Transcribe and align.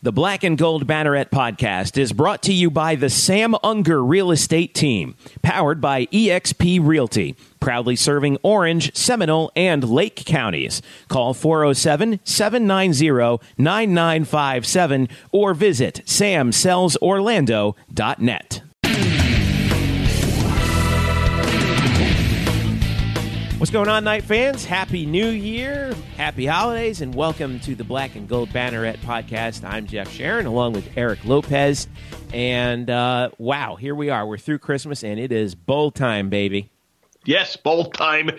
The 0.00 0.12
Black 0.12 0.44
and 0.44 0.56
Gold 0.56 0.86
Banneret 0.86 1.30
podcast 1.30 1.98
is 1.98 2.12
brought 2.12 2.40
to 2.44 2.52
you 2.52 2.70
by 2.70 2.94
the 2.94 3.10
Sam 3.10 3.56
Unger 3.64 4.04
Real 4.04 4.30
Estate 4.30 4.72
Team, 4.72 5.16
powered 5.42 5.80
by 5.80 6.06
eXp 6.06 6.78
Realty, 6.80 7.34
proudly 7.58 7.96
serving 7.96 8.38
Orange, 8.44 8.94
Seminole, 8.94 9.50
and 9.56 9.82
Lake 9.82 10.22
counties. 10.24 10.82
Call 11.08 11.34
407 11.34 12.20
790 12.22 13.44
9957 13.58 15.08
or 15.32 15.52
visit 15.52 16.02
samsellsorlando.net. 16.06 18.62
What's 23.58 23.72
going 23.72 23.88
on, 23.88 24.04
Knight 24.04 24.22
fans? 24.22 24.64
Happy 24.64 25.04
New 25.04 25.26
Year, 25.26 25.92
happy 26.16 26.46
holidays, 26.46 27.00
and 27.00 27.12
welcome 27.12 27.58
to 27.60 27.74
the 27.74 27.82
Black 27.82 28.14
and 28.14 28.28
Gold 28.28 28.50
Banneret 28.50 28.98
podcast. 28.98 29.68
I'm 29.68 29.88
Jeff 29.88 30.08
Sharon, 30.12 30.46
along 30.46 30.74
with 30.74 30.88
Eric 30.96 31.24
Lopez. 31.24 31.88
And 32.32 32.88
uh, 32.88 33.30
wow, 33.36 33.74
here 33.74 33.96
we 33.96 34.10
are. 34.10 34.24
We're 34.24 34.38
through 34.38 34.60
Christmas, 34.60 35.02
and 35.02 35.18
it 35.18 35.32
is 35.32 35.56
bowl 35.56 35.90
time, 35.90 36.28
baby. 36.28 36.70
Yes, 37.24 37.56
bowl 37.56 37.86
time 37.86 38.30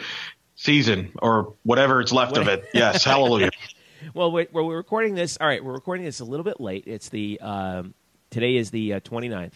season, 0.56 1.12
or 1.22 1.54
whatever 1.64 2.00
is 2.00 2.14
left 2.14 2.38
of 2.38 2.48
it. 2.48 2.64
Yes, 2.74 3.04
hallelujah. 3.04 3.52
well, 4.14 4.32
we're, 4.32 4.48
we're, 4.54 4.78
recording 4.78 5.16
this. 5.16 5.38
All 5.42 5.48
right, 5.48 5.62
we're 5.62 5.74
recording 5.74 6.06
this 6.06 6.22
a 6.22 6.26
little 6.26 6.46
bit 6.46 6.62
late. 6.62 6.86
It's 6.88 7.10
the 7.10 7.42
um, 7.42 7.94
today 8.30 8.56
is 8.56 8.72
the 8.72 8.94
uh, 8.94 9.00
29th, 9.02 9.56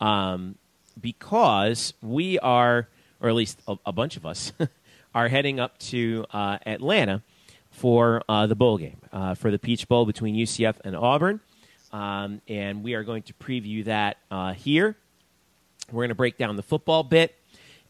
um, 0.00 0.56
because 1.00 1.94
we 2.02 2.40
are 2.40 2.88
or 3.20 3.28
at 3.28 3.34
least 3.34 3.60
a, 3.66 3.76
a 3.86 3.92
bunch 3.92 4.16
of 4.16 4.26
us, 4.26 4.52
are 5.14 5.28
heading 5.28 5.58
up 5.58 5.78
to 5.78 6.24
uh, 6.32 6.58
Atlanta 6.66 7.22
for 7.70 8.22
uh, 8.28 8.46
the 8.46 8.54
bowl 8.54 8.78
game, 8.78 8.98
uh, 9.12 9.34
for 9.34 9.50
the 9.50 9.58
Peach 9.58 9.88
Bowl 9.88 10.06
between 10.06 10.34
UCF 10.34 10.76
and 10.84 10.96
Auburn. 10.96 11.40
Um, 11.92 12.40
and 12.48 12.82
we 12.82 12.94
are 12.94 13.04
going 13.04 13.22
to 13.24 13.32
preview 13.34 13.84
that 13.84 14.18
uh, 14.30 14.52
here. 14.52 14.96
We're 15.90 16.02
going 16.02 16.10
to 16.10 16.14
break 16.14 16.36
down 16.36 16.54
the 16.56 16.62
football 16.62 17.02
bit. 17.02 17.34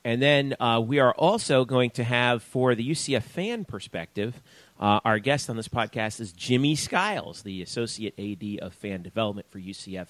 And 0.04 0.22
then 0.22 0.54
uh, 0.60 0.80
we 0.84 1.00
are 1.00 1.12
also 1.12 1.64
going 1.64 1.90
to 1.90 2.04
have, 2.04 2.42
for 2.42 2.74
the 2.74 2.88
UCF 2.88 3.24
fan 3.24 3.64
perspective, 3.64 4.40
uh, 4.78 5.00
our 5.04 5.18
guest 5.18 5.50
on 5.50 5.56
this 5.56 5.66
podcast 5.66 6.20
is 6.20 6.32
Jimmy 6.32 6.76
Skiles, 6.76 7.42
the 7.42 7.62
Associate 7.62 8.14
AD 8.16 8.64
of 8.64 8.72
Fan 8.74 9.02
Development 9.02 9.46
for 9.50 9.58
UCF, 9.58 10.06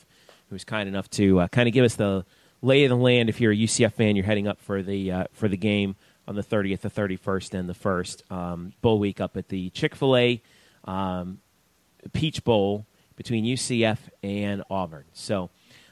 who's 0.51 0.65
kind 0.65 0.89
enough 0.89 1.09
to 1.11 1.47
kind 1.51 1.67
of 1.67 1.73
give 1.73 1.87
us 1.87 1.95
the 1.95 2.27
lay 2.63 2.85
of 2.85 2.91
the 2.91 2.97
land 2.97 3.29
if 3.29 3.41
you're 3.41 3.53
a 3.53 3.57
UCF 3.57 3.93
fan. 3.95 4.17
You're 4.17 4.25
heading 4.25 4.49
up 4.49 4.61
for 4.61 4.83
the 4.83 5.13
uh, 5.13 5.25
for 5.33 5.49
the 5.49 5.57
game 5.57 5.97
on 6.27 6.35
the 6.35 6.43
30th, 6.43 6.81
the 6.81 6.91
31st, 6.91 7.59
and 7.59 7.69
the 7.69 7.75
first 7.75 8.23
um, 8.31 8.73
bowl 8.83 8.99
week 8.99 9.21
up 9.21 9.37
at 9.37 9.49
the 9.49 9.71
Chick 9.71 9.95
Fil 9.95 10.17
A 10.17 10.43
um, 10.85 11.39
Peach 12.13 12.45
Bowl 12.45 12.87
between 13.17 13.45
UCF 13.45 13.99
and 14.23 14.63
Auburn. 14.71 15.05
So. 15.13 15.51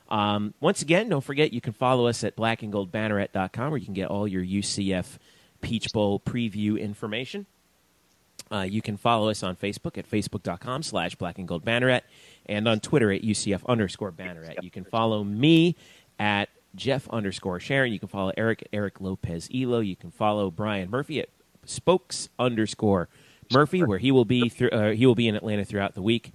Um, 0.09 0.55
once 0.61 0.83
again, 0.83 1.09
don't 1.09 1.25
forget 1.25 1.53
you 1.53 1.61
can 1.61 1.73
follow 1.73 2.07
us 2.07 2.23
at 2.23 2.37
blackandgoldbanneret.com 2.37 3.71
where 3.73 3.77
you 3.77 3.85
can 3.85 3.93
get 3.93 4.09
all 4.09 4.29
your 4.29 4.45
UCF 4.45 5.19
Peach 5.61 5.93
Bowl 5.93 6.21
preview 6.21 6.81
information. 6.81 7.45
Uh, 8.51 8.61
you 8.69 8.81
can 8.81 8.97
follow 8.97 9.29
us 9.29 9.43
on 9.43 9.57
Facebook 9.57 9.99
at 9.99 10.09
facebook.com 10.09 10.83
slash 10.83 11.17
black 11.17 11.39
and 11.39 11.49
gold 11.49 11.65
banneret 11.65 12.03
and 12.47 12.69
on 12.69 12.79
Twitter 12.79 13.11
at 13.11 13.23
UCF 13.23 13.67
underscore 13.67 14.13
banneret. 14.13 14.63
You 14.63 14.71
can 14.71 14.85
follow 14.85 15.25
me 15.25 15.75
at 16.19 16.49
Jeff 16.77 17.09
underscore 17.09 17.59
Sharon. 17.59 17.93
You 17.93 17.99
can 17.99 18.09
follow 18.09 18.33
Eric 18.37 18.63
at 18.63 18.69
Eric 18.73 19.01
Lopez 19.01 19.49
Elo. 19.53 19.81
You 19.81 19.97
can 19.97 20.11
follow 20.11 20.51
Brian 20.51 20.91
Murphy 20.91 21.21
at 21.21 21.29
Spokes 21.65 22.29
underscore 22.39 23.09
Murphy, 23.53 23.83
where 23.83 23.99
he 23.99 24.13
will 24.13 24.25
be 24.25 24.49
through, 24.49 24.71
uh, 24.71 24.93
he 24.93 25.07
will 25.07 25.15
be 25.15 25.29
in 25.29 25.35
Atlanta 25.35 25.65
throughout 25.65 25.95
the 25.95 26.03
week. 26.03 26.33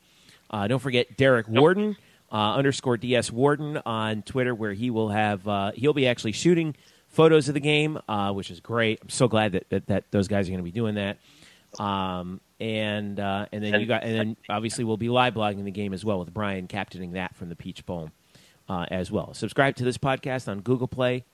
Uh, 0.50 0.67
don't 0.67 0.80
forget 0.80 1.16
Derek 1.17 1.47
Warden 1.47 1.95
uh, 2.31 2.56
underscore 2.56 2.97
DS 2.97 3.31
Warden 3.31 3.81
on 3.86 4.22
Twitter, 4.23 4.56
where 4.56 4.73
he 4.73 4.89
will 4.89 5.09
have 5.09 5.47
uh, 5.47 5.72
he'll 5.73 5.94
be 5.94 6.08
actually 6.08 6.31
shooting 6.31 6.75
photos 7.09 7.47
of 7.47 7.53
the 7.53 7.59
game, 7.59 8.00
uh, 8.08 8.31
which 8.31 8.50
is 8.50 8.59
great. 8.59 9.00
I'm 9.02 9.09
so 9.09 9.28
glad 9.28 9.53
that 9.53 9.69
that, 9.69 9.88
that 9.88 10.12
those 10.12 10.28
guys 10.28 10.47
are 10.47 10.52
going 10.52 10.59
to 10.59 10.63
be 10.63 10.72
doing 10.72 10.96
that. 10.96 11.18
Um, 11.79 12.41
and 12.59 13.19
uh, 13.19 13.47
and 13.52 13.63
then 13.63 13.79
you 13.79 13.85
got 13.85 14.03
and 14.03 14.16
then 14.16 14.38
obviously 14.50 14.84
we'll 14.84 14.97
be 14.97 15.09
live 15.09 15.34
blogging 15.34 15.63
the 15.63 15.72
game 15.72 15.94
as 15.94 16.06
well 16.06 16.19
with 16.19 16.34
Brian 16.34 16.68
captaining 16.68 17.13
that 17.13 17.35
from 17.35 17.50
the 17.50 17.56
Peach 17.56 17.85
Bowl 17.85 18.12
uh, 18.69 18.85
as 18.89 19.11
well. 19.11 19.33
Subscribe 19.33 19.75
to 19.77 19.83
this 19.83 19.97
podcast 19.97 20.47
on 20.47 20.61
Google 20.61 20.88
Play, 20.88 21.25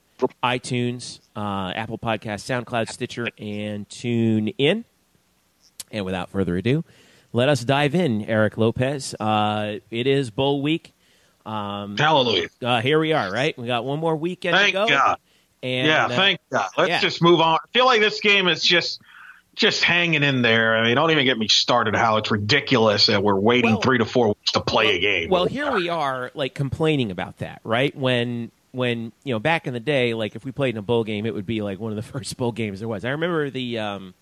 iTunes, 0.43 1.19
uh, 1.35 1.71
Apple 1.75 1.97
Podcast, 1.97 2.43
SoundCloud, 2.45 2.89
Stitcher, 2.89 3.27
and 3.37 3.87
Tune 3.89 4.49
In. 4.57 4.85
And 5.91 6.05
without 6.05 6.29
further 6.29 6.57
ado, 6.57 6.83
let 7.33 7.49
us 7.49 7.63
dive 7.63 7.95
in, 7.95 8.25
Eric 8.25 8.57
Lopez. 8.57 9.15
Uh, 9.19 9.79
it 9.89 10.07
is 10.07 10.31
Bowl 10.31 10.61
Week. 10.61 10.93
Um, 11.45 11.97
Hallelujah. 11.97 12.49
Uh, 12.61 12.81
here 12.81 12.99
we 12.99 13.13
are, 13.13 13.31
right? 13.31 13.57
We 13.57 13.67
got 13.67 13.85
one 13.85 13.99
more 13.99 14.15
weekend 14.15 14.55
thank 14.55 14.73
to 14.73 14.73
go. 14.73 14.87
God. 14.87 15.17
And, 15.63 15.87
yeah, 15.87 16.05
uh, 16.05 16.09
thank 16.09 16.39
God. 16.51 16.69
Let's 16.77 16.89
yeah. 16.89 16.99
just 16.99 17.21
move 17.21 17.39
on. 17.39 17.59
I 17.63 17.67
feel 17.73 17.85
like 17.85 18.01
this 18.01 18.19
game 18.19 18.47
is 18.47 18.61
just 18.61 19.01
just 19.57 19.83
hanging 19.83 20.23
in 20.23 20.41
there. 20.43 20.77
I 20.77 20.83
mean, 20.85 20.95
don't 20.95 21.11
even 21.11 21.25
get 21.25 21.37
me 21.37 21.47
started 21.49 21.95
how 21.95 22.17
it's 22.17 22.31
ridiculous 22.31 23.07
that 23.07 23.21
we're 23.21 23.35
waiting 23.35 23.71
Well- 23.73 23.81
three 23.81 23.97
to 23.97 24.05
four 24.05 24.27
weeks 24.29 24.51
to 24.53 24.61
play 24.61 24.95
a 24.95 24.99
game. 24.99 25.29
Well, 25.29 25.45
here 25.45 25.71
we 25.71 25.89
are, 25.89 26.31
like 26.33 26.53
complaining 26.53 27.11
about 27.11 27.39
that, 27.39 27.59
right? 27.65 27.93
When 27.95 28.51
when 28.71 29.11
you 29.23 29.33
know 29.33 29.39
back 29.39 29.65
in 29.65 29.73
the 29.73 29.79
day, 29.79 30.13
like 30.13 30.35
if 30.35 30.45
we 30.45 30.51
played 30.51 30.75
in 30.75 30.77
a 30.77 30.83
bowl 30.83 31.03
game, 31.03 31.25
it 31.25 31.33
would 31.33 31.45
be 31.47 31.61
like 31.61 31.79
one 31.79 31.91
of 31.91 31.95
the 31.95 32.01
first 32.13 32.37
bowl 32.37 32.51
games 32.51 32.79
there 32.79 32.87
was. 32.87 33.03
I 33.03 33.09
remember 33.09 33.49
the 33.49 33.79
um, 33.79 34.13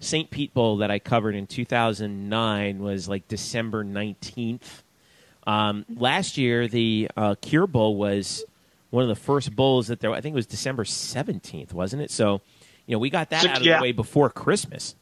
St. 0.00 0.30
Pete 0.30 0.54
Bowl 0.54 0.78
that 0.78 0.90
I 0.90 0.98
covered 0.98 1.34
in 1.34 1.46
2009 1.46 2.82
was 2.82 3.08
like 3.08 3.28
December 3.28 3.84
19th. 3.84 4.82
Um, 5.46 5.84
last 5.96 6.38
year, 6.38 6.66
the 6.68 7.10
uh, 7.16 7.34
Cure 7.40 7.66
Bowl 7.66 7.96
was 7.96 8.44
one 8.90 9.02
of 9.02 9.08
the 9.08 9.16
first 9.16 9.54
bowls 9.54 9.88
that 9.88 10.00
there. 10.00 10.12
I 10.12 10.20
think 10.20 10.32
it 10.34 10.36
was 10.36 10.46
December 10.46 10.84
17th, 10.84 11.72
wasn't 11.72 12.02
it? 12.02 12.10
So, 12.10 12.40
you 12.86 12.94
know, 12.94 12.98
we 12.98 13.10
got 13.10 13.30
that 13.30 13.44
out 13.44 13.58
of 13.58 13.62
yeah. 13.62 13.78
the 13.78 13.82
way 13.82 13.92
before 13.92 14.30
Christmas. 14.30 14.94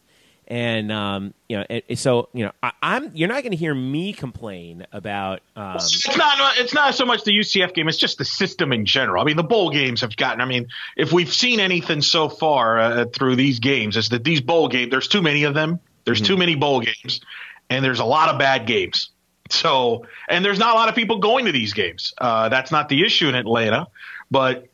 And 0.46 0.90
um, 0.90 1.32
you 1.48 1.58
know, 1.58 1.64
it, 1.70 1.84
it- 1.86 1.98
so 1.98 2.28
you 2.32 2.44
know, 2.44 2.50
I, 2.60 2.72
I'm 2.82 3.12
you're 3.14 3.28
not 3.28 3.42
going 3.44 3.52
to 3.52 3.56
hear 3.56 3.72
me 3.72 4.12
complain 4.12 4.84
about 4.90 5.42
um, 5.54 5.76
it's 5.76 6.16
not. 6.16 6.58
It's 6.58 6.74
not 6.74 6.96
so 6.96 7.06
much 7.06 7.22
the 7.22 7.30
UCF 7.30 7.72
game. 7.72 7.88
It's 7.88 7.96
just 7.96 8.18
the 8.18 8.24
system 8.24 8.72
in 8.72 8.84
general. 8.84 9.22
I 9.22 9.24
mean, 9.24 9.36
the 9.36 9.44
bowl 9.44 9.70
games 9.70 10.00
have 10.00 10.16
gotten. 10.16 10.40
I 10.40 10.46
mean, 10.46 10.66
if 10.96 11.12
we've 11.12 11.32
seen 11.32 11.60
anything 11.60 12.02
so 12.02 12.28
far 12.28 12.80
uh, 12.80 13.04
through 13.04 13.36
these 13.36 13.60
games, 13.60 13.96
is 13.96 14.08
that 14.08 14.24
these 14.24 14.40
bowl 14.40 14.66
games. 14.66 14.90
There's 14.90 15.06
too 15.06 15.22
many 15.22 15.44
of 15.44 15.54
them. 15.54 15.78
There's 16.04 16.20
too 16.20 16.36
many 16.36 16.56
bowl 16.56 16.80
games, 16.80 17.20
and 17.68 17.84
there's 17.84 18.00
a 18.00 18.04
lot 18.04 18.28
of 18.28 18.38
bad 18.40 18.66
games. 18.66 19.10
So, 19.50 20.06
and 20.28 20.44
there's 20.44 20.58
not 20.58 20.74
a 20.74 20.78
lot 20.78 20.88
of 20.88 20.96
people 20.96 21.18
going 21.18 21.46
to 21.46 21.52
these 21.52 21.74
games. 21.74 22.12
Uh, 22.18 22.48
that's 22.48 22.72
not 22.72 22.88
the 22.88 23.04
issue 23.04 23.28
in 23.28 23.36
Atlanta, 23.36 23.86
but 24.30 24.66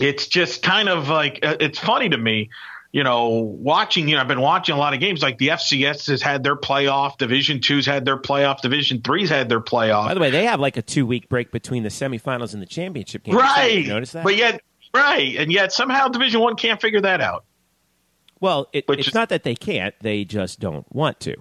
it's 0.00 0.26
just 0.26 0.62
kind 0.62 0.88
of 0.88 1.08
like 1.08 1.40
uh, 1.42 1.56
it's 1.60 1.78
funny 1.78 2.08
to 2.08 2.16
me 2.18 2.50
you 2.92 3.02
know 3.04 3.28
watching 3.28 4.08
you 4.08 4.14
know 4.14 4.20
i've 4.20 4.28
been 4.28 4.40
watching 4.40 4.74
a 4.74 4.78
lot 4.78 4.94
of 4.94 5.00
games 5.00 5.22
like 5.22 5.38
the 5.38 5.48
fcs 5.48 6.06
has 6.08 6.22
had 6.22 6.42
their 6.44 6.56
playoff 6.56 7.16
division 7.18 7.60
two's 7.60 7.86
had 7.86 8.04
their 8.04 8.16
playoff 8.16 8.60
division 8.60 9.00
three's 9.02 9.28
had 9.30 9.48
their 9.48 9.60
playoff 9.60 10.06
By 10.06 10.14
the 10.14 10.20
way, 10.20 10.30
they 10.30 10.44
have 10.46 10.60
like 10.60 10.76
a 10.76 10.82
two 10.82 11.04
week 11.06 11.28
break 11.28 11.50
between 11.52 11.82
the 11.82 11.88
semifinals 11.88 12.52
and 12.54 12.62
the 12.62 12.66
championship 12.66 13.24
game. 13.24 13.36
right 13.36 13.82
You 13.84 13.88
notice 13.88 14.12
that? 14.12 14.24
but 14.24 14.36
yet 14.36 14.60
right 14.94 15.36
and 15.36 15.50
yet 15.52 15.72
somehow 15.72 16.08
division 16.08 16.40
one 16.40 16.56
can't 16.56 16.80
figure 16.80 17.00
that 17.00 17.20
out 17.20 17.44
well, 18.40 18.68
it, 18.74 18.84
it's 18.88 19.08
is- 19.08 19.14
not 19.14 19.30
that 19.30 19.42
they 19.44 19.54
can't; 19.54 19.94
they 20.00 20.24
just 20.24 20.60
don't 20.60 20.84
want 20.94 21.18
to. 21.20 21.34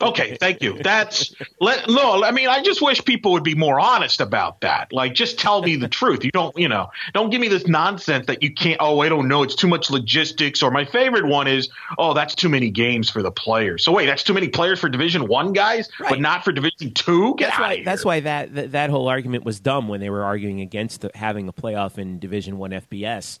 Okay 0.00 0.36
thank 0.38 0.62
you 0.62 0.78
that's 0.82 1.34
let 1.60 1.88
no 1.88 2.22
i 2.24 2.30
mean 2.30 2.48
i 2.48 2.62
just 2.62 2.82
wish 2.82 3.04
people 3.04 3.32
would 3.32 3.44
be 3.44 3.54
more 3.54 3.78
honest 3.80 4.20
about 4.20 4.60
that 4.60 4.92
like 4.92 5.14
just 5.14 5.38
tell 5.38 5.62
me 5.62 5.76
the 5.76 5.88
truth 5.88 6.24
you 6.24 6.30
don't 6.30 6.56
you 6.58 6.68
know 6.68 6.88
don't 7.14 7.30
give 7.30 7.40
me 7.40 7.48
this 7.48 7.66
nonsense 7.66 8.26
that 8.26 8.42
you 8.42 8.52
can't 8.52 8.78
oh 8.80 9.00
i 9.00 9.08
don't 9.08 9.28
know 9.28 9.42
it's 9.42 9.54
too 9.54 9.68
much 9.68 9.90
logistics 9.90 10.62
or 10.62 10.70
my 10.70 10.84
favorite 10.84 11.26
one 11.26 11.46
is 11.46 11.68
oh 11.98 12.14
that's 12.14 12.34
too 12.34 12.48
many 12.48 12.70
games 12.70 13.08
for 13.10 13.22
the 13.22 13.30
players 13.30 13.84
so 13.84 13.92
wait 13.92 14.06
that's 14.06 14.22
too 14.22 14.34
many 14.34 14.48
players 14.48 14.78
for 14.80 14.88
division 14.88 15.26
one 15.28 15.52
guys 15.52 15.88
Right. 15.98 16.10
but 16.10 16.20
not 16.20 16.44
for 16.44 16.52
division 16.52 16.92
two 16.94 17.34
get 17.36 17.48
That's 17.48 17.58
why. 17.60 17.82
That's 17.84 18.04
why 18.04 18.20
that, 18.20 18.54
that 18.54 18.72
that 18.72 18.90
whole 18.90 19.08
argument 19.08 19.44
was 19.44 19.60
dumb 19.60 19.88
when 19.88 20.00
they 20.00 20.10
were 20.10 20.22
arguing 20.24 20.60
against 20.60 21.02
the, 21.02 21.10
having 21.14 21.48
a 21.48 21.52
playoff 21.52 21.98
in 21.98 22.18
Division 22.18 22.58
One 22.58 22.70
FBS. 22.70 23.38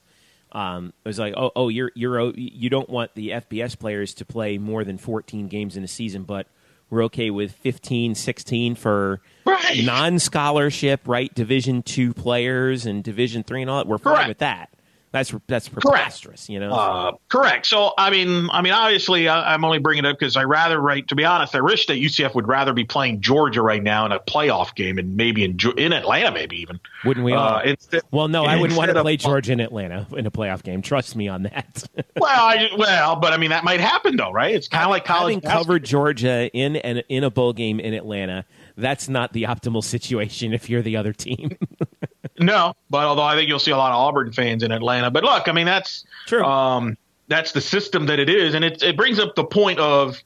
Um, 0.52 0.92
it 1.04 1.08
was 1.08 1.18
like, 1.18 1.34
oh, 1.36 1.50
oh, 1.54 1.68
you're 1.68 1.92
you're 1.94 2.30
you 2.34 2.70
don't 2.70 2.88
want 2.88 3.14
the 3.14 3.30
FBS 3.30 3.78
players 3.78 4.14
to 4.14 4.24
play 4.24 4.58
more 4.58 4.84
than 4.84 4.98
14 4.98 5.48
games 5.48 5.76
in 5.76 5.84
a 5.84 5.88
season, 5.88 6.24
but 6.24 6.46
we're 6.90 7.04
okay 7.04 7.30
with 7.30 7.52
15, 7.52 8.14
16 8.16 8.74
for 8.74 9.20
Right. 9.46 9.84
non-scholarship, 9.84 11.02
right? 11.06 11.32
Division 11.34 11.82
two 11.82 12.12
players 12.14 12.86
and 12.86 13.02
Division 13.04 13.42
three 13.42 13.62
and 13.62 13.70
all 13.70 13.78
that. 13.78 13.86
We're 13.86 13.98
fine 13.98 14.14
Correct. 14.14 14.28
with 14.28 14.38
that. 14.38 14.70
That's 15.12 15.34
that's 15.48 15.68
preposterous, 15.68 16.48
you 16.48 16.60
know. 16.60 16.70
Uh, 16.70 17.12
correct. 17.28 17.66
So 17.66 17.92
I 17.98 18.10
mean, 18.10 18.48
I 18.52 18.62
mean, 18.62 18.72
obviously, 18.72 19.26
I, 19.28 19.54
am 19.54 19.64
only 19.64 19.80
bringing 19.80 20.04
it 20.04 20.08
up 20.08 20.18
because 20.18 20.36
I 20.36 20.44
rather, 20.44 20.80
right? 20.80 21.06
To 21.08 21.16
be 21.16 21.24
honest, 21.24 21.52
I 21.56 21.60
wish 21.60 21.86
that 21.86 21.94
UCF 21.94 22.32
would 22.36 22.46
rather 22.46 22.72
be 22.72 22.84
playing 22.84 23.20
Georgia 23.20 23.60
right 23.60 23.82
now 23.82 24.06
in 24.06 24.12
a 24.12 24.20
playoff 24.20 24.72
game 24.76 24.98
and 24.98 25.16
maybe 25.16 25.42
in 25.42 25.58
in 25.76 25.92
Atlanta, 25.92 26.30
maybe 26.30 26.60
even. 26.60 26.78
Wouldn't 27.04 27.26
we 27.26 27.32
all? 27.32 27.56
Uh, 27.56 27.62
instead, 27.62 28.02
well, 28.12 28.28
no, 28.28 28.44
I 28.44 28.60
wouldn't 28.60 28.78
want 28.78 28.92
to 28.92 29.02
play 29.02 29.16
Georgia 29.16 29.52
in 29.52 29.58
Atlanta 29.58 30.06
in 30.16 30.26
a 30.26 30.30
playoff 30.30 30.62
game. 30.62 30.80
Trust 30.80 31.16
me 31.16 31.26
on 31.26 31.42
that. 31.42 31.88
well, 32.16 32.44
I, 32.46 32.68
well, 32.78 33.16
but 33.16 33.32
I 33.32 33.36
mean, 33.36 33.50
that 33.50 33.64
might 33.64 33.80
happen 33.80 34.14
though, 34.14 34.30
right? 34.30 34.54
It's 34.54 34.68
kind 34.68 34.84
of 34.84 34.90
like 34.90 35.04
college. 35.04 35.42
Having 35.42 35.50
covered 35.50 35.84
Georgia 35.84 36.48
in 36.52 36.76
an, 36.76 36.98
in 37.08 37.24
a 37.24 37.30
bowl 37.30 37.52
game 37.52 37.80
in 37.80 37.94
Atlanta, 37.94 38.44
that's 38.76 39.08
not 39.08 39.32
the 39.32 39.44
optimal 39.44 39.82
situation 39.82 40.52
if 40.52 40.70
you're 40.70 40.82
the 40.82 40.96
other 40.96 41.12
team. 41.12 41.56
no, 42.38 42.74
but 42.88 43.04
although 43.04 43.22
I 43.22 43.36
think 43.36 43.48
you'll 43.48 43.58
see 43.58 43.70
a 43.70 43.76
lot 43.76 43.92
of 43.92 43.98
Auburn 43.98 44.32
fans 44.32 44.62
in 44.62 44.72
Atlanta. 44.72 45.10
But 45.10 45.24
look, 45.24 45.48
I 45.48 45.52
mean 45.52 45.66
that's 45.66 46.04
true. 46.26 46.44
Um, 46.44 46.96
that's 47.28 47.52
the 47.52 47.60
system 47.60 48.06
that 48.06 48.18
it 48.18 48.28
is, 48.28 48.54
and 48.54 48.64
it 48.64 48.82
it 48.82 48.96
brings 48.96 49.18
up 49.18 49.34
the 49.34 49.44
point 49.44 49.78
of 49.78 50.22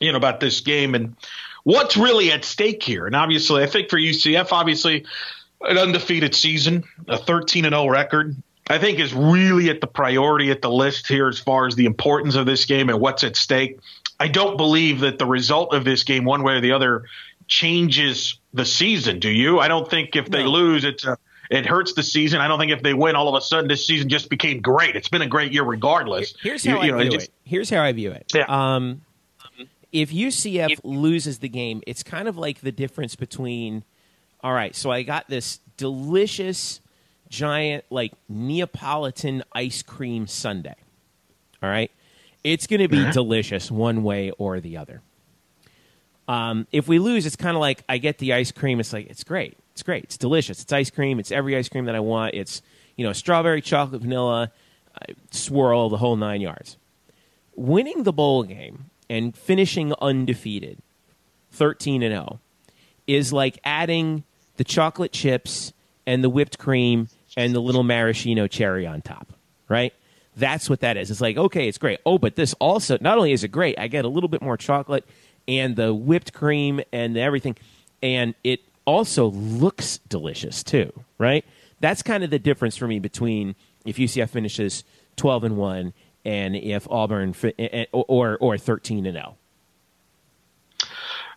you 0.00 0.10
know 0.12 0.18
about 0.18 0.40
this 0.40 0.60
game 0.60 0.94
and 0.94 1.16
what's 1.64 1.96
really 1.96 2.32
at 2.32 2.44
stake 2.44 2.82
here. 2.82 3.06
And 3.06 3.14
obviously, 3.14 3.62
I 3.62 3.66
think 3.66 3.88
for 3.88 3.98
UCF, 3.98 4.52
obviously 4.52 5.04
an 5.62 5.78
undefeated 5.78 6.34
season, 6.34 6.84
a 7.08 7.16
13 7.16 7.64
and 7.64 7.72
0 7.72 7.88
record. 7.88 8.36
I 8.68 8.78
think 8.78 9.00
is 9.00 9.12
really 9.12 9.70
at 9.70 9.80
the 9.80 9.86
priority 9.86 10.50
at 10.50 10.62
the 10.62 10.70
list 10.70 11.08
here 11.08 11.28
as 11.28 11.38
far 11.38 11.66
as 11.66 11.74
the 11.74 11.84
importance 11.84 12.36
of 12.36 12.46
this 12.46 12.64
game 12.64 12.88
and 12.88 13.00
what's 13.00 13.24
at 13.24 13.36
stake. 13.36 13.78
I 14.20 14.28
don't 14.28 14.56
believe 14.56 15.00
that 15.00 15.18
the 15.18 15.26
result 15.26 15.74
of 15.74 15.84
this 15.84 16.04
game, 16.04 16.24
one 16.24 16.44
way 16.44 16.54
or 16.54 16.60
the 16.60 16.72
other, 16.72 17.04
changes 17.52 18.38
the 18.54 18.64
season. 18.64 19.18
Do 19.18 19.28
you? 19.28 19.60
I 19.60 19.68
don't 19.68 19.88
think 19.88 20.16
if 20.16 20.30
they 20.30 20.42
no. 20.42 20.50
lose, 20.50 20.84
it's 20.84 21.04
a, 21.04 21.18
it 21.50 21.66
hurts 21.66 21.92
the 21.92 22.02
season. 22.02 22.40
I 22.40 22.48
don't 22.48 22.58
think 22.58 22.72
if 22.72 22.82
they 22.82 22.94
win, 22.94 23.14
all 23.14 23.28
of 23.28 23.34
a 23.34 23.44
sudden 23.44 23.68
this 23.68 23.86
season 23.86 24.08
just 24.08 24.30
became 24.30 24.62
great. 24.62 24.96
It's 24.96 25.10
been 25.10 25.20
a 25.20 25.26
great 25.26 25.52
year 25.52 25.62
regardless. 25.62 26.34
Here's 26.40 26.64
how 26.64 26.76
you, 26.76 26.78
I 26.80 26.84
you 26.84 27.10
view 27.10 27.18
know, 27.18 27.24
it. 27.24 27.30
Here's 27.44 27.68
how 27.68 27.82
I 27.82 27.92
view 27.92 28.10
it. 28.10 28.32
Yeah. 28.34 28.46
Um, 28.48 29.02
if 29.92 30.10
UCF 30.10 30.70
if, 30.70 30.80
loses 30.82 31.40
the 31.40 31.50
game, 31.50 31.82
it's 31.86 32.02
kind 32.02 32.26
of 32.26 32.38
like 32.38 32.60
the 32.60 32.72
difference 32.72 33.16
between. 33.16 33.84
All 34.42 34.54
right, 34.54 34.74
so 34.74 34.90
I 34.90 35.02
got 35.02 35.28
this 35.28 35.60
delicious, 35.76 36.80
giant 37.28 37.84
like 37.90 38.12
Neapolitan 38.28 39.44
ice 39.52 39.82
cream 39.82 40.26
sundae. 40.26 40.74
All 41.62 41.68
right, 41.68 41.90
it's 42.42 42.66
going 42.66 42.80
to 42.80 42.88
be 42.88 42.96
mm-hmm. 42.96 43.10
delicious 43.10 43.70
one 43.70 44.02
way 44.02 44.30
or 44.32 44.58
the 44.58 44.78
other. 44.78 45.02
Um, 46.28 46.66
if 46.72 46.88
we 46.88 46.98
lose, 46.98 47.26
it's 47.26 47.36
kind 47.36 47.56
of 47.56 47.60
like 47.60 47.82
I 47.88 47.98
get 47.98 48.18
the 48.18 48.32
ice 48.32 48.52
cream. 48.52 48.80
It's 48.80 48.92
like 48.92 49.06
it's 49.08 49.24
great. 49.24 49.56
It's 49.72 49.82
great. 49.82 50.04
It's 50.04 50.16
delicious. 50.16 50.62
It's 50.62 50.72
ice 50.72 50.90
cream. 50.90 51.18
It's 51.18 51.32
every 51.32 51.56
ice 51.56 51.68
cream 51.68 51.86
that 51.86 51.94
I 51.94 52.00
want. 52.00 52.34
It's 52.34 52.62
you 52.96 53.04
know 53.04 53.12
strawberry, 53.12 53.60
chocolate, 53.60 54.02
vanilla, 54.02 54.52
swirl, 55.30 55.88
the 55.88 55.96
whole 55.96 56.16
nine 56.16 56.40
yards. 56.40 56.76
Winning 57.54 58.04
the 58.04 58.12
bowl 58.12 58.44
game 58.44 58.86
and 59.10 59.36
finishing 59.36 59.92
undefeated, 60.00 60.78
thirteen 61.50 62.02
and 62.02 62.12
zero, 62.12 62.26
oh, 62.32 62.40
is 63.06 63.32
like 63.32 63.58
adding 63.64 64.24
the 64.56 64.64
chocolate 64.64 65.12
chips 65.12 65.72
and 66.06 66.22
the 66.22 66.30
whipped 66.30 66.58
cream 66.58 67.08
and 67.36 67.54
the 67.54 67.60
little 67.60 67.82
maraschino 67.82 68.46
cherry 68.46 68.86
on 68.86 69.02
top. 69.02 69.32
Right. 69.68 69.92
That's 70.36 70.70
what 70.70 70.80
that 70.80 70.96
is. 70.96 71.10
It's 71.10 71.20
like 71.20 71.36
okay, 71.36 71.68
it's 71.68 71.78
great. 71.78 71.98
Oh, 72.06 72.18
but 72.18 72.36
this 72.36 72.54
also 72.54 72.96
not 73.00 73.18
only 73.18 73.32
is 73.32 73.44
it 73.44 73.48
great, 73.48 73.78
I 73.78 73.88
get 73.88 74.04
a 74.04 74.08
little 74.08 74.28
bit 74.28 74.40
more 74.40 74.56
chocolate 74.56 75.04
and 75.48 75.76
the 75.76 75.94
whipped 75.94 76.32
cream 76.32 76.80
and 76.92 77.16
everything. 77.16 77.56
And 78.02 78.34
it 78.42 78.60
also 78.84 79.26
looks 79.30 79.98
delicious 80.08 80.62
too, 80.62 80.92
right? 81.18 81.44
That's 81.80 82.02
kind 82.02 82.24
of 82.24 82.30
the 82.30 82.38
difference 82.38 82.76
for 82.76 82.86
me 82.86 82.98
between 82.98 83.54
if 83.84 83.96
UCF 83.96 84.30
finishes 84.30 84.84
12 85.16 85.44
and 85.44 85.56
1 85.56 85.92
and 86.24 86.56
if 86.56 86.88
Auburn 86.90 87.34
or 87.92 88.38
or 88.38 88.58
13 88.58 89.06
and 89.06 89.14
0. 89.14 89.36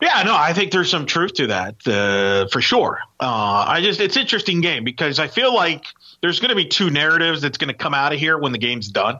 Yeah, 0.01 0.23
no, 0.23 0.35
I 0.35 0.53
think 0.53 0.71
there's 0.71 0.89
some 0.89 1.05
truth 1.05 1.35
to 1.35 1.47
that 1.47 1.87
uh, 1.87 2.47
for 2.51 2.61
sure. 2.61 2.99
Uh, 3.19 3.65
I 3.67 3.81
just 3.81 3.99
it's 3.99 4.17
interesting 4.17 4.61
game 4.61 4.83
because 4.83 5.19
I 5.19 5.27
feel 5.27 5.53
like 5.55 5.85
there's 6.21 6.39
going 6.39 6.49
to 6.49 6.55
be 6.55 6.65
two 6.65 6.89
narratives 6.89 7.41
that's 7.41 7.57
going 7.57 7.69
to 7.69 7.73
come 7.73 7.93
out 7.93 8.13
of 8.13 8.19
here 8.19 8.37
when 8.37 8.51
the 8.51 8.57
game's 8.57 8.89
done, 8.89 9.19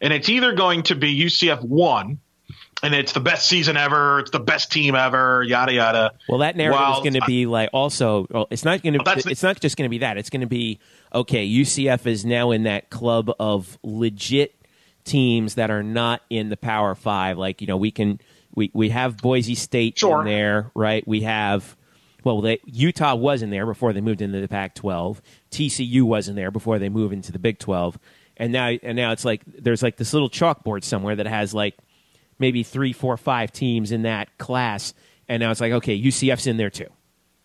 and 0.00 0.12
it's 0.12 0.28
either 0.28 0.52
going 0.52 0.84
to 0.84 0.94
be 0.94 1.24
UCF 1.24 1.62
one 1.62 2.20
and 2.84 2.94
it's 2.94 3.12
the 3.12 3.20
best 3.20 3.48
season 3.48 3.76
ever. 3.76 4.20
It's 4.20 4.30
the 4.30 4.40
best 4.40 4.70
team 4.70 4.94
ever. 4.94 5.42
Yada 5.42 5.72
yada. 5.72 6.12
Well, 6.28 6.38
that 6.40 6.54
narrative 6.54 6.80
well, 6.80 6.94
is 6.94 7.00
going 7.00 7.14
to 7.14 7.26
be 7.26 7.46
like 7.46 7.70
also. 7.72 8.26
Well, 8.30 8.46
it's 8.50 8.64
not 8.64 8.82
going 8.82 8.92
to. 8.94 9.00
Well, 9.04 9.16
it's 9.16 9.42
not 9.42 9.58
just 9.58 9.76
going 9.76 9.86
to 9.86 9.90
be 9.90 9.98
that. 9.98 10.18
It's 10.18 10.30
going 10.30 10.42
to 10.42 10.46
be 10.46 10.78
okay. 11.14 11.48
UCF 11.48 12.06
is 12.06 12.24
now 12.24 12.50
in 12.50 12.64
that 12.64 12.90
club 12.90 13.30
of 13.40 13.78
legit 13.82 14.54
teams 15.04 15.54
that 15.54 15.70
are 15.70 15.82
not 15.82 16.20
in 16.28 16.50
the 16.50 16.56
Power 16.56 16.94
Five. 16.94 17.38
Like 17.38 17.62
you 17.62 17.66
know, 17.66 17.78
we 17.78 17.90
can 17.90 18.20
we 18.54 18.70
we 18.74 18.90
have 18.90 19.16
Boise 19.16 19.54
State 19.54 19.98
sure. 19.98 20.20
in 20.20 20.26
there, 20.26 20.70
right? 20.74 21.06
We 21.08 21.22
have. 21.22 21.76
Well, 22.22 22.40
they, 22.40 22.58
Utah 22.64 23.14
was 23.14 23.42
in 23.42 23.50
there 23.50 23.66
before 23.66 23.92
they 23.92 24.00
moved 24.00 24.22
into 24.22 24.40
the 24.40 24.48
Pac-12. 24.48 25.20
TCU 25.50 26.04
was 26.04 26.26
in 26.26 26.36
there 26.36 26.50
before 26.50 26.78
they 26.78 26.88
moved 26.88 27.12
into 27.12 27.32
the 27.32 27.38
Big 27.38 27.58
12. 27.58 27.98
And 28.38 28.50
now, 28.50 28.68
and 28.68 28.96
now 28.96 29.12
it's 29.12 29.26
like 29.26 29.42
there's 29.44 29.82
like 29.82 29.98
this 29.98 30.14
little 30.14 30.30
chalkboard 30.30 30.84
somewhere 30.84 31.16
that 31.16 31.26
has 31.26 31.52
like 31.52 31.76
maybe 32.38 32.62
three, 32.62 32.92
four, 32.92 33.16
five 33.16 33.52
teams 33.52 33.92
in 33.92 34.02
that 34.02 34.36
class, 34.38 34.94
and 35.28 35.40
now 35.40 35.50
it's 35.50 35.60
like, 35.60 35.72
okay, 35.72 36.00
UCF's 36.00 36.46
in 36.46 36.56
there 36.56 36.70
too. 36.70 36.88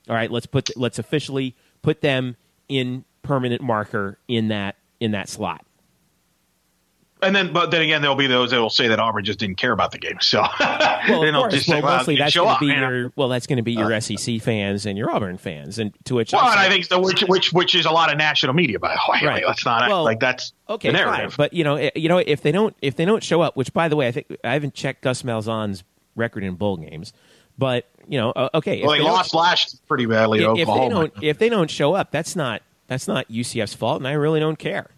All 0.08 0.16
right, 0.16 0.32
let's 0.32 0.46
put 0.46 0.76
let's 0.76 1.00
officially 1.00 1.56
put 1.82 2.02
them 2.02 2.36
in 2.68 3.06
permanent 3.22 3.62
marker 3.62 4.18
in 4.28 4.48
that 4.50 4.76
in 5.00 5.12
that 5.12 5.30
slot. 5.30 5.66
And 7.22 7.36
then, 7.36 7.52
but 7.52 7.70
then 7.70 7.82
again, 7.82 8.02
there'll 8.02 8.16
be 8.16 8.28
those 8.28 8.52
that 8.52 8.62
will 8.62 8.70
say 8.70 8.88
that 8.88 9.00
Auburn 9.00 9.26
just 9.26 9.40
didn't 9.40 9.58
care 9.58 9.74
about 9.74 9.92
the 9.92 9.98
game. 9.98 10.18
So, 10.22 10.42
well, 10.60 11.24
of 11.24 11.34
course. 11.34 11.54
well, 11.54 11.62
say, 11.62 11.82
well, 11.82 11.98
mostly 11.98 12.16
that's 12.16 12.34
going 12.34 12.56
to 12.56 12.60
be 12.60 12.68
your 12.68 13.12
well, 13.18 13.28
that's 13.28 13.46
going 13.46 13.58
to 13.58 13.64
be 13.64 13.74
your 13.74 13.92
uh, 13.94 14.00
SEC 14.00 14.42
fans 14.42 14.86
and 14.86 14.98
your 14.98 15.12
Auburn 15.12 15.38
fans, 15.38 15.80
and 15.80 15.94
to 16.06 16.16
which 16.16 16.32
well, 16.32 16.44
I, 16.44 16.52
and 16.52 16.60
I 16.62 16.70
think 16.70 16.86
so, 16.86 17.00
which 17.02 17.22
which 17.24 17.52
which 17.52 17.76
is 17.76 17.86
a 17.86 17.92
lot 17.92 18.10
of 18.10 18.18
national 18.18 18.54
media, 18.54 18.80
by 18.80 18.94
the 18.94 19.12
way. 19.12 19.20
Right. 19.30 19.44
That's 19.46 19.66
not 19.66 19.90
well, 19.90 20.04
like 20.04 20.20
that's 20.20 20.54
okay, 20.70 20.92
fine. 20.92 21.30
But 21.38 21.54
you 21.54 21.64
know, 21.64 21.76
eh, 21.76 21.92
you 21.94 22.08
know, 22.08 22.18
if 22.18 22.42
they 22.42 22.52
don't 22.52 22.76
if 22.82 22.96
they 22.96 23.06
don't 23.06 23.22
show 23.22 23.42
up, 23.42 23.58
which 23.58 23.74
by 23.74 23.90
the 23.90 23.96
way, 23.96 24.08
I 24.08 24.12
think 24.12 24.38
I 24.44 24.54
haven't 24.54 24.74
checked 24.74 25.04
Gus 25.04 25.24
Malzahn's 25.24 25.84
record 26.16 26.44
in 26.44 26.56
bowl 26.56 26.78
games, 26.78 27.14
but 27.58 27.86
you 28.08 28.18
know, 28.18 28.34
okay, 28.56 28.82
well, 28.82 28.92
they, 28.92 29.00
they 29.00 29.04
lost 29.04 29.34
last 29.34 29.86
pretty 29.88 30.06
badly. 30.06 30.42
If, 30.42 30.60
if 30.60 30.68
they 30.68 30.90
don't 30.90 31.14
if 31.22 31.38
they 31.38 31.50
don't 31.50 31.70
show 31.70 31.94
up, 31.94 32.12
that's 32.12 32.36
not 32.36 32.64
that's 32.88 33.08
not 33.08 33.30
UCF's 33.30 33.76
fault, 33.76 33.98
and 33.98 34.08
I 34.08 34.14
really 34.14 34.40
don't 34.40 34.58
care. 34.58 34.90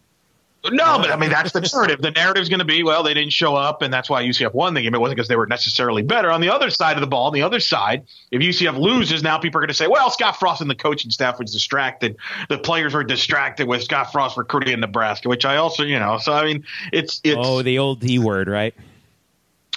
No, 0.70 0.98
but 0.98 1.10
I 1.10 1.16
mean 1.16 1.30
that's 1.30 1.50
the 1.50 1.60
narrative. 1.60 2.00
The 2.00 2.12
narrative 2.12 2.42
is 2.42 2.48
going 2.48 2.60
to 2.60 2.64
be, 2.64 2.84
well, 2.84 3.02
they 3.02 3.14
didn't 3.14 3.32
show 3.32 3.56
up, 3.56 3.82
and 3.82 3.92
that's 3.92 4.08
why 4.08 4.22
UCF 4.22 4.54
won 4.54 4.74
the 4.74 4.82
game. 4.82 4.94
It 4.94 5.00
wasn't 5.00 5.16
because 5.16 5.28
they 5.28 5.34
were 5.34 5.48
necessarily 5.48 6.02
better. 6.02 6.30
On 6.30 6.40
the 6.40 6.50
other 6.50 6.70
side 6.70 6.96
of 6.96 7.00
the 7.00 7.08
ball, 7.08 7.26
on 7.26 7.32
the 7.32 7.42
other 7.42 7.58
side, 7.58 8.04
if 8.30 8.40
UCF 8.40 8.78
loses, 8.78 9.24
now 9.24 9.38
people 9.38 9.58
are 9.58 9.62
going 9.62 9.68
to 9.68 9.74
say, 9.74 9.88
well, 9.88 10.08
Scott 10.10 10.38
Frost 10.38 10.60
and 10.60 10.70
the 10.70 10.76
coaching 10.76 11.10
staff 11.10 11.40
was 11.40 11.50
distracted. 11.50 12.16
The 12.48 12.58
players 12.58 12.94
were 12.94 13.02
distracted 13.02 13.66
with 13.66 13.82
Scott 13.82 14.12
Frost 14.12 14.36
recruiting 14.36 14.74
in 14.74 14.80
Nebraska, 14.80 15.28
which 15.28 15.44
I 15.44 15.56
also, 15.56 15.82
you 15.82 15.98
know, 15.98 16.18
so 16.18 16.32
I 16.32 16.44
mean, 16.44 16.64
it's 16.92 17.20
it's 17.24 17.36
oh 17.40 17.62
the 17.62 17.80
old 17.80 17.98
D 17.98 18.20
word, 18.20 18.48
right? 18.48 18.74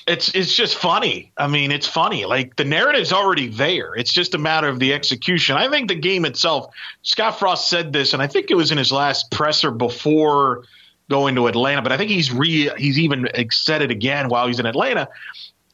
it's 0.08 0.34
it's 0.36 0.54
just 0.54 0.76
funny. 0.76 1.32
I 1.36 1.48
mean, 1.48 1.72
it's 1.72 1.88
funny. 1.88 2.26
Like 2.26 2.56
the 2.56 2.66
narrative's 2.66 3.12
already 3.12 3.48
there. 3.48 3.96
It's 3.96 4.14
just 4.14 4.36
a 4.36 4.38
matter 4.38 4.68
of 4.68 4.80
the 4.80 4.94
execution. 4.94 5.58
I 5.58 5.70
think 5.70 5.88
the 5.88 5.96
game 5.96 6.26
itself. 6.26 6.74
Scott 7.02 7.40
Frost 7.40 7.70
said 7.70 7.92
this, 7.92 8.14
and 8.14 8.22
I 8.22 8.28
think 8.28 8.52
it 8.52 8.56
was 8.56 8.72
in 8.72 8.78
his 8.78 8.92
last 8.92 9.32
presser 9.32 9.72
before 9.72 10.64
going 11.10 11.36
to 11.36 11.48
Atlanta. 11.48 11.82
But 11.82 11.92
I 11.92 11.98
think 11.98 12.12
he's 12.12 12.32
re 12.32 12.72
he's 12.78 13.00
even 13.00 13.28
said 13.52 13.82
it 13.82 13.92
again 13.92 14.30
while 14.30 14.48
he's 14.48 14.60
in 14.60 14.66
Atlanta. 14.66 15.10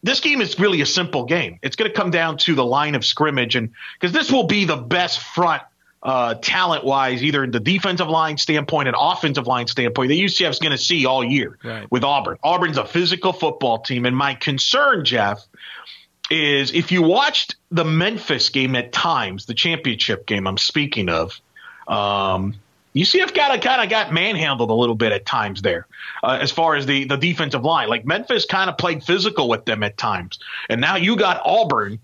This 0.02 0.20
game 0.20 0.40
is 0.40 0.58
really 0.58 0.80
a 0.80 0.86
simple 0.86 1.24
game. 1.24 1.58
It's 1.62 1.76
going 1.76 1.90
to 1.90 1.96
come 1.96 2.10
down 2.10 2.36
to 2.38 2.54
the 2.54 2.64
line 2.64 2.94
of 2.94 3.04
scrimmage, 3.04 3.54
and 3.54 3.70
because 4.00 4.12
this 4.12 4.32
will 4.32 4.46
be 4.46 4.64
the 4.64 4.76
best 4.76 5.20
front 5.20 5.62
uh, 6.02 6.34
talent 6.34 6.84
wise, 6.84 7.22
either 7.22 7.44
in 7.44 7.52
the 7.52 7.60
defensive 7.60 8.08
line 8.08 8.36
standpoint 8.36 8.88
and 8.88 8.96
offensive 8.98 9.46
line 9.46 9.68
standpoint, 9.68 10.08
that 10.08 10.16
UCF 10.16 10.50
is 10.50 10.58
going 10.58 10.72
to 10.72 10.78
see 10.78 11.06
all 11.06 11.22
year 11.22 11.58
right. 11.62 11.88
with 11.90 12.02
Auburn. 12.02 12.38
Auburn's 12.42 12.78
a 12.78 12.84
physical 12.84 13.32
football 13.32 13.78
team. 13.78 14.04
And 14.04 14.16
my 14.16 14.34
concern, 14.34 15.04
Jeff, 15.04 15.46
is 16.30 16.72
if 16.72 16.90
you 16.90 17.02
watched 17.02 17.54
the 17.70 17.84
Memphis 17.84 18.48
game 18.48 18.74
at 18.74 18.92
times, 18.92 19.46
the 19.46 19.54
championship 19.54 20.26
game 20.26 20.46
I'm 20.46 20.58
speaking 20.58 21.08
of, 21.08 21.40
um, 21.86 22.54
UCF 22.94 23.34
got 23.34 23.60
kind 23.62 23.82
of 23.82 23.88
got 23.88 24.12
manhandled 24.12 24.70
a 24.70 24.74
little 24.74 24.94
bit 24.94 25.12
at 25.12 25.24
times 25.24 25.62
there, 25.62 25.86
uh, 26.22 26.38
as 26.40 26.50
far 26.50 26.74
as 26.74 26.86
the 26.86 27.04
the 27.04 27.16
defensive 27.16 27.64
line. 27.64 27.88
Like 27.88 28.04
Memphis 28.04 28.44
kind 28.44 28.68
of 28.68 28.76
played 28.76 29.02
physical 29.02 29.48
with 29.48 29.64
them 29.64 29.82
at 29.82 29.96
times, 29.96 30.38
and 30.68 30.80
now 30.80 30.96
you 30.96 31.16
got 31.16 31.40
Auburn 31.44 31.98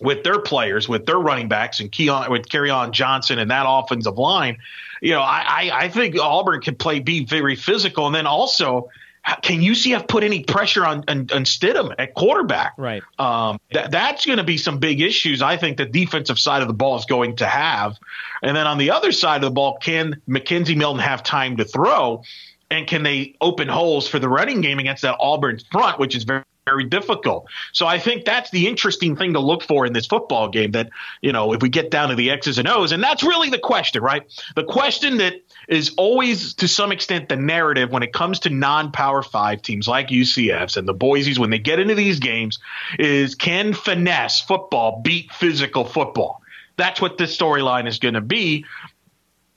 with 0.00 0.24
their 0.24 0.38
players, 0.38 0.88
with 0.88 1.06
their 1.06 1.18
running 1.18 1.48
backs, 1.48 1.80
and 1.80 1.90
Keon 1.90 2.30
with 2.30 2.54
on 2.54 2.92
Johnson 2.92 3.38
and 3.38 3.50
that 3.50 3.64
offensive 3.66 4.18
line, 4.18 4.58
you 5.00 5.12
know, 5.12 5.20
I, 5.20 5.44
I, 5.46 5.70
I 5.84 5.88
think 5.88 6.18
Auburn 6.18 6.60
can 6.60 6.74
play 6.74 7.00
be 7.00 7.24
very 7.24 7.56
physical, 7.56 8.06
and 8.06 8.14
then 8.14 8.26
also 8.26 8.88
can 9.42 9.60
UCF 9.60 10.06
put 10.06 10.22
any 10.22 10.44
pressure 10.44 10.84
on, 10.86 11.04
on, 11.08 11.18
on 11.32 11.44
Stidham 11.44 11.94
at 11.98 12.14
quarterback? 12.14 12.74
Right. 12.76 13.02
Um, 13.18 13.58
that, 13.72 13.90
that's 13.90 14.24
going 14.24 14.38
to 14.38 14.44
be 14.44 14.56
some 14.56 14.78
big 14.78 15.00
issues. 15.00 15.42
I 15.42 15.56
think 15.56 15.78
the 15.78 15.84
defensive 15.84 16.38
side 16.38 16.62
of 16.62 16.68
the 16.68 16.74
ball 16.74 16.96
is 16.96 17.06
going 17.06 17.36
to 17.36 17.46
have. 17.46 17.96
And 18.42 18.56
then 18.56 18.66
on 18.66 18.78
the 18.78 18.92
other 18.92 19.10
side 19.10 19.36
of 19.36 19.42
the 19.42 19.50
ball, 19.50 19.78
can 19.78 20.22
McKenzie 20.28 20.76
Milton 20.76 21.00
have 21.00 21.22
time 21.24 21.56
to 21.56 21.64
throw? 21.64 22.22
And 22.70 22.86
can 22.86 23.02
they 23.02 23.34
open 23.40 23.68
holes 23.68 24.08
for 24.08 24.18
the 24.18 24.28
running 24.28 24.60
game 24.60 24.78
against 24.78 25.02
that 25.02 25.16
Auburn 25.18 25.58
front, 25.72 25.98
which 25.98 26.14
is 26.14 26.24
very 26.24 26.42
very 26.66 26.84
difficult. 26.84 27.46
So 27.72 27.86
I 27.86 28.00
think 28.00 28.24
that's 28.24 28.50
the 28.50 28.66
interesting 28.66 29.14
thing 29.14 29.34
to 29.34 29.40
look 29.40 29.62
for 29.62 29.86
in 29.86 29.92
this 29.92 30.06
football 30.06 30.48
game 30.48 30.72
that, 30.72 30.90
you 31.22 31.32
know, 31.32 31.52
if 31.52 31.62
we 31.62 31.68
get 31.68 31.92
down 31.92 32.08
to 32.08 32.16
the 32.16 32.30
X's 32.30 32.58
and 32.58 32.66
O's, 32.66 32.90
and 32.90 33.00
that's 33.00 33.22
really 33.22 33.50
the 33.50 33.58
question, 33.58 34.02
right? 34.02 34.24
The 34.56 34.64
question 34.64 35.18
that 35.18 35.34
is 35.68 35.94
always 35.96 36.54
to 36.54 36.66
some 36.66 36.90
extent 36.90 37.28
the 37.28 37.36
narrative 37.36 37.92
when 37.92 38.02
it 38.02 38.12
comes 38.12 38.40
to 38.40 38.50
non-power 38.50 39.22
five 39.22 39.62
teams 39.62 39.86
like 39.86 40.08
UCFs 40.08 40.76
and 40.76 40.88
the 40.88 40.94
Boise's 40.94 41.38
when 41.38 41.50
they 41.50 41.58
get 41.60 41.78
into 41.78 41.94
these 41.94 42.18
games 42.18 42.58
is 42.98 43.36
can 43.36 43.72
finesse 43.72 44.40
football 44.40 45.00
beat 45.02 45.30
physical 45.32 45.84
football? 45.84 46.42
That's 46.76 47.00
what 47.00 47.16
this 47.16 47.36
storyline 47.36 47.86
is 47.86 48.00
going 48.00 48.14
to 48.14 48.20
be. 48.20 48.64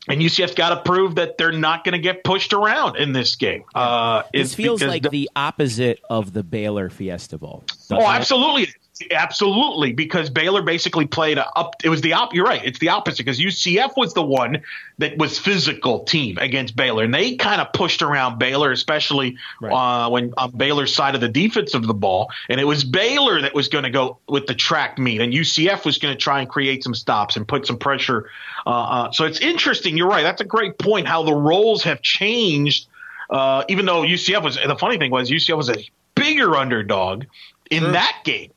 And 0.09 0.19
UCF's 0.21 0.55
got 0.55 0.69
to 0.69 0.81
prove 0.81 1.15
that 1.15 1.37
they're 1.37 1.51
not 1.51 1.83
going 1.83 1.93
to 1.93 1.99
get 1.99 2.23
pushed 2.23 2.51
around 2.51 2.97
in 2.97 3.13
this 3.13 3.35
game. 3.35 3.63
Uh, 3.75 4.23
this 4.33 4.55
feels 4.55 4.81
like 4.81 5.03
the, 5.03 5.09
the, 5.09 5.29
opposite 5.35 6.01
of 6.09 6.33
the 6.33 6.43
Baylor 6.43 6.89
Fiesta 6.89 7.37
Bowl. 7.37 7.63
Oh, 7.91 8.05
absolutely. 8.05 8.63
It? 8.63 8.75
Absolutely, 9.11 9.93
because 9.93 10.29
Baylor 10.29 10.61
basically 10.61 11.05
played 11.05 11.37
a 11.37 11.49
up. 11.57 11.75
It 11.83 11.89
was 11.89 12.01
the 12.01 12.13
op. 12.13 12.33
You're 12.33 12.45
right. 12.45 12.63
It's 12.63 12.79
the 12.79 12.89
opposite 12.89 13.25
because 13.25 13.39
UCF 13.39 13.95
was 13.95 14.13
the 14.13 14.23
one 14.23 14.61
that 14.97 15.17
was 15.17 15.39
physical 15.39 16.03
team 16.03 16.37
against 16.37 16.75
Baylor, 16.75 17.05
and 17.05 17.13
they 17.13 17.35
kind 17.35 17.61
of 17.61 17.71
pushed 17.71 18.01
around 18.01 18.39
Baylor, 18.39 18.71
especially 18.71 19.37
right. 19.61 19.71
uh, 20.05 20.09
when 20.09 20.33
on 20.37 20.51
Baylor's 20.51 20.93
side 20.93 21.15
of 21.15 21.21
the 21.21 21.29
defense 21.29 21.73
of 21.73 21.87
the 21.87 21.93
ball. 21.93 22.29
And 22.49 22.59
it 22.59 22.65
was 22.65 22.83
Baylor 22.83 23.41
that 23.41 23.53
was 23.55 23.69
going 23.69 23.85
to 23.85 23.89
go 23.89 24.17
with 24.27 24.47
the 24.47 24.55
track 24.55 24.97
meet, 24.97 25.21
and 25.21 25.31
UCF 25.31 25.85
was 25.85 25.97
going 25.97 26.13
to 26.13 26.19
try 26.19 26.41
and 26.41 26.49
create 26.49 26.83
some 26.83 26.93
stops 26.93 27.37
and 27.37 27.47
put 27.47 27.65
some 27.65 27.77
pressure. 27.77 28.29
Uh, 28.65 28.69
uh, 28.69 29.11
so 29.11 29.23
it's 29.23 29.39
interesting. 29.39 29.97
You're 29.97 30.09
right. 30.09 30.23
That's 30.23 30.41
a 30.41 30.45
great 30.45 30.77
point. 30.77 31.07
How 31.07 31.23
the 31.23 31.35
roles 31.35 31.83
have 31.83 32.01
changed. 32.01 32.87
Uh, 33.29 33.63
even 33.69 33.85
though 33.85 34.01
UCF 34.01 34.43
was 34.43 34.55
the 34.55 34.75
funny 34.75 34.97
thing 34.97 35.11
was 35.11 35.29
UCF 35.29 35.55
was 35.55 35.69
a 35.69 35.77
bigger 36.15 36.55
underdog 36.55 37.25
in 37.69 37.83
sure. 37.83 37.91
that 37.91 38.21
game 38.23 38.51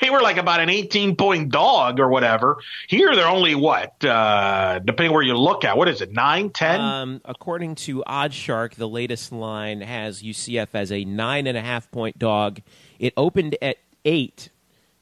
they 0.00 0.10
were 0.10 0.20
like 0.20 0.36
about 0.36 0.60
an 0.60 0.68
18 0.68 1.16
point 1.16 1.50
dog 1.50 1.98
or 1.98 2.08
whatever. 2.08 2.58
Here 2.88 3.14
they're 3.14 3.26
only 3.26 3.54
what, 3.54 4.04
uh, 4.04 4.80
depending 4.80 5.12
where 5.12 5.22
you 5.22 5.36
look 5.36 5.64
at, 5.64 5.76
what 5.76 5.88
is 5.88 6.00
it, 6.00 6.12
9, 6.12 6.50
10? 6.50 6.80
Um, 6.80 7.20
according 7.24 7.74
to 7.76 8.04
OddsShark, 8.06 8.74
the 8.74 8.88
latest 8.88 9.32
line 9.32 9.80
has 9.80 10.22
UCF 10.22 10.68
as 10.74 10.92
a 10.92 11.04
nine 11.04 11.46
and 11.46 11.56
a 11.56 11.62
half 11.62 11.90
point 11.90 12.18
dog. 12.18 12.60
It 12.98 13.12
opened 13.16 13.56
at 13.62 13.78
eight, 14.04 14.50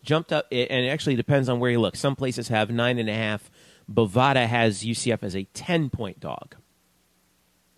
jumped 0.03 0.33
up, 0.33 0.47
and 0.51 0.85
it 0.85 0.89
actually 0.89 1.17
depends 1.17 1.49
on 1.49 1.61
where 1.61 1.71
you 1.71 1.81
look. 1.81 1.97
Some 1.97 2.17
places 2.17 2.49
have 2.49 2.71
nine 2.71 2.99
and 2.99 3.09
a 3.09 3.15
half. 3.15 3.51
Bovada 3.93 4.47
has 4.47 4.83
UCF 4.83 5.23
as 5.23 5.37
a 5.37 5.45
10 5.55 5.91
point 5.91 6.21
dog. 6.21 6.57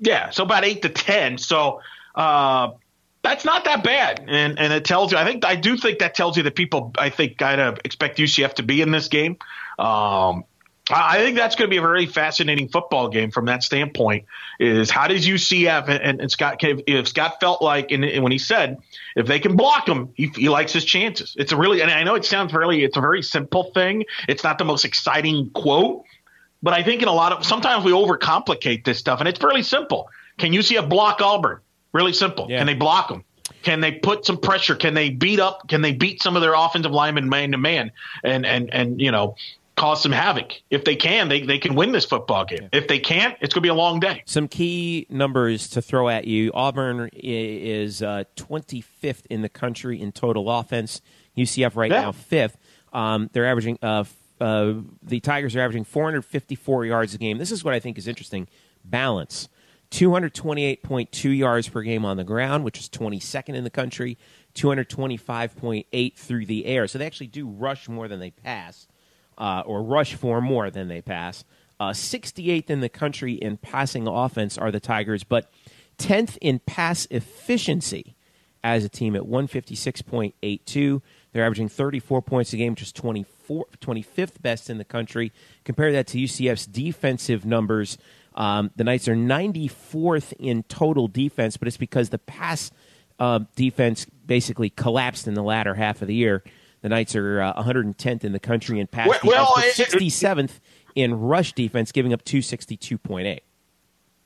Yeah, 0.01 0.31
so 0.31 0.45
about 0.45 0.65
eight 0.65 0.83
to 0.83 0.89
10. 0.89 1.39
So, 1.39 1.81
uh, 2.15 2.71
that's 3.23 3.45
not 3.45 3.65
that 3.65 3.83
bad, 3.83 4.25
and 4.29 4.59
and 4.59 4.73
it 4.73 4.85
tells 4.85 5.13
you. 5.13 5.19
I 5.19 5.25
think 5.25 5.45
I 5.45 5.57
do 5.57 5.77
think 5.77 5.99
that 5.99 6.15
tells 6.15 6.37
you 6.37 6.45
that 6.45 6.55
people 6.55 6.93
I 6.99 7.11
think 7.11 7.39
kind 7.39 7.61
of 7.61 7.79
expect 7.85 8.19
UCF 8.19 8.55
to 8.55 8.63
be 8.63 8.81
in 8.81 8.91
this 8.91 9.09
game. 9.09 9.37
Um, 9.79 10.45
I 10.91 11.19
think 11.19 11.37
that's 11.37 11.55
going 11.55 11.69
to 11.69 11.71
be 11.71 11.77
a 11.77 11.83
very 11.83 12.07
fascinating 12.07 12.69
football 12.69 13.09
game 13.09 13.31
from 13.31 13.47
that 13.47 13.63
standpoint. 13.63 14.25
Is 14.59 14.91
how 14.91 15.07
does 15.07 15.27
UCF 15.27 15.89
and, 15.89 16.21
and 16.21 16.31
Scott 16.31 16.57
if 16.61 17.09
Scott 17.09 17.41
felt 17.41 17.61
like 17.61 17.91
and, 17.91 18.05
and, 18.05 18.23
when 18.23 18.33
he 18.33 18.39
said 18.39 18.79
if 19.15 19.27
they 19.27 19.39
can 19.39 19.57
block 19.57 19.89
him, 19.89 20.11
he, 20.15 20.31
he 20.35 20.49
likes 20.49 20.73
his 20.73 20.85
chances. 20.85 21.35
It's 21.39 21.53
a 21.53 21.57
really 21.57 21.83
and 21.83 21.91
I 21.91 22.05
know 22.05 22.15
it 22.15 22.25
sounds 22.25 22.53
really 22.55 22.85
it's 22.85 22.97
a 22.97 23.01
very 23.01 23.23
simple 23.23 23.71
thing. 23.75 24.05
It's 24.29 24.45
not 24.45 24.59
the 24.59 24.65
most 24.65 24.85
exciting 24.85 25.51
quote, 25.51 26.05
but 26.63 26.73
I 26.73 26.83
think 26.83 27.03
in 27.03 27.09
a 27.09 27.13
lot 27.13 27.33
of 27.33 27.45
sometimes 27.45 27.85
we 27.85 27.93
overcomplicate 27.93 28.85
this 28.85 28.99
stuff, 28.99 29.21
and 29.21 29.29
it's 29.29 29.39
fairly 29.39 29.63
simple. 29.63 30.09
Can 30.39 30.53
UCF 30.53 30.89
block 30.89 31.21
Auburn? 31.21 31.61
Really 31.93 32.13
simple. 32.13 32.47
Yeah. 32.49 32.59
Can 32.59 32.67
they 32.67 32.75
block 32.75 33.09
them? 33.09 33.25
Can 33.63 33.81
they 33.81 33.93
put 33.93 34.25
some 34.25 34.39
pressure? 34.39 34.75
Can 34.75 34.95
they 34.95 35.11
beat 35.11 35.41
up? 35.41 35.69
Can 35.69 35.83
they 35.83 35.93
beat 35.93 36.23
some 36.23 36.37
of 36.37 36.43
their 36.43 36.55
offensive 36.55 36.93
linemen 36.93 37.29
man 37.29 37.53
to 37.53 37.59
man 37.59 37.93
and 38.23 38.47
and 38.47 38.73
and 38.73 39.01
you 39.01 39.11
know 39.11 39.37
cause 39.77 40.03
some 40.03 40.13
havoc? 40.13 40.53
If 40.71 40.85
they 40.85 40.97
can, 40.97 41.29
they 41.29 41.43
they 41.43 41.59
can 41.59 41.75
win 41.75 41.93
this 41.93 42.05
football 42.05 42.45
game. 42.45 42.63
Yeah. 42.63 42.79
If 42.79 42.89
they 42.89 42.99
can't, 42.99 43.37
it's 43.41 43.55
going 43.55 43.63
to 43.63 43.67
be 43.67 43.71
a 43.71 43.75
long 43.75 44.01
day. 44.01 44.23
Some 44.27 44.49
key 44.49 45.07
numbers 45.09 45.69
to 45.71 45.83
throw 45.83 46.09
at 46.09 46.27
you: 46.27 46.51
Auburn 46.55 47.11
is 47.13 48.03
uh, 48.03 48.25
25th 48.37 49.27
in 49.31 49.43
the 49.43 49.49
country 49.49 50.01
in 50.01 50.13
total 50.13 50.51
offense. 50.51 51.01
UCF 51.37 51.77
right 51.77 51.91
yeah. 51.91 52.03
now 52.03 52.13
fifth. 52.13 52.57
Um, 52.93 53.31
they're 53.33 53.47
averaging. 53.47 53.79
Uh, 53.83 54.05
uh, 54.41 54.75
the 55.03 55.19
Tigers 55.19 55.57
are 55.57 55.61
averaging 55.61 55.85
454 55.85 56.87
yards 56.87 57.13
a 57.15 57.19
game. 57.19 57.39
This 57.39 57.51
is 57.51 57.65
what 57.65 57.75
I 57.75 57.81
think 57.81 57.99
is 57.99 58.07
interesting: 58.07 58.47
balance. 58.85 59.49
228.2 59.91 61.37
yards 61.37 61.69
per 61.69 61.83
game 61.83 62.05
on 62.05 62.17
the 62.17 62.25
ground, 62.25 62.65
which 62.65 62.79
is 62.79 62.89
22nd 62.89 63.55
in 63.55 63.65
the 63.65 63.71
country, 63.71 64.19
225.8 64.55 66.17
through 66.17 66.47
the 66.47 66.67
air. 66.67 66.87
So 66.87 66.99
they 66.99 67.07
actually 67.07 67.29
do 67.29 67.49
rush 67.49 67.89
more 67.89 68.09
than 68.09 68.21
they 68.21 68.31
pass, 68.31 68.87
uh, 69.39 69.63
or 69.65 69.83
rush 69.83 70.15
for 70.15 70.41
more 70.41 70.71
than 70.71 70.89
they 70.89 71.01
pass. 71.01 71.45
Uh, 71.81 71.91
68th 71.91 72.71
in 72.71 72.81
the 72.81 72.89
country 72.89 73.35
in 73.35 73.57
passing 73.57 74.07
offense 74.07 74.59
are 74.59 74.71
the 74.71 74.81
Tigers, 74.81 75.25
but 75.25 75.51
10th 75.99 76.37
in 76.41 76.59
pass 76.59 77.07
efficiency 77.11 78.17
as 78.63 78.85
a 78.85 78.89
team 78.89 79.15
at 79.15 79.23
156.82. 79.23 81.03
They're 81.33 81.45
averaging 81.45 81.69
34 81.69 82.23
points 82.23 82.53
a 82.53 82.57
game, 82.57 82.73
which 82.73 82.83
is 82.83 82.93
24, 82.93 83.67
25th 83.81 84.43
best 84.43 84.69
in 84.69 84.79
the 84.79 84.85
country. 84.85 85.33
Compare 85.65 85.93
that 85.93 86.09
to 86.09 86.19
UCF's 86.19 86.67
defensive 86.67 87.45
numbers 87.45 87.97
um, 88.39 88.71
the 88.77 88.85
Knights 88.85 89.09
are 89.09 89.17
94th 89.17 90.33
in 90.39 90.63
total 90.63 91.09
defense, 91.09 91.57
but 91.57 91.67
it's 91.67 91.77
because 91.77 92.11
the 92.11 92.19
pass 92.19 92.71
uh, 93.19 93.41
defense 93.57 94.07
basically 94.27 94.71
collapsed 94.71 95.27
in 95.27 95.35
the 95.35 95.43
latter 95.43 95.75
half 95.75 96.01
of 96.01 96.09
the 96.09 96.15
year. 96.15 96.45
The 96.81 96.89
Knights 96.89 97.17
are 97.17 97.43
uh, 97.43 97.61
110th 97.61 98.23
in 98.23 98.31
the 98.31 98.39
country 98.39 98.79
in 98.79 98.87
pass 98.87 99.09
well, 99.09 99.53
defense, 99.57 99.93
well, 99.93 100.01
67th 100.01 100.61
in 100.95 101.19
rush 101.21 101.53
defense, 101.53 101.91
giving 101.91 102.13
up 102.13 102.25
262.8. 102.25 103.41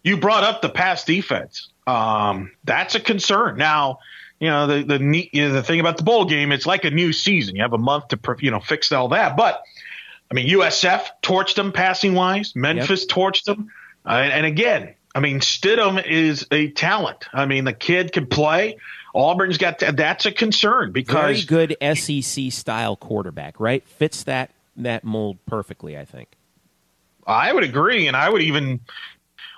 You 0.04 0.16
brought 0.19 0.45
up 0.45 0.61
the 0.61 0.69
pass 0.69 1.04
defense. 1.04 1.71
Um, 1.87 2.52
that's 2.64 2.95
a 2.95 3.00
concern. 3.00 3.57
Now, 3.57 4.00
you 4.40 4.49
know 4.49 4.66
the 4.66 4.83
the 4.83 5.28
you 5.33 5.49
know, 5.49 5.54
the 5.54 5.62
thing 5.62 5.81
about 5.81 5.97
the 5.97 6.02
bowl 6.02 6.25
game, 6.25 6.50
it's 6.50 6.66
like 6.66 6.85
a 6.85 6.90
new 6.90 7.12
season. 7.12 7.54
You 7.54 7.62
have 7.62 7.73
a 7.73 7.78
month 7.78 8.09
to 8.09 8.19
you 8.40 8.50
know 8.50 8.59
fix 8.59 8.90
all 8.90 9.09
that. 9.09 9.37
But 9.37 9.62
I 10.31 10.35
mean, 10.35 10.49
USF 10.49 11.07
torched 11.23 11.54
them 11.54 11.71
passing 11.71 12.14
wise. 12.14 12.54
Memphis 12.57 13.02
yep. 13.02 13.09
torched 13.09 13.45
them. 13.45 13.71
Uh, 14.04 14.11
and 14.11 14.47
again, 14.47 14.94
I 15.14 15.21
mean, 15.21 15.40
Stidham 15.40 16.04
is 16.04 16.47
a 16.50 16.68
talent. 16.71 17.26
I 17.32 17.47
mean, 17.47 17.64
the 17.64 17.73
kid 17.73 18.12
can 18.12 18.26
play. 18.26 18.78
Auburn's 19.14 19.59
got 19.59 19.80
to, 19.80 19.92
that's 19.92 20.25
a 20.25 20.32
concern 20.32 20.92
because 20.92 21.44
very 21.44 21.75
good 21.75 21.97
SEC 21.99 22.50
style 22.50 22.97
quarterback, 22.97 23.61
right? 23.61 23.87
Fits 23.87 24.25
that 24.25 24.50
that 24.76 25.04
mold 25.04 25.38
perfectly, 25.47 25.99
I 25.99 26.06
think. 26.06 26.30
I 27.26 27.52
would 27.52 27.62
agree, 27.62 28.09
and 28.09 28.16
I 28.16 28.30
would 28.30 28.42
even 28.42 28.80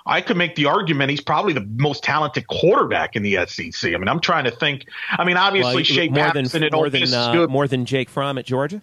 I 0.05 0.21
could 0.21 0.37
make 0.37 0.55
the 0.55 0.67
argument 0.67 1.09
he's 1.09 1.21
probably 1.21 1.53
the 1.53 1.67
most 1.77 2.03
talented 2.03 2.47
quarterback 2.47 3.15
in 3.15 3.23
the 3.23 3.45
SEC. 3.47 3.93
I 3.93 3.97
mean, 3.97 4.07
I'm 4.07 4.19
trying 4.19 4.43
to 4.43 4.51
think. 4.51 4.85
I 5.09 5.23
mean, 5.23 5.37
obviously, 5.37 5.75
well, 5.75 5.83
Shea 5.83 6.09
more 6.09 6.25
Patterson 6.25 6.61
than, 6.61 6.69
more 6.73 6.89
than, 6.89 7.13
uh, 7.13 7.47
more 7.47 7.67
than 7.67 7.85
Jake 7.85 8.09
Fromm 8.09 8.37
at 8.37 8.45
Georgia. 8.45 8.81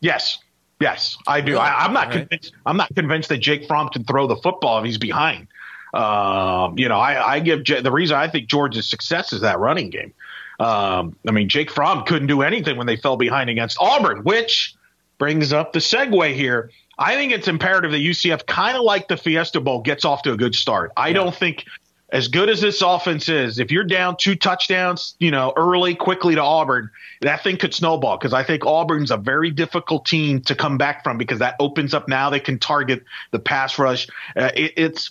Yes, 0.00 0.38
Yes, 0.80 1.18
I 1.26 1.42
do. 1.42 1.52
Really? 1.52 1.64
I, 1.64 1.84
am 1.84 1.92
not 1.92 2.06
All 2.06 2.12
convinced. 2.12 2.52
I'm 2.64 2.76
not 2.78 2.94
convinced 2.94 3.28
that 3.28 3.38
Jake 3.38 3.66
Fromm 3.66 3.90
can 3.90 4.04
throw 4.04 4.26
the 4.26 4.36
football 4.36 4.78
if 4.78 4.86
he's 4.86 4.98
behind. 4.98 5.46
Um, 5.92 6.78
you 6.78 6.88
know, 6.88 6.98
I, 6.98 7.34
I 7.34 7.40
give 7.40 7.64
the 7.64 7.92
reason 7.92 8.16
I 8.16 8.28
think 8.28 8.48
Georgia's 8.48 8.88
success 8.88 9.32
is 9.32 9.42
that 9.42 9.58
running 9.58 9.90
game. 9.90 10.14
Um, 10.58 11.16
I 11.26 11.32
mean, 11.32 11.48
Jake 11.48 11.70
Fromm 11.70 12.04
couldn't 12.04 12.28
do 12.28 12.42
anything 12.42 12.76
when 12.76 12.86
they 12.86 12.96
fell 12.96 13.16
behind 13.16 13.50
against 13.50 13.76
Auburn, 13.80 14.24
which 14.24 14.74
brings 15.18 15.52
up 15.52 15.72
the 15.72 15.78
segue 15.78 16.34
here. 16.34 16.70
I 16.98 17.14
think 17.14 17.32
it's 17.32 17.48
imperative 17.48 17.92
that 17.92 17.98
UCF, 17.98 18.46
kind 18.46 18.76
of 18.76 18.82
like 18.82 19.08
the 19.08 19.16
Fiesta 19.16 19.60
Bowl, 19.60 19.80
gets 19.80 20.04
off 20.04 20.22
to 20.22 20.32
a 20.32 20.36
good 20.36 20.54
start. 20.54 20.92
I 20.96 21.08
yeah. 21.08 21.14
don't 21.14 21.34
think 21.34 21.64
as 22.12 22.28
good 22.28 22.48
as 22.48 22.60
this 22.60 22.82
offense 22.82 23.28
is, 23.28 23.58
if 23.58 23.70
you're 23.70 23.84
down 23.84 24.16
two 24.16 24.34
touchdowns, 24.34 25.14
you 25.18 25.30
know, 25.30 25.52
early, 25.56 25.94
quickly 25.94 26.34
to 26.34 26.42
Auburn, 26.42 26.90
that 27.20 27.42
thing 27.42 27.56
could 27.56 27.72
snowball 27.72 28.18
because 28.18 28.32
I 28.32 28.42
think 28.42 28.66
Auburn's 28.66 29.10
a 29.10 29.16
very 29.16 29.50
difficult 29.50 30.06
team 30.06 30.40
to 30.42 30.54
come 30.54 30.76
back 30.76 31.04
from 31.04 31.18
because 31.18 31.38
that 31.38 31.54
opens 31.60 31.94
up 31.94 32.08
now 32.08 32.30
they 32.30 32.40
can 32.40 32.58
target 32.58 33.04
the 33.30 33.38
pass 33.38 33.78
rush. 33.78 34.08
Uh, 34.36 34.50
it, 34.54 34.72
it's 34.76 35.10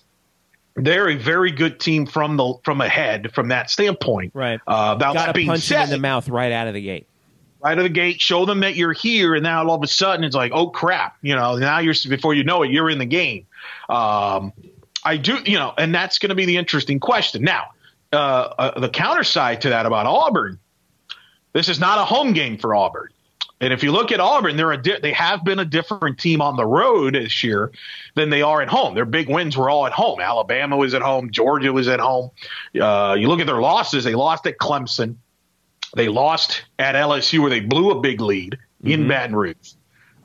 they're 0.75 1.10
a 1.10 1.15
very 1.15 1.51
good 1.51 1.79
team 1.79 2.06
from 2.06 2.38
the 2.38 2.53
from 2.63 2.82
ahead 2.82 3.32
from 3.34 3.50
that 3.50 3.70
standpoint. 3.70 4.32
Right. 4.36 4.60
Uh, 4.68 4.96
Got 4.96 5.13
that 5.13 5.36
being 5.36 5.48
punch 5.48 5.62
said, 5.62 5.86
in 5.86 5.89
the 5.89 5.98
mouth 5.98 6.27
right 6.27 6.51
out 6.51 6.68
of 6.68 6.74
the 6.74 6.82
gate. 6.82 7.08
Right 7.62 7.74
out 7.74 7.79
of 7.79 7.84
the 7.84 7.89
gate, 7.89 8.22
show 8.22 8.46
them 8.46 8.62
that 8.62 8.75
you're 8.75 8.94
here, 8.94 9.36
and 9.36 9.44
now 9.44 9.65
all 9.65 9.75
of 9.75 9.84
a 9.84 9.88
sudden 9.88 10.24
it's 10.24 10.36
like, 10.36 10.51
oh 10.53 10.70
crap, 10.70 11.18
you 11.22 11.36
know, 11.36 11.58
now 11.58 11.79
you're 11.79 11.96
before 12.08 12.34
you 12.34 12.44
know 12.44 12.63
it, 12.63 12.72
you're 12.72 12.89
in 12.89 13.00
the 13.00 13.06
game. 13.06 13.48
Um, 13.89 14.53
I 15.03 15.18
do, 15.18 15.39
you 15.46 15.58
know, 15.58 15.74
and 15.77 15.94
that's 15.94 16.20
going 16.20 16.29
to 16.29 16.36
be 16.36 16.46
the 16.46 16.58
interesting 16.58 17.00
question. 17.00 17.44
Now, 17.44 17.68
uh, 18.12 18.15
uh, 18.15 18.79
the 18.79 18.89
counter 18.89 19.24
side 19.24 19.62
to 19.62 19.70
that 19.70 19.86
about 19.86 20.06
Auburn, 20.06 20.60
this 21.53 21.70
is 21.70 21.79
not 21.79 22.00
a 22.00 22.06
home 22.06 22.34
game 22.34 22.58
for 22.58 22.75
Auburn. 22.75 23.10
And 23.62 23.74
if 23.74 23.84
you 23.84 23.91
look 23.91 24.12
at 24.12 24.20
Auburn, 24.20 24.56
they're 24.56 24.72
a 24.72 24.82
di- 24.82 25.00
they 25.00 25.12
have 25.12 25.44
been 25.44 25.60
a 25.60 25.65
different 25.65 26.18
team 26.18 26.41
on 26.41 26.56
the 26.56 26.65
road 26.65 27.13
this 27.13 27.44
year 27.44 27.72
than 28.15 28.29
they 28.29 28.41
are 28.41 28.62
at 28.62 28.70
home. 28.70 28.96
Their 28.96 29.06
big 29.06 29.27
wins 29.27 29.58
were 29.58 29.70
all 29.70 29.86
at 29.86 29.91
home. 29.91 30.22
Alabama 30.22 30.77
was 30.77 30.94
at 30.94 31.01
home. 31.01 31.29
Georgia 31.32 31.74
was 31.74 31.88
at 31.89 32.00
home. 32.00 32.32
Uh, 32.79 33.18
you 33.20 33.27
look 33.27 33.41
at 33.41 33.48
their 33.48 33.60
losses. 33.60 34.06
They 34.06 34.15
lost 34.15 34.48
at 34.48 34.58
Clemson. 34.58 35.15
They 35.96 36.08
lost 36.08 36.63
at 36.77 36.96
LSU 36.96 37.39
where 37.39 37.50
they 37.50 37.60
blew 37.60 37.91
a 37.91 38.00
big 38.00 38.22
lead 38.22 38.58
mm-hmm. 38.82 38.91
in 38.91 39.08
Baton 39.08 39.36
Rouge. 39.36 39.74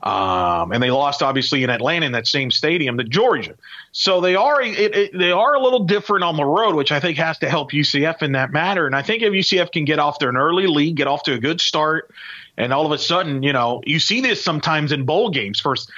Um, 0.05 0.71
and 0.71 0.83
they 0.83 0.91
lost 0.91 1.23
obviously 1.23 1.63
in 1.63 1.71
Atlanta 1.71 2.05
in 2.05 2.11
that 2.11 2.27
same 2.27 2.51
stadium 2.51 2.97
to 2.99 3.03
Georgia. 3.03 3.55
So 3.91 4.21
they 4.21 4.35
are 4.35 4.61
it, 4.61 4.95
it, 4.95 5.17
they 5.17 5.31
are 5.31 5.55
a 5.55 5.59
little 5.59 5.83
different 5.83 6.23
on 6.23 6.37
the 6.37 6.45
road, 6.45 6.75
which 6.75 6.91
I 6.91 6.99
think 6.99 7.17
has 7.17 7.39
to 7.39 7.49
help 7.49 7.71
UCF 7.71 8.21
in 8.21 8.33
that 8.33 8.51
matter. 8.51 8.85
And 8.85 8.95
I 8.95 9.01
think 9.01 9.23
if 9.23 9.33
UCF 9.33 9.71
can 9.71 9.83
get 9.83 9.97
off 9.97 10.19
to 10.19 10.29
an 10.29 10.37
early 10.37 10.67
lead, 10.67 10.95
get 10.95 11.07
off 11.07 11.23
to 11.23 11.33
a 11.33 11.39
good 11.39 11.59
start, 11.59 12.11
and 12.55 12.71
all 12.71 12.85
of 12.85 12.91
a 12.91 12.99
sudden, 12.99 13.41
you 13.41 13.51
know, 13.51 13.81
you 13.85 13.99
see 13.99 14.21
this 14.21 14.43
sometimes 14.43 14.91
in 14.91 15.05
bowl 15.05 15.31
games. 15.31 15.59
First, 15.59 15.89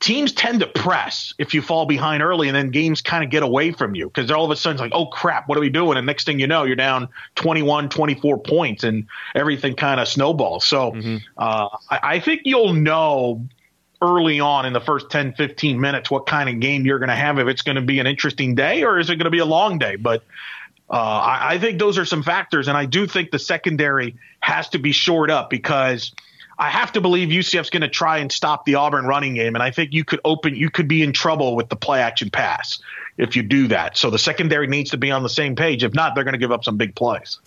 teams 0.00 0.32
tend 0.32 0.60
to 0.60 0.66
press 0.66 1.34
if 1.38 1.54
you 1.54 1.62
fall 1.62 1.86
behind 1.86 2.22
early 2.22 2.48
and 2.48 2.56
then 2.56 2.70
games 2.70 3.00
kind 3.00 3.24
of 3.24 3.30
get 3.30 3.42
away 3.42 3.72
from 3.72 3.94
you 3.94 4.06
because 4.06 4.30
all 4.30 4.44
of 4.44 4.50
a 4.50 4.56
sudden 4.56 4.76
it's 4.76 4.80
like, 4.80 4.92
oh 4.94 5.06
crap, 5.06 5.48
what 5.48 5.56
are 5.56 5.60
we 5.60 5.70
doing? 5.70 5.96
And 5.96 6.06
next 6.06 6.24
thing 6.24 6.38
you 6.38 6.46
know, 6.46 6.64
you're 6.64 6.76
down 6.76 7.08
21, 7.36 7.88
24 7.88 8.38
points 8.38 8.84
and 8.84 9.06
everything 9.34 9.74
kind 9.74 9.98
of 9.98 10.06
snowballs. 10.06 10.64
So 10.64 10.92
mm-hmm. 10.92 11.16
uh, 11.36 11.68
I, 11.90 12.00
I, 12.02 12.20
think 12.20 12.42
you'll 12.44 12.74
know 12.74 13.46
early 14.02 14.40
on 14.40 14.66
in 14.66 14.72
the 14.72 14.80
first 14.80 15.10
10, 15.10 15.32
15 15.32 15.80
minutes 15.80 16.10
what 16.10 16.26
kind 16.26 16.48
of 16.48 16.60
game 16.60 16.84
you're 16.84 17.00
going 17.00 17.08
to 17.08 17.16
have, 17.16 17.38
if 17.38 17.48
it's 17.48 17.62
going 17.62 17.76
to 17.76 17.82
be 17.82 17.98
an 17.98 18.06
interesting 18.06 18.54
day 18.54 18.84
or 18.84 18.98
is 18.98 19.10
it 19.10 19.16
going 19.16 19.24
to 19.24 19.30
be 19.30 19.38
a 19.38 19.46
long 19.46 19.78
day. 19.78 19.96
But 19.96 20.22
uh, 20.90 20.92
I, 20.92 21.54
I 21.54 21.58
think 21.58 21.78
those 21.78 21.98
are 21.98 22.04
some 22.04 22.22
factors. 22.22 22.68
And 22.68 22.76
I 22.76 22.84
do 22.84 23.06
think 23.06 23.30
the 23.30 23.38
secondary 23.38 24.16
has 24.40 24.68
to 24.70 24.78
be 24.78 24.92
shored 24.92 25.30
up 25.30 25.48
because– 25.48 26.12
I 26.58 26.70
have 26.70 26.92
to 26.92 27.00
believe 27.00 27.28
UCF's 27.28 27.70
going 27.70 27.82
to 27.82 27.88
try 27.88 28.18
and 28.18 28.32
stop 28.32 28.64
the 28.64 28.74
Auburn 28.74 29.06
running 29.06 29.34
game, 29.34 29.54
and 29.54 29.62
I 29.62 29.70
think 29.70 29.92
you 29.92 30.04
could 30.04 30.20
open, 30.24 30.56
you 30.56 30.70
could 30.70 30.88
be 30.88 31.02
in 31.02 31.12
trouble 31.12 31.54
with 31.54 31.68
the 31.68 31.76
play 31.76 32.00
action 32.00 32.30
pass 32.30 32.80
if 33.16 33.36
you 33.36 33.42
do 33.42 33.68
that. 33.68 33.96
So 33.96 34.10
the 34.10 34.18
secondary 34.18 34.66
needs 34.66 34.90
to 34.90 34.96
be 34.96 35.10
on 35.10 35.22
the 35.22 35.28
same 35.28 35.54
page. 35.54 35.84
If 35.84 35.94
not, 35.94 36.14
they're 36.14 36.24
going 36.24 36.32
to 36.32 36.38
give 36.38 36.50
up 36.50 36.64
some 36.64 36.76
big 36.76 36.96
plays. 36.96 37.38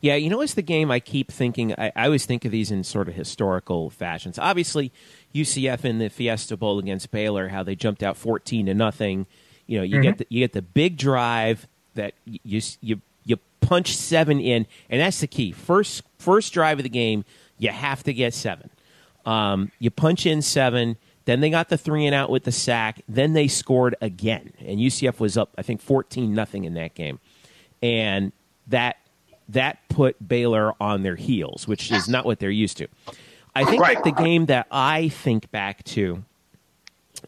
Yeah, 0.00 0.16
you 0.16 0.28
know, 0.28 0.40
it's 0.40 0.54
the 0.54 0.62
game 0.62 0.90
I 0.90 1.00
keep 1.00 1.30
thinking. 1.30 1.74
I, 1.78 1.92
I, 1.96 2.04
always 2.06 2.26
think 2.26 2.44
of 2.44 2.52
these 2.52 2.70
in 2.70 2.84
sort 2.84 3.08
of 3.08 3.14
historical 3.14 3.88
fashions. 3.88 4.38
Obviously, 4.38 4.92
UCF 5.34 5.84
in 5.84 5.98
the 5.98 6.10
Fiesta 6.10 6.56
Bowl 6.56 6.78
against 6.78 7.10
Baylor, 7.10 7.48
how 7.48 7.62
they 7.62 7.74
jumped 7.74 8.02
out 8.02 8.16
fourteen 8.16 8.66
to 8.66 8.74
nothing. 8.74 9.26
You 9.66 9.78
know, 9.78 9.84
you 9.84 9.94
mm-hmm. 9.94 10.02
get 10.02 10.18
the, 10.18 10.26
you 10.28 10.40
get 10.40 10.52
the 10.52 10.62
big 10.62 10.96
drive 10.96 11.66
that 11.94 12.14
you 12.24 12.60
you 12.82 13.00
you 13.24 13.38
punch 13.60 13.96
seven 13.96 14.38
in, 14.38 14.66
and 14.90 15.00
that's 15.00 15.20
the 15.20 15.26
key. 15.26 15.52
First 15.52 16.02
first 16.18 16.52
drive 16.52 16.78
of 16.78 16.82
the 16.82 16.90
game 16.90 17.24
you 17.58 17.70
have 17.70 18.02
to 18.04 18.12
get 18.12 18.34
seven. 18.34 18.70
Um, 19.24 19.72
you 19.78 19.90
punch 19.90 20.26
in 20.26 20.42
seven. 20.42 20.96
Then 21.24 21.40
they 21.40 21.50
got 21.50 21.68
the 21.68 21.76
three 21.76 22.06
and 22.06 22.14
out 22.14 22.30
with 22.30 22.44
the 22.44 22.52
sack. 22.52 23.02
Then 23.08 23.32
they 23.32 23.48
scored 23.48 23.96
again, 24.00 24.52
and 24.60 24.78
UCF 24.78 25.18
was 25.18 25.36
up, 25.36 25.50
I 25.58 25.62
think, 25.62 25.80
fourteen 25.80 26.34
nothing 26.34 26.64
in 26.64 26.74
that 26.74 26.94
game, 26.94 27.18
and 27.82 28.32
that 28.68 28.96
that 29.48 29.78
put 29.88 30.26
Baylor 30.26 30.72
on 30.80 31.02
their 31.02 31.16
heels, 31.16 31.66
which 31.66 31.90
is 31.90 32.08
not 32.08 32.24
what 32.24 32.38
they're 32.38 32.50
used 32.50 32.76
to. 32.78 32.88
I 33.54 33.64
think 33.64 33.82
right. 33.82 33.96
that 33.96 34.04
the 34.04 34.22
game 34.22 34.46
that 34.46 34.66
I 34.70 35.08
think 35.08 35.50
back 35.50 35.82
to 35.84 36.24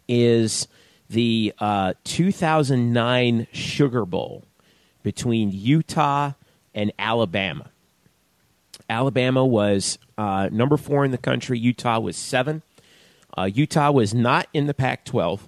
is 0.08 0.68
the 1.08 1.54
uh, 1.58 1.94
2009 2.04 3.46
Sugar 3.52 4.04
Bowl 4.04 4.44
between 5.02 5.50
Utah 5.50 6.32
and 6.74 6.92
Alabama. 6.98 7.70
Alabama 8.88 9.44
was 9.44 9.98
uh, 10.16 10.48
number 10.50 10.76
four 10.76 11.04
in 11.04 11.10
the 11.10 11.18
country. 11.18 11.58
Utah 11.58 11.98
was 12.00 12.16
seven. 12.16 12.62
Uh, 13.36 13.44
Utah 13.44 13.90
was 13.90 14.14
not 14.14 14.48
in 14.52 14.66
the 14.66 14.74
Pac-12. 14.74 15.40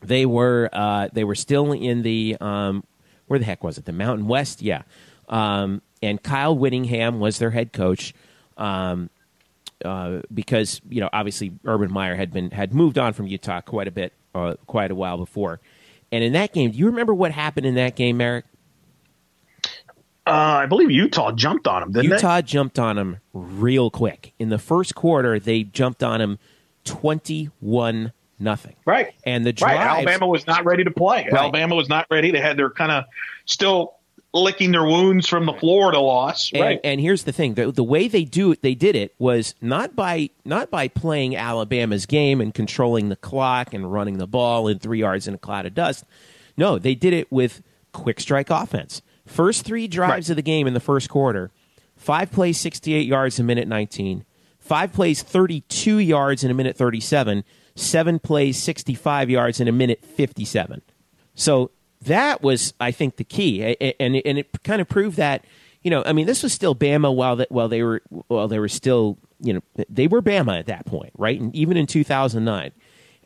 They 0.00 0.26
were 0.26 0.68
uh, 0.72 1.08
they 1.12 1.22
were 1.22 1.34
still 1.34 1.72
in 1.72 2.02
the 2.02 2.36
um, 2.40 2.84
where 3.26 3.38
the 3.38 3.44
heck 3.44 3.62
was 3.62 3.78
it? 3.78 3.84
The 3.84 3.92
Mountain 3.92 4.26
West, 4.26 4.62
yeah. 4.62 4.82
Um, 5.28 5.80
and 6.02 6.20
Kyle 6.22 6.56
Whittingham 6.56 7.20
was 7.20 7.38
their 7.38 7.50
head 7.50 7.72
coach. 7.72 8.12
Um, 8.56 9.10
uh, 9.84 10.20
because 10.32 10.80
you 10.88 11.00
know, 11.00 11.08
obviously, 11.12 11.52
Urban 11.64 11.92
Meyer 11.92 12.16
had 12.16 12.32
been 12.32 12.50
had 12.50 12.74
moved 12.74 12.98
on 12.98 13.12
from 13.12 13.26
Utah 13.26 13.60
quite 13.60 13.88
a 13.88 13.90
bit, 13.90 14.12
uh, 14.34 14.54
quite 14.66 14.90
a 14.90 14.94
while 14.94 15.16
before. 15.16 15.60
And 16.10 16.22
in 16.22 16.34
that 16.34 16.52
game, 16.52 16.70
do 16.70 16.78
you 16.78 16.86
remember 16.86 17.14
what 17.14 17.32
happened 17.32 17.66
in 17.66 17.74
that 17.76 17.96
game, 17.96 18.18
Merrick? 18.18 18.44
Uh, 20.26 20.30
I 20.30 20.66
believe 20.66 20.90
Utah 20.90 21.32
jumped 21.32 21.66
on 21.66 21.82
him, 21.82 22.04
Utah 22.04 22.36
they? 22.36 22.42
jumped 22.42 22.78
on 22.78 22.96
him 22.96 23.18
real 23.32 23.90
quick. 23.90 24.34
In 24.38 24.50
the 24.50 24.58
first 24.58 24.94
quarter, 24.94 25.40
they 25.40 25.64
jumped 25.64 26.02
on 26.02 26.20
him 26.20 26.38
21 26.84 28.12
nothing. 28.38 28.76
Right. 28.84 29.14
And 29.24 29.44
the 29.44 29.52
drives, 29.52 29.78
right. 29.78 29.86
Alabama 29.86 30.26
was 30.26 30.46
not 30.46 30.64
ready 30.64 30.84
to 30.84 30.90
play. 30.90 31.24
Right. 31.24 31.40
Alabama 31.40 31.74
was 31.74 31.88
not 31.88 32.06
ready. 32.10 32.30
They 32.30 32.40
had 32.40 32.56
their 32.56 32.70
kind 32.70 32.92
of 32.92 33.04
still 33.46 33.94
licking 34.34 34.72
their 34.72 34.84
wounds 34.84 35.28
from 35.28 35.46
the 35.46 35.52
Florida 35.52 36.00
loss. 36.00 36.52
And, 36.52 36.62
right. 36.62 36.80
And 36.84 37.00
here's 37.00 37.24
the 37.24 37.32
thing: 37.32 37.54
the, 37.54 37.70
the 37.70 37.84
way 37.84 38.08
they 38.08 38.24
do 38.24 38.52
it, 38.52 38.62
they 38.62 38.74
did 38.74 38.96
it 38.96 39.14
was 39.18 39.54
not 39.60 39.96
by 39.96 40.30
not 40.44 40.70
by 40.70 40.88
playing 40.88 41.36
Alabama's 41.36 42.06
game 42.06 42.40
and 42.40 42.52
controlling 42.52 43.08
the 43.08 43.16
clock 43.16 43.74
and 43.74 43.92
running 43.92 44.18
the 44.18 44.26
ball 44.26 44.68
in 44.68 44.78
three 44.78 45.00
yards 45.00 45.26
in 45.28 45.34
a 45.34 45.38
cloud 45.38 45.66
of 45.66 45.74
dust. 45.74 46.04
No, 46.56 46.78
they 46.78 46.94
did 46.94 47.12
it 47.12 47.30
with 47.32 47.62
quick 47.92 48.20
strike 48.20 48.50
offense. 48.50 49.02
First 49.32 49.64
three 49.64 49.88
drives 49.88 50.28
right. 50.28 50.30
of 50.30 50.36
the 50.36 50.42
game 50.42 50.66
in 50.66 50.74
the 50.74 50.80
first 50.80 51.08
quarter, 51.08 51.50
five 51.96 52.30
plays, 52.30 52.58
68 52.58 53.06
yards 53.06 53.38
in 53.38 53.46
a 53.46 53.46
minute 53.46 53.66
19, 53.66 54.26
five 54.58 54.92
plays, 54.92 55.22
32 55.22 55.98
yards 55.98 56.44
in 56.44 56.50
a 56.50 56.54
minute 56.54 56.76
37, 56.76 57.42
seven 57.74 58.18
plays, 58.18 58.62
65 58.62 59.30
yards 59.30 59.58
in 59.58 59.68
a 59.68 59.72
minute 59.72 60.04
57. 60.04 60.82
So 61.34 61.70
that 62.02 62.42
was, 62.42 62.74
I 62.78 62.90
think, 62.90 63.16
the 63.16 63.24
key, 63.24 63.62
and 63.80 64.16
and 64.16 64.38
it 64.38 64.62
kind 64.64 64.82
of 64.82 64.88
proved 64.88 65.16
that, 65.16 65.46
you 65.82 65.90
know, 65.90 66.02
I 66.04 66.12
mean, 66.12 66.26
this 66.26 66.42
was 66.42 66.52
still 66.52 66.74
Bama 66.74 67.14
while 67.14 67.36
that 67.36 67.50
while 67.50 67.68
they 67.68 67.82
were 67.82 68.02
while 68.28 68.48
they 68.48 68.58
were 68.58 68.68
still, 68.68 69.16
you 69.40 69.54
know, 69.54 69.84
they 69.88 70.08
were 70.08 70.20
Bama 70.20 70.58
at 70.58 70.66
that 70.66 70.84
point, 70.84 71.12
right? 71.16 71.40
And 71.40 71.54
even 71.54 71.78
in 71.78 71.86
2009, 71.86 72.72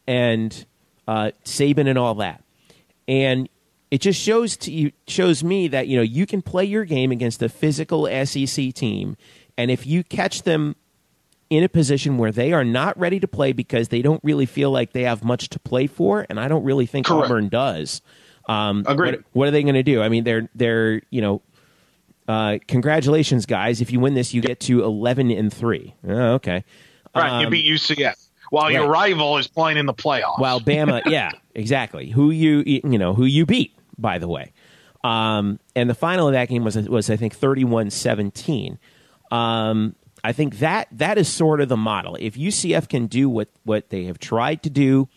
and 0.06 0.66
uh, 1.08 1.32
Saban 1.44 1.88
and 1.88 1.98
all 1.98 2.14
that, 2.16 2.44
and 3.08 3.48
it 3.90 4.00
just 4.00 4.20
shows 4.20 4.56
to 4.58 4.72
you 4.72 4.92
shows 5.06 5.44
me 5.44 5.68
that 5.68 5.86
you 5.86 5.96
know 5.96 6.02
you 6.02 6.26
can 6.26 6.42
play 6.42 6.64
your 6.64 6.84
game 6.84 7.12
against 7.12 7.42
a 7.42 7.48
physical 7.48 8.06
SEC 8.26 8.72
team, 8.74 9.16
and 9.56 9.70
if 9.70 9.86
you 9.86 10.02
catch 10.02 10.42
them 10.42 10.76
in 11.50 11.62
a 11.62 11.68
position 11.68 12.18
where 12.18 12.32
they 12.32 12.52
are 12.52 12.64
not 12.64 12.98
ready 12.98 13.20
to 13.20 13.28
play 13.28 13.52
because 13.52 13.88
they 13.88 14.02
don't 14.02 14.20
really 14.24 14.46
feel 14.46 14.70
like 14.70 14.92
they 14.92 15.04
have 15.04 15.22
much 15.22 15.48
to 15.50 15.60
play 15.60 15.86
for, 15.86 16.26
and 16.28 16.40
I 16.40 16.48
don't 16.48 16.64
really 16.64 16.86
think 16.86 17.06
Correct. 17.06 17.26
Auburn 17.26 17.48
does. 17.48 18.02
Um, 18.48 18.84
Agreed. 18.86 19.16
What, 19.16 19.24
what, 19.32 19.48
are 19.48 19.50
they 19.52 19.62
going 19.62 19.74
to 19.74 19.82
do? 19.82 20.02
I 20.02 20.08
mean, 20.08 20.24
they're 20.24 20.48
they're 20.54 21.02
you 21.10 21.20
know, 21.20 21.42
uh, 22.26 22.58
congratulations, 22.66 23.46
guys! 23.46 23.80
If 23.80 23.92
you 23.92 24.00
win 24.00 24.14
this, 24.14 24.34
you 24.34 24.42
get 24.42 24.60
to 24.60 24.82
eleven 24.82 25.30
and 25.30 25.52
three. 25.52 25.94
Oh, 26.06 26.34
okay, 26.34 26.64
right? 27.14 27.30
Um, 27.30 27.44
you 27.44 27.50
beat 27.50 27.66
UCF 27.66 28.14
while 28.50 28.64
right. 28.64 28.74
your 28.74 28.88
rival 28.88 29.38
is 29.38 29.46
playing 29.46 29.78
in 29.78 29.86
the 29.86 29.94
playoffs. 29.94 30.40
While 30.40 30.60
Bama, 30.60 31.02
yeah, 31.06 31.30
exactly. 31.54 32.10
Who 32.10 32.30
you 32.30 32.62
you 32.66 32.98
know 32.98 33.14
who 33.14 33.24
you 33.24 33.46
beat 33.46 33.75
by 33.98 34.18
the 34.18 34.28
way. 34.28 34.52
Um, 35.04 35.60
and 35.74 35.88
the 35.88 35.94
final 35.94 36.26
of 36.26 36.32
that 36.32 36.48
game 36.48 36.64
was, 36.64 36.76
was 36.88 37.10
I 37.10 37.16
think, 37.16 37.34
31 37.34 37.90
17. 37.90 38.78
Um, 39.30 39.94
I 40.24 40.32
think 40.32 40.58
that 40.58 40.88
that 40.92 41.18
is 41.18 41.28
sort 41.28 41.60
of 41.60 41.68
the 41.68 41.76
model. 41.76 42.16
If 42.18 42.34
UCF 42.34 42.88
can 42.88 43.06
do 43.06 43.28
what, 43.28 43.48
what 43.64 43.90
they 43.90 44.04
have 44.04 44.18
tried 44.18 44.62
to 44.64 44.70
do 44.70 45.08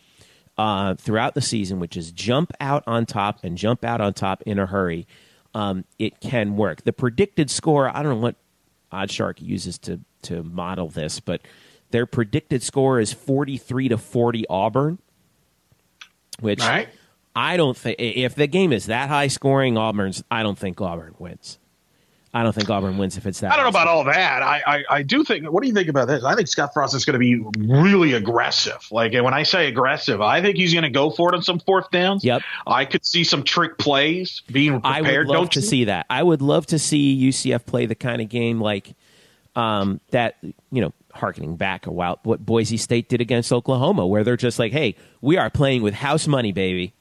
uh, 0.58 0.96
throughout 0.96 1.34
the 1.34 1.42
season, 1.42 1.80
which 1.80 1.98
is 1.98 2.12
jump 2.12 2.52
out 2.60 2.84
on 2.86 3.06
top 3.06 3.40
and 3.44 3.58
jump 3.58 3.84
out 3.84 4.02
on 4.02 4.14
top 4.14 4.44
in 4.44 4.60
a 4.60 4.66
hurry, 4.66 5.08
um, 5.56 5.86
it 5.98 6.20
can 6.20 6.58
work. 6.58 6.84
The 6.84 6.94
predicted 6.94 7.50
score, 7.50 7.90
I 7.90 8.04
don't 8.04 8.16
know 8.16 8.22
what 8.22 8.36
OddsShark 8.92 9.42
uses 9.42 9.80
to, 9.80 10.00
to 10.24 10.44
model 10.44 10.90
this, 10.90 11.20
but 11.20 11.42
their 11.92 12.06
predicted 12.06 12.62
score 12.62 13.00
is 13.00 13.14
43 13.14 13.90
to 13.90 13.98
40 13.98 14.46
Auburn, 14.48 15.00
which 16.40 16.60
right. 16.60 16.90
I 17.36 17.58
don't 17.58 17.78
think 17.78 17.98
if 18.00 18.36
the 18.36 18.48
game 18.48 18.74
is 18.74 18.88
that 18.88 19.10
high 19.10 19.28
scoring, 19.28 19.78
Auburn's. 19.78 20.24
I 20.30 20.44
don't 20.44 20.58
think 20.58 20.82
Auburn 20.82 21.16
wins. 21.20 21.60
I 22.32 22.44
don't 22.44 22.54
think 22.54 22.70
Auburn 22.70 23.00
wins 23.00 23.18
if 23.18 23.26
it's 23.26 23.40
that. 23.40 23.52
I 23.52 23.56
don't 23.56 23.66
know 23.66 23.70
about 23.70 23.88
all 23.88 24.04
that. 24.04 24.44
I, 24.44 24.62
I, 24.66 24.84
I 24.90 25.04
do 25.04 25.24
think. 25.24 25.50
What 25.50 25.64
do 25.64 25.68
you 25.68 25.74
think 25.74 25.90
about 25.90 26.08
this? 26.08 26.24
I 26.24 26.36
think 26.36 26.48
Scott 26.48 26.74
Frost 26.74 26.94
is 26.94 27.04
going 27.04 27.14
to 27.14 27.20
be 27.20 27.44
really 27.58 28.14
aggressive. 28.14 28.86
Like 28.92 29.14
when 29.14 29.34
I 29.34 29.44
say 29.44 29.68
aggressive, 29.68 30.22
I 30.22 30.42
think 30.42 30.56
he's 30.56 30.72
going 30.72 30.84
to 30.84 30.92
go 30.92 31.10
for 31.10 31.34
it 31.34 31.36
on 31.36 31.42
some 31.42 31.60
fourth 31.60 31.90
downs. 31.90 32.24
Yep. 32.24 32.44
I 32.68 32.86
could 32.86 33.04
see 33.04 33.24
some 33.24 33.44
trick 33.44 33.80
plays 33.80 34.44
being 34.52 34.80
prepared. 34.80 35.06
I 35.08 35.18
would 35.18 35.28
love 35.28 35.38
don't 35.38 35.52
to 35.54 35.60
you? 35.62 35.66
see 35.66 35.86
that. 35.86 36.06
I 36.10 36.22
would 36.22 36.44
love 36.44 36.68
to 36.68 36.78
see 36.78 37.20
UCF 37.30 37.66
play 37.66 37.88
the 37.88 37.96
kind 37.96 38.22
of 38.22 38.30
game 38.30 38.62
like 38.62 38.94
um, 39.56 40.00
that. 40.12 40.36
You 40.72 40.82
know, 40.82 40.94
harkening 41.12 41.56
back 41.56 41.88
a 41.88 41.92
while, 41.92 42.20
what 42.24 42.46
Boise 42.46 42.78
State 42.78 43.10
did 43.10 43.22
against 43.22 43.52
Oklahoma, 43.52 44.06
where 44.06 44.24
they're 44.24 44.38
just 44.38 44.60
like, 44.60 44.72
"Hey, 44.72 44.96
we 45.22 45.38
are 45.38 45.50
playing 45.50 45.82
with 45.82 45.96
house 45.96 46.28
money, 46.28 46.52
baby." 46.52 46.94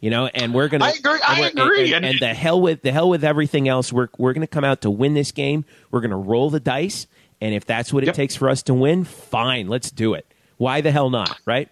You 0.00 0.08
know, 0.10 0.26
and 0.28 0.54
we're 0.54 0.68
gonna. 0.68 0.84
I 0.86 0.90
agree. 0.92 1.12
and 1.12 1.22
I 1.22 1.40
we're- 1.40 1.50
agree. 1.50 1.92
And, 1.94 2.04
And- 2.06 2.14
and 2.14 2.20
the 2.20 2.32
hell 2.34 2.60
with 2.60 2.82
the 2.82 2.90
hell 2.92 3.10
with 3.10 3.22
everything 3.24 3.68
else. 3.68 3.92
We're 3.92 4.08
we're 4.18 4.32
gonna 4.32 4.46
come 4.46 4.64
out 4.64 4.80
to 4.82 4.90
win 4.90 5.14
this 5.14 5.30
game. 5.32 5.64
We're 5.90 6.00
gonna 6.00 6.16
roll 6.18 6.48
the 6.50 6.60
dice, 6.60 7.06
and 7.40 7.54
if 7.54 7.66
that's 7.66 7.92
what 7.92 8.04
it 8.04 8.14
takes 8.14 8.34
for 8.34 8.48
us 8.48 8.62
to 8.64 8.74
win, 8.74 9.04
fine, 9.04 9.68
let's 9.68 9.90
do 9.90 10.14
it. 10.14 10.26
Why 10.56 10.80
the 10.80 10.90
hell 10.90 11.10
not? 11.10 11.38
Right? 11.44 11.68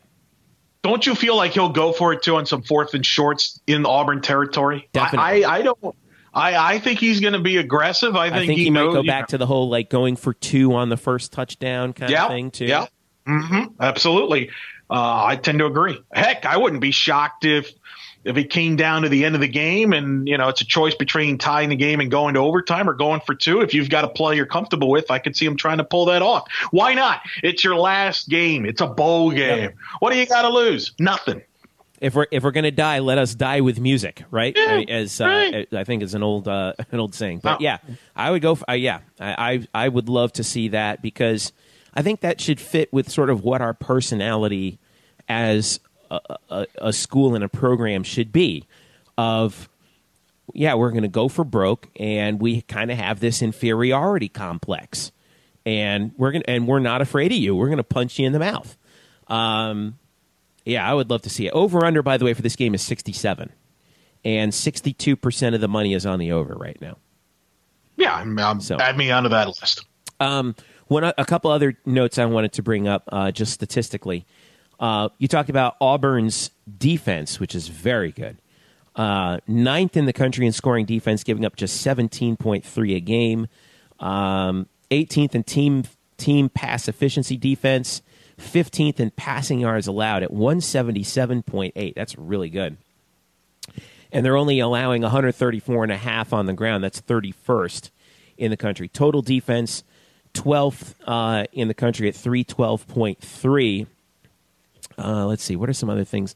Don't 0.82 1.04
you 1.06 1.14
feel 1.14 1.36
like 1.36 1.52
he'll 1.52 1.70
go 1.70 1.92
for 1.92 2.12
it 2.12 2.22
too 2.22 2.36
on 2.36 2.46
some 2.46 2.62
fourth 2.62 2.94
and 2.94 3.04
shorts 3.04 3.60
in 3.66 3.84
Auburn 3.84 4.20
territory? 4.22 4.88
Definitely. 4.92 5.44
I, 5.44 5.50
I, 5.50 5.58
I 5.58 5.62
don't. 5.62 5.96
I, 6.32 6.74
I 6.74 6.78
think 6.78 7.00
he's 7.00 7.20
going 7.20 7.32
to 7.32 7.40
be 7.40 7.56
aggressive. 7.56 8.14
I 8.14 8.28
think, 8.30 8.42
I 8.42 8.46
think 8.46 8.60
he, 8.60 8.70
knows, 8.70 8.94
might 8.94 9.00
go 9.00 9.06
back 9.06 9.22
know- 9.22 9.26
to 9.28 9.38
the 9.38 9.46
whole 9.46 9.68
like 9.68 9.90
going 9.90 10.14
for 10.14 10.32
two 10.34 10.74
on 10.74 10.88
the 10.88 10.96
first 10.96 11.32
touchdown 11.32 11.94
kind 11.94 12.14
of 12.14 12.28
thing 12.28 12.50
too. 12.52 12.66
Yeah, 12.66 12.86
hmm 13.26 13.64
absolutely. 13.80 14.50
Uh, 14.90 15.24
I 15.26 15.36
tend 15.36 15.58
to 15.58 15.66
agree. 15.66 15.98
Heck, 16.12 16.46
I 16.46 16.56
wouldn't 16.58 16.80
be 16.80 16.92
shocked 16.92 17.44
if 17.44 17.72
if 18.24 18.36
it 18.36 18.50
came 18.50 18.76
down 18.76 19.02
to 19.02 19.08
the 19.08 19.24
end 19.24 19.34
of 19.34 19.40
the 19.40 19.48
game 19.48 19.92
and 19.92 20.26
you 20.28 20.36
know 20.36 20.48
it's 20.48 20.60
a 20.60 20.64
choice 20.66 20.94
between 20.94 21.38
tying 21.38 21.68
the 21.68 21.76
game 21.76 22.00
and 22.00 22.10
going 22.10 22.34
to 22.34 22.40
overtime 22.40 22.88
or 22.88 22.94
going 22.94 23.20
for 23.20 23.34
two. 23.34 23.60
If 23.60 23.74
you've 23.74 23.88
got 23.88 24.04
a 24.04 24.08
play 24.08 24.36
you're 24.36 24.46
comfortable 24.46 24.90
with, 24.90 25.10
I 25.10 25.18
could 25.18 25.36
see 25.36 25.46
him 25.46 25.56
trying 25.56 25.78
to 25.78 25.84
pull 25.84 26.06
that 26.06 26.20
off. 26.22 26.48
Why 26.70 26.94
not? 26.94 27.20
It's 27.42 27.62
your 27.64 27.76
last 27.76 28.28
game. 28.28 28.66
It's 28.66 28.80
a 28.80 28.86
bowl 28.86 29.30
game. 29.30 29.70
What 30.00 30.12
do 30.12 30.18
you 30.18 30.26
got 30.26 30.42
to 30.42 30.48
lose? 30.48 30.92
Nothing. 30.98 31.42
If 32.00 32.14
we're 32.14 32.26
if 32.30 32.44
we're 32.44 32.52
gonna 32.52 32.70
die, 32.70 33.00
let 33.00 33.18
us 33.18 33.34
die 33.34 33.60
with 33.60 33.80
music, 33.80 34.22
right? 34.30 34.54
Yeah, 34.56 34.82
As 34.88 35.20
uh, 35.20 35.24
right. 35.24 35.68
I 35.74 35.82
think 35.84 36.02
is 36.04 36.14
an 36.14 36.22
old 36.22 36.46
uh, 36.46 36.74
an 36.92 37.00
old 37.00 37.14
saying. 37.14 37.40
But 37.42 37.54
Oh. 37.54 37.58
yeah, 37.60 37.78
I 38.14 38.30
would 38.30 38.42
go. 38.42 38.54
For, 38.54 38.70
uh, 38.70 38.74
yeah, 38.74 39.00
I, 39.18 39.66
I 39.74 39.84
I 39.84 39.88
would 39.88 40.08
love 40.08 40.32
to 40.34 40.44
see 40.44 40.68
that 40.68 41.02
because 41.02 41.52
I 41.94 42.02
think 42.02 42.20
that 42.20 42.40
should 42.40 42.60
fit 42.60 42.92
with 42.92 43.10
sort 43.10 43.30
of 43.30 43.42
what 43.42 43.60
our 43.60 43.74
personality 43.74 44.78
as 45.28 45.80
a, 46.10 46.20
a, 46.50 46.66
a 46.78 46.92
school 46.92 47.34
and 47.34 47.44
a 47.44 47.48
program 47.48 48.02
should 48.02 48.32
be. 48.32 48.64
Of 49.16 49.68
yeah, 50.54 50.74
we're 50.74 50.90
going 50.90 51.02
to 51.02 51.08
go 51.08 51.28
for 51.28 51.44
broke, 51.44 51.88
and 51.98 52.40
we 52.40 52.62
kind 52.62 52.90
of 52.90 52.98
have 52.98 53.20
this 53.20 53.42
inferiority 53.42 54.28
complex, 54.28 55.12
and 55.66 56.12
we're 56.16 56.32
going 56.32 56.44
and 56.46 56.66
we're 56.68 56.78
not 56.78 57.02
afraid 57.02 57.32
of 57.32 57.38
you. 57.38 57.54
We're 57.56 57.66
going 57.66 57.78
to 57.78 57.84
punch 57.84 58.18
you 58.18 58.26
in 58.26 58.32
the 58.32 58.38
mouth. 58.38 58.76
Um, 59.26 59.98
yeah, 60.64 60.88
I 60.88 60.94
would 60.94 61.10
love 61.10 61.22
to 61.22 61.30
see 61.30 61.46
it. 61.46 61.52
Over 61.52 61.84
under, 61.84 62.02
by 62.02 62.16
the 62.16 62.24
way, 62.24 62.34
for 62.34 62.42
this 62.42 62.56
game 62.56 62.74
is 62.74 62.82
sixty 62.82 63.12
seven, 63.12 63.52
and 64.24 64.54
sixty 64.54 64.92
two 64.92 65.16
percent 65.16 65.54
of 65.54 65.60
the 65.60 65.68
money 65.68 65.94
is 65.94 66.06
on 66.06 66.18
the 66.18 66.32
over 66.32 66.54
right 66.54 66.80
now. 66.80 66.96
Yeah, 67.96 68.14
I'm, 68.14 68.38
I'm, 68.38 68.60
So- 68.60 68.78
add 68.78 68.96
me 68.96 69.10
onto 69.10 69.28
that 69.30 69.48
list. 69.48 69.84
Um, 70.20 70.54
one 70.86 71.04
a 71.04 71.24
couple 71.24 71.50
other 71.50 71.76
notes 71.84 72.18
I 72.18 72.24
wanted 72.26 72.52
to 72.54 72.62
bring 72.62 72.88
up, 72.88 73.04
uh, 73.10 73.30
just 73.30 73.52
statistically. 73.52 74.26
Uh, 74.78 75.08
you 75.18 75.28
talked 75.28 75.50
about 75.50 75.76
Auburn's 75.80 76.50
defense, 76.78 77.40
which 77.40 77.54
is 77.54 77.68
very 77.68 78.12
good. 78.12 78.38
Uh, 78.94 79.38
ninth 79.46 79.96
in 79.96 80.06
the 80.06 80.12
country 80.12 80.46
in 80.46 80.52
scoring 80.52 80.86
defense, 80.86 81.24
giving 81.24 81.44
up 81.44 81.56
just 81.56 81.80
seventeen 81.80 82.36
point 82.36 82.64
three 82.64 82.94
a 82.94 83.00
game. 83.00 83.48
Um, 84.00 84.68
18th 84.90 85.34
in 85.34 85.42
team 85.42 85.84
team 86.16 86.48
pass 86.48 86.88
efficiency 86.88 87.36
defense. 87.36 88.02
15th 88.38 89.00
in 89.00 89.10
passing 89.10 89.58
yards 89.58 89.88
allowed 89.88 90.22
at 90.22 90.30
177.8. 90.30 91.94
That's 91.96 92.16
really 92.16 92.48
good 92.48 92.76
and 94.12 94.24
they're 94.24 94.36
only 94.36 94.60
allowing 94.60 95.02
134 95.02 95.84
and 95.84 95.92
a 95.92 95.96
half 95.96 96.32
on 96.32 96.46
the 96.46 96.52
ground. 96.52 96.82
That's 96.82 97.00
31st 97.00 97.90
in 98.36 98.50
the 98.50 98.56
country. 98.56 98.88
Total 98.88 99.22
defense, 99.22 99.84
12th 100.34 100.94
uh, 101.06 101.44
in 101.52 101.68
the 101.68 101.74
country 101.74 102.08
at 102.08 102.14
312.3. 102.14 103.86
Uh, 104.98 105.26
let's 105.26 105.42
see. 105.42 105.56
What 105.56 105.68
are 105.68 105.72
some 105.74 105.88
other 105.90 106.04
things? 106.04 106.34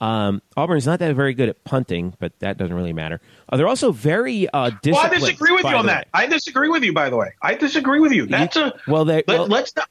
Um, 0.00 0.42
Auburn's 0.56 0.84
not 0.84 0.98
that 0.98 1.14
very 1.14 1.32
good 1.32 1.48
at 1.48 1.62
punting, 1.62 2.14
but 2.18 2.36
that 2.40 2.58
doesn't 2.58 2.74
really 2.74 2.92
matter. 2.92 3.20
Uh, 3.48 3.56
they're 3.56 3.68
also 3.68 3.92
very 3.92 4.48
uh, 4.48 4.70
Well, 4.84 4.96
I 4.96 5.08
disagree 5.08 5.52
with 5.52 5.64
you 5.64 5.76
on 5.76 5.86
that. 5.86 6.06
way. 6.06 6.10
I 6.12 6.26
disagree 6.26 6.68
with 6.68 6.82
you, 6.82 6.92
by 6.92 7.08
the 7.08 7.16
way. 7.16 7.32
I 7.40 7.54
disagree 7.54 8.00
with 8.00 8.10
you. 8.12 8.26
That's 8.26 8.56
a 8.56 8.74
well, 8.88 9.04
they- 9.04 9.22
well- 9.28 9.46
let, 9.46 9.64
us 9.64 9.76
not 9.76 9.88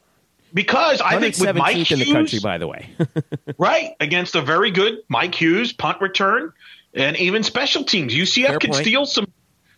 because 0.54 1.00
I 1.00 1.18
think 1.18 1.38
with 1.38 1.56
Mike 1.56 1.78
117th 1.78 1.92
in 1.94 2.00
the 2.00 2.06
Hughes, 2.06 2.14
country, 2.14 2.40
by 2.44 2.58
the 2.58 2.68
way. 2.68 2.90
right 3.58 3.92
against 4.02 4.36
a 4.36 4.42
very 4.42 4.70
good 4.70 4.96
Mike 5.08 5.34
Hughes 5.34 5.72
punt 5.72 6.02
return 6.02 6.52
and 6.94 7.16
even 7.16 7.42
special 7.44 7.86
teams. 7.86 8.14
UCF 8.14 8.48
Fair 8.48 8.60
can 8.60 8.72
point. 8.72 8.84
steal 8.84 9.06
some 9.06 9.32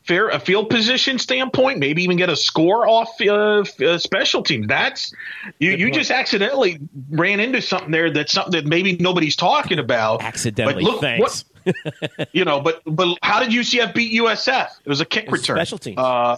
fair 0.05 0.29
a 0.29 0.39
field 0.39 0.69
position 0.69 1.17
standpoint, 1.19 1.79
maybe 1.79 2.03
even 2.03 2.17
get 2.17 2.29
a 2.29 2.35
score 2.35 2.87
off 2.87 3.09
uh, 3.21 3.63
uh, 3.85 3.97
special 3.97 4.43
teams. 4.43 4.67
That's 4.67 5.13
you. 5.59 5.71
Good 5.71 5.79
You 5.79 5.85
point. 5.87 5.95
just 5.95 6.11
accidentally 6.11 6.79
ran 7.09 7.39
into 7.39 7.61
something 7.61 7.91
there. 7.91 8.11
That's 8.11 8.31
something 8.31 8.51
that 8.51 8.65
maybe 8.65 8.97
nobody's 8.97 9.35
talking 9.35 9.79
about. 9.79 10.21
Accidentally, 10.23 10.83
But 10.83 10.83
look, 10.83 11.01
thanks. 11.01 11.45
What, 11.65 12.29
you 12.33 12.43
know, 12.45 12.59
but 12.59 12.81
but 12.85 13.17
how 13.21 13.39
did 13.39 13.49
UCF 13.49 13.93
beat 13.93 14.19
USF? 14.21 14.69
It 14.83 14.89
was 14.89 15.01
a 15.01 15.05
kick 15.05 15.29
was 15.31 15.41
return. 15.41 15.57
special 15.57 15.77
teams. 15.77 15.97
Uh, 15.97 16.37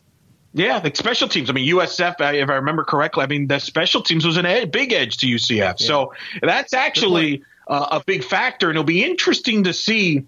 yeah, 0.54 0.80
the 0.80 0.92
special 0.96 1.28
teams. 1.28 1.50
I 1.50 1.54
mean, 1.54 1.68
USF, 1.76 2.16
if 2.34 2.50
I 2.50 2.54
remember 2.56 2.84
correctly, 2.84 3.24
I 3.24 3.28
mean 3.28 3.48
the 3.48 3.60
special 3.60 4.02
teams 4.02 4.26
was 4.26 4.38
a 4.38 4.48
ed- 4.48 4.72
big 4.72 4.94
edge 4.94 5.18
to 5.18 5.26
UCF. 5.28 5.80
So 5.80 6.14
that's 6.42 6.74
actually 6.74 7.44
uh, 7.68 7.88
a 8.00 8.04
big 8.06 8.24
factor, 8.24 8.70
and 8.70 8.76
it'll 8.78 8.86
be 8.86 9.04
interesting 9.04 9.64
to 9.66 9.74
see. 9.74 10.24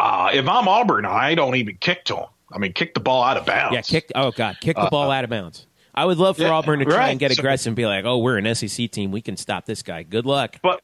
Uh, 0.00 0.30
if 0.34 0.48
I'm 0.48 0.66
Auburn, 0.66 1.04
I 1.04 1.36
don't 1.36 1.54
even 1.54 1.76
kick 1.76 2.04
to 2.06 2.14
them. 2.14 2.24
I 2.52 2.58
mean, 2.58 2.72
kick 2.72 2.94
the 2.94 3.00
ball 3.00 3.22
out 3.22 3.36
of 3.36 3.46
bounds. 3.46 3.74
Yeah, 3.74 3.82
kick. 3.82 4.10
Oh 4.14 4.30
God, 4.30 4.56
kick 4.60 4.76
the 4.76 4.88
ball 4.90 5.10
out 5.10 5.24
of 5.24 5.30
bounds. 5.30 5.66
I 5.94 6.04
would 6.06 6.18
love 6.18 6.36
for 6.36 6.44
Uh, 6.44 6.46
yeah, 6.46 6.52
Auburn 6.52 6.78
to 6.78 6.84
try 6.86 6.96
right. 6.96 7.08
and 7.10 7.20
get 7.20 7.32
So- 7.32 7.40
aggressive 7.40 7.68
and 7.68 7.76
be 7.76 7.86
like, 7.86 8.04
"Oh, 8.04 8.18
we're 8.18 8.38
an 8.38 8.46
SEC 8.54 8.88
team. 8.88 9.10
We 9.10 9.20
can 9.20 9.36
stop 9.36 9.66
this 9.66 9.82
guy. 9.82 10.02
Good 10.04 10.24
luck." 10.24 10.56
But 10.62 10.80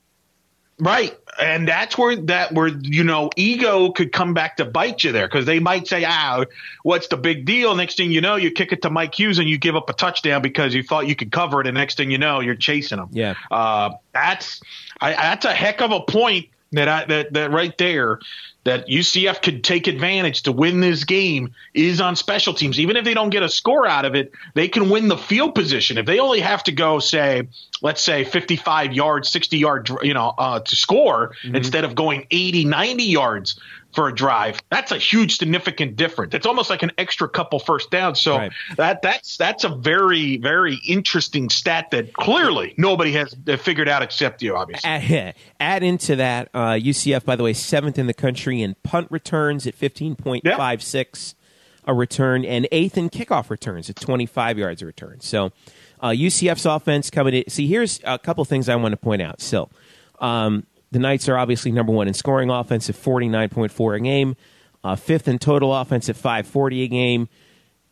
right, 0.79 1.17
and 1.41 1.67
that's 1.67 1.97
where 1.97 2.15
that 2.17 2.53
where 2.53 2.69
you 2.69 3.05
know 3.05 3.31
ego 3.37 3.91
could 3.91 4.13
come 4.13 4.35
back 4.35 4.57
to 4.59 4.65
bite 4.67 5.03
you 5.05 5.13
there 5.13 5.27
because 5.27 5.47
they 5.47 5.61
might 5.61 5.89
say, 5.89 6.05
"Ah, 6.07 6.45
what's 6.83 7.09
the 7.09 7.17
big 7.17 7.45
deal?" 7.47 7.75
Next 7.75 7.97
thing 7.97 8.11
you 8.13 8.21
know, 8.21 8.37
you 8.37 8.51
kick 8.51 8.71
it 8.73 8.83
to 8.83 8.91
Mike 8.91 9.19
Hughes 9.19 9.39
and 9.39 9.49
you 9.49 9.57
give 9.59 9.77
up 9.77 9.89
a 9.89 9.95
touchdown 9.95 10.43
because 10.43 10.75
you 10.75 10.83
thought 10.83 11.07
you 11.09 11.17
could 11.17 11.33
cover 11.33 11.61
it, 11.61 11.67
and 11.67 11.75
next 11.75 11.97
thing 11.97 12.11
you 12.11 12.19
know, 12.19 12.41
you're 12.41 12.55
chasing 12.55 12.99
them. 12.99 13.09
Yeah. 13.13 13.35
uh, 13.51 13.91
that's 14.13 14.61
I, 15.01 15.13
that's 15.13 15.45
a 15.47 15.53
heck 15.53 15.81
of 15.81 15.91
a 15.93 16.01
point 16.01 16.49
that 16.73 16.89
I 16.89 17.05
that 17.07 17.33
that 17.33 17.51
right 17.51 17.77
there 17.79 18.21
that 18.65 18.87
UCF 18.87 19.41
could 19.41 19.65
take 19.65 19.87
advantage 19.87 20.43
to 20.43 20.53
win 20.53 20.81
this 20.81 21.05
game 21.05 21.55
is 21.73 22.03
on 22.03 22.17
special 22.17 22.53
teams. 22.53 22.79
Even 22.79 22.97
if 22.97 23.05
they 23.05 23.15
don't 23.15 23.31
get 23.31 23.43
a 23.43 23.49
score 23.49 23.87
out 23.87 24.05
of 24.05 24.15
it, 24.15 24.31
they 24.53 24.69
can 24.69 24.91
win 24.91 25.09
the 25.09 25.17
field 25.17 25.55
position. 25.55 25.97
If 25.97 26.05
they 26.05 26.19
only 26.19 26.41
have 26.41 26.63
to 26.65 26.73
go, 26.73 26.99
say, 26.99 27.49
let's 27.81 28.03
say 28.03 28.25
55 28.25 28.93
yards, 28.93 29.31
60 29.31 29.57
yard, 29.57 29.89
you 30.03 30.13
know, 30.13 30.35
uh, 30.37 30.61
to 30.61 30.77
score 30.77 31.35
Mm-hmm. 31.45 31.57
instead 31.57 31.85
of 31.85 31.95
going 31.95 32.27
80, 32.31 32.65
90 32.65 33.05
yards 33.05 33.61
for 33.94 34.09
a 34.09 34.14
drive, 34.14 34.61
that's 34.70 34.92
a 34.92 34.98
huge 34.98 35.38
significant 35.38 35.96
difference. 35.96 36.35
It's 36.35 36.46
almost 36.46 36.68
like 36.68 36.83
an 36.83 36.92
extra 36.98 37.29
couple 37.29 37.59
first 37.59 37.90
downs. 37.90 38.20
So 38.20 38.37
Right. 38.37 38.53
that 38.77 39.01
that's 39.03 39.37
that's 39.38 39.64
a 39.64 39.70
very 39.70 40.37
very 40.37 40.79
interesting 40.87 41.48
stat 41.48 41.90
that 41.92 42.12
clearly 42.12 42.74
nobody 42.77 43.12
has 43.12 43.35
figured 43.61 43.88
out 43.88 44.03
except 44.03 44.42
you, 44.42 44.57
obviously. 44.57 44.88
Add, 44.88 45.35
add 45.61 45.83
into 45.83 46.16
that 46.16 46.48
uh, 46.53 46.72
UCF, 46.72 47.24
by 47.24 47.35
the 47.35 47.42
way, 47.42 47.55
seventh 47.55 47.98
in 47.98 48.07
the 48.07 48.14
country 48.14 48.61
in 48.61 48.77
punt 48.83 49.09
returns 49.11 49.66
at 49.66 49.74
fifteen 49.74 50.14
point 50.14 50.44
five 50.46 50.83
six 50.83 51.35
a 51.85 51.94
return, 51.94 52.44
and 52.44 52.68
eighth 52.70 52.98
in 52.98 53.09
kickoff 53.09 53.48
returns 53.48 53.88
at 53.88 53.96
twenty 53.96 54.27
five 54.27 54.59
yards 54.59 54.83
a 54.83 54.87
return. 54.87 55.20
So 55.20 55.46
uh, 56.01 56.09
UCF's 56.09 56.66
offense 56.66 57.09
coming 57.11 57.33
in. 57.35 57.48
See, 57.48 57.66
here's 57.66 58.01
a 58.05 58.18
couple 58.18 58.44
things 58.44 58.68
I 58.68 58.77
want 58.77 58.92
to 58.92 58.98
point 58.98 59.22
out. 59.22 59.40
So. 59.40 59.70
um, 60.20 60.66
the 60.90 60.98
Knights 60.98 61.29
are 61.29 61.38
obviously 61.38 61.72
number 61.72 61.92
one 61.92 62.09
in 62.09 62.14
scoring 62.14 62.51
offense 62.51 62.88
at 62.88 62.96
forty 62.96 63.29
nine 63.29 63.48
point 63.48 63.72
four 63.72 63.94
a 63.94 64.01
game, 64.01 64.37
uh, 64.85 64.96
fifth 64.96 65.29
in 65.29 65.38
total 65.38 65.74
offense 65.74 66.09
at 66.09 66.16
five 66.16 66.46
forty 66.46 66.83
a 66.83 66.88
game. 66.88 67.29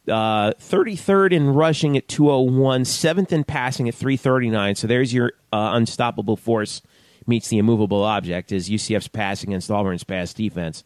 Uh, 0.09 0.52
33rd 0.52 1.32
in 1.32 1.48
rushing 1.48 1.96
at 1.96 2.06
201, 2.06 2.85
seventh 2.85 3.32
in 3.32 3.42
passing 3.42 3.88
at 3.88 3.94
339. 3.96 4.76
So 4.76 4.87
there's 4.87 5.12
your 5.12 5.32
uh, 5.52 5.70
unstoppable 5.74 6.37
force 6.37 6.80
meets 7.26 7.48
the 7.48 7.59
immovable 7.59 8.04
object 8.04 8.52
is 8.52 8.68
UCF's 8.68 9.09
pass 9.09 9.42
against 9.42 9.70
Auburn's 9.70 10.04
pass 10.04 10.32
defense. 10.32 10.85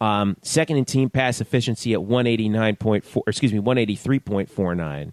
Um, 0.00 0.36
second 0.42 0.76
in 0.76 0.84
team 0.84 1.10
pass 1.10 1.40
efficiency 1.40 1.94
at 1.94 2.00
189.4, 2.00 3.22
excuse 3.26 3.52
me, 3.52 3.60
183.49. 3.60 5.12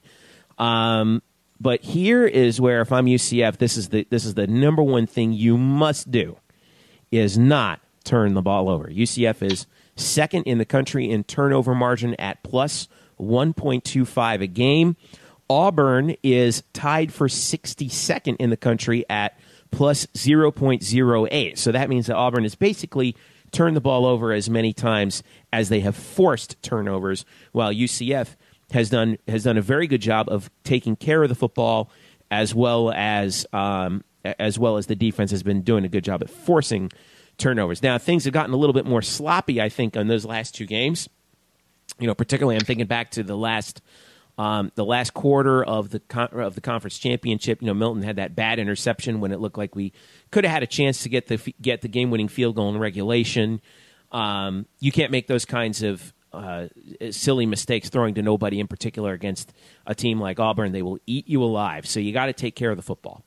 Um, 0.58 1.22
but 1.64 1.82
here 1.82 2.26
is 2.26 2.60
where 2.60 2.82
if 2.82 2.92
I'm 2.92 3.06
UCF, 3.06 3.58
this 3.58 3.78
is 3.78 3.90
the 3.90 4.06
this 4.10 4.26
is 4.26 4.34
the 4.34 4.48
number 4.48 4.84
one 4.84 5.08
thing 5.08 5.32
you 5.32 5.58
must 5.58 6.12
do 6.12 6.38
is 7.10 7.38
not 7.38 7.80
turn 8.04 8.34
the 8.34 8.42
ball 8.42 8.70
over. 8.70 8.90
UCF 8.90 9.42
is 9.42 9.66
second 9.96 10.44
in 10.44 10.58
the 10.58 10.66
country 10.66 11.10
in 11.10 11.24
turnover 11.24 11.74
margin 11.74 12.16
at 12.16 12.44
plus 12.44 12.90
1.25 13.18 14.42
a 14.42 14.48
game. 14.48 14.98
Auburn 15.50 16.16
is 16.22 16.64
tied 16.74 17.14
for 17.14 17.30
62nd 17.30 18.36
in 18.40 18.50
the 18.50 18.58
country 18.58 19.06
at 19.10 19.40
plus 19.72 20.06
0.08. 20.08 21.58
So 21.58 21.72
that 21.72 21.90
means 21.90 22.08
that 22.08 22.16
Auburn 22.16 22.44
has 22.44 22.56
basically 22.56 23.16
turned 23.52 23.78
the 23.78 23.82
ball 23.82 24.06
over 24.06 24.34
as 24.34 24.50
many 24.50 24.74
times 24.74 25.24
as 25.54 25.70
they 25.70 25.80
have 25.80 25.96
forced 25.96 26.62
turnovers, 26.62 27.24
while 27.54 27.72
UCF 27.72 28.36
has 28.74 28.90
done 28.90 29.18
has 29.28 29.44
done 29.44 29.58
a 29.58 29.62
very 29.62 29.88
good 29.88 30.02
job 30.02 30.28
of 30.30 30.50
taking 30.64 30.96
care 30.96 31.24
of 31.24 31.30
the 31.30 31.36
football 31.36 31.90
as 32.30 32.54
well 32.54 32.92
as 32.92 33.46
um, 33.54 34.04
as 34.40 34.58
well 34.58 34.78
as 34.78 34.88
the 34.88 34.96
defense 34.96 35.32
has 35.32 35.44
been 35.44 35.62
doing 35.62 35.86
a 35.86 35.90
good 35.90 36.04
job 36.04 36.22
at 36.24 36.30
forcing 36.30 36.92
turnovers. 37.38 37.84
Now 37.84 37.98
things 37.98 38.26
have 38.26 38.34
gotten 38.34 38.54
a 38.54 38.58
little 38.58 38.74
bit 38.74 38.86
more 38.86 39.02
sloppy, 39.02 39.62
I 39.62 39.70
think, 39.70 39.96
on 39.96 40.08
those 40.08 40.26
last 40.26 40.56
two 40.56 40.66
games. 40.66 41.08
You 42.00 42.08
know, 42.08 42.16
particularly 42.16 42.56
I'm 42.56 42.66
thinking 42.66 42.88
back 42.88 43.12
to 43.12 43.24
the 43.24 43.38
last 43.38 43.82
um, 44.40 44.72
the 44.74 44.86
last 44.86 45.14
quarter 45.14 45.64
of 45.64 45.92
the 45.92 46.00
con- 46.00 46.30
of 46.32 46.56
the 46.56 46.62
conference 46.62 46.98
championship. 46.98 47.62
You 47.62 47.68
know, 47.68 47.76
Milton 47.76 48.02
had 48.02 48.16
that 48.16 48.36
bad 48.36 48.58
interception 48.58 49.20
when 49.20 49.32
it 49.32 49.40
looked 49.40 49.58
like 49.58 49.76
we 49.76 49.94
could 50.32 50.44
have 50.44 50.52
had 50.52 50.64
a 50.64 50.68
chance 50.68 51.04
to 51.04 51.10
get 51.10 51.28
the 51.28 51.38
get 51.62 51.82
the 51.82 51.88
game 51.88 52.10
winning 52.10 52.28
field 52.28 52.56
goal 52.56 52.70
in 52.70 52.80
regulation. 52.80 53.62
Um, 54.12 54.66
you 54.80 54.92
can't 54.92 55.12
make 55.12 55.28
those 55.28 55.46
kinds 55.46 55.84
of 55.84 56.14
uh, 56.34 56.68
silly 57.12 57.46
mistakes 57.46 57.90
throwing 57.90 58.16
to 58.16 58.22
nobody 58.22 58.60
in 58.60 58.68
particular 58.68 59.14
against 59.14 59.54
a 59.86 59.96
team 59.96 60.20
like 60.20 60.40
Auburn. 60.40 60.72
They 60.72 60.82
will 60.82 61.00
eat 61.06 61.28
you 61.28 61.44
alive. 61.44 61.86
So 61.86 62.00
you 62.00 62.12
got 62.14 62.28
to 62.28 62.34
take 62.34 62.56
care 62.56 62.72
of 62.72 62.78
the 62.78 62.84
football. 62.84 63.24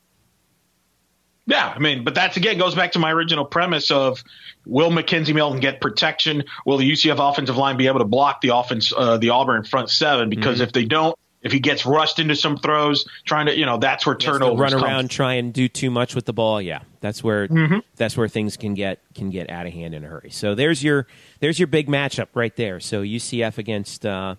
Yeah, 1.49 1.73
I 1.75 1.79
mean, 1.79 2.03
but 2.03 2.15
that's 2.17 2.37
again 2.37 2.59
goes 2.59 2.75
back 2.75 2.93
to 2.93 2.99
my 2.99 3.13
original 3.13 3.45
premise 3.45 3.93
of 3.93 4.23
will 4.67 4.91
McKenzie 4.91 5.33
Milton 5.33 5.61
get 5.61 5.81
protection? 5.81 6.43
Will 6.65 6.77
the 6.77 6.91
UCF 6.91 7.31
offensive 7.31 7.57
line 7.57 7.77
be 7.77 7.87
able 7.87 8.01
to 8.01 8.05
block 8.05 8.41
the 8.41 8.49
offense, 8.49 8.93
uh, 8.97 9.17
the 9.19 9.31
Auburn 9.31 9.63
front 9.63 9.89
seven? 9.89 10.29
Because 10.29 10.57
mm-hmm. 10.57 10.65
if 10.65 10.73
they 10.73 10.85
don't, 10.85 11.17
if 11.47 11.53
he 11.53 11.61
gets 11.61 11.87
rushed 11.87 12.19
into 12.19 12.35
some 12.35 12.57
throws, 12.57 13.07
trying 13.25 13.47
to, 13.47 13.57
you 13.57 13.65
know, 13.65 13.79
that's 13.79 14.05
where 14.05 14.17
turnovers 14.17 14.73
run 14.73 14.83
around, 14.83 15.11
try 15.13 15.35
and 15.35 15.53
do 15.53 15.69
too 15.69 15.93
much 15.93 16.17
with 16.17 16.25
the 16.25 16.33
ball. 16.33 16.61
Yeah, 16.61 16.81
that's 17.01 17.23
where 17.23 17.47
mm-hmm. 17.47 17.79
that's 17.95 18.17
where 18.17 18.27
things 18.27 18.57
can 18.57 18.75
get 18.75 19.01
can 19.15 19.31
get 19.31 19.49
out 19.49 19.65
of 19.65 19.73
hand 19.73 19.95
in 19.95 20.05
a 20.05 20.09
hurry. 20.09 20.31
So 20.31 20.57
there's 20.57 20.83
your 20.83 21.07
there's 21.39 21.61
your 21.61 21.69
big 21.69 21.87
matchup 21.87 22.27
right 22.35 22.55
there. 22.57 22.81
So 22.81 23.03
UCF 23.03 23.59
against 23.59 24.05
uh, 24.05 24.35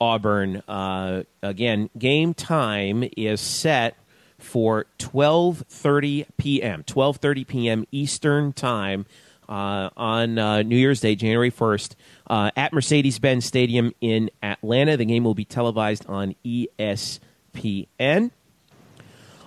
Auburn. 0.00 0.62
Uh, 0.68 1.24
again, 1.42 1.90
game 1.98 2.32
time 2.32 3.08
is 3.16 3.40
set 3.40 3.96
for 4.38 4.86
12:30 5.00 6.26
p.m. 6.36 6.84
12:30 6.84 7.46
p.m. 7.48 7.86
Eastern 7.90 8.52
time 8.52 9.04
uh, 9.48 9.90
on 9.96 10.38
uh, 10.38 10.62
New 10.62 10.76
Year's 10.76 11.00
Day, 11.00 11.14
January 11.14 11.50
1st, 11.50 11.94
uh, 12.28 12.50
at 12.56 12.72
Mercedes-Benz 12.72 13.44
Stadium 13.44 13.92
in 14.00 14.30
Atlanta. 14.42 14.96
The 14.96 15.04
game 15.04 15.24
will 15.24 15.34
be 15.34 15.44
televised 15.44 16.06
on 16.06 16.34
ESPN. 16.44 18.30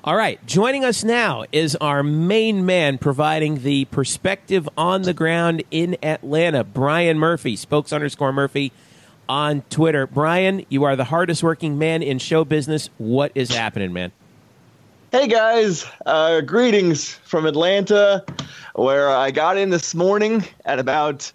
All 0.02 0.16
right, 0.16 0.44
joining 0.46 0.86
us 0.86 1.04
now 1.04 1.44
is 1.52 1.76
our 1.76 2.04
main 2.04 2.66
man 2.66 2.98
providing 2.98 3.64
the 3.64 3.84
perspective 3.86 4.68
on 4.78 5.02
the 5.02 5.14
ground 5.14 5.64
in 5.72 5.98
Atlanta, 6.02 6.64
Brian 6.64 7.20
Murphy, 7.20 7.58
spokes 7.58 7.92
underscore 7.92 8.32
Murphy 8.32 8.72
on 9.28 9.62
Twitter. 9.70 10.08
Brian, 10.08 10.66
you 10.70 10.86
are 10.86 10.96
the 10.96 11.04
hardest 11.04 11.44
working 11.44 11.78
man 11.78 12.02
in 12.02 12.18
show 12.18 12.46
business. 12.46 12.90
What 12.98 13.34
is 13.36 13.50
happening, 13.50 13.92
man? 13.92 14.14
Hey 15.12 15.28
guys, 15.28 15.88
uh, 16.06 16.42
greetings 16.42 17.10
from 17.10 17.48
Atlanta, 17.48 18.24
where 18.76 19.10
I 19.10 19.32
got 19.32 19.58
in 19.58 19.72
this 19.72 19.96
morning 19.96 20.44
at 20.66 20.78
about 20.78 21.32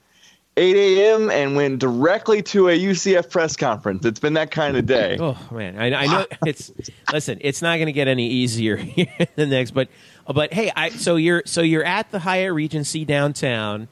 8 0.56 0.76
a.m. 0.76 1.28
and 1.28 1.56
went 1.56 1.80
directly 1.80 2.40
to 2.44 2.68
a 2.68 2.78
UCF 2.78 3.28
press 3.30 3.56
conference. 3.56 4.06
It's 4.06 4.20
been 4.20 4.34
that 4.34 4.52
kind 4.52 4.76
of 4.76 4.86
day. 4.86 5.18
Oh 5.20 5.36
man, 5.50 5.76
I, 5.76 5.92
I 5.92 6.06
know 6.06 6.24
it's. 6.46 6.70
listen, 7.12 7.38
it's 7.40 7.62
not 7.62 7.78
going 7.78 7.86
to 7.86 7.92
get 7.92 8.06
any 8.06 8.28
easier 8.28 8.76
the 9.34 9.46
next, 9.46 9.72
but 9.72 9.88
but 10.32 10.52
hey, 10.52 10.70
I 10.76 10.90
so 10.90 11.16
you're 11.16 11.42
so 11.44 11.60
you're 11.60 11.84
at 11.84 12.12
the 12.12 12.20
Hyatt 12.20 12.52
Regency 12.52 13.04
downtown. 13.04 13.88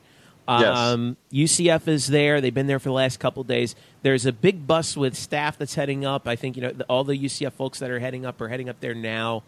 Um, 0.47 1.17
yes. 1.31 1.59
UCF 1.59 1.89
is 1.89 2.07
there. 2.07 2.41
They've 2.41 2.55
been 2.55 2.69
there 2.69 2.79
for 2.79 2.89
the 2.89 2.95
last 2.95 3.19
couple 3.19 3.43
days. 3.43 3.75
There's 4.03 4.27
a 4.27 4.33
big 4.33 4.65
bus 4.65 4.97
with 4.97 5.17
staff 5.17 5.59
that's 5.59 5.75
heading 5.75 6.05
up. 6.05 6.29
I 6.29 6.37
think 6.37 6.57
you 6.57 6.63
know 6.63 6.73
all 6.89 7.03
the 7.03 7.19
UCF 7.19 7.53
folks 7.55 7.81
that 7.81 7.91
are 7.91 7.99
heading 7.99 8.25
up 8.25 8.41
are 8.41 8.49
heading 8.49 8.69
up 8.69 8.79
there 8.79 8.95
now. 8.95 9.43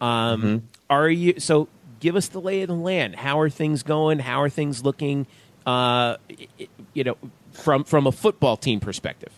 Um, 0.00 0.42
mm-hmm. 0.42 0.66
Are 0.90 1.08
you 1.08 1.38
so? 1.38 1.68
Give 2.00 2.16
us 2.16 2.28
the 2.28 2.40
lay 2.40 2.62
of 2.62 2.68
the 2.68 2.74
land. 2.74 3.16
How 3.16 3.40
are 3.40 3.50
things 3.50 3.82
going? 3.82 4.20
How 4.20 4.42
are 4.42 4.48
things 4.48 4.84
looking? 4.84 5.26
Uh, 5.66 6.16
you 6.94 7.04
know, 7.04 7.16
from 7.52 7.84
from 7.84 8.06
a 8.06 8.12
football 8.12 8.56
team 8.56 8.80
perspective. 8.80 9.32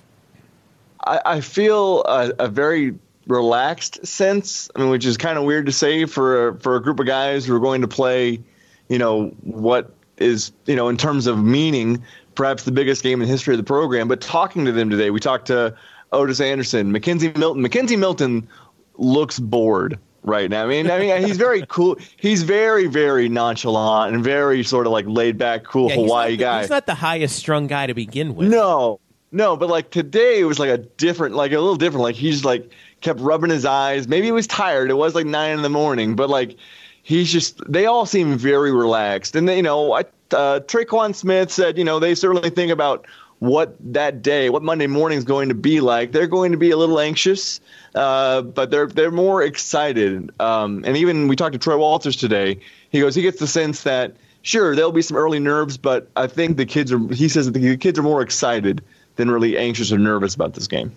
I, 1.04 1.20
I 1.24 1.40
feel 1.40 2.02
a, 2.04 2.32
a, 2.38 2.48
very 2.48 2.94
relaxed 3.26 4.06
sense. 4.06 4.70
I 4.76 4.80
mean, 4.80 4.90
which 4.90 5.06
is 5.06 5.16
kind 5.16 5.38
of 5.38 5.44
weird 5.44 5.66
to 5.66 5.72
say 5.72 6.04
for 6.04 6.48
a, 6.48 6.60
for 6.60 6.76
a 6.76 6.82
group 6.82 7.00
of 7.00 7.06
guys 7.06 7.46
who 7.46 7.56
are 7.56 7.60
going 7.60 7.80
to 7.80 7.88
play. 7.88 8.40
You 8.88 8.98
know 8.98 9.28
what 9.42 9.92
is 10.18 10.52
you 10.66 10.76
know 10.76 10.88
in 10.88 10.96
terms 10.96 11.26
of 11.26 11.38
meaning, 11.42 12.02
perhaps 12.34 12.64
the 12.64 12.72
biggest 12.72 13.02
game 13.02 13.20
in 13.22 13.26
the 13.26 13.32
history 13.32 13.54
of 13.54 13.58
the 13.58 13.64
program. 13.64 14.08
But 14.08 14.20
talking 14.20 14.64
to 14.66 14.72
them 14.72 14.90
today, 14.90 15.10
we 15.10 15.20
talked 15.20 15.46
to 15.46 15.74
Otis 16.12 16.40
Anderson, 16.40 16.92
McKenzie 16.92 17.36
Milton. 17.36 17.62
McKenzie 17.64 17.98
Milton 17.98 18.48
looks 18.96 19.38
bored 19.38 19.98
right 20.22 20.50
now. 20.50 20.64
I 20.64 20.66
mean, 20.66 20.90
I 20.90 20.98
mean, 20.98 21.26
he's 21.26 21.37
very 21.37 21.64
cool. 21.68 21.96
He's 22.16 22.42
very, 22.42 22.87
very 22.87 23.28
nonchalant 23.28 24.14
and 24.14 24.22
very 24.22 24.62
sort 24.62 24.87
of 24.87 24.92
like 24.92 25.06
laid 25.06 25.38
back, 25.38 25.64
cool 25.64 25.88
yeah, 25.88 25.96
Hawaii 25.96 26.33
the, 26.33 26.37
guy. 26.38 26.61
He's 26.61 26.70
not 26.70 26.87
the 26.87 26.94
highest 26.94 27.37
strung 27.37 27.66
guy 27.66 27.87
to 27.87 27.94
begin 27.94 28.35
with. 28.35 28.48
No, 28.48 29.00
no, 29.33 29.56
but 29.56 29.68
like 29.68 29.90
today 29.90 30.40
it 30.40 30.44
was 30.44 30.59
like 30.59 30.70
a 30.70 30.78
different, 30.78 31.35
like 31.35 31.52
a 31.52 31.59
little 31.59 31.76
different. 31.76 32.02
Like 32.02 32.16
he's 32.16 32.44
like 32.44 32.70
kept 33.00 33.20
rubbing 33.20 33.50
his 33.50 33.64
eyes. 33.64 34.09
Maybe 34.09 34.26
he 34.26 34.33
was 34.33 34.46
tired. 34.46 34.90
It 34.90 34.94
was 34.94 35.14
like 35.14 35.26
nine 35.26 35.56
in 35.56 35.62
the 35.62 35.70
morning, 35.70 36.16
but 36.16 36.28
like 36.28 36.56
he's 37.02 37.33
just. 37.33 37.61
They 37.70 37.87
all 37.87 38.06
seem 38.06 38.37
very 38.37 38.72
relaxed, 38.72 39.37
and 39.37 39.48
they, 39.48 39.56
you 39.56 39.62
know, 39.62 39.92
I, 39.94 40.00
uh, 40.33 40.61
Tre'Quan 40.61 41.14
Smith 41.14 41.50
said, 41.50 41.78
you 41.78 41.85
know, 41.85 41.98
they 41.98 42.14
certainly 42.14 42.50
think 42.50 42.70
about 42.70 43.06
what 43.40 43.74
that 43.92 44.22
day, 44.22 44.50
what 44.50 44.62
Monday 44.62 44.87
morning 44.87 45.18
is 45.18 45.24
going 45.24 45.48
to 45.48 45.55
be 45.55 45.81
like. 45.81 46.12
They're 46.12 46.26
going 46.26 46.53
to 46.53 46.59
be 46.59 46.70
a 46.70 46.76
little 46.76 47.00
anxious, 47.00 47.61
uh, 47.94 48.42
but 48.42 48.70
they're 48.70 48.87
they're 48.87 49.11
more 49.11 49.42
excited. 49.42 50.31
Um, 50.38 50.85
and 50.87 50.96
even 50.96 51.26
we 51.26 51.37
talked 51.37 51.55
to 51.55 51.59
Troy 51.59 51.79
Walters 51.79 52.16
today. 52.16 52.61
He 52.90 53.00
goes, 53.00 53.14
he 53.14 53.22
gets 53.22 53.40
the 53.40 53.46
sense 53.46 53.83
that 53.83 54.14
sure 54.42 54.76
there'll 54.76 54.92
be 54.92 55.03
some 55.03 55.16
early 55.16 55.40
nerves, 55.40 55.79
but 55.79 56.09
I 56.16 56.26
think 56.26 56.59
the 56.59 56.66
kids 56.66 56.92
are. 56.92 56.98
He 57.12 57.29
says 57.29 57.46
that 57.46 57.59
the 57.59 57.76
kids 57.79 57.98
are 57.98 58.03
more 58.03 58.20
excited 58.20 58.83
than 59.16 59.31
really 59.31 59.57
anxious 59.57 59.90
or 59.90 59.98
nervous 59.98 60.35
about 60.35 60.55
this 60.55 60.66
game. 60.66 60.92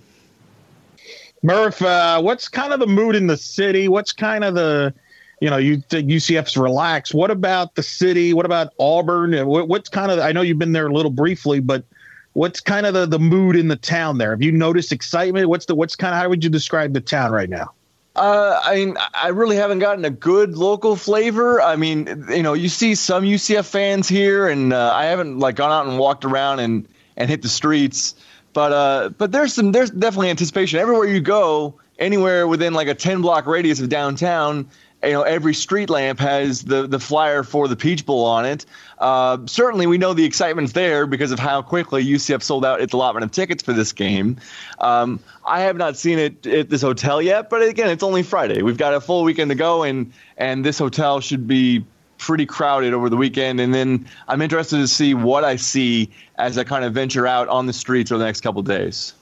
Murph, 1.42 1.82
uh, 1.82 2.22
what's 2.22 2.48
kind 2.50 2.74
of 2.74 2.80
the 2.80 2.88
mood 2.88 3.16
in 3.16 3.28
the 3.28 3.38
city? 3.38 3.88
What's 3.88 4.12
kind 4.12 4.44
of 4.44 4.54
the 4.54 4.94
you 5.40 5.50
know, 5.50 5.58
you 5.58 5.82
think 5.82 6.10
UCF's 6.10 6.56
relaxed. 6.56 7.14
What 7.14 7.32
about 7.32 7.76
the 7.76 7.84
city? 7.84 8.34
What 8.34 8.46
about 8.46 8.74
Auburn? 8.80 9.46
What, 9.46 9.68
what's 9.68 9.90
kind 9.90 10.10
of? 10.10 10.20
I 10.20 10.32
know 10.32 10.42
you've 10.42 10.60
been 10.60 10.72
there 10.72 10.88
a 10.88 10.94
little 10.94 11.12
briefly, 11.12 11.60
but 11.60 11.84
what's 12.34 12.60
kind 12.60 12.86
of 12.86 12.94
the, 12.94 13.06
the 13.06 13.20
mood 13.20 13.56
in 13.56 13.68
the 13.68 13.76
town 13.76 14.18
there? 14.18 14.32
Have 14.32 14.42
you 14.42 14.52
noticed 14.52 14.92
excitement? 14.92 15.48
What's 15.48 15.66
the 15.66 15.76
what's 15.76 15.96
kind 15.96 16.14
of 16.14 16.22
how 16.22 16.30
would 16.30 16.44
you 16.44 16.50
describe 16.50 16.94
the 16.94 17.02
town 17.02 17.32
right 17.32 17.50
now? 17.50 17.74
Uh, 18.16 18.60
I 18.64 18.76
mean, 18.76 18.98
I 19.16 19.30
really 19.30 19.56
haven't 19.56 19.80
gotten 19.80 20.06
a 20.06 20.12
good 20.12 20.56
local 20.56 20.96
flavor. 20.96 21.60
I 21.60 21.76
mean, 21.76 22.26
you 22.30 22.44
know, 22.44 22.54
you 22.54 22.70
see 22.70 22.94
some 22.94 23.24
UCF 23.24 23.66
fans 23.66 24.08
here, 24.08 24.48
and 24.48 24.72
uh, 24.72 24.94
I 24.94 25.06
haven't 25.06 25.40
like 25.40 25.56
gone 25.56 25.72
out 25.72 25.88
and 25.88 25.98
walked 25.98 26.26
around 26.26 26.60
and 26.60 26.88
and 27.18 27.30
hit 27.30 27.42
the 27.42 27.50
streets. 27.50 28.14
But 28.54 28.72
uh, 28.72 29.10
but 29.18 29.32
there's 29.32 29.54
some 29.54 29.72
there's 29.72 29.90
definitely 29.90 30.30
anticipation 30.30 30.80
everywhere 30.80 31.08
you 31.08 31.22
go, 31.22 31.80
anywhere 31.98 32.48
within 32.48 32.74
like 32.74 32.88
a 32.88 32.94
ten 32.94 33.22
block 33.22 33.48
radius 33.48 33.80
of 33.80 33.90
downtown 33.90 34.70
you 35.04 35.12
know 35.12 35.24
every 35.24 35.54
street 35.54 35.90
lamp 35.90 36.20
has 36.20 36.64
the 36.64 36.88
the 36.88 37.00
flyer 37.00 37.44
for 37.44 37.68
the 37.68 37.76
Peach 37.76 38.06
Bowl 38.06 38.26
on 38.26 38.46
it. 38.46 38.66
Uh, 38.98 39.38
certainly, 39.46 39.86
we 39.86 39.98
know 39.98 40.14
the 40.14 40.26
excitement's 40.26 40.72
there 40.72 41.06
because 41.06 41.32
of 41.32 41.40
how 41.40 41.62
quickly 41.62 42.04
UCF 42.04 42.42
sold 42.42 42.66
out 42.66 42.82
its 42.82 42.94
allotment 42.94 43.26
of 43.26 43.32
tickets 43.32 43.62
for 43.62 43.74
this 43.74 43.92
game. 43.92 44.38
Um, 44.80 45.20
I 45.46 45.62
have 45.62 45.76
not 45.76 45.98
seen 45.98 46.20
it 46.20 46.48
at 46.48 46.70
this 46.70 46.82
hotel 46.82 47.22
yet, 47.22 47.50
but 47.50 47.62
again, 47.62 47.90
it's 47.90 48.04
only 48.04 48.24
Friday. 48.24 48.62
We've 48.62 48.78
got 48.78 48.94
a 48.94 49.02
full 49.02 49.24
weekend 49.24 49.50
to 49.52 49.56
go, 49.56 49.84
and 49.84 50.14
and 50.38 50.66
this 50.66 50.80
hotel 50.80 51.20
should 51.20 51.48
be 51.48 51.86
pretty 52.18 52.46
crowded 52.46 52.94
over 52.94 53.10
the 53.10 53.18
weekend. 53.18 53.60
And 53.60 53.74
then 53.74 54.08
I'm 54.28 54.42
interested 54.42 54.78
to 54.78 54.88
see 54.88 55.14
what 55.14 55.44
I 55.44 55.58
see 55.58 56.10
as 56.38 56.58
I 56.58 56.64
kind 56.64 56.86
of 56.86 56.94
venture 56.94 57.28
out 57.28 57.50
on 57.50 57.66
the 57.66 57.74
streets 57.74 58.12
over 58.12 58.20
the 58.20 58.26
next 58.26 58.42
couple 58.42 58.62
days. 58.62 59.14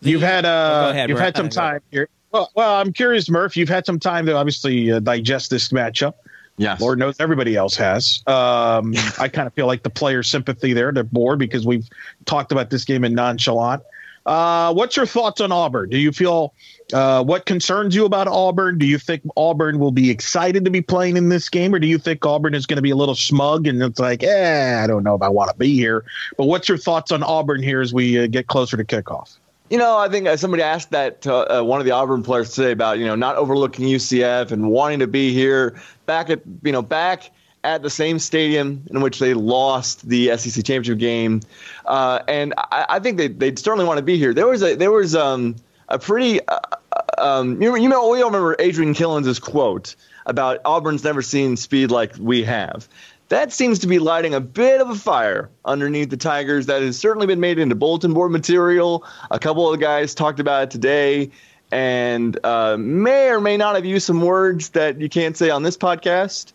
You've 0.00 0.22
had 0.22 0.44
uh, 0.44 0.86
oh, 0.86 0.90
ahead, 0.90 1.08
you've 1.08 1.18
had 1.18 1.36
some 1.36 1.48
time. 1.48 1.80
You're, 1.90 2.08
well, 2.32 2.50
well, 2.54 2.74
I'm 2.74 2.92
curious, 2.92 3.30
Murph. 3.30 3.56
You've 3.56 3.68
had 3.68 3.86
some 3.86 3.98
time 3.98 4.26
to 4.26 4.36
obviously 4.36 4.92
uh, 4.92 5.00
digest 5.00 5.50
this 5.50 5.68
matchup. 5.68 6.14
Yeah, 6.56 6.76
Lord 6.80 6.98
knows 6.98 7.16
everybody 7.20 7.54
else 7.56 7.76
has. 7.76 8.22
Um, 8.26 8.94
I 9.18 9.28
kind 9.28 9.46
of 9.46 9.54
feel 9.54 9.66
like 9.66 9.82
the 9.82 9.90
player 9.90 10.22
sympathy 10.22 10.72
there. 10.72 10.92
They're 10.92 11.04
bored 11.04 11.38
because 11.38 11.66
we've 11.66 11.88
talked 12.24 12.52
about 12.52 12.70
this 12.70 12.84
game 12.84 13.04
in 13.04 13.14
nonchalant. 13.14 13.82
Uh, 14.26 14.74
what's 14.74 14.94
your 14.94 15.06
thoughts 15.06 15.40
on 15.40 15.52
Auburn? 15.52 15.88
Do 15.88 15.96
you 15.96 16.12
feel 16.12 16.52
uh, 16.92 17.24
what 17.24 17.46
concerns 17.46 17.94
you 17.94 18.04
about 18.04 18.28
Auburn? 18.28 18.76
Do 18.76 18.84
you 18.84 18.98
think 18.98 19.22
Auburn 19.38 19.78
will 19.78 19.92
be 19.92 20.10
excited 20.10 20.66
to 20.66 20.70
be 20.70 20.82
playing 20.82 21.16
in 21.16 21.30
this 21.30 21.48
game, 21.48 21.74
or 21.74 21.78
do 21.78 21.86
you 21.86 21.96
think 21.96 22.26
Auburn 22.26 22.54
is 22.54 22.66
going 22.66 22.76
to 22.76 22.82
be 22.82 22.90
a 22.90 22.96
little 22.96 23.14
smug 23.14 23.66
and 23.66 23.82
it's 23.82 23.98
like, 23.98 24.22
eh, 24.22 24.82
I 24.82 24.86
don't 24.86 25.02
know 25.02 25.14
if 25.14 25.22
I 25.22 25.30
want 25.30 25.50
to 25.50 25.56
be 25.56 25.74
here? 25.74 26.04
But 26.36 26.44
what's 26.44 26.68
your 26.68 26.76
thoughts 26.76 27.10
on 27.10 27.22
Auburn 27.22 27.62
here 27.62 27.80
as 27.80 27.94
we 27.94 28.18
uh, 28.18 28.26
get 28.26 28.48
closer 28.48 28.76
to 28.76 28.84
kickoff? 28.84 29.38
You 29.70 29.76
know, 29.76 29.98
I 29.98 30.08
think 30.08 30.26
uh, 30.26 30.36
somebody 30.36 30.62
asked 30.62 30.92
that 30.92 31.22
to 31.22 31.58
uh, 31.58 31.62
one 31.62 31.78
of 31.78 31.84
the 31.84 31.92
Auburn 31.92 32.22
players 32.22 32.54
today 32.54 32.72
about 32.72 32.98
you 32.98 33.06
know 33.06 33.16
not 33.16 33.36
overlooking 33.36 33.86
UCF 33.86 34.50
and 34.50 34.70
wanting 34.70 35.00
to 35.00 35.06
be 35.06 35.32
here 35.32 35.80
back 36.06 36.30
at 36.30 36.40
you 36.62 36.72
know 36.72 36.80
back 36.80 37.30
at 37.64 37.82
the 37.82 37.90
same 37.90 38.18
stadium 38.18 38.84
in 38.90 39.00
which 39.00 39.18
they 39.18 39.34
lost 39.34 40.08
the 40.08 40.34
SEC 40.38 40.64
championship 40.64 40.98
game, 40.98 41.42
uh, 41.84 42.20
and 42.26 42.54
I, 42.56 42.86
I, 42.88 42.98
think 43.00 43.18
they 43.18 43.28
they 43.28 43.54
certainly 43.56 43.84
want 43.84 43.98
to 43.98 44.02
be 44.02 44.16
here. 44.16 44.32
There 44.32 44.46
was 44.46 44.62
a 44.62 44.74
there 44.74 44.92
was 44.92 45.14
um, 45.14 45.56
a 45.88 45.98
pretty 45.98 46.40
uh, 46.46 46.58
uh 46.92 47.02
um, 47.18 47.60
you, 47.60 47.76
you 47.76 47.88
know 47.90 48.08
we 48.08 48.22
all 48.22 48.30
remember 48.30 48.56
Adrian 48.58 48.94
Killins' 48.94 49.38
quote 49.40 49.96
about 50.24 50.60
Auburn's 50.64 51.04
never 51.04 51.20
seen 51.20 51.56
speed 51.56 51.90
like 51.90 52.14
we 52.18 52.42
have. 52.44 52.88
That 53.28 53.52
seems 53.52 53.78
to 53.80 53.86
be 53.86 53.98
lighting 53.98 54.34
a 54.34 54.40
bit 54.40 54.80
of 54.80 54.90
a 54.90 54.94
fire 54.94 55.50
underneath 55.64 56.10
the 56.10 56.16
Tigers 56.16 56.66
that 56.66 56.82
has 56.82 56.98
certainly 56.98 57.26
been 57.26 57.40
made 57.40 57.58
into 57.58 57.74
bulletin 57.74 58.14
board 58.14 58.32
material. 58.32 59.04
A 59.30 59.38
couple 59.38 59.66
of 59.66 59.78
the 59.78 59.84
guys 59.84 60.14
talked 60.14 60.40
about 60.40 60.64
it 60.64 60.70
today 60.70 61.30
and 61.70 62.38
uh, 62.44 62.76
may 62.78 63.28
or 63.28 63.40
may 63.40 63.56
not 63.56 63.74
have 63.74 63.84
used 63.84 64.06
some 64.06 64.22
words 64.22 64.70
that 64.70 65.00
you 65.00 65.08
can't 65.08 65.36
say 65.36 65.50
on 65.50 65.62
this 65.62 65.76
podcast. 65.76 66.52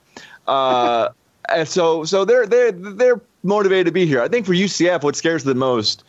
Uh, 0.47 1.09
so, 1.65 2.03
so 2.03 2.25
they're 2.25 2.47
they're 2.47 2.71
they're 2.71 3.21
motivated 3.43 3.85
to 3.87 3.91
be 3.91 4.05
here. 4.05 4.21
I 4.21 4.27
think 4.27 4.45
for 4.45 4.53
UCF, 4.53 5.03
what 5.03 5.15
scares 5.15 5.43
them 5.43 5.59
most 5.59 6.03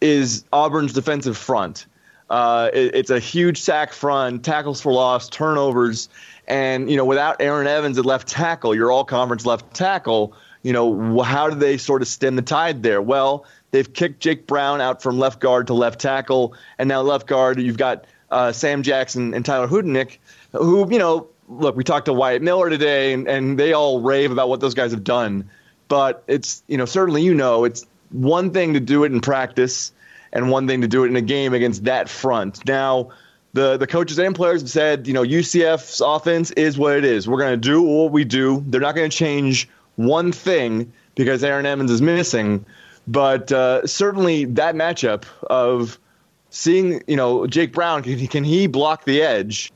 is 0.00 0.44
Auburn's 0.52 0.92
defensive 0.92 1.36
front. 1.36 1.86
Uh, 2.30 2.70
it, 2.72 2.94
it's 2.94 3.10
a 3.10 3.18
huge 3.18 3.60
sack 3.60 3.92
front, 3.92 4.44
tackles 4.44 4.80
for 4.80 4.92
loss, 4.92 5.28
turnovers, 5.28 6.08
and 6.46 6.90
you 6.90 6.96
know 6.96 7.04
without 7.04 7.36
Aaron 7.40 7.66
Evans 7.66 7.98
at 7.98 8.06
left 8.06 8.28
tackle, 8.28 8.74
your 8.74 8.90
all-conference 8.90 9.44
left 9.44 9.74
tackle. 9.74 10.32
You 10.62 10.72
know 10.72 11.20
how 11.22 11.48
do 11.50 11.56
they 11.56 11.76
sort 11.76 12.02
of 12.02 12.08
stem 12.08 12.36
the 12.36 12.42
tide 12.42 12.82
there? 12.82 13.02
Well, 13.02 13.44
they've 13.72 13.92
kicked 13.92 14.20
Jake 14.20 14.46
Brown 14.46 14.80
out 14.80 15.02
from 15.02 15.18
left 15.18 15.40
guard 15.40 15.66
to 15.66 15.74
left 15.74 16.00
tackle, 16.00 16.54
and 16.78 16.88
now 16.88 17.02
left 17.02 17.26
guard 17.26 17.60
you've 17.60 17.78
got 17.78 18.04
uh, 18.30 18.52
Sam 18.52 18.82
Jackson 18.82 19.34
and 19.34 19.44
Tyler 19.44 19.66
Hudanick, 19.66 20.18
who 20.52 20.90
you 20.90 20.98
know 20.98 21.28
look, 21.50 21.76
we 21.76 21.84
talked 21.84 22.06
to 22.06 22.12
Wyatt 22.12 22.42
Miller 22.42 22.70
today, 22.70 23.12
and, 23.12 23.28
and 23.28 23.58
they 23.58 23.72
all 23.72 24.00
rave 24.00 24.30
about 24.30 24.48
what 24.48 24.60
those 24.60 24.74
guys 24.74 24.92
have 24.92 25.04
done. 25.04 25.50
But 25.88 26.22
it's, 26.28 26.62
you 26.68 26.76
know, 26.76 26.84
certainly 26.84 27.22
you 27.22 27.34
know, 27.34 27.64
it's 27.64 27.84
one 28.10 28.52
thing 28.52 28.74
to 28.74 28.80
do 28.80 29.04
it 29.04 29.12
in 29.12 29.20
practice 29.20 29.92
and 30.32 30.50
one 30.50 30.66
thing 30.66 30.80
to 30.82 30.88
do 30.88 31.04
it 31.04 31.08
in 31.08 31.16
a 31.16 31.22
game 31.22 31.54
against 31.54 31.84
that 31.84 32.08
front. 32.08 32.66
Now, 32.66 33.10
the, 33.52 33.76
the 33.76 33.86
coaches 33.86 34.18
and 34.18 34.34
players 34.34 34.62
have 34.62 34.70
said, 34.70 35.06
you 35.06 35.12
know, 35.12 35.24
UCF's 35.24 36.00
offense 36.00 36.50
is 36.52 36.78
what 36.78 36.96
it 36.96 37.04
is. 37.04 37.28
We're 37.28 37.38
going 37.38 37.60
to 37.60 37.68
do 37.68 37.82
what 37.82 38.12
we 38.12 38.24
do. 38.24 38.64
They're 38.68 38.80
not 38.80 38.94
going 38.94 39.10
to 39.10 39.16
change 39.16 39.68
one 39.96 40.30
thing 40.32 40.92
because 41.16 41.42
Aaron 41.42 41.66
Evans 41.66 41.90
is 41.90 42.00
missing. 42.00 42.64
But 43.08 43.50
uh, 43.50 43.86
certainly 43.86 44.44
that 44.44 44.74
matchup 44.76 45.24
of 45.42 45.98
seeing, 46.50 47.02
you 47.08 47.16
know, 47.16 47.46
Jake 47.46 47.72
Brown, 47.72 48.02
can 48.02 48.18
he, 48.18 48.28
can 48.28 48.44
he 48.44 48.68
block 48.68 49.04
the 49.04 49.22
edge? 49.22 49.72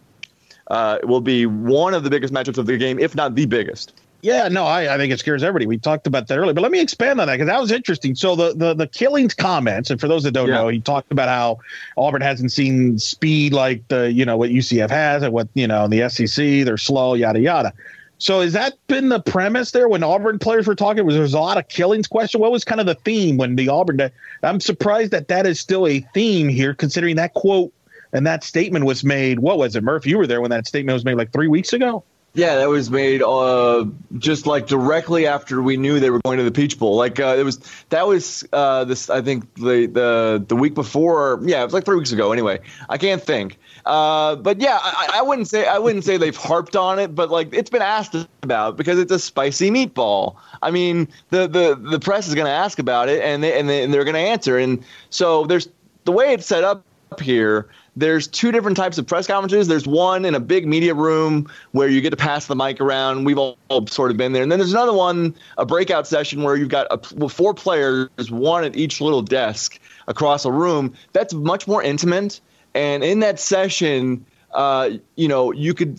uh, 0.68 0.98
will 1.02 1.20
be 1.20 1.46
one 1.46 1.94
of 1.94 2.04
the 2.04 2.10
biggest 2.10 2.32
matchups 2.32 2.58
of 2.58 2.66
the 2.66 2.76
game, 2.76 2.98
if 2.98 3.14
not 3.14 3.34
the 3.34 3.46
biggest. 3.46 3.92
Yeah, 4.24 4.48
no, 4.48 4.64
I, 4.64 4.94
I 4.94 4.96
think 4.96 5.12
it 5.12 5.18
scares 5.18 5.42
everybody. 5.42 5.66
We 5.66 5.76
talked 5.76 6.06
about 6.06 6.28
that 6.28 6.38
earlier, 6.38 6.54
but 6.54 6.62
let 6.62 6.72
me 6.72 6.80
expand 6.80 7.20
on 7.20 7.26
that 7.26 7.34
because 7.34 7.46
that 7.46 7.60
was 7.60 7.70
interesting. 7.70 8.14
So 8.14 8.34
the 8.34 8.54
the 8.54 8.72
the 8.72 8.88
Killins 8.88 9.36
comments, 9.36 9.90
and 9.90 10.00
for 10.00 10.08
those 10.08 10.22
that 10.22 10.30
don't 10.30 10.48
yeah. 10.48 10.54
know, 10.54 10.68
he 10.68 10.80
talked 10.80 11.12
about 11.12 11.28
how 11.28 11.58
Auburn 11.98 12.22
hasn't 12.22 12.50
seen 12.50 12.98
speed 12.98 13.52
like 13.52 13.86
the 13.88 14.10
you 14.10 14.24
know 14.24 14.38
what 14.38 14.48
UCF 14.48 14.88
has, 14.88 15.22
and 15.22 15.30
what 15.30 15.48
you 15.52 15.66
know 15.66 15.88
the 15.88 16.08
SEC 16.08 16.64
they're 16.64 16.78
slow, 16.78 17.12
yada 17.12 17.38
yada. 17.38 17.74
So 18.16 18.40
has 18.40 18.54
that 18.54 18.72
been 18.86 19.10
the 19.10 19.20
premise 19.20 19.72
there 19.72 19.90
when 19.90 20.02
Auburn 20.02 20.38
players 20.38 20.66
were 20.66 20.74
talking? 20.74 21.04
Was 21.04 21.16
there 21.16 21.22
was 21.22 21.34
a 21.34 21.38
lot 21.38 21.58
of 21.58 21.68
Killins 21.68 22.08
question? 22.08 22.40
What 22.40 22.50
was 22.50 22.64
kind 22.64 22.80
of 22.80 22.86
the 22.86 22.94
theme 22.94 23.36
when 23.36 23.56
the 23.56 23.68
Auburn? 23.68 24.10
I'm 24.42 24.58
surprised 24.58 25.10
that 25.10 25.28
that 25.28 25.46
is 25.46 25.60
still 25.60 25.86
a 25.86 26.00
theme 26.14 26.48
here, 26.48 26.72
considering 26.72 27.16
that 27.16 27.34
quote 27.34 27.74
and 28.14 28.26
that 28.26 28.42
statement 28.42 28.86
was 28.86 29.04
made. 29.04 29.40
What 29.40 29.58
was 29.58 29.76
it, 29.76 29.84
Murph? 29.84 30.06
You 30.06 30.16
were 30.16 30.26
there 30.26 30.40
when 30.40 30.50
that 30.50 30.66
statement 30.66 30.94
was 30.94 31.04
made, 31.04 31.18
like 31.18 31.30
three 31.30 31.48
weeks 31.48 31.74
ago. 31.74 32.04
Yeah, 32.36 32.56
that 32.56 32.68
was 32.68 32.90
made 32.90 33.22
uh, 33.22 33.84
just 34.18 34.44
like 34.44 34.66
directly 34.66 35.28
after 35.28 35.62
we 35.62 35.76
knew 35.76 36.00
they 36.00 36.10
were 36.10 36.18
going 36.18 36.38
to 36.38 36.44
the 36.44 36.50
Peach 36.50 36.80
Bowl. 36.80 36.96
Like 36.96 37.20
uh, 37.20 37.36
it 37.38 37.44
was 37.44 37.60
that 37.90 38.08
was 38.08 38.44
uh, 38.52 38.84
this 38.84 39.08
I 39.08 39.22
think 39.22 39.54
the 39.54 39.86
the 39.86 40.44
the 40.46 40.56
week 40.56 40.74
before. 40.74 41.38
Yeah, 41.44 41.60
it 41.60 41.64
was 41.64 41.72
like 41.72 41.84
three 41.84 41.96
weeks 41.96 42.10
ago. 42.10 42.32
Anyway, 42.32 42.58
I 42.88 42.98
can't 42.98 43.22
think. 43.22 43.58
Uh, 43.86 44.34
but 44.34 44.60
yeah, 44.60 44.80
I, 44.82 45.10
I, 45.14 45.22
wouldn't 45.22 45.46
say 45.46 45.66
I 45.66 45.78
wouldn't 45.78 46.04
say 46.04 46.16
they've 46.16 46.36
harped 46.36 46.74
on 46.74 46.98
it, 46.98 47.14
but 47.14 47.30
like 47.30 47.52
it's 47.52 47.70
been 47.70 47.82
asked 47.82 48.16
about 48.42 48.76
because 48.76 48.98
it's 48.98 49.12
a 49.12 49.18
spicy 49.18 49.70
meatball. 49.70 50.34
I 50.60 50.72
mean, 50.72 51.06
the 51.30 51.46
the 51.46 51.76
the 51.76 52.00
press 52.00 52.26
is 52.26 52.34
going 52.34 52.46
to 52.46 52.52
ask 52.52 52.80
about 52.80 53.08
it, 53.08 53.22
and 53.22 53.44
they 53.44 53.56
and, 53.56 53.68
they, 53.68 53.84
and 53.84 53.94
they're 53.94 54.04
going 54.04 54.14
to 54.14 54.20
answer. 54.20 54.58
And 54.58 54.84
so 55.10 55.46
there's 55.46 55.68
the 56.04 56.12
way 56.12 56.32
it's 56.32 56.46
set 56.46 56.64
up 56.64 56.82
here 57.20 57.68
there's 57.96 58.26
two 58.26 58.50
different 58.50 58.76
types 58.76 58.98
of 58.98 59.06
press 59.06 59.26
conferences. 59.26 59.68
There's 59.68 59.86
one 59.86 60.24
in 60.24 60.34
a 60.34 60.40
big 60.40 60.66
media 60.66 60.94
room 60.94 61.48
where 61.72 61.88
you 61.88 62.00
get 62.00 62.10
to 62.10 62.16
pass 62.16 62.46
the 62.46 62.56
mic 62.56 62.80
around. 62.80 63.24
We've 63.24 63.38
all, 63.38 63.56
all 63.68 63.86
sort 63.86 64.10
of 64.10 64.16
been 64.16 64.32
there. 64.32 64.42
And 64.42 64.50
then 64.50 64.58
there's 64.58 64.72
another 64.72 64.92
one, 64.92 65.34
a 65.58 65.64
breakout 65.64 66.06
session 66.06 66.42
where 66.42 66.56
you've 66.56 66.68
got 66.68 66.86
a, 66.90 67.28
four 67.28 67.54
players, 67.54 68.08
one 68.30 68.64
at 68.64 68.76
each 68.76 69.00
little 69.00 69.22
desk 69.22 69.78
across 70.08 70.44
a 70.44 70.50
room. 70.50 70.94
That's 71.12 71.32
much 71.34 71.68
more 71.68 71.82
intimate. 71.82 72.40
And 72.74 73.04
in 73.04 73.20
that 73.20 73.38
session, 73.38 74.26
uh, 74.54 74.90
you 75.16 75.26
know, 75.26 75.50
you 75.50 75.74
could, 75.74 75.98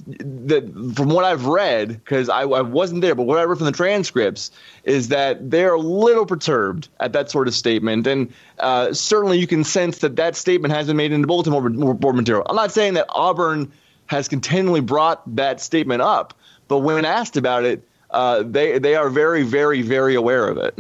from 0.96 1.10
what 1.10 1.26
I've 1.26 1.46
read, 1.46 1.90
because 1.90 2.30
I, 2.30 2.44
I, 2.44 2.62
wasn't 2.62 3.02
there, 3.02 3.14
but 3.14 3.24
what 3.24 3.38
I 3.38 3.44
read 3.44 3.58
from 3.58 3.66
the 3.66 3.74
transcripts 3.74 4.50
is 4.86 5.10
that 5.10 5.52
they're 5.52 5.74
a 5.74 5.80
little 5.80 6.26
perturbed 6.26 6.88
at 7.02 7.12
that 7.14 7.30
sort 7.30 7.50
of 7.50 7.54
statement. 7.54 8.08
And 8.08 8.34
uh, 8.60 8.94
certainly 8.94 9.40
you 9.40 9.46
can 9.46 9.66
sense 9.66 10.00
that 10.00 10.16
that 10.16 10.38
statement 10.38 10.74
has 10.74 10.88
been 10.88 10.96
made 10.96 11.12
into 11.12 11.28
bulletin 11.28 11.54
board 11.98 12.16
material. 12.16 12.46
I'm 12.50 12.56
not 12.56 12.72
saying 12.72 12.94
that 12.94 13.08
Auburn 13.10 13.74
has 14.06 14.30
continually 14.30 14.82
brought 14.82 15.36
that 15.36 15.60
statement 15.60 16.02
up, 16.02 16.34
but 16.70 16.80
when 16.80 17.04
asked 17.04 17.36
about 17.36 17.66
it, 17.66 17.86
uh, 18.12 18.42
they, 18.44 18.80
they 18.80 18.96
are 18.96 19.10
very, 19.10 19.44
very, 19.44 19.82
very 19.82 20.16
aware 20.16 20.48
of 20.48 20.58
it. 20.58 20.80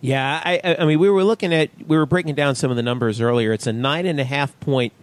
Yeah, 0.00 0.40
I, 0.42 0.76
I 0.78 0.86
mean, 0.86 0.98
we 0.98 1.10
were 1.10 1.24
looking 1.24 1.52
at, 1.52 1.68
we 1.86 1.98
were 1.98 2.06
breaking 2.06 2.36
down 2.36 2.54
some 2.54 2.70
of 2.70 2.76
the 2.78 2.82
numbers 2.82 3.20
earlier. 3.20 3.52
It's 3.52 3.66
a 3.66 3.72
nine 3.72 4.06
and 4.06 4.18
a 4.18 4.24
half 4.24 4.58
point 4.60 4.94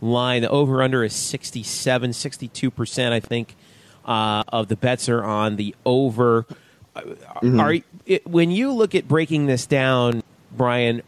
line. 0.00 0.42
The 0.42 0.50
over 0.50 0.82
under 0.82 1.04
is 1.04 1.14
67, 1.14 2.10
62%, 2.10 3.12
I 3.12 3.20
think, 3.20 3.56
uh, 4.04 4.44
of 4.48 4.68
the 4.68 4.76
bets 4.76 5.08
are 5.08 5.24
on 5.24 5.56
the 5.56 5.74
over. 5.84 6.46
Mm-hmm. 6.94 7.60
Are 7.60 7.74
it, 8.06 8.26
When 8.26 8.50
you 8.50 8.72
look 8.72 8.94
at 8.94 9.08
breaking 9.08 9.46
this 9.46 9.66
down, 9.66 10.22
Brian, 10.52 11.02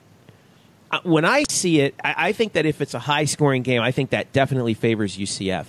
uh, 0.90 1.00
when 1.02 1.24
I 1.24 1.44
see 1.48 1.80
it, 1.80 1.94
I, 2.02 2.14
I, 2.28 2.32
think 2.32 2.54
that 2.54 2.66
if 2.66 2.80
it's 2.80 2.94
a 2.94 2.98
high 2.98 3.24
scoring 3.24 3.62
game, 3.62 3.82
I 3.82 3.92
think 3.92 4.10
that 4.10 4.32
definitely 4.32 4.74
favors 4.74 5.16
UCF. 5.16 5.66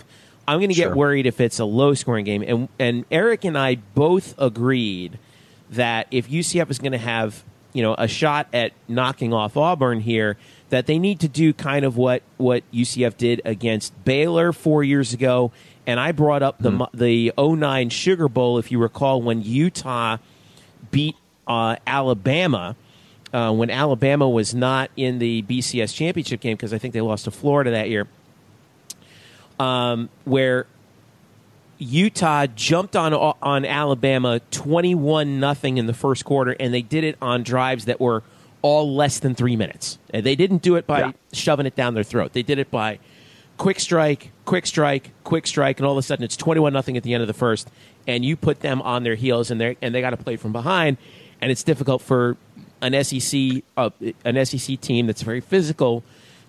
I'm 0.47 0.59
going 0.59 0.69
to 0.69 0.75
get 0.75 0.87
sure. 0.87 0.95
worried 0.95 1.25
if 1.25 1.41
it's 1.41 1.59
a 1.59 1.65
low 1.65 1.93
scoring 1.93 2.23
game. 2.23 2.41
And, 2.41 2.69
and 2.79 3.05
Eric 3.11 3.43
and 3.43 3.57
I 3.57 3.75
both 3.75 4.33
agreed 4.37 5.19
that 5.71 6.07
if 6.11 6.29
UCF 6.29 6.69
is 6.69 6.79
going 6.79 6.93
to 6.93 6.97
have 6.97 7.43
you 7.73 7.83
know 7.83 7.95
a 7.97 8.07
shot 8.07 8.47
at 8.53 8.71
knocking 8.87 9.33
off 9.33 9.57
Auburn 9.57 9.99
here, 9.99 10.37
that 10.69 10.85
they 10.85 10.99
need 10.99 11.19
to 11.21 11.27
do 11.27 11.53
kind 11.53 11.85
of 11.85 11.97
what 11.97 12.23
what 12.37 12.63
UCF 12.71 13.17
did 13.17 13.41
against 13.45 13.93
Baylor 14.03 14.51
four 14.51 14.83
years 14.83 15.13
ago. 15.13 15.51
And 15.85 15.99
I 15.99 16.11
brought 16.11 16.43
up 16.43 16.57
the 16.59 16.71
mm-hmm. 16.71 16.97
the 16.97 17.33
09 17.37 17.89
Sugar 17.89 18.27
Bowl, 18.27 18.57
if 18.57 18.71
you 18.71 18.79
recall, 18.79 19.21
when 19.21 19.41
Utah 19.41 20.17
beat 20.91 21.15
uh, 21.47 21.77
Alabama. 21.85 22.75
Uh, 23.33 23.51
when 23.51 23.69
Alabama 23.69 24.27
was 24.27 24.55
not 24.55 24.89
in 24.95 25.19
the 25.19 25.41
BCS 25.43 25.93
championship 25.93 26.39
game 26.39 26.55
because 26.55 26.71
I 26.71 26.77
think 26.77 26.93
they 26.93 27.01
lost 27.01 27.25
to 27.25 27.31
Florida 27.31 27.71
that 27.71 27.89
year, 27.89 28.07
um, 29.59 30.07
where 30.23 30.65
Utah 31.77 32.47
jumped 32.47 32.95
on 32.95 33.13
on 33.13 33.65
Alabama 33.65 34.39
twenty 34.49 34.95
one 34.95 35.41
nothing 35.41 35.77
in 35.77 35.87
the 35.87 35.93
first 35.93 36.23
quarter, 36.23 36.55
and 36.57 36.73
they 36.73 36.81
did 36.81 37.03
it 37.03 37.17
on 37.21 37.43
drives 37.43 37.83
that 37.85 37.99
were 37.99 38.23
all 38.61 38.95
less 38.95 39.19
than 39.19 39.35
three 39.35 39.55
minutes. 39.55 39.97
And 40.11 40.25
they 40.25 40.35
didn't 40.35 40.61
do 40.61 40.75
it 40.75 40.87
by 40.87 40.99
yeah. 40.99 41.11
shoving 41.33 41.65
it 41.65 41.75
down 41.75 41.93
their 41.93 42.03
throat. 42.03 42.33
They 42.33 42.43
did 42.43 42.59
it 42.59 42.71
by 42.71 42.99
quick 43.57 43.79
strike, 43.79 44.31
quick 44.45 44.65
strike, 44.65 45.11
quick 45.23 45.47
strike, 45.47 45.79
and 45.79 45.85
all 45.85 45.93
of 45.93 45.97
a 45.97 46.01
sudden 46.01 46.23
it's 46.23 46.37
twenty-one 46.37 46.73
nothing 46.73 46.97
at 46.97 47.03
the 47.03 47.13
end 47.13 47.21
of 47.21 47.27
the 47.27 47.33
first, 47.33 47.69
and 48.07 48.23
you 48.23 48.35
put 48.35 48.61
them 48.61 48.81
on 48.81 49.03
their 49.03 49.15
heels, 49.15 49.51
and 49.51 49.59
they 49.59 49.77
and 49.81 49.93
they 49.93 50.01
got 50.01 50.11
to 50.11 50.17
play 50.17 50.35
from 50.35 50.51
behind, 50.51 50.97
and 51.41 51.51
it's 51.51 51.63
difficult 51.63 52.01
for 52.01 52.37
an 52.81 53.03
SEC 53.03 53.63
uh, 53.75 53.89
an 54.23 54.45
SEC 54.45 54.79
team 54.79 55.07
that's 55.07 55.21
very 55.21 55.41
physical 55.41 56.03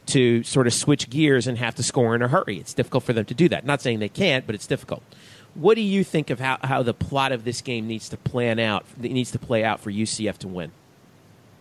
to 0.07 0.43
sort 0.43 0.67
of 0.67 0.73
switch 0.73 1.11
gears 1.11 1.47
and 1.47 1.59
have 1.59 1.75
to 1.75 1.83
score 1.83 2.15
in 2.15 2.23
a 2.23 2.29
hurry. 2.29 2.59
It's 2.59 2.73
difficult 2.73 3.05
for 3.05 3.13
them 3.13 3.27
to 3.27 3.35
do 3.35 3.49
that. 3.51 3.67
Not 3.67 3.83
saying 3.83 3.99
they 3.99 4.09
can't, 4.09 4.47
but 4.47 4.55
it's 4.55 4.67
difficult. 4.67 5.03
What 5.55 5.75
do 5.75 5.83
you 5.83 6.03
think 6.03 6.31
of 6.31 6.41
how, 6.41 6.59
how 6.63 6.83
the 6.83 6.95
plot 6.95 7.33
of 7.33 7.45
this 7.45 7.61
game 7.61 7.87
needs 7.87 8.09
to 8.11 8.17
plan 8.17 8.59
out? 8.59 8.87
It 9.03 9.13
needs 9.13 9.31
to 9.33 9.39
play 9.39 9.65
out 9.65 9.81
for 9.81 9.91
UCF 9.91 10.39
to 10.39 10.49
win. 10.49 10.73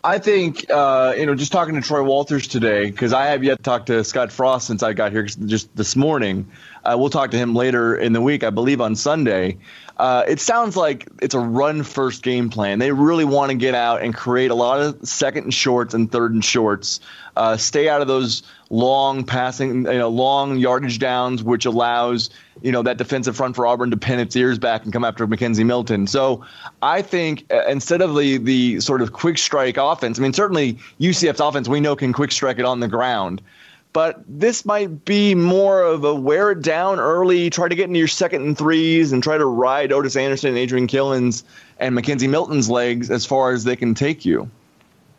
I 0.04 0.20
think 0.20 0.70
uh, 0.70 1.16
you 1.18 1.26
know, 1.26 1.36
just 1.36 1.52
talking 1.52 1.76
to 1.76 1.82
Troy 1.82 2.04
Walters 2.04 2.48
today 2.48 2.90
because 2.90 3.14
I 3.14 3.28
have 3.28 3.44
yet 3.44 3.58
to 3.58 3.64
talk 3.64 3.88
to 3.88 4.04
Scott 4.04 4.32
Frost 4.32 4.68
since 4.68 4.84
I 4.84 4.94
got 4.94 5.12
here 5.12 5.24
just 5.24 5.76
this 5.76 5.96
morning. 5.96 6.52
Uh, 6.84 6.96
we'll 6.98 7.10
talk 7.10 7.32
to 7.32 7.38
him 7.38 7.56
later 7.56 7.96
in 7.96 8.14
the 8.14 8.22
week, 8.22 8.44
I 8.44 8.50
believe, 8.50 8.80
on 8.80 8.96
Sunday. 8.96 9.58
Uh, 9.98 10.24
it 10.28 10.40
sounds 10.40 10.78
like 10.78 11.08
it's 11.22 11.34
a 11.34 11.40
run 11.40 11.84
first 11.84 12.22
game 12.22 12.50
plan. 12.50 12.78
They 12.80 12.92
really 12.92 13.26
want 13.26 13.52
to 13.52 13.58
get 13.58 13.74
out 13.74 14.04
and 14.04 14.14
create 14.14 14.52
a 14.52 14.56
lot 14.56 14.80
of 14.80 15.08
second 15.08 15.46
and 15.46 15.54
shorts 15.54 15.94
and 15.94 16.12
third 16.12 16.34
and 16.34 16.46
shorts. 16.46 17.00
Uh, 17.36 17.58
stay 17.58 17.90
out 17.90 18.02
of 18.02 18.08
those 18.08 18.44
long 18.70 19.24
passing, 19.24 19.86
you 19.86 19.98
know, 19.98 20.10
long 20.10 20.58
yardage 20.58 21.00
downs, 21.00 21.44
which 21.44 21.66
allows 21.66 22.30
you 22.62 22.72
know 22.72 22.82
that 22.82 22.98
defensive 22.98 23.36
front 23.36 23.56
for 23.56 23.68
Auburn 23.68 23.92
to 23.92 23.98
pin 23.98 24.20
its 24.20 24.36
ears 24.36 24.58
back 24.58 24.84
and 24.84 24.92
come 24.92 25.04
after 25.04 25.28
McKenzie 25.28 25.66
Milton. 25.66 26.08
So 26.08 26.44
I 26.82 27.02
think 27.02 27.46
uh, 27.52 27.66
instead 27.68 28.02
of 28.02 28.16
the 28.16 28.38
the 28.38 28.80
sort 28.82 29.02
of 29.02 29.14
quick 29.14 29.38
strike 29.38 29.78
offense, 29.78 30.20
I 30.20 30.22
mean 30.22 30.34
certainly 30.34 30.80
UCF's 31.00 31.40
offense 31.40 31.68
we 31.68 31.80
know 31.80 31.96
can 31.96 32.14
quick 32.14 32.32
strike 32.32 32.60
it 32.60 32.66
on 32.66 32.80
the 32.80 32.88
ground. 32.88 33.42
but 33.94 34.22
this 34.28 34.66
might 34.66 35.06
be 35.06 35.34
more 35.34 35.82
of 35.82 36.04
a 36.04 36.14
wear 36.14 36.52
it 36.52 36.62
down 36.62 37.00
early, 37.00 37.50
try 37.50 37.68
to 37.68 37.76
get 37.76 37.86
into 37.86 37.98
your 37.98 38.08
second 38.08 38.44
and 38.44 38.58
threes, 38.58 39.12
and 39.12 39.24
try 39.24 39.38
to 39.38 39.46
ride 39.46 39.92
Otis 39.92 40.16
Anderson, 40.16 40.50
and 40.50 40.58
Adrian 40.58 40.88
Killins, 40.88 41.44
and 41.80 41.96
McKenzie 41.98 42.30
Milton's 42.30 42.70
legs 42.70 43.10
as 43.10 43.26
far 43.26 43.54
as 43.54 43.64
they 43.64 43.76
can 43.76 43.96
take 43.96 44.26
you. 44.26 44.50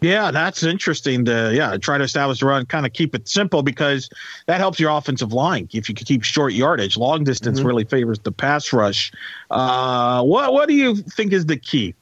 Yeah, 0.01 0.30
that's 0.30 0.62
interesting 0.62 1.24
to 1.24 1.53
yeah 1.53 1.76
try 1.76 1.99
to 1.99 2.05
establish 2.05 2.40
the 2.40 2.46
run, 2.46 2.66
kind 2.66 2.86
of 2.86 2.92
keep 2.92 3.14
it 3.14 3.28
simple 3.28 3.62
because 3.62 4.09
that 4.46 4.59
helps 4.59 4.78
your 4.78 4.90
offensive 4.90 5.32
line. 5.32 5.68
If 5.72 5.88
you 5.88 5.94
can 5.94 6.05
keep 6.05 6.22
short 6.22 6.53
yardage, 6.53 6.96
long 6.96 7.24
distance 7.24 7.59
mm-hmm. 7.59 7.66
really 7.66 7.84
favors 7.84 8.20
the 8.20 8.30
pass 8.30 8.72
rush. 8.72 9.11
Uh, 9.51 10.22
what 10.22 10.53
what 10.53 10.68
do 10.68 10.74
you 10.74 10.96
think 10.96 11.32
is 11.32 11.46
the 11.46 11.57
key? 11.57 11.94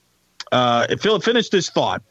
Uh, 0.53 0.87
Philip, 1.01 1.25
finish 1.25 1.49
this 1.49 1.71
thought. 1.71 2.03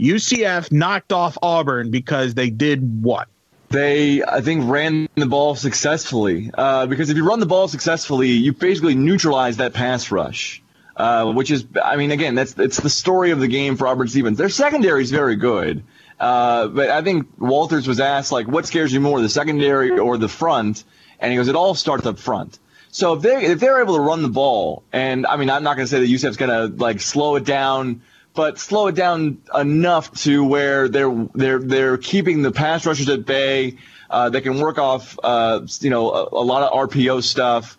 UCF 0.00 0.72
knocked 0.72 1.12
off 1.12 1.38
Auburn 1.42 1.90
because 1.90 2.34
they 2.34 2.50
did 2.50 3.02
what? 3.02 3.28
They, 3.68 4.22
I 4.22 4.40
think, 4.40 4.70
ran 4.70 5.08
the 5.14 5.26
ball 5.26 5.54
successfully. 5.54 6.50
Uh, 6.54 6.86
because 6.86 7.10
if 7.10 7.16
you 7.16 7.26
run 7.26 7.40
the 7.40 7.46
ball 7.46 7.68
successfully, 7.68 8.28
you 8.28 8.52
basically 8.52 8.94
neutralize 8.94 9.56
that 9.58 9.72
pass 9.72 10.10
rush. 10.10 10.62
Uh, 10.96 11.32
which 11.32 11.50
is, 11.50 11.66
I 11.82 11.96
mean, 11.96 12.12
again, 12.12 12.36
that's 12.36 12.56
it's 12.56 12.78
the 12.78 12.90
story 12.90 13.32
of 13.32 13.40
the 13.40 13.48
game 13.48 13.76
for 13.76 13.88
Auburn 13.88 14.06
Stevens. 14.06 14.38
Their 14.38 14.48
secondary 14.48 15.02
is 15.02 15.10
very 15.10 15.34
good, 15.34 15.82
uh, 16.20 16.68
but 16.68 16.88
I 16.88 17.02
think 17.02 17.26
Walters 17.36 17.88
was 17.88 17.98
asked 17.98 18.30
like, 18.30 18.46
"What 18.46 18.64
scares 18.66 18.92
you 18.92 19.00
more, 19.00 19.20
the 19.20 19.28
secondary 19.28 19.98
or 19.98 20.18
the 20.18 20.28
front?" 20.28 20.84
And 21.18 21.32
he 21.32 21.36
goes, 21.36 21.48
"It 21.48 21.56
all 21.56 21.74
starts 21.74 22.06
up 22.06 22.20
front." 22.20 22.60
So 22.92 23.14
if 23.14 23.22
they 23.22 23.44
if 23.46 23.58
they're 23.58 23.80
able 23.80 23.96
to 23.96 24.00
run 24.00 24.22
the 24.22 24.28
ball, 24.28 24.84
and 24.92 25.26
I 25.26 25.36
mean, 25.36 25.50
I'm 25.50 25.64
not 25.64 25.74
going 25.74 25.84
to 25.84 25.90
say 25.90 25.98
that 25.98 26.06
UCF's 26.06 26.36
going 26.36 26.50
to 26.50 26.76
like 26.80 27.00
slow 27.00 27.34
it 27.34 27.44
down, 27.44 28.02
but 28.34 28.60
slow 28.60 28.86
it 28.86 28.94
down 28.94 29.42
enough 29.52 30.12
to 30.22 30.44
where 30.44 30.88
they're 30.88 31.26
they're 31.34 31.58
they're 31.58 31.96
keeping 31.96 32.42
the 32.42 32.52
pass 32.52 32.86
rushers 32.86 33.08
at 33.08 33.26
bay. 33.26 33.78
Uh, 34.08 34.30
they 34.30 34.40
can 34.40 34.60
work 34.60 34.78
off, 34.78 35.18
uh, 35.24 35.62
you 35.80 35.90
know, 35.90 36.12
a, 36.12 36.28
a 36.34 36.44
lot 36.44 36.62
of 36.62 36.88
RPO 36.88 37.24
stuff 37.24 37.76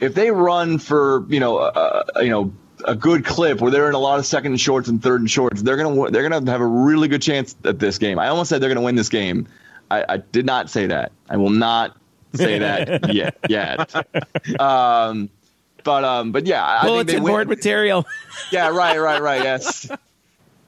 if 0.00 0.14
they 0.14 0.30
run 0.30 0.78
for 0.78 1.24
you 1.28 1.40
know 1.40 1.58
uh, 1.58 2.04
you 2.20 2.30
know 2.30 2.52
a 2.84 2.94
good 2.94 3.24
clip 3.24 3.60
where 3.60 3.70
they're 3.70 3.88
in 3.88 3.94
a 3.94 3.98
lot 3.98 4.18
of 4.18 4.26
second 4.26 4.52
and 4.52 4.60
shorts 4.60 4.88
and 4.88 5.02
third 5.02 5.20
and 5.20 5.30
shorts, 5.30 5.62
they're 5.62 5.76
gonna 5.76 6.10
they're 6.10 6.28
gonna 6.28 6.50
have 6.50 6.60
a 6.60 6.66
really 6.66 7.08
good 7.08 7.22
chance 7.22 7.56
at 7.64 7.78
this 7.78 7.98
game. 7.98 8.18
I 8.18 8.28
almost 8.28 8.48
said 8.48 8.60
they're 8.60 8.70
gonna 8.70 8.82
win 8.82 8.94
this 8.94 9.08
game. 9.08 9.48
I, 9.90 10.04
I 10.08 10.16
did 10.18 10.46
not 10.46 10.70
say 10.70 10.86
that. 10.86 11.12
I 11.28 11.36
will 11.38 11.50
not 11.50 11.96
say 12.34 12.58
that 12.58 13.12
yet. 13.14 13.38
Yet. 13.48 13.94
Um, 14.60 15.30
but 15.82 16.04
um, 16.04 16.32
but 16.32 16.46
yeah, 16.46 16.64
I 16.64 16.84
Bulletin 16.84 17.06
think 17.06 17.24
they 17.24 17.30
board 17.30 17.48
win. 17.48 17.56
material. 17.56 18.06
yeah, 18.52 18.68
right, 18.68 18.98
right, 18.98 19.20
right. 19.22 19.42
Yes. 19.42 19.90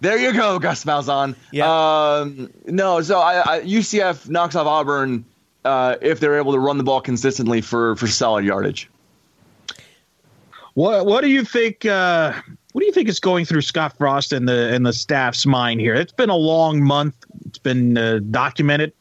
There 0.01 0.17
you 0.17 0.33
go, 0.33 0.59
Gus 0.59 0.85
Malzahn. 0.87 1.37
Yeah. 1.53 2.21
Um, 2.21 2.51
no, 2.65 3.03
so 3.03 3.21
I, 3.21 3.57
I, 3.57 3.61
UCF 3.61 4.31
knocks 4.31 4.55
off 4.55 4.67
Auburn 4.67 5.27
uh, 5.63 5.97
if 6.01 6.21
they're 6.21 6.39
able 6.39 6.53
to 6.53 6.59
run 6.59 6.79
the 6.79 6.85
ball 6.85 7.03
consistently 7.03 7.61
for 7.61 7.97
for 7.97 8.07
solid 8.07 8.47
yardage. 8.47 8.89
What 10.81 11.05
What 11.05 11.21
do 11.21 11.29
you 11.29 11.45
think? 11.45 11.85
Uh, 11.85 12.33
what 12.73 12.81
do 12.81 12.87
you 12.87 12.93
think 12.93 13.11
is 13.11 13.21
going 13.21 13.45
through 13.45 13.61
Scott 13.61 13.99
Frost 13.99 14.33
and 14.33 14.49
the 14.49 14.73
and 14.73 14.87
the 14.87 14.95
staff's 14.95 15.45
mind 15.45 15.79
here? 15.79 15.93
It's 15.93 16.13
been 16.13 16.31
a 16.31 16.37
long 16.37 16.83
month. 16.83 17.17
It's 17.45 17.59
been 17.59 17.99
uh, 17.99 18.21
documented 18.31 18.95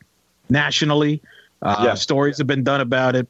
nationally. 0.50 1.22
Uh, 1.62 1.84
yeah. 1.86 1.94
Stories 1.94 2.38
have 2.38 2.48
been 2.48 2.66
done 2.66 2.82
about 2.82 3.16
it. 3.16 3.30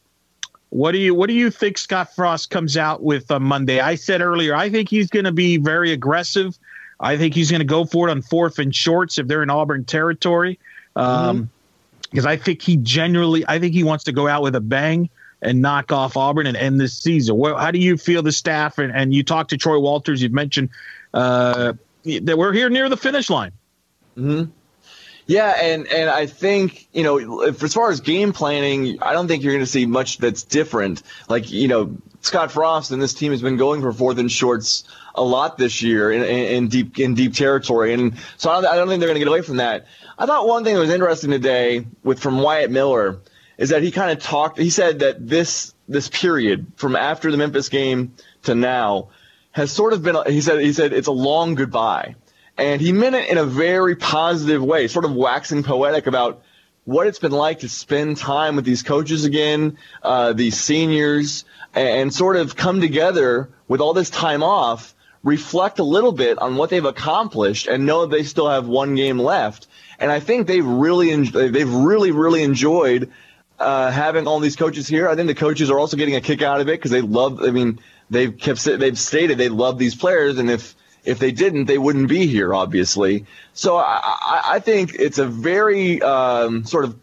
What 0.69 0.93
do 0.93 0.97
you 0.97 1.13
What 1.13 1.27
do 1.27 1.35
you 1.35 1.51
think 1.51 1.77
Scott 1.77 2.15
Frost 2.15 2.49
comes 2.49 2.75
out 2.75 3.03
with 3.03 3.29
on 3.29 3.43
Monday? 3.43 3.81
I 3.81 3.93
said 3.93 4.19
earlier, 4.19 4.55
I 4.55 4.67
think 4.71 4.89
he's 4.89 5.11
going 5.11 5.25
to 5.25 5.31
be 5.31 5.57
very 5.57 5.91
aggressive. 5.91 6.57
I 6.99 7.17
think 7.17 7.35
he's 7.35 7.51
going 7.51 7.61
to 7.61 7.67
go 7.67 7.85
for 7.85 8.07
it 8.07 8.11
on 8.11 8.23
fourth 8.23 8.57
and 8.57 8.75
shorts 8.75 9.19
if 9.19 9.27
they're 9.27 9.43
in 9.43 9.51
Auburn 9.51 9.85
territory. 9.85 10.57
Um, 10.95 11.05
mm-hmm. 11.05 11.43
Because 12.09 12.25
I 12.25 12.35
think 12.35 12.63
he 12.63 12.77
genuinely, 12.77 13.45
I 13.47 13.59
think 13.59 13.75
he 13.75 13.83
wants 13.83 14.05
to 14.05 14.11
go 14.11 14.27
out 14.27 14.41
with 14.41 14.55
a 14.55 14.61
bang 14.61 15.07
and 15.41 15.61
knock 15.61 15.91
off 15.91 16.17
Auburn 16.17 16.47
and 16.47 16.57
end 16.57 16.79
this 16.79 16.97
season. 16.97 17.37
Well, 17.37 17.57
how 17.57 17.71
do 17.71 17.79
you 17.79 17.97
feel 17.97 18.21
the 18.21 18.31
staff? 18.31 18.77
And, 18.77 18.91
and 18.95 19.13
you 19.13 19.23
talked 19.23 19.51
to 19.51 19.57
Troy 19.57 19.79
Walters. 19.79 20.21
You've 20.21 20.33
mentioned 20.33 20.69
uh, 21.13 21.73
that 22.03 22.37
we're 22.37 22.53
here 22.53 22.69
near 22.69 22.89
the 22.89 22.97
finish 22.97 23.29
line. 23.29 23.51
hmm 24.15 24.43
Yeah, 25.27 25.55
and 25.61 25.87
and 25.87 26.09
I 26.09 26.25
think 26.25 26.87
you 26.91 27.03
know, 27.03 27.43
if, 27.43 27.63
as 27.63 27.73
far 27.73 27.91
as 27.91 28.01
game 28.01 28.33
planning, 28.33 29.01
I 29.01 29.13
don't 29.13 29.27
think 29.27 29.43
you're 29.43 29.53
going 29.53 29.65
to 29.65 29.71
see 29.71 29.85
much 29.85 30.17
that's 30.17 30.43
different. 30.43 31.03
Like 31.27 31.51
you 31.51 31.67
know, 31.67 31.97
Scott 32.21 32.51
Frost 32.51 32.91
and 32.91 33.01
this 33.01 33.13
team 33.13 33.31
has 33.31 33.41
been 33.41 33.57
going 33.57 33.81
for 33.81 33.93
fourth 33.93 34.17
and 34.17 34.31
shorts 34.31 34.83
a 35.15 35.23
lot 35.23 35.57
this 35.57 35.81
year 35.81 36.11
in, 36.11 36.23
in, 36.23 36.45
in 36.45 36.67
deep 36.67 36.99
in 36.99 37.13
deep 37.13 37.33
territory, 37.33 37.93
and 37.93 38.13
so 38.37 38.49
I 38.49 38.61
don't, 38.61 38.71
I 38.71 38.75
don't 38.75 38.87
think 38.87 38.99
they're 38.99 39.07
going 39.07 39.19
to 39.19 39.25
get 39.25 39.27
away 39.27 39.41
from 39.41 39.57
that. 39.57 39.87
I 40.17 40.25
thought 40.25 40.47
one 40.47 40.63
thing 40.63 40.75
that 40.75 40.81
was 40.81 40.89
interesting 40.89 41.31
today 41.31 41.85
with 42.03 42.19
from 42.19 42.39
Wyatt 42.39 42.71
Miller 42.71 43.19
is 43.59 43.69
that 43.69 43.83
he 43.83 43.91
kind 43.91 44.09
of 44.09 44.23
talked. 44.23 44.57
He 44.57 44.71
said 44.71 44.99
that 44.99 45.27
this 45.27 45.75
this 45.87 46.07
period 46.07 46.71
from 46.77 46.95
after 46.95 47.29
the 47.29 47.37
Memphis 47.37 47.69
game 47.69 48.13
to 48.43 48.55
now 48.55 49.09
has 49.51 49.71
sort 49.71 49.93
of 49.93 50.01
been. 50.01 50.15
He 50.25 50.41
said 50.41 50.61
he 50.61 50.73
said 50.73 50.93
it's 50.93 51.09
a 51.09 51.11
long 51.11 51.55
goodbye, 51.55 52.15
and 52.57 52.81
he 52.81 52.93
meant 52.93 53.15
it 53.15 53.29
in 53.29 53.37
a 53.37 53.43
very 53.43 53.97
positive 53.97 54.63
way, 54.63 54.87
sort 54.87 55.05
of 55.05 55.13
waxing 55.13 55.61
poetic 55.61 56.07
about 56.07 56.41
what 56.85 57.05
it's 57.05 57.19
been 57.19 57.33
like 57.33 57.59
to 57.59 57.69
spend 57.69 58.17
time 58.17 58.55
with 58.55 58.63
these 58.63 58.81
coaches 58.81 59.25
again, 59.25 59.77
uh, 60.01 60.31
these 60.31 60.57
seniors, 60.57 61.43
and 61.75 62.13
sort 62.13 62.37
of 62.37 62.55
come 62.55 62.79
together 62.79 63.49
with 63.67 63.81
all 63.81 63.93
this 63.93 64.09
time 64.09 64.41
off, 64.41 64.95
reflect 65.21 65.79
a 65.79 65.83
little 65.83 66.13
bit 66.13 66.39
on 66.39 66.55
what 66.55 66.69
they've 66.69 66.85
accomplished, 66.85 67.67
and 67.67 67.85
know 67.85 68.05
they 68.05 68.23
still 68.23 68.49
have 68.49 68.67
one 68.67 68.95
game 68.95 69.19
left. 69.19 69.67
And 69.99 70.09
I 70.09 70.21
think 70.21 70.47
they've 70.47 70.65
really, 70.65 71.13
they've 71.25 71.73
really, 71.73 72.11
really 72.11 72.41
enjoyed 72.41 73.11
uh, 73.59 73.91
having 73.91 74.27
all 74.27 74.39
these 74.39 74.55
coaches 74.55 74.87
here. 74.87 75.07
I 75.09 75.15
think 75.15 75.27
the 75.27 75.35
coaches 75.35 75.69
are 75.69 75.79
also 75.79 75.97
getting 75.97 76.15
a 76.15 76.21
kick 76.21 76.41
out 76.41 76.61
of 76.61 76.69
it 76.69 76.73
because 76.73 76.91
they 76.91 77.01
love. 77.01 77.41
I 77.41 77.51
mean, 77.51 77.79
they've 78.09 78.35
kept 78.35 78.63
they've 78.63 78.97
stated 78.97 79.37
they 79.37 79.49
love 79.49 79.77
these 79.77 79.95
players, 79.95 80.37
and 80.37 80.49
if 80.49 80.75
if 81.03 81.19
they 81.19 81.31
didn't, 81.31 81.65
they 81.65 81.77
wouldn't 81.77 82.09
be 82.09 82.27
here, 82.27 82.53
obviously. 82.53 83.25
So 83.53 83.77
I, 83.77 84.41
I 84.45 84.59
think 84.59 84.95
it's 84.95 85.17
a 85.17 85.25
very 85.25 86.01
um, 86.01 86.65
sort 86.65 86.85
of 86.85 86.99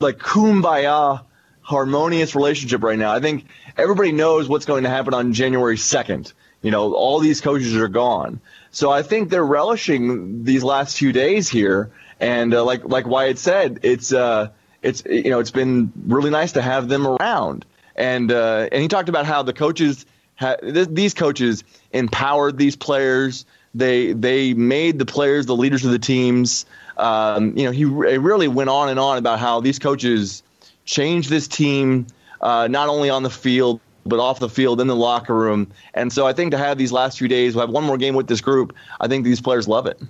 like 0.00 0.18
kumbaya, 0.18 1.22
harmonious 1.62 2.34
relationship 2.34 2.82
right 2.82 2.98
now. 2.98 3.12
I 3.12 3.20
think 3.20 3.46
everybody 3.76 4.12
knows 4.12 4.48
what's 4.48 4.66
going 4.66 4.84
to 4.84 4.90
happen 4.90 5.14
on 5.14 5.32
January 5.32 5.76
second. 5.76 6.32
You 6.62 6.70
know, 6.70 6.94
all 6.94 7.20
these 7.20 7.40
coaches 7.40 7.76
are 7.76 7.88
gone. 7.88 8.40
So 8.70 8.90
I 8.90 9.02
think 9.02 9.30
they're 9.30 9.44
relishing 9.44 10.44
these 10.44 10.64
last 10.64 10.96
few 10.98 11.12
days 11.12 11.48
here. 11.48 11.92
And 12.18 12.54
uh, 12.54 12.64
like 12.64 12.84
like 12.84 13.06
Wyatt 13.06 13.38
said, 13.38 13.80
it's 13.82 14.12
uh, 14.12 14.50
it's 14.86 15.02
you 15.04 15.30
know 15.30 15.40
it's 15.40 15.50
been 15.50 15.92
really 16.06 16.30
nice 16.30 16.52
to 16.52 16.62
have 16.62 16.88
them 16.88 17.06
around. 17.06 17.64
And 17.96 18.30
uh, 18.30 18.68
and 18.72 18.82
he 18.82 18.88
talked 18.88 19.08
about 19.08 19.26
how 19.26 19.42
the 19.42 19.52
coaches 19.52 20.06
ha- 20.36 20.56
th- 20.56 20.88
these 20.90 21.14
coaches 21.14 21.64
empowered 21.92 22.58
these 22.58 22.76
players. 22.76 23.44
They 23.74 24.12
they 24.12 24.54
made 24.54 24.98
the 24.98 25.06
players 25.06 25.46
the 25.46 25.56
leaders 25.56 25.84
of 25.84 25.90
the 25.90 25.98
teams. 25.98 26.66
Um, 26.96 27.56
you 27.56 27.64
know, 27.64 27.72
he, 27.72 27.80
he 27.80 28.18
really 28.18 28.48
went 28.48 28.70
on 28.70 28.88
and 28.88 28.98
on 28.98 29.18
about 29.18 29.38
how 29.38 29.60
these 29.60 29.78
coaches 29.78 30.42
changed 30.84 31.28
this 31.28 31.48
team 31.48 32.06
uh, 32.40 32.68
not 32.68 32.88
only 32.88 33.10
on 33.10 33.22
the 33.22 33.30
field 33.30 33.80
but 34.06 34.20
off 34.20 34.38
the 34.38 34.48
field 34.48 34.80
in 34.80 34.86
the 34.86 34.94
locker 34.94 35.34
room. 35.34 35.66
And 35.92 36.12
so 36.12 36.28
I 36.28 36.32
think 36.32 36.52
to 36.52 36.58
have 36.58 36.78
these 36.78 36.92
last 36.92 37.18
few 37.18 37.26
days, 37.26 37.56
we'll 37.56 37.66
have 37.66 37.74
one 37.74 37.82
more 37.82 37.96
game 37.96 38.14
with 38.14 38.28
this 38.28 38.40
group. 38.40 38.72
I 39.00 39.08
think 39.08 39.24
these 39.24 39.40
players 39.40 39.66
love 39.66 39.86
it. 39.86 40.00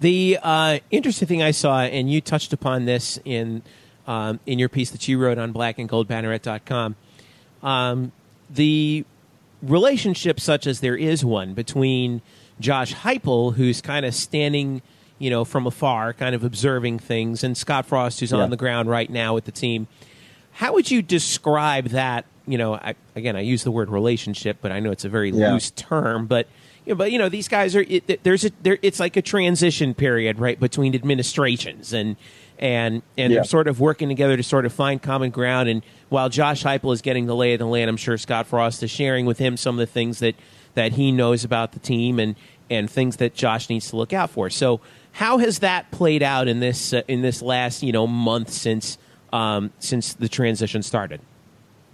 The 0.00 0.38
uh, 0.42 0.78
interesting 0.90 1.28
thing 1.28 1.42
I 1.42 1.50
saw, 1.50 1.82
and 1.82 2.10
you 2.10 2.22
touched 2.22 2.54
upon 2.54 2.86
this 2.86 3.18
in 3.26 3.62
um, 4.08 4.40
in 4.46 4.58
your 4.58 4.70
piece 4.70 4.90
that 4.90 5.06
you 5.06 5.18
wrote 5.18 5.38
on 5.38 5.52
blackandgoldbanneret.com. 5.52 6.96
Um, 7.62 8.10
the 8.50 9.04
relationship, 9.62 10.40
such 10.40 10.66
as 10.66 10.80
there 10.80 10.96
is 10.96 11.24
one, 11.24 11.52
between 11.52 12.22
Josh 12.58 12.94
Heupel, 12.94 13.54
who's 13.54 13.82
kind 13.82 14.06
of 14.06 14.14
standing, 14.14 14.80
you 15.18 15.28
know, 15.28 15.44
from 15.44 15.66
afar, 15.66 16.14
kind 16.14 16.34
of 16.34 16.42
observing 16.42 17.00
things, 17.00 17.44
and 17.44 17.56
Scott 17.56 17.84
Frost, 17.84 18.20
who's 18.20 18.32
yeah. 18.32 18.38
on 18.38 18.48
the 18.48 18.56
ground 18.56 18.88
right 18.88 19.10
now 19.10 19.34
with 19.34 19.44
the 19.44 19.52
team. 19.52 19.86
How 20.52 20.72
would 20.72 20.90
you 20.90 21.02
describe 21.02 21.88
that? 21.88 22.24
You 22.46 22.56
know, 22.56 22.74
I, 22.74 22.94
again, 23.14 23.36
I 23.36 23.40
use 23.40 23.62
the 23.62 23.70
word 23.70 23.90
relationship, 23.90 24.56
but 24.62 24.72
I 24.72 24.80
know 24.80 24.90
it's 24.90 25.04
a 25.04 25.10
very 25.10 25.30
yeah. 25.30 25.52
loose 25.52 25.70
term. 25.70 26.26
But 26.26 26.48
know, 26.88 26.94
but 26.94 27.12
you 27.12 27.18
know, 27.18 27.28
these 27.28 27.48
guys 27.48 27.74
are. 27.76 27.84
It, 27.88 28.22
there's 28.24 28.44
a. 28.44 28.50
There, 28.62 28.78
it's 28.82 29.00
like 29.00 29.16
a 29.16 29.22
transition 29.22 29.94
period, 29.94 30.38
right, 30.38 30.58
between 30.58 30.94
administrations, 30.94 31.92
and 31.92 32.16
and 32.58 33.02
and 33.16 33.32
yeah. 33.32 33.38
they're 33.38 33.44
sort 33.44 33.68
of 33.68 33.80
working 33.80 34.08
together 34.08 34.36
to 34.36 34.42
sort 34.42 34.66
of 34.66 34.72
find 34.72 35.00
common 35.02 35.30
ground. 35.30 35.68
And 35.68 35.82
while 36.08 36.28
Josh 36.28 36.64
Heupel 36.64 36.92
is 36.92 37.02
getting 37.02 37.26
the 37.26 37.34
lay 37.34 37.52
of 37.52 37.58
the 37.58 37.66
land, 37.66 37.88
I'm 37.88 37.96
sure 37.96 38.18
Scott 38.18 38.46
Frost 38.46 38.82
is 38.82 38.90
sharing 38.90 39.26
with 39.26 39.38
him 39.38 39.56
some 39.56 39.76
of 39.76 39.80
the 39.80 39.92
things 39.92 40.18
that 40.20 40.34
that 40.74 40.92
he 40.92 41.12
knows 41.12 41.44
about 41.44 41.72
the 41.72 41.78
team 41.78 42.18
and 42.18 42.36
and 42.70 42.90
things 42.90 43.16
that 43.16 43.34
Josh 43.34 43.68
needs 43.68 43.90
to 43.90 43.96
look 43.96 44.12
out 44.12 44.30
for. 44.30 44.50
So 44.50 44.80
how 45.12 45.38
has 45.38 45.60
that 45.60 45.90
played 45.90 46.22
out 46.22 46.48
in 46.48 46.60
this 46.60 46.92
uh, 46.92 47.02
in 47.08 47.22
this 47.22 47.42
last 47.42 47.82
you 47.82 47.92
know 47.92 48.06
month 48.06 48.50
since 48.50 48.98
um, 49.32 49.72
since 49.78 50.14
the 50.14 50.28
transition 50.28 50.82
started? 50.82 51.20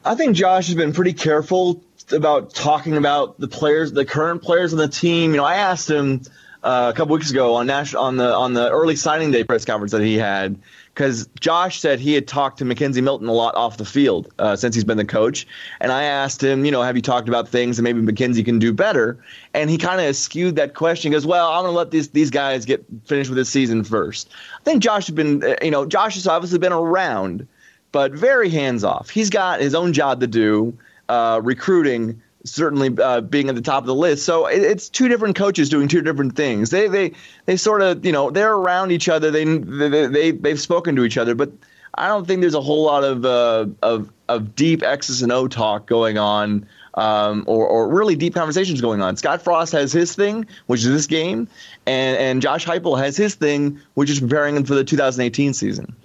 I 0.04 0.14
think 0.14 0.36
Josh 0.36 0.66
has 0.66 0.76
been 0.76 0.92
pretty 0.92 1.14
careful 1.14 1.82
about 2.12 2.54
talking 2.54 2.96
about 2.96 3.40
the 3.40 3.48
players, 3.48 3.92
the 3.92 4.04
current 4.04 4.42
players 4.42 4.72
on 4.72 4.78
the 4.78 4.88
team. 4.88 5.30
You 5.30 5.38
know, 5.38 5.44
I 5.44 5.56
asked 5.56 5.88
him 5.88 6.20
uh, 6.62 6.92
a 6.92 6.96
couple 6.96 7.14
weeks 7.14 7.30
ago 7.30 7.54
on 7.54 7.66
national 7.66 8.02
on 8.02 8.16
the 8.16 8.34
on 8.34 8.52
the 8.54 8.70
early 8.70 8.96
signing 8.96 9.30
day 9.30 9.44
press 9.44 9.64
conference 9.64 9.92
that 9.92 10.02
he 10.02 10.16
had 10.16 10.58
because 10.94 11.26
Josh 11.40 11.80
said 11.80 12.00
he 12.00 12.14
had 12.14 12.28
talked 12.28 12.58
to 12.58 12.64
McKenzie 12.64 13.02
Milton 13.02 13.28
a 13.28 13.32
lot 13.32 13.54
off 13.56 13.76
the 13.76 13.84
field 13.84 14.32
uh, 14.38 14.56
since 14.56 14.74
he's 14.74 14.84
been 14.84 14.96
the 14.96 15.04
coach, 15.04 15.46
and 15.80 15.90
I 15.90 16.04
asked 16.04 16.42
him, 16.42 16.64
you 16.64 16.70
know, 16.70 16.82
have 16.82 16.96
you 16.96 17.02
talked 17.02 17.28
about 17.28 17.48
things 17.48 17.76
that 17.76 17.82
maybe 17.82 18.00
McKenzie 18.00 18.44
can 18.44 18.58
do 18.58 18.72
better? 18.72 19.22
And 19.52 19.68
he 19.68 19.76
kind 19.78 20.00
of 20.00 20.14
skewed 20.16 20.56
that 20.56 20.74
question. 20.74 21.10
He 21.10 21.16
goes, 21.16 21.26
well, 21.26 21.50
I'm 21.50 21.62
going 21.62 21.72
to 21.72 21.76
let 21.76 21.90
these 21.90 22.10
these 22.10 22.30
guys 22.30 22.64
get 22.64 22.84
finished 23.06 23.30
with 23.30 23.36
this 23.36 23.50
season 23.50 23.84
first. 23.84 24.30
I 24.60 24.64
think 24.64 24.82
Josh 24.82 25.06
has 25.06 25.14
been, 25.14 25.42
uh, 25.42 25.56
you 25.62 25.70
know, 25.70 25.84
Josh 25.86 26.14
has 26.14 26.26
obviously 26.26 26.58
been 26.58 26.72
around, 26.72 27.48
but 27.94 28.10
very 28.12 28.50
hands 28.50 28.82
off. 28.82 29.08
He's 29.08 29.30
got 29.30 29.60
his 29.60 29.72
own 29.72 29.92
job 29.92 30.20
to 30.20 30.26
do, 30.26 30.76
uh, 31.08 31.40
recruiting 31.44 32.20
certainly 32.44 32.90
uh, 33.00 33.20
being 33.20 33.48
at 33.48 33.54
the 33.54 33.62
top 33.62 33.84
of 33.84 33.86
the 33.86 33.94
list. 33.94 34.24
So 34.24 34.46
it, 34.46 34.62
it's 34.62 34.88
two 34.88 35.06
different 35.06 35.36
coaches 35.36 35.68
doing 35.68 35.86
two 35.86 36.02
different 36.02 36.34
things. 36.34 36.70
They 36.70 36.88
they 36.88 37.12
they 37.46 37.56
sort 37.56 37.82
of 37.82 38.04
you 38.04 38.10
know 38.10 38.32
they're 38.32 38.52
around 38.52 38.90
each 38.90 39.08
other. 39.08 39.30
They 39.30 39.44
they, 39.44 40.06
they 40.08 40.30
they've 40.32 40.60
spoken 40.60 40.96
to 40.96 41.04
each 41.04 41.16
other, 41.16 41.36
but 41.36 41.52
I 41.94 42.08
don't 42.08 42.26
think 42.26 42.40
there's 42.40 42.56
a 42.56 42.60
whole 42.60 42.82
lot 42.82 43.04
of 43.04 43.24
uh, 43.24 43.66
of 43.80 44.10
of 44.28 44.56
deep 44.56 44.82
X's 44.82 45.22
and 45.22 45.30
O 45.30 45.46
talk 45.46 45.86
going 45.86 46.18
on. 46.18 46.66
Um, 46.96 47.42
or, 47.48 47.66
or 47.66 47.88
really 47.88 48.14
deep 48.14 48.34
conversations 48.34 48.80
going 48.80 49.02
on. 49.02 49.16
Scott 49.16 49.42
Frost 49.42 49.72
has 49.72 49.90
his 49.92 50.14
thing, 50.14 50.46
which 50.66 50.78
is 50.84 50.92
this 50.92 51.08
game, 51.08 51.48
and, 51.86 52.16
and 52.16 52.40
Josh 52.40 52.64
Heupel 52.64 52.96
has 52.96 53.16
his 53.16 53.34
thing, 53.34 53.80
which 53.94 54.08
is 54.08 54.20
preparing 54.20 54.54
him 54.54 54.64
for 54.64 54.76
the 54.76 54.84
2018 54.84 55.54
season. 55.54 55.96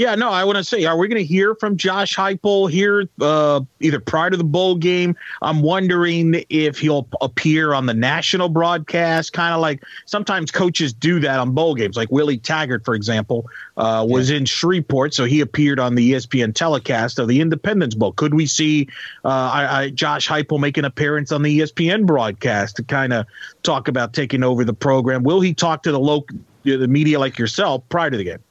Yeah, 0.00 0.14
no, 0.14 0.30
I 0.30 0.44
want 0.44 0.56
to 0.56 0.64
say, 0.64 0.86
are 0.86 0.96
we 0.96 1.08
going 1.08 1.18
to 1.20 1.24
hear 1.26 1.54
from 1.54 1.76
Josh 1.76 2.16
Heupel 2.16 2.70
here 2.70 3.06
uh, 3.20 3.60
either 3.80 4.00
prior 4.00 4.30
to 4.30 4.36
the 4.38 4.44
bowl 4.44 4.76
game? 4.76 5.14
I'm 5.42 5.60
wondering 5.60 6.42
if 6.48 6.78
he'll 6.78 7.06
appear 7.20 7.74
on 7.74 7.84
the 7.84 7.92
national 7.92 8.48
broadcast, 8.48 9.34
kind 9.34 9.52
of 9.52 9.60
like 9.60 9.84
sometimes 10.06 10.50
coaches 10.52 10.94
do 10.94 11.20
that 11.20 11.38
on 11.38 11.52
bowl 11.52 11.74
games. 11.74 11.98
Like 11.98 12.10
Willie 12.10 12.38
Taggart, 12.38 12.82
for 12.82 12.94
example, 12.94 13.46
uh, 13.76 14.06
was 14.08 14.30
yeah. 14.30 14.38
in 14.38 14.46
Shreveport, 14.46 15.12
so 15.12 15.26
he 15.26 15.42
appeared 15.42 15.78
on 15.78 15.96
the 15.96 16.12
ESPN 16.12 16.54
telecast 16.54 17.18
of 17.18 17.28
the 17.28 17.42
Independence 17.42 17.94
Bowl. 17.94 18.12
Could 18.12 18.32
we 18.32 18.46
see 18.46 18.88
uh, 19.26 19.28
I, 19.28 19.82
I, 19.82 19.90
Josh 19.90 20.26
Heupel 20.26 20.58
make 20.58 20.78
an 20.78 20.86
appearance 20.86 21.30
on 21.30 21.42
the 21.42 21.58
ESPN 21.58 22.06
broadcast 22.06 22.76
to 22.76 22.84
kind 22.84 23.12
of 23.12 23.26
talk 23.62 23.86
about 23.86 24.14
taking 24.14 24.44
over 24.44 24.64
the 24.64 24.72
program? 24.72 25.24
Will 25.24 25.42
he 25.42 25.52
talk 25.52 25.82
to 25.82 25.92
the 25.92 26.00
local 26.00 26.38
the 26.62 26.88
media 26.88 27.18
like 27.18 27.38
yourself 27.38 27.82
prior 27.90 28.08
to 28.08 28.16
the 28.16 28.24
game? 28.24 28.42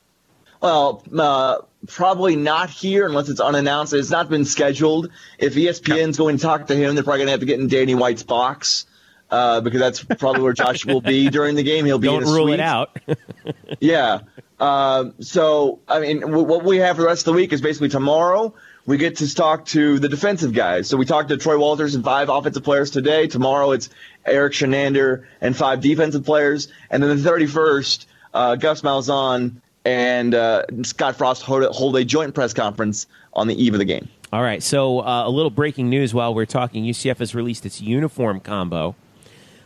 Well, 0.61 1.03
uh, 1.17 1.57
probably 1.87 2.35
not 2.35 2.69
here 2.69 3.05
unless 3.05 3.29
it's 3.29 3.39
unannounced. 3.39 3.93
It's 3.93 4.09
not 4.09 4.29
been 4.29 4.45
scheduled. 4.45 5.09
If 5.37 5.55
ESPN's 5.55 6.17
going 6.17 6.37
to 6.37 6.43
talk 6.43 6.67
to 6.67 6.75
him, 6.75 6.95
they're 6.95 7.03
probably 7.03 7.19
going 7.19 7.27
to 7.27 7.31
have 7.31 7.39
to 7.39 7.45
get 7.45 7.59
in 7.59 7.67
Danny 7.67 7.95
White's 7.95 8.23
box 8.23 8.85
uh, 9.31 9.61
because 9.61 9.79
that's 9.79 10.03
probably 10.03 10.41
where 10.41 10.53
Josh 10.53 10.85
will 10.85 11.01
be 11.01 11.29
during 11.31 11.55
the 11.55 11.63
game. 11.63 11.85
He'll 11.85 11.99
be 11.99 12.07
Don't 12.07 12.23
in 12.23 12.27
a 12.27 12.31
rule 12.31 12.47
suite. 12.47 12.55
it 12.55 12.59
out. 12.59 12.99
yeah. 13.79 14.21
Um, 14.59 15.15
so, 15.21 15.79
I 15.87 15.99
mean, 16.01 16.19
w- 16.19 16.43
what 16.43 16.65
we 16.65 16.77
have 16.77 16.97
for 16.97 17.03
the 17.03 17.07
rest 17.07 17.21
of 17.21 17.33
the 17.33 17.33
week 17.33 17.53
is 17.53 17.61
basically 17.61 17.89
tomorrow 17.89 18.53
we 18.85 18.97
get 18.97 19.17
to 19.17 19.33
talk 19.33 19.65
to 19.67 19.99
the 19.99 20.09
defensive 20.09 20.53
guys. 20.53 20.89
So 20.89 20.97
we 20.97 21.05
talked 21.05 21.29
to 21.29 21.37
Troy 21.37 21.57
Walters 21.57 21.95
and 21.95 22.03
five 22.03 22.27
offensive 22.27 22.63
players 22.63 22.91
today. 22.91 23.27
Tomorrow 23.27 23.71
it's 23.71 23.89
Eric 24.25 24.53
Chinander 24.53 25.25
and 25.39 25.55
five 25.55 25.79
defensive 25.79 26.25
players. 26.25 26.67
And 26.89 27.01
then 27.01 27.21
the 27.21 27.29
31st, 27.29 28.05
uh, 28.33 28.55
Gus 28.55 28.81
Malzahn 28.81 29.61
and 29.85 30.35
uh, 30.35 30.63
Scott 30.83 31.15
Frost 31.15 31.41
hold, 31.41 31.63
hold, 31.65 31.95
a 31.95 32.03
joint 32.03 32.35
press 32.35 32.53
conference 32.53 33.07
on 33.33 33.47
the 33.47 33.61
eve 33.61 33.73
of 33.73 33.79
the 33.79 33.85
game. 33.85 34.07
All 34.31 34.41
right. 34.41 34.61
So 34.61 34.99
uh, 34.99 35.27
a 35.27 35.29
little 35.29 35.49
breaking 35.49 35.89
news 35.89 36.13
while 36.13 36.33
we're 36.33 36.45
talking: 36.45 36.83
UCF 36.83 37.17
has 37.17 37.33
released 37.33 37.65
its 37.65 37.81
uniform 37.81 38.39
combo. 38.39 38.95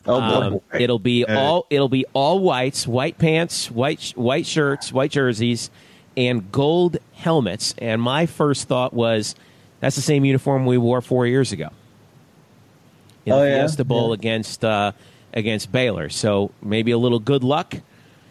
Oh 0.06 0.20
um, 0.20 0.62
it'll 0.78 1.00
be 1.00 1.26
all 1.26 1.66
it'll 1.70 1.90
be 1.90 2.06
all 2.14 2.40
whites, 2.40 2.86
white 2.86 3.18
pants, 3.18 3.72
white 3.72 4.14
white 4.16 4.46
shirts, 4.46 4.92
white 4.92 5.12
jerseys, 5.12 5.70
and 6.18 6.52
gold 6.52 6.98
helmets. 7.14 7.74
And 7.78 8.02
my 8.02 8.26
first 8.26 8.68
thought 8.68 8.94
was, 8.94 9.36
that's 9.80 9.96
the 9.96 10.02
same 10.02 10.26
uniform 10.26 10.66
we 10.66 10.78
wore 10.78 11.02
four 11.02 11.26
years 11.26 11.52
ago. 11.52 11.70
In 13.26 13.34
oh, 13.34 13.40
the 13.40 13.50
yeah? 13.50 13.62
Fiesta 13.62 13.86
Bowl 13.86 14.10
yeah. 14.10 14.16
against 14.16 14.66
uh, 14.66 14.92
against 15.34 15.72
Baylor. 15.72 16.10
So 16.10 16.52
maybe 16.62 16.92
a 16.92 16.98
little 16.98 17.20
good 17.20 17.44
luck 17.44 17.76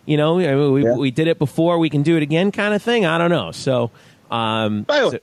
you 0.06 0.16
know, 0.16 0.34
we, 0.34 0.84
yeah. 0.84 0.94
we 0.94 1.10
did 1.10 1.28
it 1.28 1.38
before, 1.38 1.78
we 1.78 1.90
can 1.90 2.02
do 2.02 2.16
it 2.16 2.22
again, 2.22 2.52
kind 2.52 2.74
of 2.74 2.82
thing. 2.82 3.06
I 3.06 3.18
don't 3.18 3.30
know. 3.30 3.52
So, 3.52 3.90
um, 4.30 4.86
so, 4.88 5.18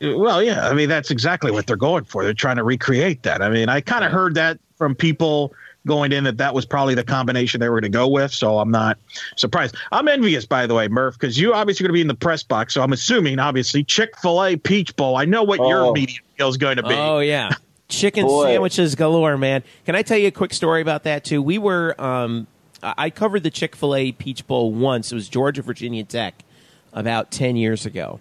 well, 0.00 0.42
yeah, 0.42 0.68
I 0.68 0.74
mean 0.74 0.88
that's 0.88 1.10
exactly 1.10 1.50
what 1.50 1.66
they're 1.66 1.76
going 1.76 2.04
for. 2.04 2.24
They're 2.24 2.34
trying 2.34 2.56
to 2.56 2.64
recreate 2.64 3.22
that. 3.22 3.42
I 3.42 3.48
mean, 3.48 3.68
I 3.68 3.80
kind 3.80 4.04
of 4.04 4.10
heard 4.10 4.34
that 4.34 4.58
from 4.76 4.94
people 4.94 5.54
going 5.86 6.12
in 6.12 6.24
that 6.24 6.38
that 6.38 6.54
was 6.54 6.64
probably 6.64 6.94
the 6.94 7.04
combination 7.04 7.60
they 7.60 7.68
were 7.68 7.80
going 7.80 7.92
to 7.92 7.96
go 7.96 8.08
with. 8.08 8.32
So 8.32 8.58
I'm 8.58 8.70
not 8.70 8.98
surprised. 9.36 9.76
I'm 9.92 10.08
envious, 10.08 10.46
by 10.46 10.66
the 10.66 10.74
way, 10.74 10.88
Murph, 10.88 11.18
because 11.18 11.38
you 11.38 11.52
obviously 11.52 11.84
going 11.84 11.90
to 11.90 11.94
be 11.94 12.00
in 12.00 12.08
the 12.08 12.14
press 12.14 12.42
box. 12.42 12.74
So 12.74 12.82
I'm 12.82 12.92
assuming, 12.92 13.38
obviously, 13.38 13.84
Chick 13.84 14.16
Fil 14.18 14.42
A 14.42 14.56
Peach 14.56 14.96
Bowl. 14.96 15.16
I 15.16 15.24
know 15.26 15.42
what 15.42 15.60
oh. 15.60 15.68
your 15.68 15.92
media 15.92 16.18
deal 16.38 16.48
is 16.48 16.56
going 16.56 16.76
to 16.76 16.82
be. 16.82 16.94
Oh 16.94 17.18
yeah. 17.18 17.50
Chicken 17.88 18.26
Boy. 18.26 18.46
sandwiches 18.46 18.94
galore, 18.94 19.36
man. 19.36 19.62
Can 19.84 19.94
I 19.94 20.02
tell 20.02 20.16
you 20.16 20.28
a 20.28 20.32
quick 20.32 20.54
story 20.54 20.80
about 20.80 21.04
that 21.04 21.24
too? 21.24 21.42
We 21.42 21.58
were 21.58 21.94
um, 22.00 22.46
I 22.84 23.10
covered 23.10 23.42
the 23.42 23.50
Chick 23.50 23.74
Fil 23.74 23.94
A 23.94 24.12
Peach 24.12 24.46
Bowl 24.46 24.72
once. 24.72 25.12
It 25.12 25.14
was 25.14 25.28
Georgia 25.28 25.62
Virginia 25.62 26.04
Tech 26.04 26.44
about 26.92 27.30
ten 27.30 27.56
years 27.56 27.86
ago, 27.86 28.20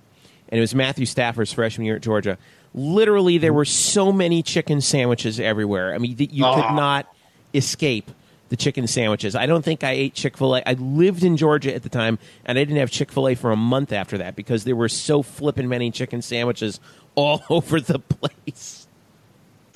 and 0.49 0.57
it 0.57 0.61
was 0.61 0.73
Matthew 0.73 1.05
Stafford's 1.05 1.51
freshman 1.53 1.85
year 1.85 1.97
at 1.97 2.01
Georgia. 2.01 2.37
Literally, 2.73 3.37
there 3.37 3.53
were 3.53 3.65
so 3.65 4.11
many 4.11 4.41
chicken 4.41 4.81
sandwiches 4.81 5.39
everywhere. 5.39 5.93
I 5.93 5.99
mean, 5.99 6.15
you 6.17 6.45
oh. 6.45 6.55
could 6.55 6.63
ah. 6.63 6.75
not 6.75 7.15
escape 7.53 8.09
the 8.49 8.57
chicken 8.57 8.85
sandwiches. 8.85 9.35
I 9.35 9.47
don't 9.47 9.65
think 9.65 9.83
I 9.83 9.91
ate 9.91 10.13
Chick 10.13 10.37
fil 10.37 10.55
A. 10.55 10.61
I 10.63 10.73
lived 10.73 11.23
in 11.23 11.37
Georgia 11.37 11.73
at 11.73 11.81
the 11.81 11.89
time, 11.89 12.19
and 12.45 12.57
I 12.57 12.61
didn't 12.61 12.77
have 12.77 12.91
Chick 12.91 13.11
fil 13.11 13.27
A 13.27 13.33
for 13.33 13.51
a 13.51 13.55
month 13.55 13.91
after 13.91 14.19
that 14.19 14.35
because 14.35 14.63
there 14.63 14.75
were 14.75 14.89
so 14.89 15.23
flippin' 15.23 15.67
many 15.67 15.89
chicken 15.89 16.21
sandwiches 16.21 16.79
all 17.15 17.43
over 17.49 17.81
the 17.81 17.97
place. 17.97 18.82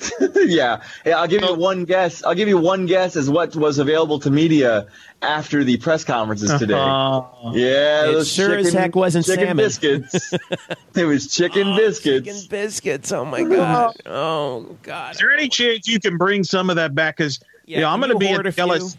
yeah. 0.34 0.82
yeah, 1.04 1.18
I'll 1.18 1.26
give 1.26 1.42
you 1.42 1.54
one 1.54 1.84
guess. 1.84 2.22
I'll 2.22 2.34
give 2.34 2.48
you 2.48 2.58
one 2.58 2.86
guess 2.86 3.16
as 3.16 3.28
what 3.28 3.56
was 3.56 3.78
available 3.78 4.18
to 4.20 4.30
media 4.30 4.86
after 5.22 5.64
the 5.64 5.76
press 5.78 6.04
conferences 6.04 6.56
today. 6.58 6.74
Uh, 6.74 7.22
yeah, 7.52 8.08
it 8.10 8.24
sure 8.24 8.50
chicken, 8.50 8.66
as 8.66 8.72
heck 8.72 8.94
wasn't 8.94 9.26
chicken 9.26 9.46
salmon. 9.46 9.56
biscuits. 9.56 10.32
it 10.94 11.04
was 11.04 11.26
chicken 11.26 11.68
oh, 11.68 11.76
biscuits. 11.76 12.26
Chicken 12.26 12.48
biscuits. 12.48 13.12
Oh 13.12 13.24
my 13.24 13.42
god. 13.42 13.96
Oh 14.06 14.76
god. 14.82 15.12
Is 15.14 15.18
there 15.18 15.32
any 15.32 15.48
chance 15.48 15.88
you 15.88 15.98
can 15.98 16.16
bring 16.16 16.44
some 16.44 16.70
of 16.70 16.76
that 16.76 16.94
back? 16.94 17.16
Because 17.16 17.40
yeah, 17.66 17.78
you 17.78 17.80
know, 17.82 17.90
I'm 17.90 18.00
going 18.00 18.12
to 18.12 18.18
be 18.18 18.28
at 18.28 18.40
LSU. 18.40 18.96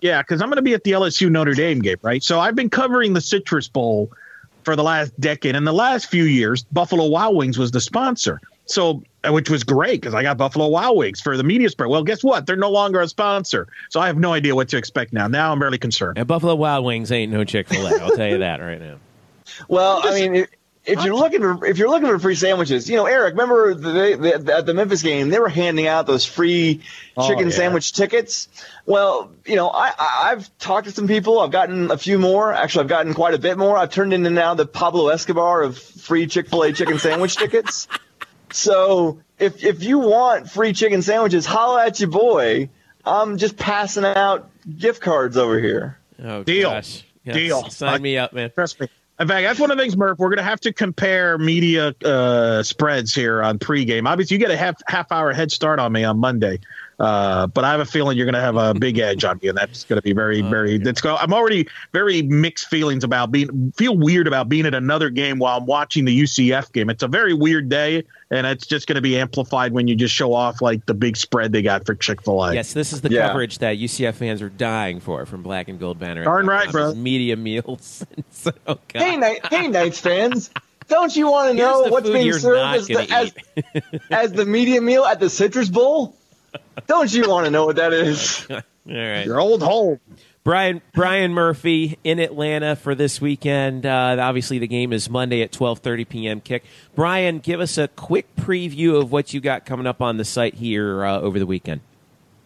Yeah, 0.00 0.22
because 0.22 0.42
I'm 0.42 0.48
going 0.48 0.56
to 0.56 0.62
be 0.62 0.74
at 0.74 0.84
the 0.84 0.92
LSU 0.92 1.30
Notre 1.30 1.54
Dame 1.54 1.80
game, 1.80 1.96
right? 2.02 2.22
So 2.22 2.38
I've 2.38 2.54
been 2.54 2.68
covering 2.68 3.14
the 3.14 3.20
Citrus 3.20 3.68
Bowl 3.68 4.10
for 4.64 4.76
the 4.76 4.82
last 4.82 5.18
decade. 5.20 5.56
and 5.56 5.66
the 5.66 5.72
last 5.72 6.06
few 6.06 6.24
years, 6.24 6.64
Buffalo 6.64 7.06
Wild 7.06 7.36
Wings 7.36 7.56
was 7.56 7.70
the 7.70 7.80
sponsor. 7.80 8.40
So, 8.66 9.04
uh, 9.24 9.32
which 9.32 9.48
was 9.48 9.64
great 9.64 10.00
because 10.00 10.14
I 10.14 10.22
got 10.22 10.36
Buffalo 10.36 10.66
Wild 10.66 10.96
Wings 10.96 11.20
for 11.20 11.36
the 11.36 11.44
media 11.44 11.70
spread. 11.70 11.88
Well, 11.88 12.02
guess 12.02 12.22
what? 12.24 12.46
They're 12.46 12.56
no 12.56 12.70
longer 12.70 13.00
a 13.00 13.08
sponsor, 13.08 13.68
so 13.90 14.00
I 14.00 14.08
have 14.08 14.18
no 14.18 14.32
idea 14.32 14.54
what 14.54 14.68
to 14.70 14.76
expect 14.76 15.12
now. 15.12 15.28
Now 15.28 15.52
I'm 15.52 15.62
really 15.62 15.78
concerned. 15.78 16.18
And 16.18 16.26
Buffalo 16.26 16.54
Wild 16.54 16.84
Wings 16.84 17.12
ain't 17.12 17.32
no 17.32 17.44
Chick 17.44 17.68
Fil 17.68 17.86
A. 17.86 18.00
I'll 18.00 18.16
tell 18.16 18.28
you 18.28 18.38
that 18.38 18.60
right 18.60 18.80
now. 18.80 18.96
Well, 19.68 20.00
I 20.02 20.12
mean, 20.12 20.34
if, 20.34 20.48
if 20.86 21.04
you're 21.04 21.14
looking 21.14 21.40
for 21.40 21.64
if 21.66 21.78
you're 21.78 21.88
looking 21.88 22.08
for 22.08 22.18
free 22.18 22.34
sandwiches, 22.34 22.88
you 22.88 22.96
know, 22.96 23.06
Eric, 23.06 23.32
remember 23.32 23.74
the, 23.74 24.38
the, 24.38 24.54
at 24.54 24.66
the 24.66 24.74
Memphis 24.74 25.02
game 25.02 25.28
they 25.30 25.38
were 25.38 25.48
handing 25.48 25.86
out 25.86 26.06
those 26.06 26.24
free 26.24 26.82
oh, 27.16 27.28
chicken 27.28 27.46
oh, 27.46 27.48
yeah. 27.48 27.56
sandwich 27.56 27.92
tickets. 27.92 28.48
Well, 28.86 29.30
you 29.44 29.56
know, 29.56 29.68
I, 29.68 29.92
I 29.98 30.28
have 30.30 30.50
talked 30.58 30.86
to 30.86 30.92
some 30.92 31.08
people. 31.08 31.40
I've 31.40 31.50
gotten 31.50 31.90
a 31.90 31.98
few 31.98 32.18
more. 32.18 32.52
Actually, 32.52 32.82
I've 32.82 32.88
gotten 32.88 33.14
quite 33.14 33.34
a 33.34 33.38
bit 33.38 33.58
more. 33.58 33.76
I've 33.76 33.90
turned 33.90 34.12
into 34.12 34.30
now 34.30 34.54
the 34.54 34.66
Pablo 34.66 35.08
Escobar 35.08 35.62
of 35.62 35.78
free 35.78 36.26
Chick 36.26 36.48
Fil 36.48 36.62
A 36.62 36.72
chicken 36.72 36.98
sandwich 36.98 37.36
tickets. 37.36 37.88
So 38.52 39.20
if 39.38 39.64
if 39.64 39.82
you 39.82 39.98
want 39.98 40.50
free 40.50 40.72
chicken 40.72 41.02
sandwiches, 41.02 41.46
holla 41.46 41.86
at 41.86 42.00
your 42.00 42.10
boy. 42.10 42.68
I'm 43.04 43.38
just 43.38 43.56
passing 43.56 44.04
out 44.04 44.50
gift 44.78 45.00
cards 45.00 45.36
over 45.36 45.60
here. 45.60 45.98
Oh, 46.22 46.42
deal, 46.42 46.70
gosh. 46.70 47.04
Yes. 47.22 47.36
deal. 47.36 47.70
Sign 47.70 48.02
me 48.02 48.18
up, 48.18 48.32
man. 48.32 48.50
Trust 48.52 48.80
me. 48.80 48.88
In 49.18 49.28
fact, 49.28 49.44
that's 49.44 49.58
one 49.58 49.70
of 49.70 49.78
the 49.78 49.82
things, 49.82 49.96
Murph. 49.96 50.18
We're 50.18 50.28
going 50.28 50.38
to 50.38 50.42
have 50.42 50.60
to 50.60 50.72
compare 50.72 51.38
media 51.38 51.94
uh, 52.04 52.62
spreads 52.62 53.14
here 53.14 53.42
on 53.42 53.58
pregame. 53.58 54.06
Obviously, 54.06 54.34
you 54.34 54.38
get 54.38 54.50
a 54.50 54.56
half 54.56 54.76
half 54.86 55.10
hour 55.10 55.32
head 55.32 55.50
start 55.50 55.78
on 55.78 55.92
me 55.92 56.04
on 56.04 56.18
Monday. 56.18 56.60
Uh, 56.98 57.46
but 57.48 57.64
I 57.64 57.70
have 57.72 57.80
a 57.80 57.84
feeling 57.84 58.16
you're 58.16 58.24
going 58.24 58.34
to 58.34 58.40
have 58.40 58.56
a 58.56 58.72
big 58.78 58.98
edge 58.98 59.24
on 59.24 59.38
me, 59.42 59.48
and 59.48 59.58
that's 59.58 59.84
going 59.84 59.98
to 59.98 60.02
be 60.02 60.12
very, 60.12 60.42
oh, 60.42 60.48
very. 60.48 60.78
That's 60.78 61.00
go. 61.00 61.16
I'm 61.16 61.32
already 61.32 61.68
very 61.92 62.22
mixed 62.22 62.68
feelings 62.68 63.04
about 63.04 63.30
being. 63.30 63.72
Feel 63.76 63.96
weird 63.96 64.26
about 64.26 64.48
being 64.48 64.64
at 64.64 64.74
another 64.74 65.10
game 65.10 65.38
while 65.38 65.58
I'm 65.58 65.66
watching 65.66 66.06
the 66.06 66.22
UCF 66.22 66.72
game. 66.72 66.88
It's 66.88 67.02
a 67.02 67.08
very 67.08 67.34
weird 67.34 67.68
day, 67.68 68.04
and 68.30 68.46
it's 68.46 68.66
just 68.66 68.86
going 68.86 68.94
to 68.94 69.02
be 69.02 69.18
amplified 69.18 69.72
when 69.72 69.88
you 69.88 69.94
just 69.94 70.14
show 70.14 70.32
off 70.32 70.62
like 70.62 70.86
the 70.86 70.94
big 70.94 71.18
spread 71.18 71.52
they 71.52 71.62
got 71.62 71.84
for 71.84 71.94
Chick 71.94 72.22
Fil 72.22 72.42
A. 72.42 72.54
Yes, 72.54 72.72
this 72.72 72.94
is 72.94 73.02
the 73.02 73.10
yeah. 73.10 73.28
coverage 73.28 73.58
that 73.58 73.76
UCF 73.76 74.14
fans 74.14 74.40
are 74.40 74.48
dying 74.48 75.00
for 75.00 75.26
from 75.26 75.42
Black 75.42 75.68
and 75.68 75.78
Gold 75.78 75.98
Banner. 75.98 76.24
Darn 76.24 76.46
right, 76.46 76.70
bro. 76.70 76.94
Media 76.94 77.36
meals. 77.36 78.06
so, 78.30 78.52
oh, 78.66 78.78
hey, 78.94 79.16
night, 79.16 79.46
hey, 79.50 79.68
Knights 79.68 80.00
fans. 80.00 80.50
Don't 80.88 81.14
you 81.16 81.30
want 81.30 81.50
to 81.50 81.54
know 81.54 81.82
what's 81.88 82.08
being 82.08 82.32
served 82.32 82.76
as 82.76 82.86
the, 82.86 83.10
as, 83.10 84.00
as 84.10 84.32
the 84.32 84.46
media 84.46 84.80
meal 84.80 85.04
at 85.04 85.20
the 85.20 85.28
Citrus 85.28 85.68
Bowl? 85.68 86.16
Don't 86.86 87.12
you 87.12 87.28
want 87.28 87.46
to 87.46 87.50
know 87.50 87.66
what 87.66 87.76
that 87.76 87.92
is? 87.92 88.46
All 88.50 88.60
right. 88.86 89.26
Your 89.26 89.40
old 89.40 89.62
home. 89.62 90.00
Brian 90.44 90.80
Brian 90.94 91.34
Murphy 91.34 91.98
in 92.04 92.20
Atlanta 92.20 92.76
for 92.76 92.94
this 92.94 93.20
weekend. 93.20 93.84
Uh, 93.84 94.16
obviously, 94.20 94.60
the 94.60 94.68
game 94.68 94.92
is 94.92 95.10
Monday 95.10 95.42
at 95.42 95.50
twelve 95.50 95.80
thirty 95.80 96.04
p.m. 96.04 96.40
kick. 96.40 96.64
Brian, 96.94 97.40
give 97.40 97.60
us 97.60 97.78
a 97.78 97.88
quick 97.88 98.32
preview 98.36 99.00
of 99.00 99.10
what 99.10 99.34
you 99.34 99.40
got 99.40 99.66
coming 99.66 99.88
up 99.88 100.00
on 100.00 100.18
the 100.18 100.24
site 100.24 100.54
here 100.54 101.04
uh, 101.04 101.20
over 101.20 101.40
the 101.40 101.46
weekend. 101.46 101.80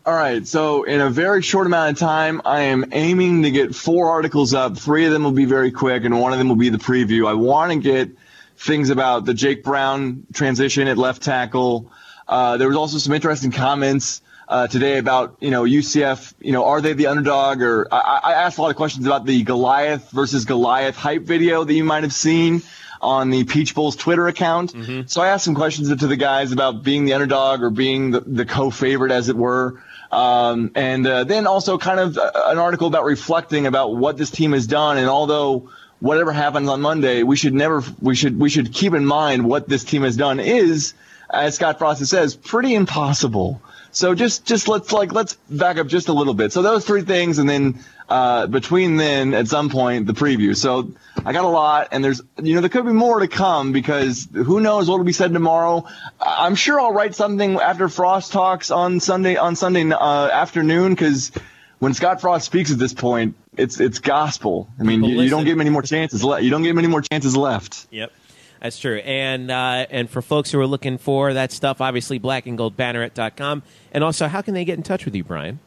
All 0.06 0.14
right, 0.14 0.46
so 0.46 0.84
in 0.84 1.02
a 1.02 1.10
very 1.10 1.42
short 1.42 1.66
amount 1.66 1.92
of 1.92 1.98
time, 1.98 2.40
I 2.46 2.62
am 2.62 2.86
aiming 2.92 3.42
to 3.42 3.50
get 3.50 3.74
four 3.74 4.08
articles 4.08 4.54
up. 4.54 4.78
Three 4.78 5.04
of 5.04 5.12
them 5.12 5.22
will 5.22 5.32
be 5.32 5.44
very 5.44 5.70
quick, 5.70 6.04
and 6.04 6.18
one 6.18 6.32
of 6.32 6.38
them 6.38 6.48
will 6.48 6.56
be 6.56 6.70
the 6.70 6.78
preview. 6.78 7.28
I 7.28 7.34
want 7.34 7.70
to 7.70 7.78
get 7.78 8.08
things 8.56 8.88
about 8.88 9.26
the 9.26 9.34
Jake 9.34 9.62
Brown 9.62 10.26
transition 10.32 10.88
at 10.88 10.96
left 10.96 11.22
tackle. 11.22 11.92
Uh, 12.30 12.56
there 12.56 12.68
was 12.68 12.76
also 12.76 12.96
some 12.98 13.12
interesting 13.12 13.50
comments 13.50 14.22
uh, 14.48 14.68
today 14.68 14.98
about 14.98 15.36
you 15.40 15.50
know 15.50 15.64
UCF. 15.64 16.32
You 16.40 16.52
know, 16.52 16.64
are 16.64 16.80
they 16.80 16.92
the 16.92 17.08
underdog? 17.08 17.60
Or 17.60 17.88
I, 17.92 18.20
I 18.22 18.32
asked 18.34 18.56
a 18.56 18.62
lot 18.62 18.70
of 18.70 18.76
questions 18.76 19.04
about 19.04 19.26
the 19.26 19.42
Goliath 19.42 20.10
versus 20.12 20.44
Goliath 20.44 20.96
hype 20.96 21.22
video 21.22 21.64
that 21.64 21.74
you 21.74 21.84
might 21.84 22.04
have 22.04 22.14
seen 22.14 22.62
on 23.02 23.30
the 23.30 23.44
Peach 23.44 23.74
Bowl's 23.74 23.96
Twitter 23.96 24.28
account. 24.28 24.72
Mm-hmm. 24.72 25.06
So 25.06 25.22
I 25.22 25.28
asked 25.28 25.44
some 25.44 25.56
questions 25.56 25.88
to 25.88 26.06
the 26.06 26.16
guys 26.16 26.52
about 26.52 26.84
being 26.84 27.04
the 27.04 27.14
underdog 27.14 27.62
or 27.62 27.70
being 27.70 28.12
the, 28.12 28.20
the 28.20 28.46
co-favorite, 28.46 29.10
as 29.10 29.28
it 29.28 29.36
were. 29.36 29.82
Um, 30.12 30.72
and 30.74 31.06
uh, 31.06 31.24
then 31.24 31.46
also 31.46 31.78
kind 31.78 31.98
of 31.98 32.16
uh, 32.16 32.30
an 32.46 32.58
article 32.58 32.86
about 32.86 33.04
reflecting 33.04 33.66
about 33.66 33.96
what 33.96 34.16
this 34.18 34.30
team 34.30 34.52
has 34.52 34.66
done. 34.66 34.98
And 34.98 35.08
although 35.08 35.70
whatever 36.00 36.32
happens 36.32 36.68
on 36.68 36.80
Monday, 36.80 37.22
we 37.22 37.36
should 37.36 37.54
never 37.54 37.82
we 38.00 38.14
should 38.14 38.38
we 38.38 38.50
should 38.50 38.72
keep 38.72 38.94
in 38.94 39.04
mind 39.04 39.44
what 39.44 39.68
this 39.68 39.84
team 39.84 40.02
has 40.02 40.16
done 40.16 40.40
is, 40.40 40.94
as 41.32 41.54
Scott 41.54 41.78
Frost 41.78 42.04
says, 42.06 42.34
pretty 42.34 42.74
impossible. 42.74 43.62
So 43.92 44.14
just 44.14 44.44
just 44.46 44.68
let's 44.68 44.92
like 44.92 45.12
let's 45.12 45.34
back 45.48 45.76
up 45.78 45.88
just 45.88 46.08
a 46.08 46.12
little 46.12 46.34
bit. 46.34 46.52
So 46.52 46.62
those 46.62 46.84
three 46.84 47.02
things, 47.02 47.38
and 47.38 47.48
then 47.48 47.80
uh, 48.08 48.46
between 48.46 48.96
then 48.96 49.34
at 49.34 49.48
some 49.48 49.68
point 49.68 50.06
the 50.06 50.12
preview. 50.12 50.56
So 50.56 50.92
I 51.24 51.32
got 51.32 51.44
a 51.44 51.48
lot, 51.48 51.88
and 51.90 52.04
there's 52.04 52.22
you 52.40 52.54
know 52.54 52.60
there 52.60 52.70
could 52.70 52.86
be 52.86 52.92
more 52.92 53.18
to 53.20 53.28
come 53.28 53.72
because 53.72 54.28
who 54.32 54.60
knows 54.60 54.88
what 54.88 54.98
will 54.98 55.04
be 55.04 55.12
said 55.12 55.32
tomorrow. 55.32 55.86
I'm 56.20 56.54
sure 56.54 56.80
I'll 56.80 56.92
write 56.92 57.16
something 57.16 57.56
after 57.56 57.88
Frost 57.88 58.32
talks 58.32 58.70
on 58.70 59.00
Sunday 59.00 59.36
on 59.36 59.56
Sunday 59.56 59.90
uh, 59.90 60.28
afternoon 60.28 60.92
because 60.92 61.32
when 61.80 61.92
Scott 61.94 62.20
Frost 62.20 62.46
speaks 62.46 62.70
at 62.70 62.78
this 62.78 62.94
point, 62.94 63.34
it's 63.56 63.80
it's 63.80 63.98
gospel. 63.98 64.68
I 64.78 64.84
mean, 64.84 65.02
you, 65.02 65.20
you, 65.22 65.30
don't 65.30 65.44
give 65.44 65.54
him 65.54 65.62
any 65.62 65.70
more 65.70 65.82
chances 65.82 66.22
left. 66.22 66.44
You 66.44 66.50
don't 66.50 66.62
give 66.62 66.70
him 66.70 66.78
any 66.78 66.88
more 66.88 67.02
chances 67.02 67.36
left. 67.36 67.88
Yep. 67.90 68.12
That's 68.60 68.78
true. 68.78 68.98
And 68.98 69.50
uh, 69.50 69.86
and 69.90 70.08
for 70.08 70.20
folks 70.20 70.50
who 70.50 70.60
are 70.60 70.66
looking 70.66 70.98
for 70.98 71.32
that 71.32 71.50
stuff, 71.50 71.80
obviously 71.80 72.20
blackandgoldbanneret.com. 72.20 73.62
And 73.92 74.04
also, 74.04 74.28
how 74.28 74.42
can 74.42 74.54
they 74.54 74.64
get 74.64 74.76
in 74.76 74.82
touch 74.82 75.04
with 75.04 75.14
you, 75.14 75.24
Brian? 75.24 75.60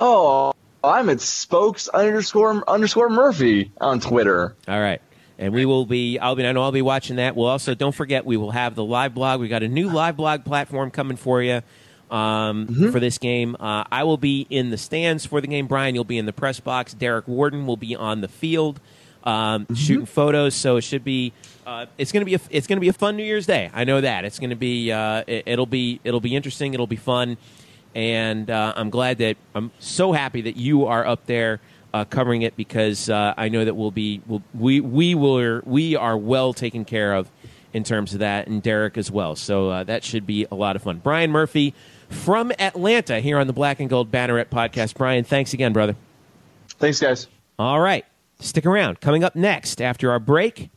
Oh, 0.00 0.54
I'm 0.82 1.10
at 1.10 1.20
spokes 1.20 1.88
underscore 1.88 2.68
underscore 2.68 3.10
Murphy 3.10 3.70
on 3.80 4.00
Twitter. 4.00 4.56
All 4.66 4.80
right. 4.80 5.00
And 5.38 5.52
we 5.52 5.64
will 5.64 5.86
be, 5.86 6.18
I'll 6.18 6.36
be, 6.36 6.46
I 6.46 6.52
know 6.52 6.62
I'll 6.62 6.72
be 6.72 6.82
watching 6.82 7.16
that. 7.16 7.34
We'll 7.34 7.48
also, 7.48 7.74
don't 7.74 7.94
forget, 7.94 8.24
we 8.24 8.36
will 8.36 8.52
have 8.52 8.74
the 8.74 8.84
live 8.84 9.14
blog. 9.14 9.40
We 9.40 9.48
got 9.48 9.62
a 9.62 9.68
new 9.68 9.90
live 9.90 10.16
blog 10.16 10.44
platform 10.44 10.90
coming 10.90 11.16
for 11.16 11.42
you 11.42 11.62
um, 12.10 12.66
mm-hmm. 12.66 12.90
for 12.90 13.00
this 13.00 13.18
game. 13.18 13.56
Uh, 13.58 13.84
I 13.90 14.04
will 14.04 14.18
be 14.18 14.46
in 14.50 14.70
the 14.70 14.78
stands 14.78 15.26
for 15.26 15.40
the 15.40 15.48
game. 15.48 15.66
Brian, 15.66 15.94
you'll 15.94 16.04
be 16.04 16.18
in 16.18 16.26
the 16.26 16.32
press 16.32 16.60
box. 16.60 16.94
Derek 16.94 17.26
Warden 17.26 17.66
will 17.66 17.78
be 17.78 17.96
on 17.96 18.20
the 18.20 18.28
field 18.28 18.80
um, 19.24 19.64
mm-hmm. 19.64 19.74
shooting 19.74 20.06
photos. 20.06 20.54
So 20.54 20.76
it 20.76 20.82
should 20.82 21.02
be 21.02 21.32
uh, 21.66 21.86
it's 21.98 22.12
gonna 22.12 22.24
be 22.24 22.34
a, 22.34 22.40
it's 22.50 22.66
gonna 22.66 22.80
be 22.80 22.88
a 22.88 22.92
fun 22.92 23.16
New 23.16 23.24
Year's 23.24 23.46
Day. 23.46 23.70
I 23.72 23.84
know 23.84 24.00
that 24.00 24.24
it's 24.24 24.38
gonna 24.38 24.56
be 24.56 24.90
uh, 24.90 25.24
it, 25.26 25.58
will 25.58 25.66
be 25.66 26.00
it'll 26.04 26.20
be 26.20 26.34
interesting. 26.34 26.74
It'll 26.74 26.86
be 26.86 26.96
fun, 26.96 27.36
and 27.94 28.50
uh, 28.50 28.72
I'm 28.76 28.90
glad 28.90 29.18
that 29.18 29.36
I'm 29.54 29.70
so 29.78 30.12
happy 30.12 30.42
that 30.42 30.56
you 30.56 30.86
are 30.86 31.06
up 31.06 31.26
there. 31.26 31.60
Uh, 31.94 32.06
covering 32.06 32.40
it 32.40 32.56
because 32.56 33.10
uh, 33.10 33.34
I 33.36 33.50
know 33.50 33.66
that 33.66 33.74
we'll 33.74 33.90
be 33.90 34.22
we'll, 34.26 34.42
we 34.54 34.80
we 34.80 35.14
will 35.14 35.60
we 35.66 35.94
are 35.94 36.16
well 36.16 36.54
taken 36.54 36.86
care 36.86 37.12
of 37.12 37.30
in 37.74 37.84
terms 37.84 38.14
of 38.14 38.20
that, 38.20 38.46
and 38.46 38.62
Derek 38.62 38.96
as 38.96 39.10
well. 39.10 39.36
So 39.36 39.68
uh, 39.68 39.84
that 39.84 40.02
should 40.02 40.26
be 40.26 40.46
a 40.50 40.54
lot 40.54 40.74
of 40.74 40.82
fun. 40.82 40.98
Brian 40.98 41.30
Murphy 41.30 41.74
from 42.08 42.50
Atlanta 42.58 43.20
here 43.20 43.38
on 43.38 43.46
the 43.46 43.52
Black 43.52 43.78
and 43.78 43.90
Gold 43.90 44.10
Banneret 44.10 44.46
podcast. 44.46 44.96
Brian, 44.96 45.24
thanks 45.24 45.52
again, 45.52 45.74
brother. 45.74 45.94
Thanks, 46.78 46.98
guys. 46.98 47.28
All 47.58 47.80
right, 47.80 48.06
stick 48.40 48.64
around. 48.64 49.00
Coming 49.00 49.22
up 49.22 49.36
next 49.36 49.82
after 49.82 50.10
our 50.10 50.18
break. 50.18 50.70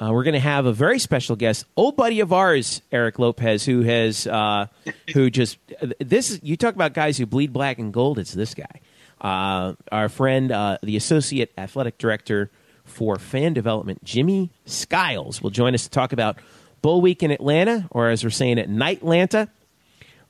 Uh, 0.00 0.12
we're 0.12 0.22
going 0.22 0.32
to 0.32 0.40
have 0.40 0.64
a 0.64 0.72
very 0.72 0.98
special 0.98 1.36
guest, 1.36 1.66
old 1.76 1.94
buddy 1.94 2.20
of 2.20 2.32
ours, 2.32 2.80
Eric 2.90 3.18
Lopez, 3.18 3.66
who 3.66 3.82
has 3.82 4.26
uh, 4.26 4.66
who 5.12 5.28
just 5.28 5.58
this. 5.98 6.40
You 6.42 6.56
talk 6.56 6.74
about 6.74 6.94
guys 6.94 7.18
who 7.18 7.26
bleed 7.26 7.52
black 7.52 7.78
and 7.78 7.92
gold. 7.92 8.18
It's 8.18 8.32
this 8.32 8.54
guy, 8.54 8.80
uh, 9.20 9.74
our 9.92 10.08
friend, 10.08 10.50
uh, 10.52 10.78
the 10.82 10.96
associate 10.96 11.52
athletic 11.58 11.98
director 11.98 12.50
for 12.86 13.16
fan 13.16 13.52
development, 13.52 14.02
Jimmy 14.02 14.48
Skiles, 14.64 15.42
will 15.42 15.50
join 15.50 15.74
us 15.74 15.84
to 15.84 15.90
talk 15.90 16.14
about 16.14 16.38
Bowl 16.80 17.02
Week 17.02 17.22
in 17.22 17.30
Atlanta, 17.30 17.86
or 17.90 18.08
as 18.08 18.24
we're 18.24 18.30
saying 18.30 18.56
it, 18.56 18.70
Knight 18.70 19.02
Atlanta, 19.02 19.50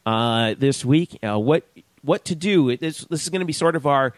uh, 0.04 0.54
this 0.58 0.84
week. 0.84 1.16
Uh, 1.22 1.38
what 1.38 1.64
what 2.02 2.24
to 2.24 2.34
do? 2.34 2.76
This, 2.76 3.04
this 3.04 3.22
is 3.22 3.28
going 3.28 3.40
to 3.40 3.46
be 3.46 3.52
sort 3.52 3.76
of 3.76 3.86
our 3.86 4.14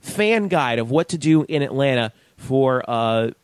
fan 0.00 0.48
guide 0.48 0.80
of 0.80 0.90
what 0.90 1.10
to 1.10 1.18
do 1.18 1.44
in 1.44 1.62
Atlanta 1.62 2.12
for 2.38 2.82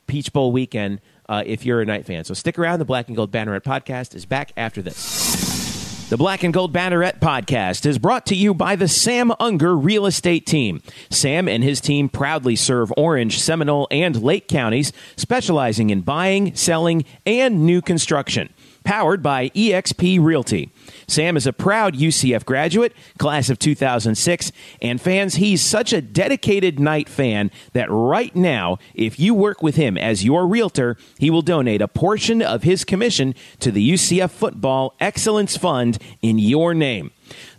Peach 0.08 0.32
Bowl 0.32 0.50
weekend 0.50 1.00
uh, 1.28 1.42
if 1.44 1.64
you're 1.64 1.80
a 1.80 1.84
Knight 1.84 2.06
fan. 2.06 2.24
So 2.24 2.34
stick 2.34 2.58
around. 2.58 2.78
The 2.78 2.84
Black 2.84 3.08
and 3.08 3.16
Gold 3.16 3.30
Banneret 3.30 3.62
podcast 3.62 4.14
is 4.14 4.26
back 4.26 4.52
after 4.56 4.82
this. 4.82 6.08
The 6.08 6.18
Black 6.18 6.42
and 6.42 6.52
Gold 6.52 6.74
Banneret 6.74 7.20
podcast 7.20 7.86
is 7.86 7.98
brought 7.98 8.26
to 8.26 8.34
you 8.34 8.52
by 8.52 8.76
the 8.76 8.86
Sam 8.86 9.32
Unger 9.40 9.74
Real 9.74 10.04
Estate 10.04 10.44
Team. 10.44 10.82
Sam 11.08 11.48
and 11.48 11.64
his 11.64 11.80
team 11.80 12.10
proudly 12.10 12.54
serve 12.54 12.92
Orange, 12.98 13.40
Seminole, 13.40 13.88
and 13.90 14.22
Lake 14.22 14.46
counties, 14.46 14.92
specializing 15.16 15.88
in 15.88 16.02
buying, 16.02 16.54
selling, 16.54 17.06
and 17.24 17.64
new 17.64 17.80
construction 17.80 18.52
powered 18.84 19.22
by 19.22 19.48
eXp 19.50 20.22
Realty. 20.22 20.70
Sam 21.06 21.36
is 21.36 21.46
a 21.46 21.52
proud 21.52 21.94
UCF 21.94 22.44
graduate, 22.44 22.92
class 23.18 23.50
of 23.50 23.58
2006, 23.58 24.52
and 24.80 25.00
fans, 25.00 25.36
he's 25.36 25.62
such 25.62 25.92
a 25.92 26.00
dedicated 26.00 26.78
Knight 26.78 27.08
fan 27.08 27.50
that 27.72 27.90
right 27.90 28.34
now, 28.34 28.78
if 28.94 29.18
you 29.18 29.34
work 29.34 29.62
with 29.62 29.76
him 29.76 29.96
as 29.96 30.24
your 30.24 30.46
realtor, 30.46 30.96
he 31.18 31.30
will 31.30 31.42
donate 31.42 31.82
a 31.82 31.88
portion 31.88 32.42
of 32.42 32.62
his 32.62 32.84
commission 32.84 33.34
to 33.60 33.70
the 33.70 33.90
UCF 33.90 34.30
Football 34.30 34.94
Excellence 35.00 35.56
Fund 35.56 35.98
in 36.20 36.38
your 36.38 36.74
name. 36.74 37.10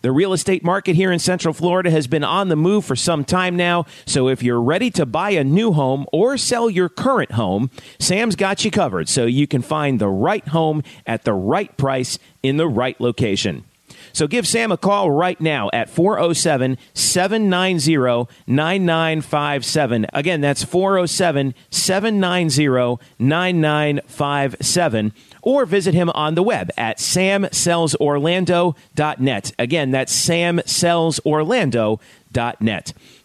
The 0.02 0.12
real 0.12 0.34
estate 0.34 0.64
market 0.64 0.96
here 0.96 1.12
in 1.12 1.20
Central 1.20 1.54
Florida 1.54 1.90
has 1.90 2.08
been 2.08 2.24
on 2.24 2.50
the 2.50 2.56
move 2.56 2.86
for 2.86 2.96
some 2.96 3.24
time 3.24 3.56
now, 3.56 3.86
so 4.06 4.28
if 4.28 4.44
you're 4.44 4.62
ready 4.62 4.92
to 4.92 5.06
buy 5.06 5.32
a 5.32 5.44
new 5.44 5.72
home 5.72 6.06
or 6.12 6.38
sell 6.38 6.70
your 6.70 6.90
current 6.90 7.32
home, 7.32 7.72
Sam's 8.00 8.36
got 8.36 8.66
you 8.66 8.72
covered 8.72 9.08
so 9.10 9.26
you 9.26 9.48
can 9.48 9.62
find 9.62 10.00
the 10.00 10.10
right 10.10 10.48
home 10.50 10.84
at 11.06 11.24
the 11.24 11.34
right 11.34 11.76
price 11.78 12.20
in 12.44 12.58
the 12.58 12.68
right 12.68 13.02
location. 13.02 13.64
So 14.12 14.28
give 14.28 14.46
Sam 14.48 14.72
a 14.72 14.78
call 14.78 15.10
right 15.10 15.42
now 15.42 15.72
at 15.74 15.90
407 15.90 16.78
790 16.94 18.32
9957. 18.46 20.06
Again, 20.14 20.42
that's 20.42 20.64
407 20.64 21.56
790 21.72 23.04
9957 23.18 25.14
or 25.42 25.66
visit 25.66 25.96
him 25.96 26.12
on 26.12 26.36
the 26.36 26.44
web 26.44 26.70
at 26.78 27.00
samsellsorlando.net. 27.00 29.52
Again, 29.58 29.92
that's 29.92 30.28
samsellsorlando.net. 30.28 32.00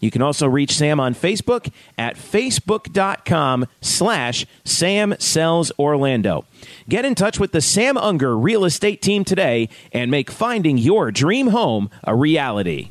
You 0.01 0.11
can 0.11 0.23
also 0.23 0.47
reach 0.47 0.73
Sam 0.73 1.01
on 1.01 1.15
Facebook 1.15 1.73
at 1.97 2.17
facebook.com 2.17 3.67
slash 3.81 4.47
Sam 4.65 5.15
Sells 5.19 5.73
Orlando. 5.79 6.45
Get 6.89 7.05
in 7.05 7.15
touch 7.15 7.41
with 7.41 7.53
the 7.53 7.61
Sam 7.61 7.97
Unger 7.97 8.37
real 8.37 8.65
estate 8.65 9.03
team 9.03 9.25
today 9.25 9.69
and 9.93 10.11
make 10.11 10.31
finding 10.31 10.79
your 10.79 11.11
dream 11.11 11.49
home 11.49 11.91
a 12.05 12.15
reality. 12.15 12.91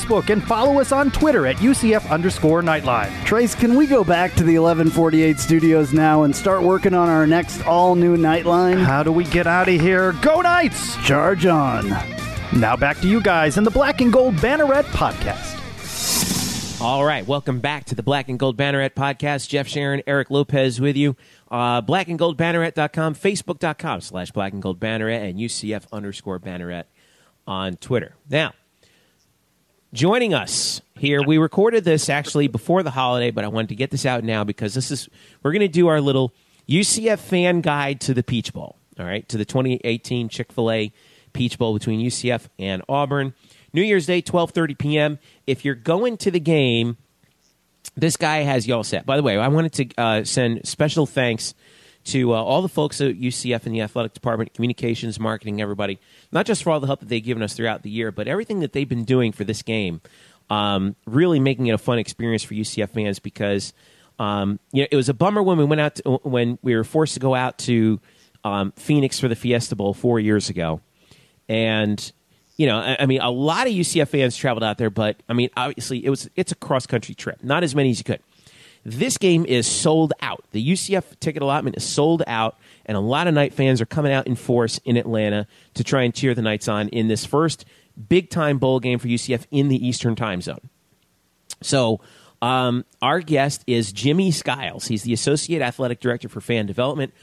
Facebook 0.01 0.29
and 0.29 0.43
follow 0.43 0.79
us 0.79 0.91
on 0.91 1.11
Twitter 1.11 1.45
at 1.45 1.57
UCF 1.57 2.09
underscore 2.09 2.61
Knightline. 2.61 3.11
Trace, 3.25 3.55
can 3.55 3.75
we 3.75 3.87
go 3.87 4.03
back 4.03 4.31
to 4.35 4.43
the 4.43 4.57
1148 4.57 5.39
studios 5.39 5.93
now 5.93 6.23
and 6.23 6.35
start 6.35 6.63
working 6.63 6.93
on 6.93 7.09
our 7.09 7.27
next 7.27 7.65
all 7.65 7.95
new 7.95 8.17
Knightline? 8.17 8.83
How 8.83 9.03
do 9.03 9.11
we 9.11 9.25
get 9.25 9.47
out 9.47 9.69
of 9.69 9.79
here? 9.79 10.13
Go 10.21 10.41
Knights! 10.41 10.95
Charge 11.05 11.45
on. 11.45 11.89
Now 12.59 12.75
back 12.75 12.99
to 12.99 13.07
you 13.07 13.21
guys 13.21 13.57
in 13.57 13.63
the 13.63 13.71
Black 13.71 14.01
and 14.01 14.11
Gold 14.11 14.35
Banneret 14.35 14.83
podcast. 14.85 15.59
All 16.81 17.05
right, 17.05 17.25
welcome 17.27 17.59
back 17.59 17.85
to 17.85 17.95
the 17.95 18.01
Black 18.01 18.27
and 18.27 18.39
Gold 18.39 18.57
Banneret 18.57 18.95
podcast. 18.95 19.47
Jeff 19.47 19.67
Sharon, 19.67 20.01
Eric 20.07 20.31
Lopez 20.31 20.81
with 20.81 20.97
you. 20.97 21.15
Uh, 21.49 21.79
black 21.81 22.07
and 22.07 22.17
Gold 22.17 22.37
Banneret.com, 22.37 23.13
Facebook.com 23.13 24.01
slash 24.01 24.31
Black 24.31 24.51
and 24.53 24.63
Gold 24.63 24.79
Banneret, 24.79 25.29
and 25.29 25.37
UCF 25.37 25.85
underscore 25.91 26.39
Banneret 26.39 26.85
on 27.45 27.75
Twitter. 27.75 28.15
Now, 28.29 28.53
joining 29.93 30.33
us 30.33 30.81
here, 30.97 31.23
we 31.23 31.37
recorded 31.37 31.83
this 31.83 32.09
actually 32.09 32.47
before 32.47 32.83
the 32.83 32.91
holiday, 32.91 33.31
but 33.31 33.43
I 33.43 33.47
wanted 33.47 33.69
to 33.69 33.75
get 33.75 33.91
this 33.91 34.05
out 34.05 34.23
now 34.23 34.43
because 34.43 34.73
this 34.73 34.91
is, 34.91 35.09
we're 35.43 35.51
going 35.51 35.61
to 35.61 35.67
do 35.67 35.87
our 35.87 36.01
little 36.01 36.33
UCF 36.69 37.19
fan 37.19 37.61
guide 37.61 38.01
to 38.01 38.13
the 38.13 38.23
Peach 38.23 38.53
Bowl, 38.53 38.77
all 38.99 39.05
right, 39.05 39.27
to 39.29 39.37
the 39.37 39.45
2018 39.45 40.29
Chick 40.29 40.51
fil 40.51 40.71
A 40.71 40.93
Peach 41.33 41.57
Bowl 41.57 41.73
between 41.73 41.99
UCF 41.99 42.47
and 42.59 42.81
Auburn. 42.87 43.33
New 43.73 43.81
Year's 43.81 44.05
Day, 44.05 44.21
12:30 44.21 44.77
p.m. 44.77 45.19
If 45.47 45.63
you're 45.63 45.75
going 45.75 46.17
to 46.17 46.31
the 46.31 46.41
game, 46.41 46.97
this 47.95 48.17
guy 48.17 48.39
has 48.39 48.67
y'all 48.67 48.83
set. 48.83 49.05
By 49.05 49.15
the 49.15 49.23
way, 49.23 49.37
I 49.37 49.47
wanted 49.47 49.73
to 49.73 50.01
uh, 50.01 50.23
send 50.23 50.67
special 50.67 51.05
thanks 51.05 51.53
to 52.05 52.33
uh, 52.33 52.41
all 52.41 52.61
the 52.61 52.69
folks 52.69 52.99
at 53.01 53.15
UCF 53.15 53.65
in 53.65 53.73
the 53.73 53.81
athletic 53.81 54.13
department, 54.13 54.53
communications, 54.53 55.19
marketing, 55.19 55.61
everybody. 55.61 55.99
Not 56.31 56.45
just 56.45 56.63
for 56.63 56.71
all 56.71 56.79
the 56.79 56.87
help 56.87 56.99
that 57.01 57.09
they've 57.09 57.23
given 57.23 57.43
us 57.43 57.53
throughout 57.53 57.83
the 57.83 57.89
year, 57.89 58.11
but 58.11 58.27
everything 58.27 58.59
that 58.61 58.73
they've 58.73 58.89
been 58.89 59.05
doing 59.05 59.31
for 59.31 59.43
this 59.43 59.61
game. 59.61 60.01
Um, 60.49 60.97
really 61.05 61.39
making 61.39 61.67
it 61.67 61.71
a 61.71 61.77
fun 61.77 61.97
experience 61.97 62.43
for 62.43 62.55
UCF 62.55 62.89
fans 62.89 63.19
because 63.19 63.71
um, 64.19 64.59
you 64.73 64.83
know 64.83 64.87
it 64.91 64.95
was 64.97 65.07
a 65.07 65.13
bummer 65.13 65.41
when 65.41 65.57
we 65.57 65.63
went 65.63 65.79
out 65.79 65.95
to, 65.95 66.19
when 66.23 66.59
we 66.61 66.75
were 66.75 66.83
forced 66.83 67.13
to 67.13 67.21
go 67.21 67.33
out 67.33 67.57
to 67.59 68.01
um, 68.43 68.73
Phoenix 68.75 69.17
for 69.17 69.29
the 69.29 69.35
Fiesta 69.35 69.77
Bowl 69.77 69.93
four 69.93 70.19
years 70.19 70.49
ago, 70.49 70.81
and 71.47 72.11
you 72.57 72.67
know, 72.67 72.77
I, 72.77 72.97
I, 72.99 73.05
mean, 73.07 73.21
a 73.21 73.31
lot 73.31 73.65
of 73.65 73.73
UCF 73.73 74.09
fans 74.09 74.37
traveled 74.37 74.63
out 74.63 74.77
there, 74.77 74.91
but 74.91 75.23
I 75.27 75.33
mean, 75.33 75.49
obviously, 75.57 76.05
it 76.05 76.09
was 76.09 76.29
it's 76.35 76.51
a 76.51 76.55
cross 76.55 76.85
country 76.85 77.15
trip, 77.15 77.43
not 77.43 77.63
as 77.63 77.73
many 77.73 77.89
as 77.89 77.97
you 77.97 78.03
could. 78.03 78.21
This 78.83 79.17
game 79.17 79.45
is 79.45 79.67
sold 79.67 80.13
out. 80.21 80.43
The 80.51 80.71
UCF 80.71 81.19
ticket 81.19 81.43
allotment 81.43 81.77
is 81.77 81.83
sold 81.83 82.23
out, 82.25 82.57
and 82.85 82.97
a 82.97 82.99
lot 82.99 83.27
of 83.27 83.33
Knight 83.33 83.53
fans 83.53 83.79
are 83.79 83.85
coming 83.85 84.11
out 84.11 84.25
in 84.25 84.35
force 84.35 84.79
in 84.85 84.97
Atlanta 84.97 85.47
to 85.75 85.83
try 85.83 86.03
and 86.03 86.13
cheer 86.13 86.33
the 86.33 86.41
Knights 86.41 86.67
on 86.67 86.89
in 86.89 87.07
this 87.07 87.25
first 87.25 87.65
big 88.09 88.29
time 88.29 88.57
bowl 88.57 88.79
game 88.79 88.97
for 88.97 89.07
UCF 89.07 89.45
in 89.51 89.67
the 89.67 89.87
Eastern 89.87 90.15
Time 90.15 90.41
Zone. 90.41 90.69
So. 91.61 92.01
Um, 92.43 92.85
our 93.03 93.19
guest 93.19 93.63
is 93.67 93.91
Jimmy 93.91 94.31
Skiles. 94.31 94.87
He's 94.87 95.03
the 95.03 95.13
Associate 95.13 95.61
Athletic 95.61 95.99
Director 95.99 96.27
for 96.27 96.41
Fan 96.41 96.65
Development. 96.65 97.13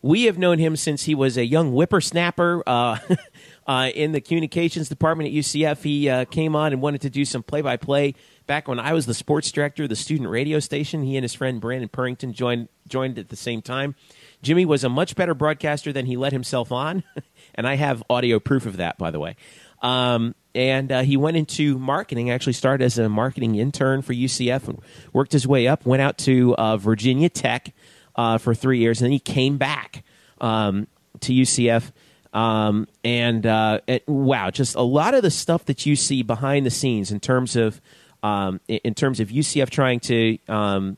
We 0.00 0.26
have 0.26 0.38
known 0.38 0.58
him 0.58 0.76
since 0.76 1.02
he 1.02 1.14
was 1.16 1.36
a 1.36 1.44
young 1.44 1.72
whippersnapper. 1.72 2.62
Uh, 2.64 2.98
uh, 3.70 3.88
in 3.94 4.10
the 4.10 4.20
communications 4.20 4.88
department 4.88 5.28
at 5.28 5.32
UCF. 5.32 5.80
He 5.84 6.08
uh, 6.08 6.24
came 6.24 6.56
on 6.56 6.72
and 6.72 6.82
wanted 6.82 7.02
to 7.02 7.10
do 7.10 7.24
some 7.24 7.44
play 7.44 7.60
by 7.60 7.76
play 7.76 8.14
back 8.48 8.66
when 8.66 8.80
I 8.80 8.92
was 8.92 9.06
the 9.06 9.14
sports 9.14 9.52
director 9.52 9.84
of 9.84 9.88
the 9.88 9.94
student 9.94 10.28
radio 10.28 10.58
station. 10.58 11.04
He 11.04 11.16
and 11.16 11.22
his 11.22 11.34
friend 11.34 11.60
Brandon 11.60 11.88
Purrington 11.88 12.32
joined 12.32 12.68
joined 12.88 13.16
at 13.16 13.28
the 13.28 13.36
same 13.36 13.62
time. 13.62 13.94
Jimmy 14.42 14.64
was 14.64 14.82
a 14.82 14.88
much 14.88 15.14
better 15.14 15.34
broadcaster 15.34 15.92
than 15.92 16.06
he 16.06 16.16
let 16.16 16.32
himself 16.32 16.72
on, 16.72 17.04
and 17.54 17.64
I 17.64 17.76
have 17.76 18.02
audio 18.10 18.40
proof 18.40 18.66
of 18.66 18.78
that, 18.78 18.98
by 18.98 19.12
the 19.12 19.20
way. 19.20 19.36
Um, 19.82 20.34
and 20.52 20.90
uh, 20.90 21.02
he 21.02 21.16
went 21.16 21.36
into 21.36 21.78
marketing. 21.78 22.28
Actually, 22.28 22.54
started 22.54 22.84
as 22.84 22.98
a 22.98 23.08
marketing 23.08 23.54
intern 23.54 24.02
for 24.02 24.14
UCF 24.14 24.66
and 24.66 24.80
worked 25.12 25.30
his 25.30 25.46
way 25.46 25.68
up. 25.68 25.86
Went 25.86 26.02
out 26.02 26.18
to 26.18 26.56
uh, 26.56 26.76
Virginia 26.76 27.28
Tech 27.28 27.72
uh, 28.16 28.36
for 28.36 28.52
three 28.52 28.80
years, 28.80 29.00
and 29.00 29.06
then 29.06 29.12
he 29.12 29.20
came 29.20 29.58
back 29.58 30.02
um, 30.40 30.88
to 31.20 31.32
UCF 31.32 31.92
um, 32.32 32.86
and 33.04 33.44
uh, 33.46 33.80
it, 33.86 34.08
wow, 34.08 34.50
just 34.50 34.74
a 34.74 34.82
lot 34.82 35.14
of 35.14 35.22
the 35.22 35.30
stuff 35.30 35.64
that 35.66 35.86
you 35.86 35.96
see 35.96 36.22
behind 36.22 36.66
the 36.66 36.70
scenes 36.70 37.10
in 37.10 37.20
terms 37.20 37.56
of 37.56 37.80
um, 38.22 38.60
in 38.68 38.94
terms 38.94 39.20
of 39.20 39.28
UCF 39.28 39.70
trying 39.70 40.00
to 40.00 40.38
um, 40.48 40.96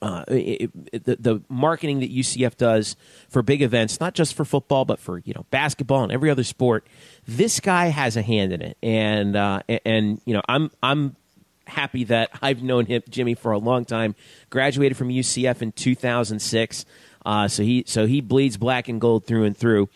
uh, 0.00 0.24
it, 0.28 0.70
it, 0.92 1.04
the, 1.04 1.16
the 1.16 1.42
marketing 1.48 2.00
that 2.00 2.14
UCF 2.14 2.56
does 2.56 2.96
for 3.28 3.42
big 3.42 3.62
events, 3.62 4.00
not 4.00 4.14
just 4.14 4.34
for 4.34 4.44
football, 4.44 4.84
but 4.84 5.00
for 5.00 5.18
you 5.24 5.34
know 5.34 5.44
basketball 5.50 6.02
and 6.02 6.12
every 6.12 6.30
other 6.30 6.44
sport. 6.44 6.86
This 7.26 7.60
guy 7.60 7.86
has 7.86 8.16
a 8.16 8.22
hand 8.22 8.52
in 8.52 8.62
it, 8.62 8.76
and 8.82 9.34
uh, 9.34 9.62
and 9.84 10.20
you 10.24 10.34
know 10.34 10.42
I'm 10.48 10.70
I'm 10.82 11.16
happy 11.66 12.04
that 12.04 12.30
I've 12.42 12.62
known 12.62 12.86
him 12.86 13.02
Jimmy 13.08 13.34
for 13.34 13.52
a 13.52 13.58
long 13.58 13.84
time. 13.84 14.14
Graduated 14.50 14.96
from 14.96 15.08
UCF 15.08 15.62
in 15.62 15.72
2006, 15.72 16.84
uh, 17.26 17.48
so 17.48 17.62
he 17.62 17.84
so 17.86 18.06
he 18.06 18.20
bleeds 18.20 18.56
black 18.56 18.88
and 18.88 19.00
gold 19.00 19.26
through 19.26 19.44
and 19.44 19.56
through. 19.56 19.88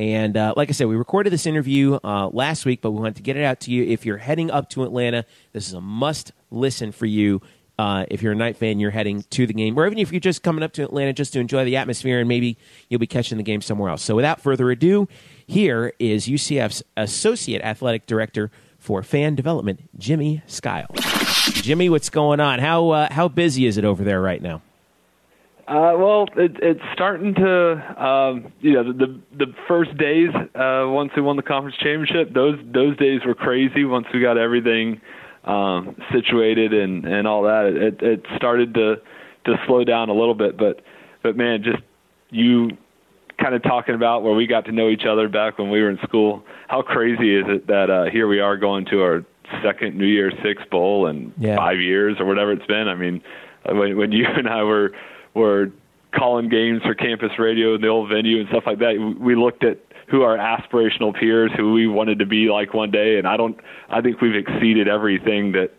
And 0.00 0.34
uh, 0.34 0.54
like 0.56 0.70
I 0.70 0.72
said, 0.72 0.86
we 0.86 0.96
recorded 0.96 1.30
this 1.30 1.44
interview 1.44 1.98
uh, 2.02 2.30
last 2.32 2.64
week, 2.64 2.80
but 2.80 2.92
we 2.92 3.00
wanted 3.00 3.16
to 3.16 3.22
get 3.22 3.36
it 3.36 3.44
out 3.44 3.60
to 3.60 3.70
you. 3.70 3.84
If 3.84 4.06
you're 4.06 4.16
heading 4.16 4.50
up 4.50 4.70
to 4.70 4.82
Atlanta, 4.82 5.26
this 5.52 5.68
is 5.68 5.74
a 5.74 5.80
must 5.82 6.32
listen 6.50 6.90
for 6.90 7.04
you. 7.04 7.42
Uh, 7.78 8.06
if 8.10 8.22
you're 8.22 8.32
a 8.32 8.36
Knight 8.36 8.56
fan, 8.56 8.80
you're 8.80 8.90
heading 8.90 9.24
to 9.28 9.46
the 9.46 9.52
game, 9.52 9.78
or 9.78 9.86
even 9.86 9.98
if 9.98 10.10
you're 10.10 10.18
just 10.18 10.42
coming 10.42 10.62
up 10.62 10.72
to 10.72 10.82
Atlanta 10.82 11.12
just 11.12 11.34
to 11.34 11.38
enjoy 11.38 11.66
the 11.66 11.76
atmosphere 11.76 12.18
and 12.18 12.30
maybe 12.30 12.56
you'll 12.88 12.98
be 12.98 13.06
catching 13.06 13.36
the 13.36 13.44
game 13.44 13.60
somewhere 13.60 13.90
else. 13.90 14.02
So 14.02 14.16
without 14.16 14.40
further 14.40 14.70
ado, 14.70 15.06
here 15.46 15.92
is 15.98 16.26
UCF's 16.26 16.82
Associate 16.96 17.60
Athletic 17.60 18.06
Director 18.06 18.50
for 18.78 19.02
Fan 19.02 19.34
Development, 19.34 19.80
Jimmy 19.98 20.42
Skiles. 20.46 20.98
Jimmy, 21.52 21.90
what's 21.90 22.08
going 22.08 22.40
on? 22.40 22.58
How, 22.58 22.88
uh, 22.88 23.12
how 23.12 23.28
busy 23.28 23.66
is 23.66 23.76
it 23.76 23.84
over 23.84 24.02
there 24.02 24.22
right 24.22 24.40
now? 24.40 24.62
Uh, 25.70 25.94
well, 25.96 26.26
it, 26.36 26.56
it's 26.60 26.80
starting 26.92 27.32
to, 27.32 28.04
um, 28.04 28.52
you 28.60 28.72
know, 28.72 28.92
the 28.92 29.20
the 29.38 29.54
first 29.68 29.96
days 29.96 30.30
uh, 30.34 30.82
once 30.88 31.12
we 31.14 31.22
won 31.22 31.36
the 31.36 31.44
conference 31.44 31.76
championship, 31.76 32.34
those 32.34 32.58
those 32.74 32.96
days 32.96 33.20
were 33.24 33.36
crazy. 33.36 33.84
Once 33.84 34.08
we 34.12 34.20
got 34.20 34.36
everything 34.36 35.00
um, 35.44 35.94
situated 36.12 36.72
and 36.72 37.04
and 37.04 37.28
all 37.28 37.44
that, 37.44 37.66
it 37.66 38.02
it 38.02 38.26
started 38.34 38.74
to 38.74 38.96
to 39.44 39.56
slow 39.68 39.84
down 39.84 40.08
a 40.08 40.12
little 40.12 40.34
bit. 40.34 40.58
But 40.58 40.82
but 41.22 41.36
man, 41.36 41.62
just 41.62 41.84
you 42.30 42.70
kind 43.40 43.54
of 43.54 43.62
talking 43.62 43.94
about 43.94 44.24
where 44.24 44.34
we 44.34 44.48
got 44.48 44.64
to 44.64 44.72
know 44.72 44.88
each 44.88 45.04
other 45.08 45.28
back 45.28 45.56
when 45.56 45.70
we 45.70 45.80
were 45.80 45.90
in 45.90 45.98
school. 46.02 46.42
How 46.66 46.82
crazy 46.82 47.36
is 47.36 47.44
it 47.46 47.68
that 47.68 47.90
uh, 47.90 48.10
here 48.10 48.26
we 48.26 48.40
are 48.40 48.56
going 48.56 48.86
to 48.86 49.02
our 49.02 49.24
second 49.62 49.96
New 49.96 50.06
Year's 50.06 50.34
Six 50.42 50.64
bowl 50.68 51.06
in 51.06 51.32
yeah. 51.38 51.54
five 51.54 51.78
years 51.78 52.16
or 52.18 52.26
whatever 52.26 52.50
it's 52.50 52.66
been? 52.66 52.88
I 52.88 52.96
mean, 52.96 53.22
when 53.66 53.96
when 53.96 54.10
you 54.10 54.26
and 54.26 54.48
I 54.48 54.64
were 54.64 54.90
were 55.34 55.70
calling 56.14 56.48
games 56.48 56.82
for 56.82 56.94
campus 56.94 57.30
radio 57.38 57.74
in 57.74 57.80
the 57.80 57.88
old 57.88 58.08
venue 58.08 58.40
and 58.40 58.48
stuff 58.48 58.64
like 58.66 58.78
that. 58.80 59.16
We 59.20 59.34
looked 59.36 59.64
at 59.64 59.78
who 60.08 60.22
our 60.22 60.36
aspirational 60.36 61.14
peers, 61.18 61.52
who 61.56 61.72
we 61.72 61.86
wanted 61.86 62.18
to 62.18 62.26
be 62.26 62.50
like 62.50 62.74
one 62.74 62.90
day, 62.90 63.18
and 63.18 63.26
I 63.26 63.36
don't. 63.36 63.58
I 63.88 64.00
think 64.00 64.20
we've 64.20 64.34
exceeded 64.34 64.88
everything 64.88 65.52
that 65.52 65.70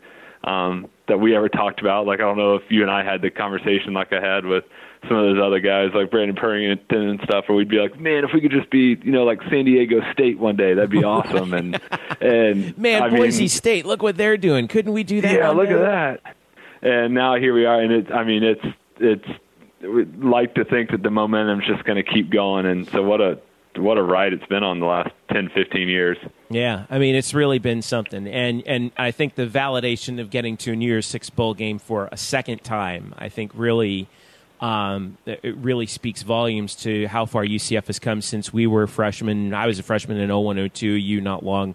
um, 0.50 0.90
that 1.08 1.20
we 1.20 1.36
ever 1.36 1.50
talked 1.50 1.82
about. 1.82 2.08
Like 2.08 2.20
I 2.20 2.24
don't 2.24 2.38
know 2.38 2.56
if 2.56 2.64
you 2.70 2.82
and 2.82 2.90
I 2.90 3.04
had 3.04 3.22
the 3.22 3.30
conversation 3.30 3.94
like 3.94 4.14
I 4.14 4.22
had 4.22 4.46
with 4.46 4.64
some 5.08 5.18
of 5.18 5.36
those 5.36 5.44
other 5.44 5.60
guys 5.60 5.90
like 5.94 6.12
Brandon 6.12 6.36
Purrington 6.36 7.10
and 7.10 7.20
stuff, 7.24 7.46
where 7.48 7.58
we'd 7.58 7.68
be 7.70 7.78
like, 7.80 8.00
man, 8.00 8.24
if 8.24 8.32
we 8.34 8.40
could 8.40 8.52
just 8.52 8.70
be, 8.70 9.00
you 9.04 9.12
know, 9.12 9.24
like 9.24 9.42
San 9.50 9.66
Diego 9.66 10.00
State 10.14 10.40
one 10.40 10.56
day, 10.56 10.74
that'd 10.76 10.90
be 10.90 11.04
awesome. 11.04 11.54
and 11.54 11.80
and 12.22 12.78
man, 12.78 13.04
I 13.04 13.10
Boise 13.10 13.42
mean, 13.42 13.50
State, 13.50 13.86
look 13.86 14.02
what 14.02 14.16
they're 14.16 14.38
doing. 14.38 14.68
Couldn't 14.68 14.94
we 14.94 15.04
do 15.04 15.20
that? 15.22 15.34
Yeah, 15.34 15.50
look 15.50 15.68
day? 15.68 15.74
at 15.74 16.22
that. 16.22 16.36
And 16.84 17.14
now 17.14 17.36
here 17.36 17.54
we 17.54 17.66
are, 17.66 17.82
and 17.82 17.92
it's. 17.92 18.12
I 18.12 18.24
mean, 18.24 18.44
it's 18.44 18.64
it's 19.02 19.28
we'd 19.82 20.24
like 20.24 20.56
to 20.56 20.64
think 20.64 20.92
that 20.92 21.04
the 21.04 21.10
momentum's 21.10 21.66
just 21.66 21.84
going 21.84 22.04
to 22.04 22.10
keep 22.10 22.30
going 22.30 22.66
and 22.66 22.88
so 22.90 23.02
what 23.02 23.20
a 23.22 23.40
what 23.78 23.98
a 23.98 24.04
ride 24.04 24.34
it's 24.34 24.46
been 24.48 24.64
on 24.64 24.80
the 24.80 24.86
last 24.86 25.10
10 25.32 25.50
15 25.50 25.88
years 25.88 26.18
yeah 26.50 26.86
i 26.90 27.00
mean 27.00 27.16
it's 27.16 27.34
really 27.34 27.58
been 27.58 27.82
something 27.82 28.28
and 28.28 28.64
and 28.68 28.92
i 28.98 29.12
think 29.12 29.36
the 29.36 29.48
validation 29.48 30.20
of 30.20 30.30
getting 30.30 30.58
to 30.58 30.74
a 30.74 30.76
new 30.76 30.88
year's 30.88 31.06
six 31.06 31.30
bowl 31.30 31.54
game 31.54 31.80
for 31.80 32.10
a 32.12 32.18
second 32.18 32.64
time 32.64 33.14
i 33.18 33.30
think 33.30 33.52
really 33.56 34.08
um, 34.62 35.18
it 35.26 35.58
really 35.58 35.88
speaks 35.88 36.22
volumes 36.22 36.76
to 36.78 37.08
how 37.08 37.26
far 37.26 37.44
UCF 37.44 37.88
has 37.88 37.98
come 37.98 38.22
since 38.22 38.54
we 38.54 38.68
were 38.68 38.86
freshmen. 38.86 39.56
I 39.56 39.66
was 39.66 39.80
a 39.80 39.84
freshman 39.84 40.18
in 40.18 40.30
0102, 40.30 40.88
you 40.88 41.20
not 41.20 41.44
long 41.44 41.74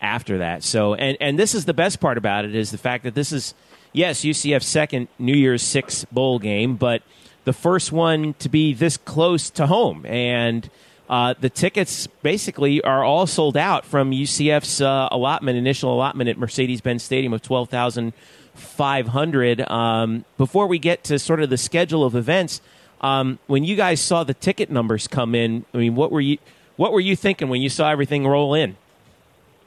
after 0.00 0.38
that. 0.38 0.64
So, 0.64 0.94
and, 0.94 1.16
and 1.20 1.38
this 1.38 1.54
is 1.54 1.64
the 1.64 1.72
best 1.72 2.00
part 2.00 2.18
about 2.18 2.44
it 2.44 2.56
is 2.56 2.72
the 2.72 2.78
fact 2.78 3.04
that 3.04 3.14
this 3.14 3.30
is, 3.30 3.54
yes, 3.94 4.20
UCF's 4.20 4.66
second 4.66 5.08
New 5.18 5.32
Year's 5.32 5.62
Six 5.62 6.04
bowl 6.12 6.38
game, 6.38 6.76
but 6.76 7.02
the 7.44 7.54
first 7.54 7.92
one 7.92 8.34
to 8.34 8.50
be 8.50 8.74
this 8.74 8.98
close 8.98 9.48
to 9.50 9.66
home. 9.66 10.04
And 10.04 10.68
uh, 11.08 11.34
the 11.38 11.50
tickets 11.50 12.08
basically 12.22 12.82
are 12.82 13.04
all 13.04 13.26
sold 13.26 13.56
out 13.56 13.86
from 13.86 14.10
UCF's 14.10 14.82
uh, 14.82 15.08
allotment, 15.10 15.56
initial 15.56 15.94
allotment 15.94 16.28
at 16.28 16.36
Mercedes 16.36 16.80
Benz 16.80 17.02
Stadium 17.02 17.32
of 17.32 17.40
12,500. 17.42 19.70
Um, 19.70 20.24
before 20.36 20.66
we 20.66 20.78
get 20.78 21.04
to 21.04 21.18
sort 21.18 21.40
of 21.40 21.48
the 21.50 21.58
schedule 21.58 22.04
of 22.04 22.16
events, 22.16 22.60
um, 23.00 23.38
when 23.46 23.64
you 23.64 23.76
guys 23.76 24.00
saw 24.00 24.24
the 24.24 24.34
ticket 24.34 24.70
numbers 24.70 25.06
come 25.06 25.34
in, 25.34 25.66
I 25.74 25.78
mean, 25.78 25.94
what 25.94 26.10
were 26.10 26.22
you 26.22 26.38
what 26.76 26.92
were 26.92 27.00
you 27.00 27.14
thinking 27.14 27.48
when 27.48 27.62
you 27.62 27.68
saw 27.68 27.90
everything 27.90 28.26
roll 28.26 28.54
in? 28.54 28.76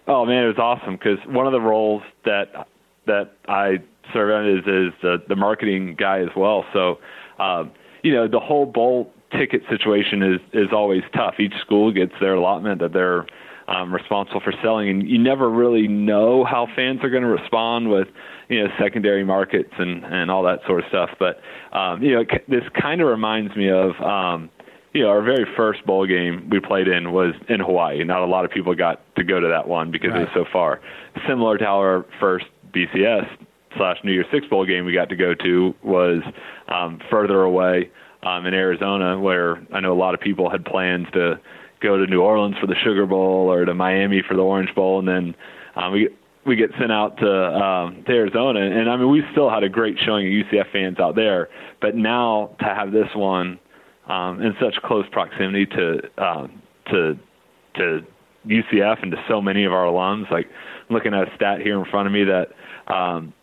Oh 0.08 0.26
man, 0.26 0.44
it 0.44 0.48
was 0.48 0.58
awesome 0.58 0.96
because 0.96 1.20
one 1.26 1.46
of 1.46 1.54
the 1.54 1.62
roles 1.62 2.02
that 2.26 2.68
that 3.06 3.34
I 3.48 3.82
serve 4.14 4.46
is 4.46 4.66
is 4.66 4.94
the 5.02 5.18
the 5.28 5.36
marketing 5.36 5.96
guy 5.98 6.20
as 6.20 6.30
well. 6.36 6.66
So, 6.74 7.00
um, 7.40 7.72
you 8.04 8.14
know, 8.14 8.28
the 8.28 8.40
whole 8.40 8.66
bowl 8.66 9.12
ticket 9.32 9.62
situation 9.70 10.24
is 10.24 10.40
is 10.54 10.70
always 10.72 11.04
tough. 11.14 11.36
Each 11.40 11.54
school 11.62 11.92
gets 11.92 12.14
their 12.20 12.36
allotment 12.36 12.80
that 12.82 12.94
they're 12.94 13.26
um, 13.68 13.94
responsible 13.94 14.40
for 14.40 14.54
selling, 14.62 14.90
and 14.90 15.10
you 15.10 15.18
never 15.18 15.50
really 15.50 15.88
know 15.88 16.44
how 16.44 16.68
fans 16.76 17.04
are 17.04 17.10
going 17.10 17.24
to 17.24 17.30
respond 17.30 17.90
with 17.90 18.08
you 18.50 18.64
know 18.64 18.70
secondary 18.80 19.24
markets 19.24 19.74
and 19.78 20.04
and 20.06 20.32
all 20.32 20.44
that 20.44 20.60
sort 20.66 20.84
of 20.84 20.90
stuff. 20.90 21.10
But 21.20 21.42
um, 21.78 22.02
you 22.02 22.16
know, 22.16 22.24
this 22.48 22.64
kind 22.80 23.02
of 23.02 23.08
reminds 23.08 23.56
me 23.56 23.70
of. 23.70 24.00
Um, 24.02 24.50
you 24.94 25.04
know, 25.04 25.10
our 25.10 25.22
very 25.22 25.46
first 25.56 25.86
bowl 25.86 26.08
game 26.08 26.50
we 26.50 26.60
played 26.60 26.88
in 26.88 27.12
was 27.12 27.36
in 27.50 27.60
Hawaii. 27.60 28.04
Not 28.04 28.24
a 28.24 28.26
lot 28.26 28.46
of 28.46 28.52
people 28.52 28.74
got 28.74 29.00
to 29.16 29.24
go 29.24 29.40
to 29.40 29.48
that 29.48 29.68
one 29.68 29.92
because 29.92 30.10
right. 30.10 30.22
it 30.22 30.30
was 30.34 30.34
so 30.34 30.46
far. 30.52 30.82
Similar 31.28 31.60
to 31.60 31.66
our 31.66 32.06
first 32.20 32.46
BCS 32.74 33.28
slash 33.78 33.98
New 34.04 34.12
Year's 34.12 34.28
Six 34.32 34.48
bowl 34.48 34.66
game 34.66 34.86
we 34.86 34.94
got 34.94 35.10
to 35.10 35.16
go 35.16 35.34
to 35.34 35.74
was 35.84 36.22
um, 36.68 37.00
further 37.10 37.42
away 37.42 37.90
um, 38.24 38.46
in 38.46 38.54
Arizona, 38.54 39.20
where 39.20 39.66
I 39.74 39.80
know 39.80 39.94
a 39.94 40.00
lot 40.00 40.14
of 40.14 40.20
people 40.20 40.50
had 40.50 40.66
plans 40.66 41.08
to 41.14 41.40
go 41.82 41.98
to 41.98 42.08
New 42.08 42.22
Orleans 42.22 42.56
for 42.60 42.68
the 42.68 42.76
Sugar 42.84 43.06
Bowl 43.06 43.52
or 43.52 43.66
to 43.66 43.74
Miami 43.74 44.24
for 44.28 44.36
the 44.36 44.42
Orange 44.42 44.74
Bowl, 44.76 45.00
and 45.00 45.08
then 45.08 45.36
um, 45.76 45.94
we 45.94 46.10
we 46.46 46.56
get 46.56 46.72
sent 46.80 46.92
out 46.92 47.18
to 47.18 47.30
um, 47.30 48.04
to 48.06 48.12
Arizona. 48.12 48.62
And 48.62 48.90
I 48.90 48.96
mean, 48.98 49.12
we 49.12 49.24
still 49.32 49.50
had 49.50 49.64
a 49.64 49.70
great 49.70 49.98
showing 50.00 50.28
of 50.28 50.48
UCF 50.48 50.72
fans 50.72 51.00
out 51.00 51.16
there, 51.16 51.50
but 51.82 51.96
now 51.96 52.56
to 52.60 52.66
have 52.66 52.92
this 52.92 53.10
one 53.16 53.60
um, 54.08 54.42
in 54.42 54.56
such 54.60 54.82
close 54.84 55.06
proximity 55.12 55.66
to 55.68 56.00
um, 56.18 56.62
to 56.90 57.20
to 57.76 58.06
UCF 58.48 59.04
and 59.04 59.12
to 59.12 59.24
so 59.28 59.42
many 59.42 59.66
of 59.66 59.74
our 59.74 59.86
alums. 59.86 60.32
Like 60.32 60.50
looking 60.90 61.14
at 61.14 61.32
a 61.32 61.36
stat 61.36 61.62
here 61.62 61.78
in 61.78 61.86
front 61.86 62.08
of 62.08 62.14
me 62.14 62.24
that 62.24 62.50
um, 62.92 63.34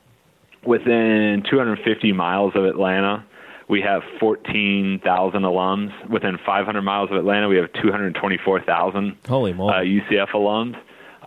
within 0.67 1.43
250 1.49 2.13
miles 2.13 2.53
of 2.55 2.65
Atlanta, 2.65 3.25
we 3.69 3.81
have 3.81 4.03
14,000 4.21 5.43
alums. 5.43 6.11
Within 6.11 6.39
500 6.45 6.83
miles 6.83 7.11
of 7.11 7.17
Atlanta, 7.17 7.49
we 7.49 7.57
have 7.57 7.73
224,000 7.73 9.17
Holy 9.29 9.53
moly. 9.53 9.73
Uh, 9.73 9.81
UCF 9.81 10.29
alums. 10.31 10.77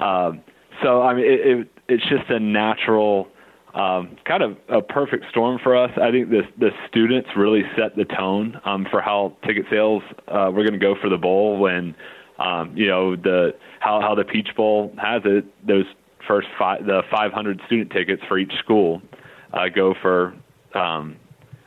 Um, 0.02 0.42
so 0.84 1.02
I 1.02 1.14
mean, 1.14 1.26
it, 1.26 1.40
it, 1.40 1.68
it's 1.88 2.04
just 2.04 2.30
a 2.30 2.40
natural 2.40 3.28
um, 3.74 4.18
kind 4.26 4.44
of 4.44 4.58
a 4.70 4.82
perfect 4.82 5.26
storm 5.30 5.60
for 5.62 5.76
us. 5.76 5.92
I 6.02 6.12
think 6.12 6.30
the 6.30 6.42
the 6.58 6.72
students 6.88 7.30
really 7.36 7.64
set 7.76 7.96
the 7.96 8.06
tone 8.06 8.60
um, 8.66 8.88
for 8.90 9.02
how 9.02 9.36
ticket 9.46 9.66
sales 9.70 10.04
uh, 10.28 10.52
we're 10.54 10.64
going 10.64 10.74
to 10.74 10.80
go 10.80 10.96
for 11.00 11.10
the 11.10 11.18
bowl. 11.18 11.58
When 11.60 11.96
um, 12.40 12.76
you 12.76 12.88
know 12.88 13.16
the 13.16 13.56
how 13.80 14.02
how 14.02 14.16
the 14.16 14.24
Peach 14.24 14.50
Bowl 14.56 14.94
has 14.98 15.22
it, 15.26 15.46
those 15.66 15.86
first 16.28 16.48
five 16.58 16.86
the 16.86 17.04
500 17.12 17.62
student 17.66 17.92
tickets 17.92 18.22
for 18.28 18.38
each 18.38 18.54
school 18.60 19.02
uh, 19.54 19.70
go 19.74 19.94
for 20.02 20.34
um, 20.74 21.18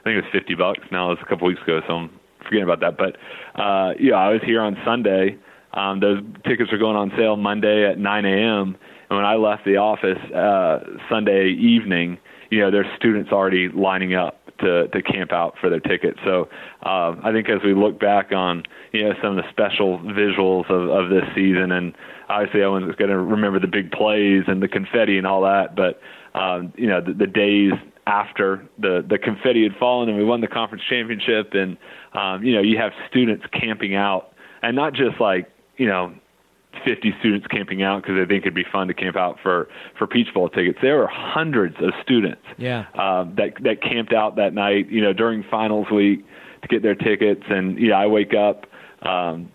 I 0.00 0.02
think 0.04 0.16
it 0.16 0.24
was 0.24 0.32
50 0.32 0.54
bucks. 0.54 0.80
Now 0.90 1.12
it's 1.12 1.22
a 1.22 1.26
couple 1.26 1.46
weeks 1.46 1.62
ago, 1.62 1.80
so 1.86 1.94
I'm 1.94 2.10
forgetting 2.38 2.64
about 2.64 2.80
that. 2.80 2.96
But 2.96 3.16
uh, 3.60 3.94
yeah, 4.00 4.14
I 4.14 4.30
was 4.30 4.40
here 4.44 4.60
on 4.60 4.76
Sunday. 4.84 5.36
Um, 5.74 6.00
those 6.00 6.22
tickets 6.46 6.72
are 6.72 6.78
going 6.78 6.96
on 6.96 7.12
sale 7.16 7.36
Monday 7.36 7.86
at 7.88 7.98
9 7.98 8.24
a.m. 8.24 8.76
And 9.08 9.16
when 9.16 9.24
I 9.24 9.34
left 9.34 9.64
the 9.64 9.76
office 9.76 10.18
uh, 10.32 10.80
Sunday 11.08 11.50
evening, 11.50 12.18
you 12.50 12.60
know, 12.60 12.70
there's 12.70 12.86
students 12.96 13.30
already 13.30 13.68
lining 13.68 14.14
up 14.14 14.36
to 14.60 14.88
to 14.88 15.02
camp 15.02 15.32
out 15.32 15.54
for 15.60 15.70
their 15.70 15.80
tickets. 15.80 16.18
So 16.24 16.48
uh, 16.84 17.16
I 17.22 17.32
think 17.32 17.48
as 17.48 17.62
we 17.64 17.74
look 17.74 17.98
back 17.98 18.32
on 18.32 18.64
you 18.92 19.02
know 19.04 19.14
some 19.22 19.36
of 19.38 19.44
the 19.44 19.50
special 19.50 19.98
visuals 20.00 20.70
of 20.70 20.90
of 20.90 21.10
this 21.10 21.24
season, 21.34 21.72
and 21.72 21.94
obviously 22.28 22.62
Owen's 22.62 22.94
going 22.96 23.10
to 23.10 23.18
remember 23.18 23.58
the 23.58 23.66
big 23.66 23.90
plays 23.90 24.44
and 24.46 24.62
the 24.62 24.68
confetti 24.68 25.18
and 25.18 25.26
all 25.26 25.42
that, 25.42 25.74
but 25.74 26.00
um, 26.34 26.72
you 26.76 26.86
know 26.86 27.00
the, 27.00 27.12
the 27.12 27.26
days 27.26 27.72
after 28.06 28.66
the 28.78 29.04
the 29.08 29.18
confetti 29.18 29.62
had 29.62 29.76
fallen 29.78 30.08
and 30.08 30.18
we 30.18 30.24
won 30.24 30.40
the 30.40 30.48
conference 30.48 30.84
championship, 30.88 31.52
and 31.54 31.76
um, 32.14 32.44
you 32.44 32.54
know 32.54 32.62
you 32.62 32.78
have 32.78 32.92
students 33.08 33.44
camping 33.52 33.94
out, 33.94 34.32
and 34.62 34.76
not 34.76 34.92
just 34.92 35.20
like 35.20 35.50
you 35.76 35.86
know 35.86 36.14
50 36.84 37.14
students 37.18 37.46
camping 37.48 37.82
out 37.82 38.02
because 38.02 38.16
they 38.16 38.26
think 38.26 38.44
it'd 38.44 38.54
be 38.54 38.64
fun 38.70 38.88
to 38.88 38.94
camp 38.94 39.16
out 39.16 39.38
for 39.42 39.68
for 39.98 40.06
Peach 40.06 40.32
Bowl 40.32 40.48
tickets. 40.48 40.78
There 40.82 40.96
were 40.96 41.08
hundreds 41.08 41.76
of 41.80 41.92
students 42.02 42.42
yeah. 42.58 42.86
um, 42.94 43.34
that 43.36 43.54
that 43.62 43.82
camped 43.82 44.12
out 44.12 44.36
that 44.36 44.54
night, 44.54 44.88
you 44.90 45.00
know, 45.00 45.12
during 45.12 45.44
finals 45.50 45.90
week 45.90 46.24
to 46.62 46.68
get 46.68 46.82
their 46.82 46.94
tickets. 46.94 47.42
And 47.48 47.76
yeah, 47.76 47.82
you 47.82 47.88
know, 47.90 47.96
I 47.96 48.06
wake 48.06 48.34
up 48.34 48.66
um, 49.02 49.50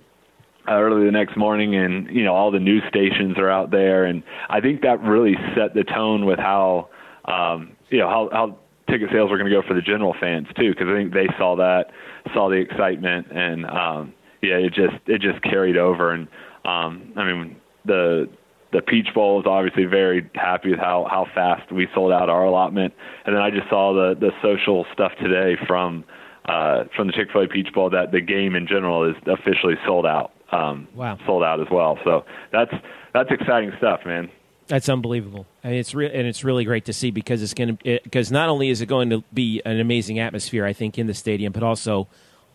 early 0.68 1.06
the 1.06 1.12
next 1.12 1.38
morning, 1.38 1.76
and 1.76 2.10
you 2.10 2.24
know, 2.24 2.34
all 2.34 2.52
the 2.52 2.60
news 2.60 2.84
stations 2.90 3.38
are 3.38 3.50
out 3.50 3.72
there, 3.72 4.06
and 4.06 4.24
I 4.50 4.62
think 4.62 4.82
that 4.82 5.02
really 5.02 5.36
set 5.56 5.74
the 5.74 5.84
tone 5.84 6.26
with 6.26 6.40
how 6.40 6.90
um, 7.26 7.76
you 7.90 8.00
know 8.00 8.10
how 8.10 8.30
how 8.32 8.58
ticket 8.90 9.10
sales 9.12 9.30
were 9.30 9.38
going 9.38 9.50
to 9.50 9.56
go 9.56 9.68
for 9.68 9.74
the 9.74 9.82
general 9.82 10.16
fans 10.20 10.48
too, 10.58 10.72
because 10.72 10.88
I 10.90 10.96
think 10.96 11.14
they 11.14 11.28
saw 11.38 11.56
that, 11.56 11.86
saw 12.34 12.50
the 12.50 12.56
excitement, 12.56 13.28
and 13.32 13.66
um, 13.66 14.14
yeah, 14.42 14.56
it 14.56 14.74
just 14.74 14.96
it 15.08 15.22
just 15.22 15.42
carried 15.44 15.78
over. 15.78 16.12
And 16.12 16.28
um, 16.66 17.14
I 17.16 17.24
mean, 17.24 17.56
the 17.86 18.30
the 18.72 18.82
Peach 18.82 19.08
Bowl 19.14 19.40
is 19.40 19.46
obviously 19.48 19.86
very 19.86 20.30
happy 20.36 20.72
with 20.72 20.80
how 20.80 21.08
how 21.10 21.26
fast 21.34 21.72
we 21.72 21.88
sold 21.94 22.12
out 22.12 22.30
our 22.30 22.46
allotment, 22.46 22.94
and 23.26 23.36
then 23.36 23.42
I 23.42 23.50
just 23.50 23.70
saw 23.70 23.94
the 23.94 24.16
the 24.20 24.32
social 24.42 24.86
stuff 24.94 25.12
today 25.22 25.60
from 25.68 26.04
uh, 26.48 26.84
from 26.96 27.08
the 27.08 27.14
Chick 27.14 27.30
Fil 27.32 27.44
A 27.44 27.48
Peach 27.48 27.74
Bowl 27.74 27.90
that 27.90 28.12
the 28.12 28.22
game 28.22 28.56
in 28.56 28.68
general 28.68 29.10
is 29.10 29.16
officially 29.26 29.76
sold 29.86 30.06
out. 30.06 30.32
Um, 30.56 30.88
wow, 30.96 31.18
sold 31.26 31.44
out 31.44 31.60
as 31.60 31.68
well. 31.72 31.98
So 32.04 32.26
that's 32.52 32.72
that's 33.14 33.30
exciting 33.32 33.72
stuff, 33.78 34.02
man. 34.06 34.30
That's 34.68 34.90
unbelievable. 34.90 35.46
I 35.64 35.70
mean, 35.70 35.78
it's 35.78 35.94
re- 35.94 36.12
and 36.12 36.28
it's 36.28 36.44
really 36.44 36.66
great 36.66 36.86
to 36.86 36.94
see 36.94 37.12
because 37.12 37.44
it's 37.44 37.54
going 37.54 37.78
to 37.78 38.00
because 38.04 38.32
not 38.32 38.50
only 38.50 38.70
is 38.70 38.82
it 38.82 38.88
going 38.88 39.10
to 39.12 39.24
be 39.34 39.62
an 39.66 39.80
amazing 39.80 40.20
atmosphere, 40.20 40.66
I 40.66 40.74
think, 40.74 40.98
in 40.98 41.08
the 41.08 41.14
stadium, 41.14 41.54
but 41.54 41.62
also 41.62 42.08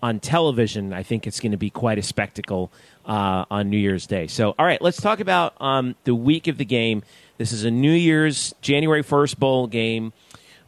on 0.02 0.18
television. 0.18 0.92
I 0.92 1.02
think 1.02 1.26
it's 1.26 1.40
going 1.40 1.52
to 1.52 1.58
be 1.58 1.70
quite 1.70 1.98
a 1.98 2.02
spectacle 2.02 2.72
uh, 3.04 3.44
on 3.50 3.70
New 3.70 3.78
Year's 3.78 4.06
Day. 4.06 4.26
So, 4.26 4.54
all 4.58 4.66
right, 4.66 4.80
let's 4.80 5.00
talk 5.00 5.20
about 5.20 5.54
um, 5.60 5.94
the 6.04 6.14
week 6.14 6.48
of 6.48 6.58
the 6.58 6.64
game. 6.64 7.02
This 7.38 7.52
is 7.52 7.64
a 7.64 7.70
New 7.70 7.92
Year's 7.92 8.54
January 8.60 9.02
first 9.02 9.38
bowl 9.38 9.66
game. 9.66 10.12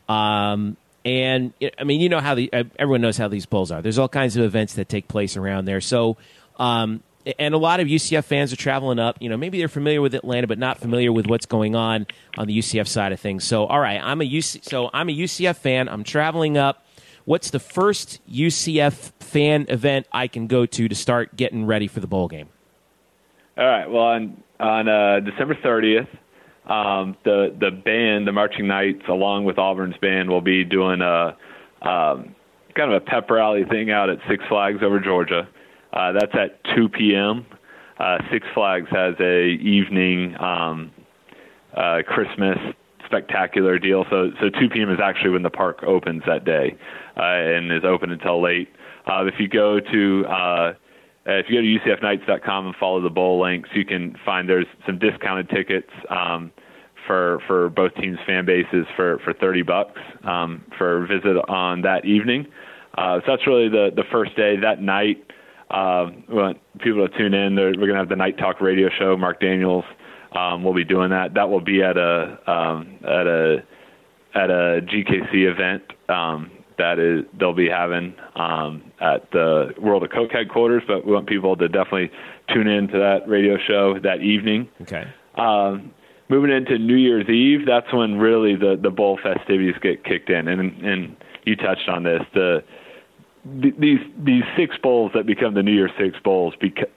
Um, 0.09 0.77
and 1.05 1.53
I 1.79 1.85
mean, 1.85 2.01
you 2.01 2.09
know 2.09 2.21
how 2.21 2.35
the 2.35 2.53
uh, 2.53 2.65
everyone 2.79 3.01
knows 3.01 3.17
how 3.17 3.29
these 3.29 3.47
bowls 3.47 3.73
are. 3.73 3.83
There's 3.83 3.99
all 3.99 4.09
kinds 4.09 4.37
of 4.37 4.45
events 4.45 4.75
that 4.75 4.89
take 4.89 5.09
place 5.09 5.37
around 5.37 5.65
there. 5.65 5.81
So, 5.81 6.17
um, 6.59 7.03
and 7.39 7.55
a 7.55 7.59
lot 7.59 7.81
of 7.81 7.89
UCF 7.89 8.25
fans 8.25 8.53
are 8.53 8.57
traveling 8.57 8.99
up. 8.99 9.17
You 9.21 9.29
know, 9.29 9.37
maybe 9.37 9.59
they're 9.59 9.69
familiar 9.69 10.01
with 10.01 10.15
Atlanta, 10.15 10.47
but 10.47 10.59
not 10.59 10.79
familiar 10.79 11.13
with 11.13 11.27
what's 11.27 11.47
going 11.47 11.77
on 11.77 12.07
on 12.37 12.47
the 12.47 12.59
UCF 12.59 12.89
side 12.89 13.13
of 13.13 13.21
things. 13.21 13.45
So, 13.45 13.67
all 13.67 13.81
right, 13.81 14.01
I'm 14.03 14.21
a 14.21 14.29
UC, 14.29 14.65
so 14.65 14.91
I'm 14.93 15.09
a 15.09 15.17
UCF 15.17 15.57
fan. 15.57 15.89
I'm 15.89 16.05
traveling 16.05 16.57
up 16.57 16.85
what's 17.25 17.51
the 17.51 17.61
first 17.61 18.21
UCF 18.31 19.13
fan 19.21 19.67
event 19.69 20.07
I 20.13 20.29
can 20.29 20.47
go 20.47 20.67
to 20.67 20.89
to 20.89 20.95
start 20.95 21.37
getting 21.37 21.67
ready 21.67 21.87
for 21.87 22.01
the 22.01 22.07
bowl 22.07 22.29
game? 22.29 22.49
All 23.57 23.67
right. 23.67 23.91
Well, 23.91 24.03
on 24.03 24.43
on 24.61 24.89
uh, 24.89 25.21
December 25.21 25.55
30th, 25.55 26.09
um, 26.71 27.17
the 27.25 27.55
the 27.59 27.71
band, 27.71 28.27
the 28.27 28.33
Marching 28.33 28.67
Knights, 28.67 29.03
along 29.09 29.45
with 29.45 29.59
Auburn's 29.59 29.97
band, 29.99 30.31
will 30.31 30.41
be 30.41 30.65
doing 30.65 31.01
a 31.01 31.37
um, 31.83 32.35
kind 32.75 32.93
of 32.93 32.95
a 32.95 33.01
pep 33.01 33.31
rally 33.31 33.65
thing 33.65 33.91
out 33.91 34.09
at 34.09 34.19
Six 34.29 34.43
Flags 34.49 34.79
over 34.83 35.01
Georgia. 35.01 35.49
Uh, 35.93 36.13
that's 36.13 36.35
at 36.35 36.63
2 36.75 36.89
p.m. 36.89 37.47
Uh, 37.99 38.19
Six 38.31 38.47
Flags 38.55 38.89
has 38.91 39.15
a 39.21 39.47
evening 39.47 40.35
um, 40.41 40.91
uh, 41.77 41.99
Christmas 42.07 42.59
spectacular 43.07 43.79
deal. 43.79 44.05
So 44.11 44.31
so 44.41 44.49
2 44.49 44.71
p.m. 44.71 44.91
is 44.91 44.99
actually 45.03 45.31
when 45.31 45.43
the 45.43 45.51
park 45.51 45.83
opens 45.83 46.23
that 46.27 46.45
day, 46.45 46.77
uh, 47.17 47.23
and 47.23 47.71
is 47.71 47.85
open 47.85 48.11
until 48.11 48.43
late. 48.43 48.69
Uh, 49.07 49.27
if 49.27 49.35
you 49.39 49.49
go 49.49 49.81
to 49.81 50.25
uh, 50.27 50.73
if 51.27 51.47
you 51.49 51.57
go 51.57 51.63
to 51.63 51.97
UCFKnights.com 51.97 52.67
and 52.67 52.77
follow 52.77 53.01
the 53.01 53.11
bowl 53.11 53.41
links, 53.41 53.69
you 53.75 53.85
can 53.85 54.17
find 54.25 54.49
there's 54.49 54.67
some 54.87 54.99
discounted 54.99 55.49
tickets 55.51 55.91
um, 56.11 56.51
for 57.07 57.41
for 57.47 57.69
both 57.69 57.95
teams' 57.95 58.19
fan 58.27 58.45
bases 58.45 58.87
for 58.97 59.19
for 59.25 59.33
30 59.33 59.63
bucks 59.63 60.01
um, 60.25 60.65
for 60.77 61.05
a 61.05 61.07
visit 61.07 61.37
on 61.49 61.83
that 61.83 62.05
evening. 62.05 62.47
Uh, 62.97 63.21
so 63.21 63.25
that's 63.29 63.47
really 63.47 63.69
the 63.69 63.91
the 63.95 64.05
first 64.11 64.35
day. 64.37 64.57
That 64.57 64.83
night, 64.83 65.25
uh, 65.73 66.11
we 66.29 66.35
want 66.35 66.59
people 66.81 67.07
to 67.07 67.19
tune 67.19 67.35
in. 67.35 67.57
We're 67.57 67.73
going 67.73 67.91
to 67.91 67.97
have 67.97 68.09
the 68.09 68.17
Knight 68.17 68.39
Talk 68.39 68.61
radio 68.61 68.89
show. 68.99 69.17
Mark 69.17 69.41
Daniels 69.41 69.85
um, 70.35 70.65
we'll 70.65 70.75
be 70.75 70.85
doing 70.85 71.11
that. 71.11 71.35
That 71.35 71.51
will 71.51 71.61
be 71.61 71.83
at 71.83 71.97
a 71.97 72.39
um, 72.51 72.99
at 73.03 73.27
a 73.27 73.63
at 74.35 74.51
a 74.51 74.81
GKC 74.83 75.51
event 75.51 75.83
um, 76.09 76.51
that 76.79 76.99
is 76.99 77.25
they'll 77.39 77.53
be 77.53 77.69
having 77.69 78.15
um, 78.35 78.83
at 79.01 79.31
the 79.33 79.75
World 79.79 80.05
of 80.05 80.11
Coke 80.11 80.33
headquarters. 80.33 80.83
But 80.87 81.07
we 81.07 81.13
want 81.13 81.27
people 81.27 81.57
to 81.57 81.69
definitely 81.69 82.11
tune 82.53 82.67
in 82.67 82.89
to 82.89 82.99
that 82.99 83.29
radio 83.29 83.57
show 83.59 83.99
that 84.01 84.21
evening. 84.21 84.69
Okay. 84.83 85.05
Um, 85.37 85.93
moving 86.29 86.51
into 86.51 86.79
New 86.79 86.97
Year's 86.97 87.29
Eve, 87.29 87.67
that's 87.67 87.93
when 87.93 88.19
really 88.19 88.57
the 88.57 88.79
the 88.81 88.91
bowl 88.91 89.19
festivities 89.23 89.75
get 89.83 90.05
kicked 90.05 90.31
in, 90.31 90.49
and 90.49 90.61
and 90.83 91.17
you 91.45 91.57
touched 91.57 91.89
on 91.89 92.05
this 92.05 92.23
the 92.33 92.65
these 93.45 94.01
these 94.25 94.45
six 94.57 94.77
bowls 94.83 95.13
that 95.15 95.27
become 95.27 95.55
the 95.55 95.63
New 95.63 95.73
Year's 95.75 95.91
Six 95.99 96.17
bowls 96.23 96.55
because 96.61 96.89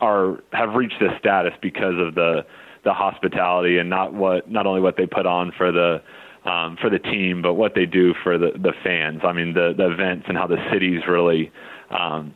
are 0.00 0.42
have 0.52 0.74
reached 0.74 1.00
this 1.00 1.12
status 1.18 1.52
because 1.60 1.94
of 1.98 2.14
the 2.14 2.44
the 2.84 2.92
hospitality 2.92 3.78
and 3.78 3.90
not 3.90 4.14
what 4.14 4.50
not 4.50 4.66
only 4.66 4.80
what 4.80 4.96
they 4.96 5.06
put 5.06 5.26
on 5.26 5.52
for 5.56 5.72
the 5.72 6.02
um, 6.48 6.76
for 6.80 6.88
the 6.88 6.98
team, 6.98 7.42
but 7.42 7.54
what 7.54 7.74
they 7.74 7.86
do 7.86 8.14
for 8.22 8.38
the 8.38 8.52
the 8.54 8.72
fans. 8.82 9.20
I 9.24 9.32
mean, 9.32 9.52
the 9.52 9.74
the 9.76 9.90
events 9.90 10.26
and 10.28 10.36
how 10.36 10.46
the 10.46 10.64
cities 10.72 11.02
really 11.08 11.50
um, 11.90 12.34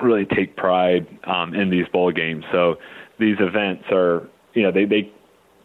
really 0.00 0.26
take 0.26 0.56
pride 0.56 1.06
um, 1.24 1.54
in 1.54 1.70
these 1.70 1.86
bowl 1.88 2.12
games. 2.12 2.44
So 2.52 2.76
these 3.18 3.36
events 3.40 3.84
are 3.90 4.28
you 4.54 4.62
know 4.62 4.70
they 4.70 4.84
they 4.84 5.12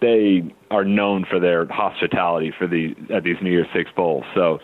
they 0.02 0.56
are 0.72 0.86
known 0.86 1.26
for 1.30 1.40
their 1.40 1.66
hospitality 1.68 2.52
for 2.58 2.68
the 2.68 2.96
at 3.14 3.24
these 3.24 3.38
New 3.42 3.52
Year's 3.52 3.68
Six 3.74 3.92
bowls. 3.96 4.24
So 4.34 4.60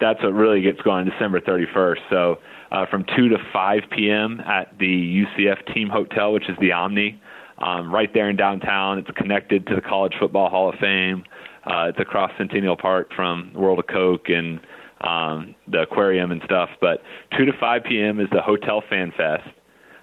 that's 0.00 0.22
what 0.22 0.32
really 0.32 0.60
gets 0.60 0.80
going 0.82 1.06
December 1.06 1.40
31st. 1.40 1.98
So 2.10 2.38
uh, 2.70 2.86
from 2.90 3.04
2 3.16 3.28
to 3.28 3.36
5 3.52 3.82
p.m. 3.96 4.40
at 4.40 4.76
the 4.78 5.24
UCF 5.24 5.74
Team 5.74 5.88
Hotel, 5.88 6.32
which 6.32 6.48
is 6.48 6.56
the 6.60 6.72
Omni, 6.72 7.20
um, 7.58 7.92
right 7.94 8.12
there 8.12 8.28
in 8.28 8.36
downtown. 8.36 8.98
It's 8.98 9.10
connected 9.16 9.66
to 9.68 9.76
the 9.76 9.80
College 9.80 10.14
Football 10.18 10.50
Hall 10.50 10.68
of 10.68 10.74
Fame. 10.80 11.24
Uh, 11.64 11.88
it's 11.88 12.00
across 12.00 12.30
Centennial 12.36 12.76
Park 12.76 13.10
from 13.14 13.52
World 13.54 13.78
of 13.78 13.86
Coke 13.86 14.28
and 14.28 14.60
um, 15.00 15.54
the 15.68 15.82
aquarium 15.82 16.30
and 16.30 16.42
stuff. 16.44 16.70
But 16.80 17.02
2 17.38 17.44
to 17.46 17.52
5 17.58 17.84
p.m. 17.84 18.20
is 18.20 18.28
the 18.32 18.42
Hotel 18.42 18.82
Fan 18.88 19.12
Fest. 19.16 19.48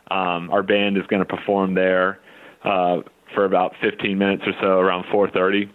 Um, 0.10 0.50
our 0.52 0.64
band 0.64 0.98
is 0.98 1.04
going 1.08 1.26
to 1.26 1.26
perform 1.26 1.74
there 1.74 2.20
uh, 2.64 2.98
for 3.34 3.46
about 3.46 3.74
15 3.82 4.18
minutes 4.18 4.44
or 4.46 4.54
so, 4.62 4.80
around 4.80 5.06
4:30. 5.06 5.70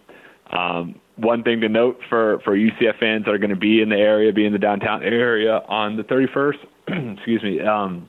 Um, 0.51 0.99
one 1.17 1.43
thing 1.43 1.61
to 1.61 1.69
note 1.69 1.99
for 2.09 2.39
for 2.43 2.55
UCF 2.55 2.99
fans 2.99 3.25
that 3.25 3.31
are 3.31 3.37
going 3.37 3.49
to 3.49 3.55
be 3.55 3.81
in 3.81 3.89
the 3.89 3.97
area, 3.97 4.31
be 4.31 4.45
in 4.45 4.53
the 4.53 4.59
downtown 4.59 5.03
area 5.03 5.61
on 5.67 5.97
the 5.97 6.03
31st. 6.03 6.57
excuse 7.17 7.43
me. 7.43 7.59
Um, 7.61 8.07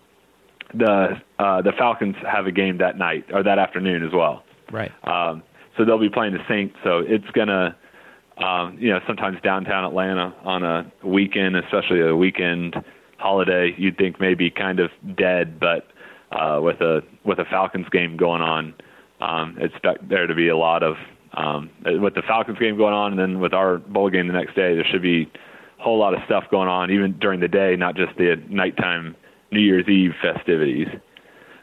the 0.75 1.21
uh, 1.39 1.63
the 1.63 1.73
Falcons 1.79 2.17
have 2.31 2.47
a 2.47 2.53
game 2.53 2.79
that 2.79 2.99
night 2.99 3.25
or 3.33 3.43
that 3.43 3.59
afternoon 3.59 4.05
as 4.05 4.13
well. 4.13 4.45
Right. 4.71 4.93
Um, 5.05 5.43
so 5.77 5.85
they'll 5.85 5.99
be 5.99 6.11
playing 6.11 6.35
the 6.35 6.45
Saints. 6.49 6.77
So 6.85 6.99
it's 6.99 7.29
gonna, 7.33 7.77
um, 8.37 8.77
you 8.79 8.91
know, 8.91 9.01
sometimes 9.07 9.39
downtown 9.43 9.85
Atlanta 9.85 10.35
on 10.45 10.63
a 10.63 10.93
weekend, 11.03 11.57
especially 11.57 12.01
a 12.01 12.15
weekend 12.15 12.77
holiday, 13.17 13.75
you'd 13.79 13.97
think 13.97 14.21
maybe 14.21 14.51
kind 14.51 14.81
of 14.81 14.91
dead, 15.17 15.59
but 15.59 15.87
uh, 16.33 16.61
with 16.63 16.81
a 16.81 17.03
with 17.25 17.39
a 17.39 17.45
Falcons 17.47 17.89
game 17.91 18.17
going 18.17 18.43
on, 18.43 18.75
um, 19.21 19.57
expect 19.59 20.09
there 20.09 20.27
to 20.27 20.35
be 20.35 20.49
a 20.49 20.57
lot 20.57 20.83
of 20.83 20.97
um, 21.35 21.71
with 21.85 22.15
the 22.15 22.23
Falcons 22.27 22.59
game 22.59 22.77
going 22.77 22.95
on, 22.95 23.13
and 23.13 23.21
then 23.21 23.41
with 23.41 23.53
our 23.53 23.79
bowl 23.79 24.11
game 24.11 24.27
the 24.27 24.33
next 24.33 24.55
day, 24.55 24.75
there 24.75 24.87
should 24.91 25.03
be 25.03 25.31
a 25.79 25.83
whole 25.83 25.99
lot 25.99 26.15
of 26.15 26.21
stuff 26.27 26.45
going 26.51 26.69
on, 26.69 26.91
even 26.91 27.19
during 27.19 27.41
the 27.41 27.49
day, 27.49 27.77
not 27.77 27.95
just 27.95 28.17
the 28.17 28.37
nighttime 28.49 29.15
New 29.53 29.61
Year's 29.61 29.89
Eve 29.89 30.13
festivities. 30.21 30.89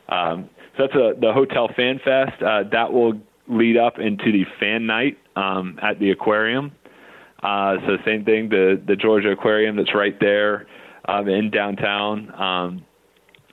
Um, 0.09 0.49
so 0.78 0.84
that's 0.84 0.95
a, 0.95 1.13
the 1.20 1.34
Hotel 1.34 1.70
Fan 1.76 1.99
Fest. 2.03 2.41
Uh, 2.41 2.63
that 2.72 2.91
will 2.91 3.20
lead 3.47 3.78
up 3.78 3.99
into 3.99 4.32
the 4.32 4.45
Fan 4.59 4.86
Night 4.86 5.18
um, 5.36 5.80
at 5.82 5.99
the 5.99 6.11
aquarium. 6.11 6.72
Uh, 7.43 7.76
so 7.86 7.97
same 8.05 8.26
thing, 8.26 8.49
the 8.49 8.82
the 8.88 8.95
Georgia 8.95 9.30
Aquarium 9.30 9.76
that's 9.76 9.93
right 9.93 10.20
there 10.20 10.68
um, 11.07 11.28
in 11.28 11.51
downtown. 11.51 12.34
Um, 12.41 12.86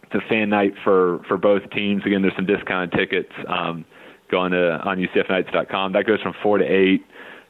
it's 0.04 0.14
a 0.14 0.28
fan 0.28 0.48
night 0.48 0.72
for 0.84 1.20
for 1.28 1.36
both 1.36 1.68
teams. 1.70 2.02
Again, 2.06 2.22
there's 2.22 2.34
some 2.36 2.46
discounted 2.46 2.92
tickets 2.92 3.32
um, 3.48 3.84
going 4.32 4.50
to 4.50 4.80
on 4.80 4.98
UCFKnights.com. 4.98 5.92
That 5.92 6.06
goes 6.06 6.20
from 6.20 6.34
four 6.42 6.58
to 6.58 6.64
eight. 6.64 7.06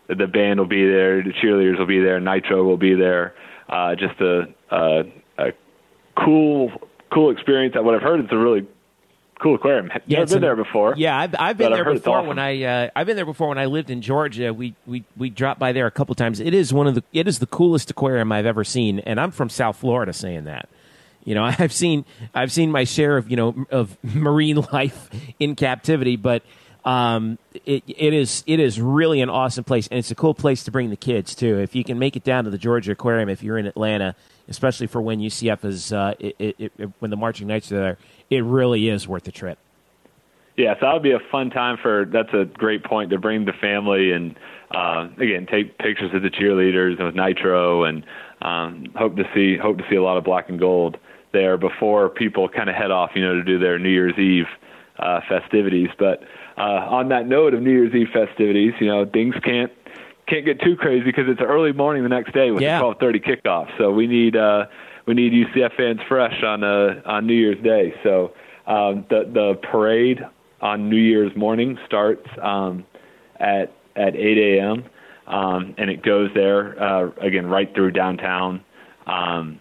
The 0.08 0.26
band 0.26 0.58
will 0.60 0.66
be 0.66 0.84
there. 0.86 1.22
The 1.22 1.32
cheerleaders 1.32 1.78
will 1.78 1.86
be 1.86 2.00
there. 2.00 2.20
Nitro 2.20 2.62
will 2.64 2.76
be 2.76 2.94
there. 2.94 3.34
Uh, 3.68 3.94
just 3.94 4.20
a, 4.20 4.42
a, 4.70 5.04
a 5.38 5.52
cool 6.22 6.70
cool 7.10 7.30
experience. 7.30 7.74
What 7.78 7.94
I've 7.94 8.02
heard 8.02 8.20
it's 8.20 8.32
a 8.32 8.36
really 8.36 8.66
cool 9.40 9.54
aquarium. 9.54 9.90
Yeah, 10.06 10.18
Never 10.18 10.34
been 10.34 10.42
there 10.42 10.56
before. 10.56 10.94
Yeah, 10.96 11.18
I've, 11.18 11.34
I've 11.38 11.56
been 11.56 11.70
But 11.70 11.78
I've 11.78 11.84
there 11.84 11.94
before 11.94 12.18
awesome. 12.18 12.28
when 12.28 12.38
I 12.38 12.62
uh, 12.62 12.90
I've 12.94 13.06
been 13.06 13.16
there 13.16 13.24
before 13.24 13.48
when 13.48 13.58
I 13.58 13.66
lived 13.66 13.88
in 13.90 14.02
Georgia. 14.02 14.52
We 14.52 14.74
we 14.86 15.04
we 15.16 15.30
dropped 15.30 15.60
by 15.60 15.72
there 15.72 15.86
a 15.86 15.90
couple 15.90 16.14
times. 16.14 16.40
It 16.40 16.52
is 16.52 16.72
one 16.72 16.86
of 16.86 16.94
the 16.96 17.04
it 17.12 17.28
is 17.28 17.38
the 17.38 17.46
coolest 17.46 17.90
aquarium 17.90 18.32
I've 18.32 18.46
ever 18.46 18.64
seen, 18.64 18.98
and 19.00 19.20
I'm 19.20 19.30
from 19.30 19.48
South 19.48 19.76
Florida 19.76 20.12
saying 20.12 20.44
that. 20.44 20.68
You 21.24 21.34
know, 21.36 21.44
I've 21.58 21.72
seen 21.72 22.04
I've 22.34 22.52
seen 22.52 22.70
my 22.70 22.84
share 22.84 23.16
of 23.16 23.30
you 23.30 23.36
know 23.36 23.66
of 23.70 23.96
marine 24.02 24.66
life 24.72 25.08
in 25.38 25.54
captivity, 25.54 26.16
but 26.16 26.42
um, 26.84 27.38
it 27.64 27.84
it 27.86 28.12
is 28.12 28.42
it 28.46 28.58
is 28.58 28.80
really 28.80 29.20
an 29.20 29.30
awesome 29.30 29.64
place, 29.64 29.86
and 29.88 29.98
it's 29.98 30.10
a 30.10 30.14
cool 30.14 30.34
place 30.34 30.64
to 30.64 30.70
bring 30.70 30.90
the 30.90 30.96
kids 30.96 31.34
too. 31.34 31.58
If 31.58 31.74
you 31.74 31.84
can 31.84 31.98
make 31.98 32.16
it 32.16 32.24
down 32.24 32.44
to 32.44 32.50
the 32.50 32.58
Georgia 32.58 32.92
Aquarium, 32.92 33.28
if 33.28 33.42
you're 33.42 33.58
in 33.58 33.66
Atlanta, 33.66 34.16
especially 34.48 34.88
for 34.88 35.00
when 35.00 35.20
UCF 35.20 35.64
is 35.64 35.92
uh, 35.92 36.14
it, 36.18 36.36
it, 36.38 36.72
it, 36.78 36.90
when 36.98 37.10
the 37.10 37.16
marching 37.16 37.46
knights 37.46 37.70
are 37.70 37.76
there, 37.76 37.98
it 38.30 38.42
really 38.42 38.88
is 38.88 39.06
worth 39.06 39.24
the 39.24 39.32
trip. 39.32 39.58
Yeah, 40.56 40.74
so 40.74 40.86
that 40.86 40.92
would 40.92 41.02
be 41.02 41.12
a 41.12 41.20
fun 41.30 41.50
time 41.50 41.78
for. 41.80 42.04
That's 42.04 42.32
a 42.34 42.44
great 42.44 42.84
point 42.84 43.10
to 43.10 43.18
bring 43.18 43.44
the 43.44 43.52
family 43.52 44.12
and 44.12 44.36
uh, 44.70 45.08
again 45.18 45.46
take 45.50 45.78
pictures 45.78 46.12
of 46.14 46.22
the 46.22 46.30
cheerleaders 46.30 46.96
and 46.98 47.06
with 47.06 47.14
Nitro 47.14 47.84
and 47.84 48.04
um, 48.42 48.86
hope 48.96 49.16
to 49.16 49.24
see 49.34 49.56
hope 49.56 49.78
to 49.78 49.84
see 49.88 49.96
a 49.96 50.02
lot 50.02 50.16
of 50.16 50.24
black 50.24 50.48
and 50.48 50.58
gold 50.58 50.98
there 51.32 51.56
before 51.56 52.08
people 52.08 52.48
kind 52.48 52.68
of 52.68 52.76
head 52.76 52.90
off, 52.90 53.12
you 53.14 53.22
know, 53.22 53.34
to 53.34 53.44
do 53.44 53.58
their 53.58 53.78
New 53.78 53.88
Year's 53.88 54.18
Eve 54.18 54.46
uh, 54.98 55.20
festivities. 55.28 55.88
But 55.98 56.22
uh, 56.62 56.86
on 56.96 57.08
that 57.08 57.26
note 57.26 57.54
of 57.54 57.62
New 57.62 57.72
Year's 57.72 57.94
Eve 57.94 58.08
festivities, 58.12 58.72
you 58.80 58.86
know, 58.86 59.04
things 59.06 59.34
can't 59.42 59.72
can't 60.28 60.44
get 60.44 60.60
too 60.60 60.76
crazy 60.76 61.04
because 61.04 61.24
it's 61.28 61.40
early 61.40 61.72
morning 61.72 62.02
the 62.04 62.08
next 62.08 62.32
day 62.32 62.50
with 62.52 62.62
Yeah. 62.62 62.78
the 62.78 62.94
12:30 62.94 63.20
kickoff. 63.24 63.68
So 63.78 63.90
we 63.90 64.06
need 64.06 64.36
uh, 64.36 64.66
we 65.06 65.14
need 65.14 65.32
UCF 65.32 65.74
fans 65.76 66.00
fresh 66.08 66.42
on 66.42 66.62
uh, 66.62 67.00
on 67.04 67.26
New 67.26 67.34
Year's 67.34 67.62
Day. 67.62 67.94
So 68.02 68.32
um, 68.66 69.04
the 69.10 69.28
the 69.32 69.58
parade 69.70 70.24
on 70.60 70.88
New 70.88 70.96
Year's 70.96 71.34
morning 71.36 71.78
starts 71.86 72.26
um, 72.40 72.84
at 73.40 73.72
at 73.96 74.14
8 74.14 74.58
a.m. 74.58 74.84
Um, 75.26 75.74
and 75.78 75.90
it 75.90 76.02
goes 76.02 76.30
there 76.34 76.80
uh, 76.82 77.10
again 77.20 77.46
right 77.46 77.72
through 77.74 77.90
downtown. 77.92 78.62
Um, 79.06 79.58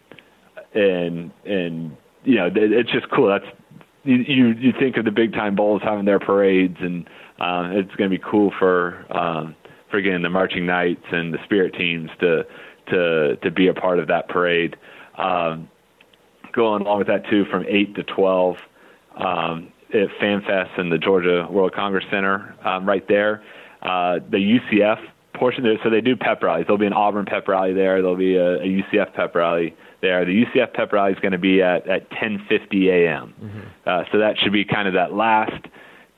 and 0.73 1.31
and 1.45 1.97
you 2.23 2.35
know 2.35 2.49
it's 2.53 2.91
just 2.91 3.09
cool. 3.09 3.27
That's 3.27 3.45
you 4.03 4.15
you, 4.15 4.47
you 4.49 4.73
think 4.79 4.97
of 4.97 5.05
the 5.05 5.11
big 5.11 5.33
time 5.33 5.55
bowls 5.55 5.81
having 5.83 6.05
their 6.05 6.19
parades, 6.19 6.77
and 6.79 7.07
uh, 7.39 7.69
it's 7.71 7.93
going 7.95 8.09
to 8.09 8.17
be 8.17 8.23
cool 8.23 8.51
for 8.57 9.05
um, 9.11 9.55
for 9.89 9.97
again 9.97 10.21
the 10.21 10.29
marching 10.29 10.65
knights 10.65 11.05
and 11.11 11.33
the 11.33 11.39
spirit 11.43 11.73
teams 11.73 12.09
to 12.19 12.45
to 12.87 13.35
to 13.37 13.51
be 13.51 13.67
a 13.67 13.73
part 13.73 13.99
of 13.99 14.07
that 14.07 14.27
parade. 14.29 14.75
Um, 15.17 15.69
going 16.53 16.81
along 16.81 16.99
with 16.99 17.07
that 17.07 17.29
too, 17.29 17.45
from 17.45 17.65
eight 17.67 17.95
to 17.95 18.03
twelve 18.03 18.57
um, 19.15 19.71
at 19.93 20.09
FanFest 20.21 20.79
and 20.79 20.91
the 20.91 20.97
Georgia 20.97 21.47
World 21.49 21.73
Congress 21.73 22.05
Center, 22.09 22.55
um, 22.63 22.87
right 22.87 23.07
there. 23.07 23.43
Uh, 23.81 24.19
the 24.29 24.37
UCF 24.37 24.99
portion 25.33 25.63
there, 25.63 25.77
so 25.83 25.89
they 25.89 26.01
do 26.01 26.15
pep 26.15 26.43
rallies. 26.43 26.65
There'll 26.67 26.77
be 26.77 26.85
an 26.85 26.93
Auburn 26.93 27.25
pep 27.25 27.47
rally 27.47 27.73
there. 27.73 28.01
There'll 28.01 28.15
be 28.15 28.35
a, 28.35 28.57
a 28.57 28.65
UCF 28.65 29.13
pep 29.13 29.35
rally 29.35 29.75
there. 30.01 30.25
The 30.25 30.45
UCF 30.45 30.73
pep 30.73 30.91
rally 30.91 31.13
is 31.13 31.19
going 31.19 31.31
to 31.31 31.37
be 31.37 31.61
at 31.61 31.87
at 31.87 32.09
10:50 32.11 32.87
a.m. 32.89 33.33
Uh, 33.85 34.03
so 34.11 34.19
that 34.19 34.37
should 34.39 34.53
be 34.53 34.65
kind 34.65 34.87
of 34.87 34.93
that 34.95 35.13
last 35.13 35.65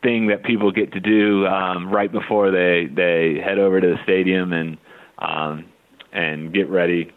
thing 0.01 0.27
that 0.27 0.43
people 0.43 0.71
get 0.71 0.91
to 0.93 0.99
do 0.99 1.47
um, 1.47 1.89
right 1.89 2.11
before 2.11 2.51
they 2.51 2.87
they 2.93 3.39
head 3.43 3.59
over 3.59 3.79
to 3.79 3.87
the 3.87 3.97
stadium 4.03 4.53
and 4.53 4.77
um, 5.19 5.65
and 6.11 6.53
get 6.53 6.69
ready 6.69 7.11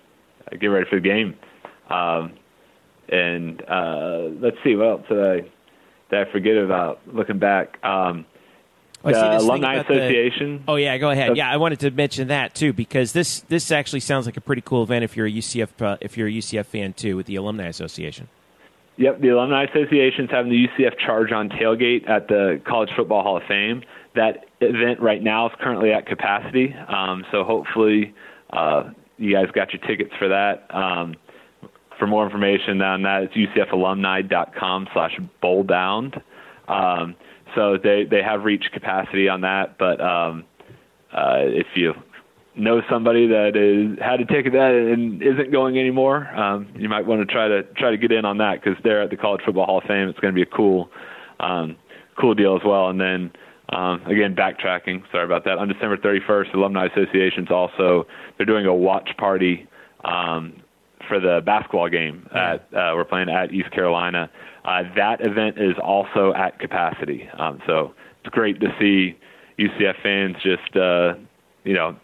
get 0.61 0.69
ready 0.69 0.89
for 0.89 0.97
the 0.97 1.03
game. 1.03 1.37
Um, 1.91 2.33
and 3.09 3.63
uh, 3.69 4.29
let's 4.41 4.57
see 4.65 4.75
what 4.75 4.89
else 4.89 5.03
did 5.09 5.25
I 5.25 5.41
did 6.11 6.29
I 6.29 6.33
forget 6.33 6.57
about 6.57 7.01
looking 7.13 7.39
back. 7.39 7.85
Um, 7.85 8.25
I 9.07 9.13
see 9.13 9.19
the 9.21 9.39
Alumni 9.39 9.75
about 9.75 9.89
the- 9.89 9.95
Association. 9.95 10.65
Oh 10.69 10.77
yeah, 10.77 10.99
go 10.99 11.11
ahead. 11.11 11.37
Yeah, 11.37 11.51
I 11.51 11.57
wanted 11.57 11.81
to 11.81 11.91
mention 11.91 12.29
that 12.29 12.55
too 12.55 12.73
because 12.73 13.13
this 13.13 13.41
this 13.41 13.71
actually 13.71 14.01
sounds 14.01 14.27
like 14.27 14.37
a 14.37 14.41
pretty 14.41 14.63
cool 14.63 14.83
event 14.83 15.05
if 15.05 15.17
you're 15.17 15.27
a 15.27 15.33
UCF 15.33 15.69
uh, 15.81 15.97
if 16.01 16.17
you're 16.17 16.29
a 16.29 16.33
UCF 16.33 16.67
fan 16.67 16.93
too 16.93 17.17
with 17.17 17.27
the 17.27 17.37
Alumni 17.37 17.67
Association. 17.67 18.29
Yep, 18.99 19.21
the 19.21 19.29
Alumni 19.29 19.65
Association's 19.65 20.31
having 20.31 20.51
the 20.51 20.67
UCF 20.69 20.99
Charge 20.99 21.31
on 21.31 21.51
tailgate 21.51 22.09
at 22.09 22.29
the 22.29 22.61
College 22.67 22.89
Football 22.97 23.23
Hall 23.23 23.37
of 23.37 23.43
Fame. 23.47 23.83
That 24.15 24.47
event 24.61 25.01
right 25.01 25.23
now 25.23 25.49
is 25.49 25.53
currently 25.61 25.93
at 25.93 26.07
capacity, 26.07 26.75
um, 26.89 27.25
so 27.31 27.45
hopefully 27.45 28.15
uh, 28.51 28.91
you 29.19 29.33
guys 29.35 29.51
got 29.53 29.73
your 29.75 29.83
tickets 29.87 30.13
for 30.19 30.29
that. 30.29 30.75
Um, 30.75 31.15
for 31.99 32.07
more 32.07 32.25
information 32.25 32.81
on 32.81 33.03
that, 33.03 33.25
it's 33.25 33.35
ucfalumni.com 33.35 34.89
slash 34.93 35.19
bowlbound. 35.43 36.23
Um, 36.69 37.15
so 37.57 37.77
they, 37.83 38.05
they 38.05 38.23
have 38.23 38.45
reached 38.45 38.71
capacity 38.73 39.29
on 39.29 39.41
that, 39.41 39.79
but 39.79 40.01
um, 40.01 40.45
uh, 41.13 41.41
if 41.41 41.67
you 41.75 41.95
know 42.55 42.81
somebody 42.89 43.27
that 43.29 43.57
is 43.57 43.99
had 44.01 44.21
a 44.21 44.25
ticket 44.25 44.53
that 44.53 44.73
and 44.73 45.23
isn't 45.23 45.51
going 45.51 45.79
anymore, 45.79 46.27
um, 46.37 46.69
you 46.77 46.89
might 46.89 47.07
want 47.07 47.27
to 47.27 47.33
try 47.33 47.49
to 47.49 47.65
try 47.77 47.91
to 47.91 47.97
get 47.97 48.13
in 48.13 48.25
on 48.25 48.39
that 48.39 48.63
because 48.63 48.79
they're 48.85 49.03
at 49.03 49.11
the 49.11 49.17
College 49.17 49.41
Football 49.45 49.67
Hall 49.67 49.79
of 49.79 49.85
Fame. 49.85 50.09
It's 50.09 50.21
going 50.21 50.33
to 50.33 50.37
be 50.37 50.43
a 50.43 50.55
cool, 50.55 50.89
um, 51.41 51.77
cool 52.21 52.35
deal 52.35 52.55
as 52.55 52.63
well. 52.65 52.89
And 52.89 53.01
then 53.01 53.33
um, 53.71 54.03
again, 54.07 54.35
backtracking. 54.35 55.03
Sorry 55.11 55.25
about 55.25 55.45
that. 55.45 55.59
On 55.59 55.69
December 55.69 55.97
31st, 55.97 56.53
the 56.53 56.59
Alumni 56.59 56.87
Association's 56.87 57.51
also 57.51 58.07
they're 58.37 58.47
doing 58.47 58.67
a 58.67 58.75
watch 58.75 59.11
party 59.19 59.67
um, 60.05 60.63
for 61.09 61.19
the 61.21 61.41
basketball 61.45 61.89
game 61.89 62.29
at 62.35 62.69
uh, 62.73 62.93
we're 62.95 63.05
playing 63.05 63.29
at 63.29 63.53
East 63.53 63.71
Carolina. 63.73 64.31
Uh, 64.67 64.83
that 64.97 65.21
event 65.21 65.59
is 65.59 65.75
also 65.83 66.35
at 66.35 66.59
capacity. 66.59 67.29
Um, 67.39 67.61
so 67.67 67.95
it's 68.25 68.35
great 68.35 68.61
to 68.61 68.67
see 68.81 69.17
UCF 69.59 70.03
fans 70.03 70.37
just 70.43 70.77
uh, 70.77 71.15
you 71.65 71.75
know 71.75 71.97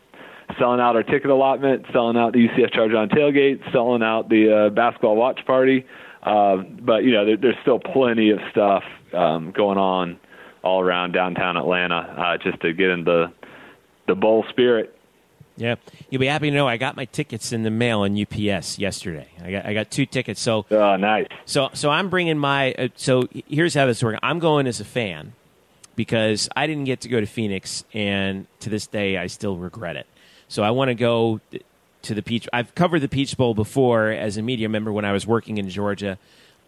selling 0.59 0.81
out 0.81 0.97
our 0.97 1.03
ticket 1.03 1.31
allotment, 1.31 1.85
selling 1.93 2.17
out 2.17 2.33
the 2.33 2.47
UCF 2.49 2.73
Charge 2.73 2.93
on 2.93 3.09
tailgate, 3.09 3.61
selling 3.73 4.03
out 4.03 4.29
the 4.29 4.67
uh, 4.67 4.71
basketball 4.71 5.17
watch 5.17 5.41
party. 5.47 5.85
Uh, 6.23 6.59
but 6.81 7.05
you 7.05 7.11
know, 7.11 7.25
there, 7.25 7.37
there's 7.37 7.57
still 7.63 7.79
plenty 7.79 8.31
of 8.31 8.39
stuff 8.51 8.85
um, 9.13 9.53
going 9.57 9.79
on 9.79 10.19
all 10.63 10.81
around 10.81 11.13
downtown 11.13 11.57
Atlanta 11.57 11.97
uh, 11.97 12.39
just 12.39 12.61
to 12.63 12.73
get 12.73 12.91
in 12.91 13.05
the 13.05 13.33
the 14.07 14.15
bowl 14.15 14.45
spirit. 14.51 14.97
Yeah, 15.57 15.75
you'll 16.09 16.21
be 16.21 16.27
happy 16.27 16.51
to 16.51 16.57
know 16.57 16.67
I 16.67 16.79
got 16.79 16.97
my 16.97 17.05
tickets 17.05 17.53
in 17.53 17.63
the 17.63 17.71
mail 17.71 18.01
on 18.01 18.21
UPS 18.21 18.79
yesterday. 18.79 19.29
I 19.43 19.51
got 19.51 19.67
I 19.67 19.75
got 19.75 19.91
two 19.91 20.07
tickets. 20.07 20.41
So 20.41 20.65
oh, 20.71 20.97
nice. 20.97 21.27
So 21.45 21.69
so 21.75 21.91
I'm 21.91 22.09
bringing 22.09 22.39
my. 22.39 22.73
Uh, 22.73 22.89
so 22.97 23.29
here's 23.49 23.75
how 23.75 23.87
this 23.87 24.03
works. 24.03 24.19
I'm 24.23 24.39
going 24.39 24.67
as 24.67 24.81
a 24.81 24.85
fan 24.85 25.35
because 25.95 26.49
I 26.57 26.67
didn't 26.67 26.85
get 26.85 27.03
to 27.03 27.09
go 27.09 27.21
to 27.21 27.27
Phoenix, 27.27 27.85
and 27.93 28.47
to 28.61 28.71
this 28.71 28.87
day 28.87 29.19
I 29.19 29.27
still 29.27 29.57
regret 29.57 29.97
it. 29.97 30.07
So 30.49 30.63
I 30.63 30.71
want 30.71 30.89
to 30.89 30.95
go 30.95 31.41
to 32.03 32.15
the 32.15 32.23
Peach. 32.23 32.49
I've 32.53 32.75
covered 32.75 33.01
the 33.01 33.09
Peach 33.09 33.37
Bowl 33.37 33.55
before 33.55 34.09
as 34.09 34.37
a 34.37 34.43
media 34.43 34.69
member 34.69 34.93
when 34.93 35.05
I 35.05 35.13
was 35.13 35.27
working 35.27 35.59
in 35.59 35.69
Georgia. 35.69 36.19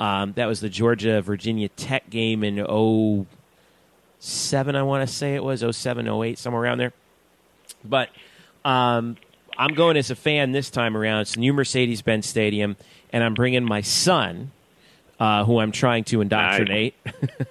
Um, 0.00 0.32
that 0.34 0.46
was 0.46 0.60
the 0.60 0.68
Georgia 0.68 1.22
Virginia 1.22 1.68
Tech 1.68 2.10
game 2.10 2.42
in 2.42 2.56
07, 4.24 4.74
I 4.74 4.82
want 4.82 5.08
to 5.08 5.14
say 5.14 5.34
it 5.34 5.44
was 5.44 5.64
07, 5.76 6.08
08, 6.08 6.38
somewhere 6.38 6.62
around 6.62 6.78
there. 6.78 6.92
But 7.84 8.08
um, 8.64 9.16
I'm 9.56 9.74
going 9.74 9.96
as 9.96 10.10
a 10.10 10.16
fan 10.16 10.52
this 10.52 10.70
time 10.70 10.96
around. 10.96 11.22
It's 11.22 11.36
new 11.36 11.52
Mercedes 11.52 12.02
Benz 12.02 12.26
Stadium, 12.26 12.76
and 13.12 13.22
I'm 13.22 13.34
bringing 13.34 13.64
my 13.64 13.82
son, 13.82 14.50
uh, 15.20 15.44
who 15.44 15.58
I'm 15.58 15.72
trying 15.72 16.04
to 16.04 16.20
indoctrinate. 16.20 16.94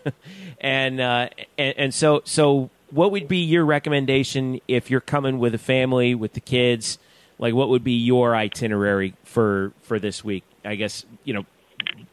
and, 0.59 0.99
uh, 0.99 1.29
and 1.57 1.75
and 1.77 1.93
so 1.93 2.21
so 2.25 2.69
what 2.91 3.11
would 3.11 3.27
be 3.27 3.37
your 3.37 3.65
recommendation 3.65 4.59
if 4.67 4.91
you're 4.91 5.01
coming 5.01 5.39
with 5.39 5.55
a 5.55 5.59
family 5.59 6.13
with 6.13 6.33
the 6.33 6.39
kids? 6.39 6.99
Like, 7.39 7.53
what 7.53 7.69
would 7.69 7.83
be 7.83 7.93
your 7.93 8.35
itinerary 8.35 9.15
for 9.23 9.73
for 9.81 9.99
this 9.99 10.23
week? 10.23 10.43
I 10.63 10.75
guess 10.75 11.05
you 11.23 11.33
know, 11.33 11.45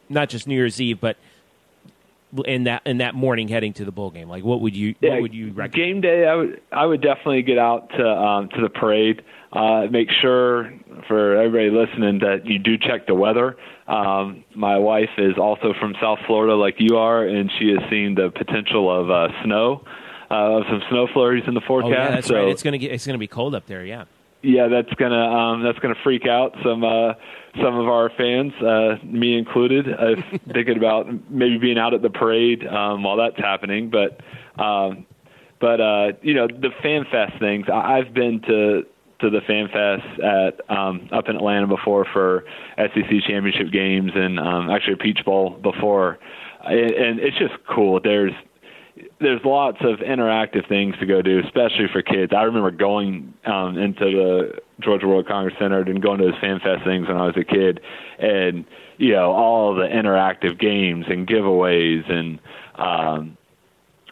not 0.09 0.29
just 0.29 0.47
New 0.47 0.55
Year's 0.55 0.81
Eve, 0.81 1.01
but 1.01 1.17
in 2.47 2.65
that 2.65 2.83
in 2.87 2.99
that 2.99 3.15
morning 3.15 3.49
heading 3.49 3.73
to 3.75 3.85
the 3.85 3.93
bowl 3.93 4.11
game? 4.11 4.29
Like, 4.29 4.45
what 4.45 4.61
would 4.61 4.77
you 4.77 4.95
yeah, 5.01 5.11
what 5.11 5.23
would 5.23 5.35
you 5.35 5.53
recommend? 5.53 5.73
Game 5.75 6.01
day, 6.01 6.27
I 6.27 6.35
would 6.35 6.61
I 6.73 6.87
would 6.87 7.03
definitely 7.03 7.43
get 7.43 7.59
out 7.59 7.91
to 7.91 8.07
um, 8.07 8.49
to 8.51 8.61
the 8.63 8.69
parade. 8.69 9.23
Uh, 9.53 9.87
make 9.91 10.09
sure 10.23 10.73
for 11.09 11.37
everybody 11.37 11.71
listening 11.71 12.21
that 12.21 12.47
you 12.47 12.59
do 12.59 12.79
check 12.79 13.07
the 13.07 13.15
weather. 13.15 13.57
Um, 13.89 14.45
my 14.55 14.79
wife 14.79 15.11
is 15.19 15.37
also 15.39 15.75
from 15.81 15.95
South 16.01 16.21
Florida, 16.27 16.55
like 16.55 16.77
you 16.79 16.97
are, 16.97 17.27
and 17.27 17.51
she 17.59 17.71
has 17.71 17.81
seen 17.91 18.15
the 18.15 18.31
potential 18.31 18.89
of 18.89 19.11
uh, 19.11 19.27
snow, 19.43 19.85
uh, 20.31 20.59
of 20.59 20.63
some 20.69 20.83
snow 20.89 21.09
flurries 21.13 21.43
in 21.49 21.55
the 21.55 21.61
forecast. 21.61 21.93
Oh, 21.93 22.03
yeah, 22.03 22.11
that's 22.11 22.29
so, 22.29 22.37
right. 22.37 22.49
It's 22.49 22.63
gonna 22.63 22.79
get 22.79 22.93
it's 22.93 23.07
gonna 23.07 23.19
be 23.19 23.27
cold 23.27 23.55
up 23.55 23.67
there. 23.67 23.85
Yeah. 23.85 24.05
Yeah, 24.43 24.69
that's 24.69 24.93
gonna 24.95 25.21
um, 25.21 25.63
that's 25.63 25.79
gonna 25.81 25.95
freak 26.03 26.27
out 26.27 26.57
some 26.65 26.83
uh, 26.83 27.13
some 27.63 27.77
of 27.79 27.89
our 27.89 28.11
fans, 28.17 28.53
uh, 28.63 28.97
me 29.05 29.37
included, 29.37 29.87
uh, 29.93 30.15
thinking 30.53 30.79
about 30.79 31.07
maybe 31.31 31.59
being 31.59 31.79
out 31.79 31.93
at 31.93 32.01
the 32.01 32.09
parade 32.11 32.67
um, 32.67 33.03
while 33.03 33.17
that's 33.19 33.37
happening. 33.39 33.91
But 33.91 34.21
um, 34.63 35.07
but 35.61 35.81
uh, 35.81 36.13
you 36.23 36.33
know 36.33 36.47
the 36.47 36.71
fan 36.83 37.05
fest 37.11 37.39
things. 37.39 37.67
I- 37.71 37.99
I've 37.99 38.15
been 38.15 38.41
to 38.43 38.87
to 39.21 39.29
the 39.29 39.43
fan 39.47 39.69
fest 39.69 40.21
at 40.23 40.71
um, 40.75 41.09
up 41.13 41.29
in 41.29 41.37
Atlanta 41.37 41.67
before 41.67 42.07
for 42.11 42.45
SEC 42.79 43.11
championship 43.29 43.71
games 43.71 44.13
and 44.15 44.39
um, 44.41 44.71
actually 44.71 44.95
a 44.95 44.97
Peach 44.97 45.21
Bowl 45.27 45.51
before, 45.63 46.19
and, 46.65 46.91
and 46.93 47.21
it's 47.21 47.37
just 47.37 47.53
cool. 47.69 48.01
There's 48.03 48.33
there's 49.21 49.41
lots 49.45 49.79
of 49.81 49.99
interactive 49.99 50.69
things 50.69 50.97
to 50.99 51.07
go 51.07 51.23
do, 51.23 51.41
especially 51.41 51.87
for 51.93 52.03
kids. 52.03 52.33
I 52.37 52.43
remember 52.43 52.71
going 52.71 53.35
um, 53.45 53.79
into 53.79 54.05
the 54.05 54.61
Georgia 54.81 55.07
World 55.07 55.27
Congress 55.27 55.55
Center 55.59 55.81
and 55.81 56.03
going 56.03 56.19
to 56.19 56.27
those 56.27 56.41
Fan 56.41 56.61
Fest 56.61 56.85
things 56.85 57.09
when 57.09 57.17
I 57.17 57.27
was 57.27 57.37
a 57.37 57.45
kid, 57.45 57.81
and 58.19 58.65
you 58.99 59.13
know 59.13 59.33
all 59.33 59.75
the 59.75 59.87
interactive 59.87 60.59
games 60.59 61.07
and 61.09 61.27
giveaways 61.27 62.11
and 62.11 62.39
um, 62.77 63.37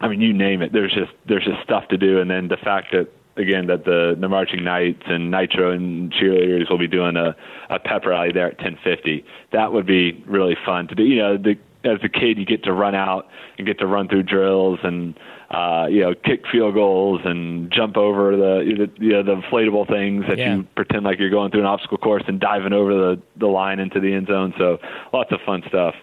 I 0.01 0.09
mean 0.09 0.21
you 0.21 0.33
name 0.33 0.63
it. 0.63 0.73
There's 0.73 0.93
just 0.93 1.13
there's 1.27 1.45
just 1.45 1.63
stuff 1.63 1.89
to 1.89 1.97
do, 1.97 2.21
and 2.21 2.31
then 2.31 2.49
the 2.49 2.57
fact 2.57 2.93
that 2.93 3.09
again 3.37 3.67
that 3.69 3.85
the 3.85 4.17
the 4.19 4.29
marching 4.29 4.65
knights 4.65 5.05
and 5.07 5.31
nitro 5.31 5.71
and 5.71 6.13
cheerleaders 6.13 6.71
will 6.71 6.79
be 6.79 6.89
doing 6.89 7.17
a 7.17 7.35
a 7.71 7.79
pep 7.79 8.05
rally 8.05 8.33
there 8.33 8.49
at 8.49 8.59
10:50. 8.59 9.25
That 9.53 9.73
would 9.73 9.87
be 9.87 10.23
really 10.27 10.57
fun 10.67 10.89
to 10.89 10.95
do. 10.95 11.05
You 11.05 11.17
know 11.17 11.37
the 11.37 11.57
as 11.89 11.99
a 12.05 12.09
kid 12.09 12.39
you 12.39 12.45
get 12.45 12.63
to 12.65 12.73
run 12.73 12.95
out 12.95 13.27
and 13.57 13.67
get 13.67 13.79
to 13.79 13.87
run 13.87 14.09
through 14.09 14.23
drills 14.23 14.79
and 14.83 15.19
uh 15.51 15.87
you 15.91 16.01
know 16.01 16.15
kick 16.15 16.45
field 16.53 16.75
goals 16.75 17.21
and 17.25 17.71
jump 17.73 17.97
over 17.97 18.37
the 18.37 18.87
the, 18.87 19.05
you 19.05 19.13
know, 19.13 19.23
the 19.23 19.35
inflatable 19.35 19.89
things 19.89 20.25
that 20.29 20.39
Yeah. 20.39 20.57
you 20.57 20.63
pretend 20.77 21.05
like 21.05 21.19
you're 21.19 21.31
going 21.31 21.51
through 21.51 21.61
an 21.61 21.67
obstacle 21.67 21.99
course 21.99 22.23
and 22.29 22.39
diving 22.39 22.73
over 22.73 22.93
the 22.95 23.23
the 23.37 23.47
line 23.47 23.79
into 23.81 23.99
the 24.01 24.13
end 24.13 24.27
zone 24.29 24.53
so 24.59 24.79
lots 25.13 25.33
of 25.33 25.41
fun 25.47 25.63
stuff 25.69 25.95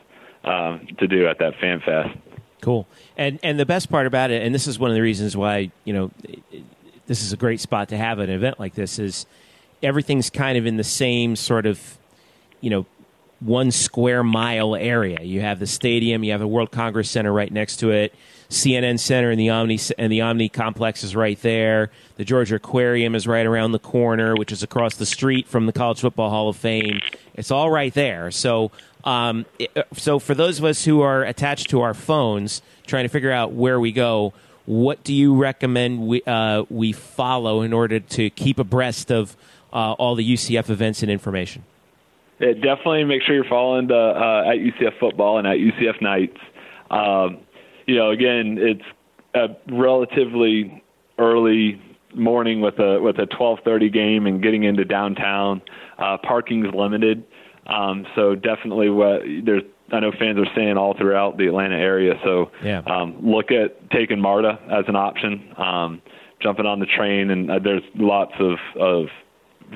um 0.43 0.87
to 0.97 1.07
do 1.07 1.27
at 1.27 1.39
that 1.39 1.53
fan 1.61 1.79
fest 1.85 2.17
Cool. 2.61 2.87
And 3.15 3.39
and 3.43 3.59
the 3.59 3.65
best 3.65 3.91
part 3.91 4.07
about 4.07 4.31
it, 4.31 4.41
and 4.41 4.55
this 4.55 4.65
is 4.65 4.79
one 4.79 4.89
of 4.89 4.95
the 4.95 5.01
reasons 5.01 5.37
why 5.37 5.69
you 5.83 5.93
know 5.93 6.09
this 7.05 7.21
is 7.21 7.31
a 7.31 7.37
great 7.37 7.59
spot 7.59 7.89
to 7.89 7.97
have 7.97 8.17
an 8.17 8.31
event 8.31 8.59
like 8.59 8.73
this 8.73 8.97
is 8.97 9.27
everything's 9.83 10.31
kind 10.31 10.57
of 10.57 10.65
in 10.65 10.75
the 10.77 10.83
same 10.83 11.35
sort 11.35 11.67
of 11.67 11.99
you 12.61 12.71
know 12.71 12.87
one 13.39 13.71
square 13.71 14.23
mile 14.23 14.75
area. 14.75 15.21
You 15.21 15.41
have 15.41 15.59
the 15.59 15.67
stadium, 15.67 16.23
you 16.23 16.31
have 16.31 16.41
the 16.41 16.47
World 16.47 16.71
Congress 16.71 17.09
Center 17.09 17.31
right 17.31 17.51
next 17.51 17.77
to 17.77 17.91
it. 17.91 18.13
CNN 18.49 18.99
Center 18.99 19.31
and 19.31 19.39
the 19.39 19.49
Omni 19.49 19.79
and 19.97 20.11
the 20.11 20.21
Omni 20.21 20.49
complex 20.49 21.03
is 21.03 21.15
right 21.15 21.39
there. 21.41 21.89
The 22.17 22.25
Georgia 22.25 22.55
Aquarium 22.55 23.15
is 23.15 23.27
right 23.27 23.45
around 23.45 23.71
the 23.71 23.79
corner, 23.79 24.35
which 24.35 24.51
is 24.51 24.63
across 24.63 24.95
the 24.95 25.05
street 25.05 25.47
from 25.47 25.65
the 25.65 25.73
College 25.73 25.99
Football 25.99 26.29
Hall 26.29 26.49
of 26.49 26.55
Fame. 26.55 27.01
It's 27.33 27.51
all 27.51 27.69
right 27.69 27.93
there. 27.93 28.31
So, 28.31 28.71
um, 29.03 29.45
uh, 29.75 29.83
so 29.93 30.19
for 30.19 30.35
those 30.35 30.59
of 30.59 30.65
us 30.65 30.85
who 30.85 31.01
are 31.01 31.23
attached 31.23 31.69
to 31.71 31.81
our 31.81 31.93
phones, 31.93 32.61
trying 32.85 33.05
to 33.05 33.09
figure 33.09 33.31
out 33.31 33.51
where 33.51 33.79
we 33.79 33.91
go, 33.91 34.33
what 34.65 35.03
do 35.03 35.13
you 35.13 35.35
recommend 35.35 36.07
we 36.07 36.23
uh, 36.23 36.63
we 36.69 36.91
follow 36.91 37.61
in 37.61 37.73
order 37.73 37.99
to 37.99 38.29
keep 38.31 38.57
abreast 38.57 39.11
of 39.11 39.35
uh, 39.73 39.93
all 39.93 40.15
the 40.15 40.33
UCF 40.33 40.69
events 40.69 41.01
and 41.01 41.11
information? 41.11 41.63
Yeah, 42.39 42.53
definitely 42.53 43.03
make 43.05 43.21
sure 43.23 43.35
you're 43.35 43.45
following 43.45 43.87
the 43.87 43.95
uh, 43.95 44.49
at 44.51 44.57
UCF 44.57 44.99
football 44.99 45.37
and 45.37 45.47
at 45.47 45.57
UCF 45.57 46.01
Knights. 46.01 46.37
Um, 46.91 47.39
you 47.85 47.95
know, 47.95 48.11
again, 48.11 48.57
it's 48.59 48.83
a 49.33 49.47
relatively 49.73 50.83
early 51.17 51.81
morning 52.13 52.61
with 52.61 52.79
a 52.79 52.99
with 53.01 53.17
a 53.19 53.27
12:30 53.27 53.91
game 53.93 54.27
and 54.27 54.41
getting 54.41 54.63
into 54.63 54.85
downtown. 54.85 55.61
Uh, 55.97 56.17
parking's 56.17 56.73
limited, 56.73 57.23
um, 57.67 58.05
so 58.15 58.35
definitely 58.35 58.89
what 58.89 59.21
there's. 59.43 59.63
I 59.91 59.99
know 59.99 60.11
fans 60.17 60.39
are 60.39 60.47
saying 60.55 60.77
all 60.77 60.95
throughout 60.97 61.37
the 61.37 61.45
Atlanta 61.45 61.75
area. 61.75 62.15
So 62.23 62.49
Yeah. 62.63 62.79
um, 62.87 63.17
look 63.21 63.51
at 63.51 63.91
taking 63.91 64.19
MARTA 64.19 64.57
as 64.71 64.85
an 64.87 64.95
option, 64.95 65.53
um, 65.57 66.01
jumping 66.41 66.65
on 66.65 66.79
the 66.79 66.87
train, 66.87 67.29
and 67.29 67.51
uh, 67.51 67.59
there's 67.59 67.83
lots 67.95 68.33
of 68.39 68.57
of 68.79 69.05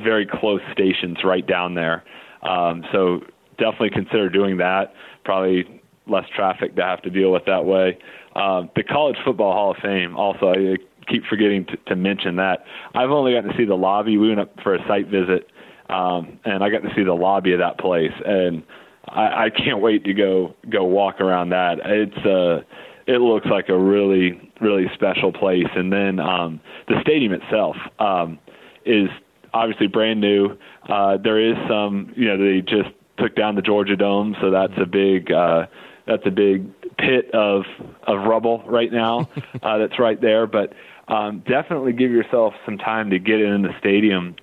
very 0.03 0.25
close 0.25 0.61
stations 0.71 1.23
right 1.23 1.45
down 1.45 1.75
there. 1.75 2.03
Um, 2.43 2.83
so 2.91 3.21
definitely 3.57 3.91
consider 3.91 4.29
doing 4.29 4.57
that. 4.57 4.93
Probably 5.23 5.81
less 6.07 6.25
traffic 6.35 6.75
to 6.75 6.83
have 6.83 7.01
to 7.03 7.09
deal 7.09 7.31
with 7.31 7.45
that 7.45 7.65
way. 7.65 7.97
Um, 8.35 8.69
the 8.75 8.83
College 8.83 9.17
Football 9.23 9.53
Hall 9.53 9.71
of 9.71 9.77
Fame 9.77 10.15
also. 10.15 10.49
I 10.49 10.77
keep 11.09 11.25
forgetting 11.25 11.65
to, 11.65 11.77
to 11.87 11.95
mention 11.95 12.35
that. 12.37 12.63
I've 12.93 13.09
only 13.09 13.33
gotten 13.33 13.51
to 13.51 13.57
see 13.57 13.65
the 13.65 13.75
lobby. 13.75 14.17
We 14.17 14.29
went 14.29 14.39
up 14.39 14.53
for 14.63 14.75
a 14.75 14.87
site 14.87 15.07
visit, 15.07 15.49
um, 15.89 16.39
and 16.45 16.63
I 16.63 16.69
got 16.69 16.83
to 16.83 16.93
see 16.95 17.03
the 17.03 17.13
lobby 17.13 17.53
of 17.53 17.59
that 17.59 17.79
place, 17.79 18.13
and 18.25 18.63
I, 19.07 19.45
I 19.45 19.49
can't 19.49 19.81
wait 19.81 20.03
to 20.05 20.13
go 20.13 20.55
go 20.69 20.83
walk 20.85 21.19
around 21.19 21.49
that. 21.49 21.79
It's 21.83 22.25
uh, 22.25 22.63
it 23.07 23.19
looks 23.21 23.47
like 23.47 23.69
a 23.69 23.77
really 23.77 24.51
really 24.61 24.85
special 24.93 25.31
place, 25.33 25.67
and 25.75 25.91
then 25.91 26.19
um, 26.19 26.59
the 26.87 26.95
stadium 27.01 27.33
itself 27.33 27.75
um, 27.99 28.39
is 28.85 29.09
obviously 29.53 29.87
brand 29.87 30.21
new. 30.21 30.57
Uh, 30.89 31.17
there 31.17 31.39
is 31.39 31.55
some, 31.67 32.11
you 32.15 32.27
know, 32.27 32.37
they 32.37 32.61
just 32.61 32.89
took 33.19 33.35
down 33.35 33.55
the 33.55 33.61
Georgia 33.61 33.95
Dome, 33.95 34.35
so 34.41 34.49
that's 34.49 34.73
a 34.81 34.85
big 34.85 35.31
uh, 35.31 35.67
that's 36.07 36.23
a 36.25 36.31
big 36.31 36.67
pit 36.97 37.29
of 37.33 37.63
of 38.07 38.25
rubble 38.25 38.63
right 38.65 38.91
now. 38.91 39.29
uh, 39.61 39.77
that's 39.77 39.99
right 39.99 40.19
there, 40.19 40.47
but 40.47 40.73
um, 41.07 41.43
definitely 41.47 41.93
give 41.93 42.11
yourself 42.11 42.53
some 42.65 42.77
time 42.77 43.11
to 43.11 43.19
get 43.19 43.39
in 43.39 43.61
the 43.61 43.73
stadium 43.79 44.35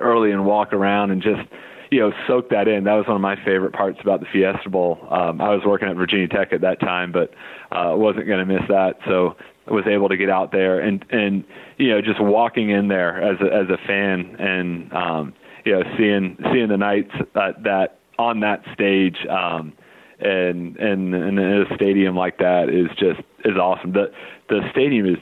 early 0.00 0.30
and 0.32 0.44
walk 0.44 0.72
around 0.72 1.10
and 1.10 1.22
just 1.22 1.42
you 1.90 2.00
know 2.00 2.12
soak 2.28 2.50
that 2.50 2.68
in. 2.68 2.84
That 2.84 2.94
was 2.94 3.06
one 3.06 3.16
of 3.16 3.22
my 3.22 3.36
favorite 3.44 3.72
parts 3.72 3.98
about 4.00 4.20
the 4.20 4.26
Fiesta 4.32 4.70
Bowl. 4.70 4.98
Um, 5.10 5.40
I 5.40 5.50
was 5.54 5.62
working 5.64 5.88
at 5.88 5.96
Virginia 5.96 6.28
Tech 6.28 6.52
at 6.52 6.60
that 6.60 6.80
time, 6.80 7.10
but 7.10 7.30
uh, 7.72 7.96
wasn't 7.96 8.26
going 8.26 8.46
to 8.46 8.52
miss 8.52 8.62
that, 8.68 8.98
so 9.06 9.36
I 9.66 9.72
was 9.72 9.86
able 9.86 10.08
to 10.08 10.16
get 10.16 10.30
out 10.30 10.52
there 10.52 10.78
and 10.78 11.04
and 11.10 11.44
you 11.78 11.90
know 11.90 12.00
just 12.00 12.20
walking 12.20 12.70
in 12.70 12.88
there 12.88 13.20
as 13.22 13.40
a, 13.40 13.52
as 13.52 13.68
a 13.70 13.78
fan 13.86 14.36
and 14.38 14.92
um, 14.92 15.34
you 15.64 15.72
know 15.72 15.82
seeing 15.96 16.36
seeing 16.52 16.68
the 16.68 16.76
Knights 16.76 17.12
that, 17.34 17.62
that 17.64 17.98
on 18.18 18.40
that 18.40 18.62
stage. 18.72 19.16
Um, 19.28 19.72
and 20.20 20.76
and 20.76 21.14
and 21.14 21.38
in 21.38 21.66
a 21.70 21.74
stadium 21.74 22.16
like 22.16 22.38
that 22.38 22.68
is 22.68 22.88
just 22.96 23.20
is 23.44 23.56
awesome. 23.56 23.92
The 23.92 24.12
the 24.48 24.60
stadium 24.70 25.06
is 25.06 25.18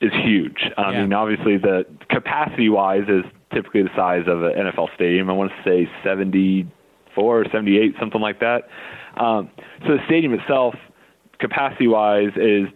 is 0.00 0.12
huge. 0.22 0.70
I 0.76 0.92
Yeah. 0.92 1.00
mean, 1.02 1.12
obviously 1.12 1.56
the 1.56 1.86
capacity 2.10 2.68
wise 2.68 3.08
is 3.08 3.24
typically 3.52 3.82
the 3.84 3.90
size 3.96 4.24
of 4.26 4.42
an 4.42 4.52
NFL 4.52 4.94
stadium. 4.94 5.30
I 5.30 5.32
want 5.32 5.50
to 5.50 5.62
say 5.64 5.88
74 6.02 7.40
or 7.40 7.44
78, 7.50 7.94
something 7.98 8.20
like 8.20 8.40
that. 8.40 8.68
Um, 9.16 9.50
so 9.86 9.96
the 9.96 10.04
stadium 10.06 10.34
itself, 10.34 10.74
capacity 11.38 11.86
wise, 11.86 12.32
is 12.36 12.68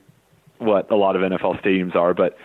what 0.58 0.90
a 0.90 0.96
lot 0.96 1.16
of 1.16 1.22
NFL 1.22 1.60
stadiums 1.62 1.94
are, 1.94 2.14
but 2.14 2.36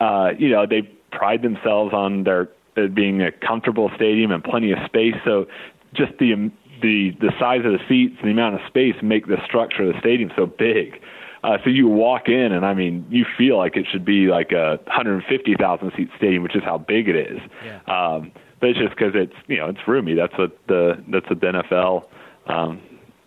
uh, 0.00 0.30
you 0.38 0.50
know 0.50 0.66
they 0.66 0.82
pride 1.10 1.42
themselves 1.42 1.94
on 1.94 2.24
their 2.24 2.48
it 2.84 2.94
being 2.94 3.22
a 3.22 3.32
comfortable 3.32 3.90
stadium 3.94 4.30
and 4.30 4.42
plenty 4.42 4.72
of 4.72 4.78
space. 4.86 5.14
So 5.24 5.46
just 5.94 6.12
the 6.18 6.50
the 6.82 7.10
the 7.20 7.32
size 7.38 7.64
of 7.64 7.72
the 7.72 7.80
seats 7.88 8.16
and 8.20 8.28
the 8.28 8.32
amount 8.32 8.54
of 8.54 8.60
space 8.66 8.94
make 9.02 9.26
the 9.26 9.38
structure 9.44 9.82
of 9.82 9.94
the 9.94 10.00
stadium 10.00 10.30
so 10.36 10.46
big. 10.46 11.00
Uh, 11.44 11.56
so 11.62 11.70
you 11.70 11.86
walk 11.86 12.28
in 12.28 12.52
and 12.52 12.66
I 12.66 12.74
mean 12.74 13.06
you 13.10 13.24
feel 13.36 13.58
like 13.58 13.76
it 13.76 13.86
should 13.90 14.04
be 14.04 14.26
like 14.26 14.52
a 14.52 14.80
150,000 14.86 15.92
seat 15.96 16.08
stadium, 16.16 16.42
which 16.42 16.56
is 16.56 16.62
how 16.64 16.78
big 16.78 17.08
it 17.08 17.16
is. 17.16 17.40
Yeah. 17.64 17.80
Um, 17.86 18.32
but 18.60 18.70
it's 18.70 18.78
just 18.78 18.90
because 18.90 19.12
it's 19.14 19.34
you 19.46 19.56
know 19.58 19.68
it's 19.68 19.80
roomy. 19.86 20.14
That's 20.14 20.36
what 20.36 20.58
the 20.66 21.02
that's 21.08 21.28
what 21.28 21.40
the 21.40 21.46
NFL 21.46 22.04
um, 22.46 22.80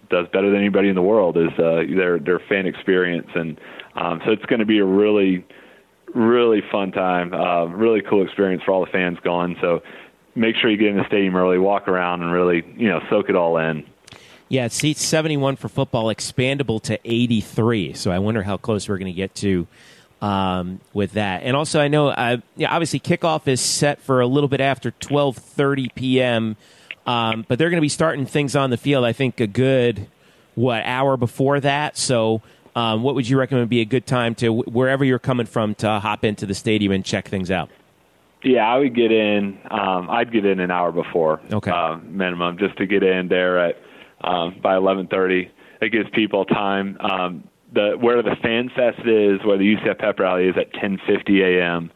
does 0.10 0.28
better 0.34 0.49
than 0.49 0.60
anybody 0.60 0.90
in 0.90 0.95
the 0.95 1.02
world 1.02 1.38
is 1.38 1.52
uh, 1.57 1.84
their 1.95 2.19
their 2.19 2.40
fan 2.40 2.68
experience, 2.68 3.30
and 3.34 3.60
um, 3.95 4.22
so 4.26 4.32
it's 4.32 4.45
going 4.45 4.60
to 4.60 4.65
be 4.65 4.80
a 4.80 4.86
really 4.86 5.45
really 6.13 6.61
fun 6.71 6.91
time, 6.91 7.33
uh, 7.33 7.65
really 7.65 8.01
cool 8.01 8.23
experience 8.23 8.63
for 8.63 8.71
all 8.71 8.85
the 8.85 8.91
fans 8.91 9.17
going. 9.23 9.57
So 9.61 9.83
make 10.35 10.55
sure 10.55 10.69
you 10.69 10.77
get 10.77 10.89
in 10.89 10.97
the 10.97 11.07
stadium 11.07 11.35
early, 11.35 11.57
walk 11.57 11.88
around, 11.88 12.21
and 12.21 12.31
really 12.31 12.63
you 12.77 12.89
know 12.89 13.01
soak 13.09 13.29
it 13.29 13.35
all 13.35 13.57
in. 13.57 13.85
Yeah, 14.49 14.67
seats 14.67 15.01
71 15.05 15.55
for 15.55 15.69
football, 15.69 16.07
expandable 16.07 16.81
to 16.83 16.99
83. 17.05 17.93
So 17.93 18.11
I 18.11 18.19
wonder 18.19 18.43
how 18.43 18.57
close 18.57 18.89
we're 18.89 18.97
going 18.97 19.11
to 19.11 19.15
get 19.15 19.33
to 19.35 19.65
um, 20.21 20.81
with 20.93 21.13
that. 21.13 21.43
And 21.43 21.55
also, 21.55 21.79
I 21.79 21.88
know, 21.88 22.09
uh, 22.09 22.38
yeah, 22.55 22.73
obviously, 22.73 22.99
kickoff 22.99 23.47
is 23.47 23.61
set 23.61 24.01
for 24.01 24.21
a 24.21 24.27
little 24.27 24.49
bit 24.49 24.61
after 24.61 24.91
12:30 24.91 25.95
p.m. 25.95 26.57
Um, 27.05 27.45
but 27.47 27.57
they're 27.57 27.69
going 27.69 27.77
to 27.77 27.81
be 27.81 27.89
starting 27.89 28.25
things 28.25 28.55
on 28.55 28.69
the 28.69 28.77
field. 28.77 29.05
I 29.05 29.13
think 29.13 29.39
a 29.39 29.47
good 29.47 30.07
what 30.55 30.83
hour 30.85 31.17
before 31.17 31.59
that. 31.61 31.97
So, 31.97 32.41
um, 32.76 33.03
what 33.03 33.15
would 33.15 33.27
you 33.27 33.38
recommend 33.38 33.69
be 33.69 33.81
a 33.81 33.85
good 33.85 34.06
time 34.06 34.35
to 34.35 34.49
wherever 34.52 35.03
you're 35.03 35.19
coming 35.19 35.45
from 35.45 35.76
to 35.76 35.99
hop 35.99 36.23
into 36.23 36.45
the 36.45 36.53
stadium 36.56 36.91
and 36.91 37.03
check 37.03 37.27
things 37.27 37.52
out? 37.52 37.69
Yeah, 38.43 38.68
I 38.68 38.77
would 38.80 38.95
get 38.95 39.11
in. 39.11 39.60
Um, 39.69 40.10
I'd 40.10 40.31
get 40.31 40.45
in 40.45 40.60
an 40.60 40.72
hour 40.72 40.91
before, 40.91 41.41
Okay. 41.53 41.69
uh, 41.69 41.98
minimum, 42.03 42.57
just 42.57 42.76
to 42.77 42.88
get 42.88 43.03
in 43.03 43.27
there 43.27 43.60
at 43.60 43.77
um, 44.23 44.56
by 44.61 44.76
11:30. 44.76 45.49
It 45.81 45.91
gives 45.91 46.10
people 46.11 46.45
time. 46.45 46.98
Um, 47.02 47.43
the 47.73 47.98
where 47.99 48.22
the 48.23 48.35
Fan 48.41 48.69
Fest 48.76 48.99
is, 49.06 49.43
where 49.45 49.57
the 49.57 49.76
UCF 49.76 49.99
Pep 49.99 50.19
Rally 50.19 50.48
is 50.48 50.56
at 50.57 50.73
10:50 50.73 51.41
a.m. 51.60 51.91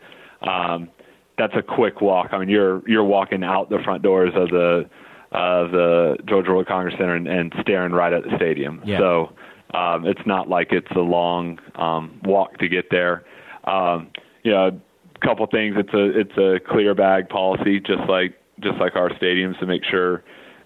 Um, 0.48 0.90
that's 1.38 1.54
a 1.56 1.62
quick 1.64 2.00
walk. 2.02 2.30
I 2.32 2.38
mean, 2.38 2.50
you're 2.50 2.88
you're 2.88 3.04
walking 3.04 3.44
out 3.44 3.70
the 3.70 3.80
front 3.84 4.04
doors 4.04 4.32
of 4.36 4.50
the 4.50 4.88
of 5.32 5.72
the 5.72 6.18
Georgia 6.28 6.52
World 6.52 6.68
Congress 6.68 6.94
Center 6.98 7.16
and, 7.16 7.28
and 7.28 7.54
staring 7.62 7.92
right 7.92 8.14
at 8.14 8.24
the 8.24 8.36
stadium. 8.38 8.82
Yeah. 8.86 9.00
So 9.00 9.32
um, 9.74 10.06
it's 10.06 10.26
not 10.26 10.48
like 10.48 10.72
it's 10.72 10.92
a 10.96 11.00
long 11.00 11.60
um, 11.76 12.20
walk 12.24 12.58
to 12.60 12.70
get 12.70 12.90
there. 12.92 13.24
Um, 13.66 14.12
you 14.44 14.52
know, 14.52 14.68
a 14.68 15.26
couple 15.26 15.46
things. 15.48 15.76
It's 15.78 15.94
a 15.94 16.20
it's 16.20 16.38
a 16.38 16.60
clear 16.72 16.94
bag 16.94 17.30
policy, 17.30 17.80
just 17.80 18.08
like 18.08 18.36
just 18.60 18.78
like 18.80 18.96
our 18.96 19.10
stadiums, 19.10 19.60
to 19.60 19.66
make 19.66 19.84
sure, 19.84 20.24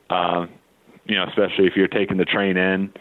um, 0.09 0.49
you 1.05 1.15
know, 1.15 1.25
especially 1.27 1.65
if 1.65 1.73
you're 1.75 1.87
taking 1.87 2.17
the 2.17 2.25
train 2.25 2.57
in, 2.57 2.93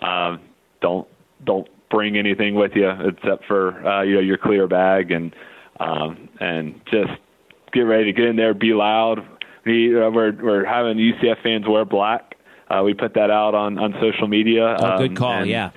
um, 0.00 0.40
don't 0.80 1.08
don't 1.44 1.68
bring 1.90 2.16
anything 2.16 2.54
with 2.54 2.72
you 2.74 2.88
except 2.88 3.44
for 3.46 3.86
uh, 3.86 4.02
you 4.02 4.14
know 4.14 4.20
your 4.20 4.38
clear 4.38 4.66
bag 4.66 5.10
and 5.10 5.34
um, 5.80 6.28
and 6.40 6.80
just 6.90 7.12
get 7.72 7.80
ready 7.80 8.04
to 8.04 8.12
get 8.12 8.26
in 8.26 8.36
there, 8.36 8.54
be 8.54 8.72
loud. 8.72 9.18
We, 9.64 10.00
uh, 10.00 10.10
we're 10.10 10.32
we're 10.32 10.64
having 10.64 10.96
UCF 10.96 11.42
fans 11.42 11.66
wear 11.68 11.84
black. 11.84 12.35
Uh, 12.68 12.82
we 12.84 12.94
put 12.94 13.14
that 13.14 13.30
out 13.30 13.54
on 13.54 13.78
on 13.78 13.94
social 14.00 14.28
media. 14.28 14.76
Oh, 14.78 14.98
good 14.98 15.10
um, 15.10 15.16
call. 15.16 15.32
and- 15.32 15.50
yeah. 15.50 15.70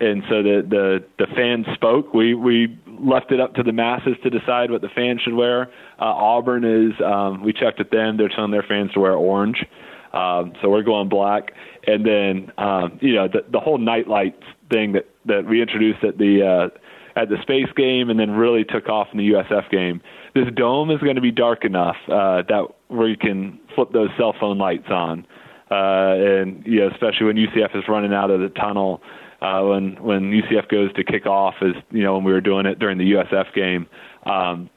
and 0.00 0.22
so 0.28 0.42
the 0.42 0.64
the 0.68 1.04
the 1.18 1.26
fans 1.34 1.66
spoke. 1.74 2.14
We 2.14 2.34
we 2.34 2.78
left 2.86 3.32
it 3.32 3.40
up 3.40 3.54
to 3.54 3.62
the 3.62 3.72
masses 3.72 4.16
to 4.22 4.30
decide 4.30 4.70
what 4.70 4.80
the 4.80 4.88
fans 4.88 5.20
should 5.22 5.34
wear. 5.34 5.70
Uh, 6.00 6.04
Auburn 6.04 6.64
is 6.64 6.92
um, 7.04 7.42
we 7.42 7.52
checked 7.52 7.78
with 7.78 7.90
them. 7.90 8.16
They're 8.16 8.28
telling 8.28 8.50
their 8.50 8.62
fans 8.62 8.92
to 8.92 9.00
wear 9.00 9.12
orange. 9.12 9.64
Um, 10.12 10.52
so 10.62 10.70
we're 10.70 10.84
going 10.84 11.08
black, 11.08 11.52
and 11.86 12.06
then 12.06 12.52
um, 12.56 12.98
you 13.00 13.14
know 13.14 13.28
the 13.28 13.44
the 13.50 13.60
whole 13.60 13.78
night 13.78 14.08
lights 14.08 14.42
thing 14.70 14.92
that 14.92 15.08
that 15.26 15.44
we 15.46 15.60
introduced 15.60 16.04
at 16.04 16.18
the 16.18 16.70
uh, 16.72 17.20
at 17.20 17.28
the 17.28 17.36
space 17.42 17.70
game, 17.76 18.10
and 18.10 18.18
then 18.18 18.30
really 18.30 18.64
took 18.64 18.88
off 18.88 19.08
in 19.12 19.18
the 19.18 19.30
USF 19.30 19.70
game. 19.70 20.00
This 20.34 20.46
dome 20.54 20.90
is 20.90 21.00
going 21.00 21.16
to 21.16 21.20
be 21.20 21.32
dark 21.32 21.64
enough 21.64 21.96
uh, 22.08 22.42
that 22.48 22.66
where 22.88 23.08
you 23.08 23.16
can 23.16 23.58
flip 23.74 23.92
those 23.92 24.10
cell 24.16 24.34
phone 24.38 24.56
lights 24.58 24.88
on, 24.88 25.26
uh, 25.74 26.40
and 26.40 26.64
you 26.66 26.80
know 26.80 26.88
especially 26.88 27.26
when 27.26 27.36
UCF 27.36 27.76
is 27.76 27.84
running 27.88 28.12
out 28.12 28.30
of 28.30 28.40
the 28.40 28.48
tunnel 28.50 29.02
uh, 29.40 29.62
when 29.62 29.96
when 30.02 30.30
UCF 30.30 30.68
goes 30.68 30.92
to 30.94 31.04
kick 31.04 31.26
off, 31.26 31.54
as 31.60 31.74
you 31.90 32.02
know 32.02 32.14
when 32.14 32.24
we 32.24 32.32
were 32.32 32.40
doing 32.40 32.66
it 32.66 32.78
during 32.78 32.98
the 32.98 33.12
USF 33.12 33.52
game. 33.54 33.86
Um, 34.24 34.70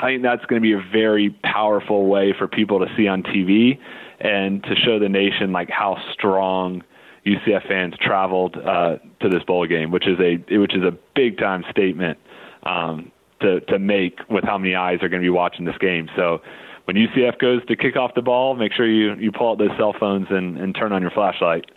I 0.00 0.08
think 0.08 0.22
that's 0.22 0.44
going 0.46 0.60
to 0.60 0.66
be 0.66 0.72
a 0.72 0.82
very 0.92 1.30
powerful 1.44 2.06
way 2.06 2.34
for 2.36 2.48
people 2.48 2.80
to 2.80 2.86
see 2.96 3.06
on 3.06 3.22
TV 3.22 3.78
and 4.20 4.62
to 4.64 4.74
show 4.74 4.98
the 4.98 5.08
nation 5.08 5.52
like 5.52 5.70
how 5.70 5.96
strong 6.12 6.82
UCF 7.24 7.68
fans 7.68 7.94
traveled 8.00 8.56
uh, 8.56 8.96
to 9.20 9.28
this 9.28 9.42
bowl 9.44 9.66
game, 9.66 9.90
which 9.90 10.06
is 10.06 10.18
a 10.20 10.36
which 10.58 10.74
is 10.74 10.82
a 10.82 10.92
big 11.14 11.38
time 11.38 11.64
statement 11.70 12.18
um, 12.64 13.12
to 13.40 13.60
to 13.60 13.78
make 13.78 14.18
with 14.28 14.44
how 14.44 14.58
many 14.58 14.74
eyes 14.74 14.98
are 15.02 15.08
going 15.08 15.22
to 15.22 15.26
be 15.26 15.30
watching 15.30 15.64
this 15.64 15.78
game. 15.78 16.08
So 16.16 16.42
when 16.84 16.96
UCF 16.96 17.38
goes 17.38 17.64
to 17.66 17.76
kick 17.76 17.96
off 17.96 18.14
the 18.14 18.22
ball, 18.22 18.54
make 18.54 18.72
sure 18.72 18.86
you 18.86 19.14
you 19.14 19.32
pull 19.32 19.52
out 19.52 19.58
those 19.58 19.76
cell 19.76 19.94
phones 19.98 20.26
and, 20.30 20.58
and 20.58 20.74
turn 20.74 20.92
on 20.92 21.02
your 21.02 21.10
flashlight. 21.10 21.70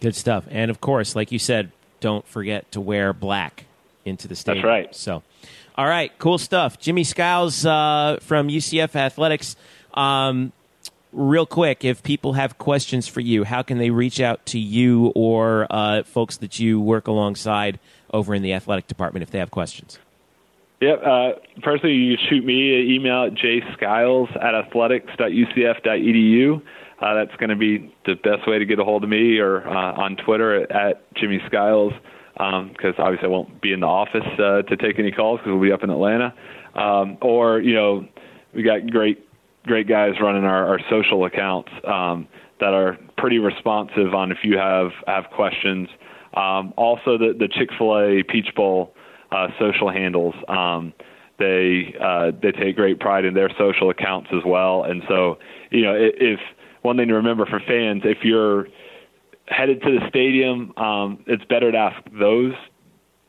Good 0.00 0.16
stuff. 0.16 0.44
And 0.50 0.70
of 0.70 0.80
course, 0.80 1.14
like 1.14 1.30
you 1.30 1.38
said, 1.38 1.72
don't 2.00 2.26
forget 2.26 2.70
to 2.72 2.80
wear 2.80 3.12
black 3.12 3.66
into 4.04 4.26
the 4.28 4.34
stadium. 4.34 4.64
That's 4.64 4.70
right. 4.70 4.94
So, 4.94 5.22
all 5.76 5.86
right, 5.86 6.10
cool 6.18 6.38
stuff. 6.38 6.78
Jimmy 6.78 7.04
Skiles 7.04 7.64
uh, 7.64 8.18
from 8.22 8.48
UCF 8.48 8.96
Athletics. 8.96 9.56
Um, 9.94 10.52
real 11.12 11.46
quick, 11.46 11.84
if 11.84 12.02
people 12.02 12.34
have 12.34 12.58
questions 12.58 13.06
for 13.06 13.20
you, 13.20 13.44
how 13.44 13.62
can 13.62 13.78
they 13.78 13.90
reach 13.90 14.20
out 14.20 14.44
to 14.46 14.58
you 14.58 15.12
or 15.14 15.66
uh, 15.70 16.02
folks 16.04 16.38
that 16.38 16.58
you 16.58 16.80
work 16.80 17.06
alongside 17.06 17.78
over 18.12 18.34
in 18.34 18.42
the 18.42 18.52
athletic 18.52 18.86
department 18.86 19.22
if 19.22 19.30
they 19.30 19.38
have 19.38 19.50
questions? 19.50 19.98
Yep. 20.80 21.02
Uh, 21.04 21.30
personally, 21.62 21.94
you 21.94 22.16
shoot 22.28 22.44
me 22.44 22.80
an 22.80 22.90
email 22.90 23.24
at 23.24 23.34
jskiles 23.34 24.34
at 24.42 24.54
athletics.ucf.edu. 24.54 26.62
Uh, 27.00 27.14
that's 27.14 27.34
going 27.36 27.50
to 27.50 27.56
be 27.56 27.92
the 28.06 28.14
best 28.14 28.46
way 28.46 28.58
to 28.58 28.64
get 28.64 28.78
a 28.78 28.84
hold 28.84 29.04
of 29.04 29.10
me 29.10 29.38
or 29.38 29.66
uh, 29.66 29.92
on 29.94 30.16
Twitter 30.16 30.62
at, 30.62 30.70
at 30.70 31.14
Jimmy 31.14 31.40
Skiles 31.46 31.92
because 32.34 32.94
obviously 32.98 33.26
I 33.26 33.30
won't 33.30 33.60
be 33.60 33.72
in 33.72 33.80
the 33.80 33.86
office 33.86 34.26
uh, 34.38 34.62
to 34.62 34.76
take 34.76 34.98
any 34.98 35.12
calls 35.12 35.40
because 35.40 35.52
we'll 35.52 35.62
be 35.62 35.72
up 35.72 35.82
in 35.82 35.90
Atlanta. 35.90 36.34
Um, 36.74 37.18
or, 37.20 37.60
you 37.60 37.74
know, 37.74 38.06
we 38.54 38.62
got 38.62 38.88
great 38.90 39.26
great 39.66 39.86
guys 39.86 40.14
running 40.20 40.44
our, 40.44 40.66
our 40.66 40.80
social 40.88 41.26
accounts 41.26 41.70
um, 41.86 42.26
that 42.60 42.72
are 42.72 42.96
pretty 43.18 43.38
responsive 43.38 44.14
on 44.14 44.32
if 44.32 44.38
you 44.42 44.56
have 44.56 44.90
have 45.06 45.24
questions. 45.34 45.88
Um, 46.34 46.72
also, 46.76 47.18
the 47.18 47.34
the 47.38 47.48
Chick 47.48 47.70
Fil 47.76 47.98
A 47.98 48.22
Peach 48.22 48.54
Bowl 48.54 48.94
uh, 49.32 49.48
social 49.58 49.90
handles. 49.90 50.34
Um, 50.48 50.92
they 51.38 51.94
uh, 52.00 52.32
they 52.42 52.52
take 52.52 52.76
great 52.76 53.00
pride 53.00 53.24
in 53.24 53.34
their 53.34 53.50
social 53.58 53.90
accounts 53.90 54.28
as 54.32 54.42
well, 54.44 54.84
and 54.84 55.02
so 55.08 55.38
you 55.70 55.82
know 55.82 55.94
if, 55.94 56.14
if 56.16 56.40
one 56.82 56.96
thing 56.96 57.08
to 57.08 57.14
remember 57.14 57.46
for 57.46 57.60
fans, 57.60 58.02
if 58.04 58.18
you're 58.22 58.68
headed 59.46 59.82
to 59.82 59.98
the 59.98 60.08
stadium, 60.08 60.72
um, 60.76 61.24
it's 61.26 61.44
better 61.44 61.72
to 61.72 61.78
ask 61.78 62.02
those 62.18 62.52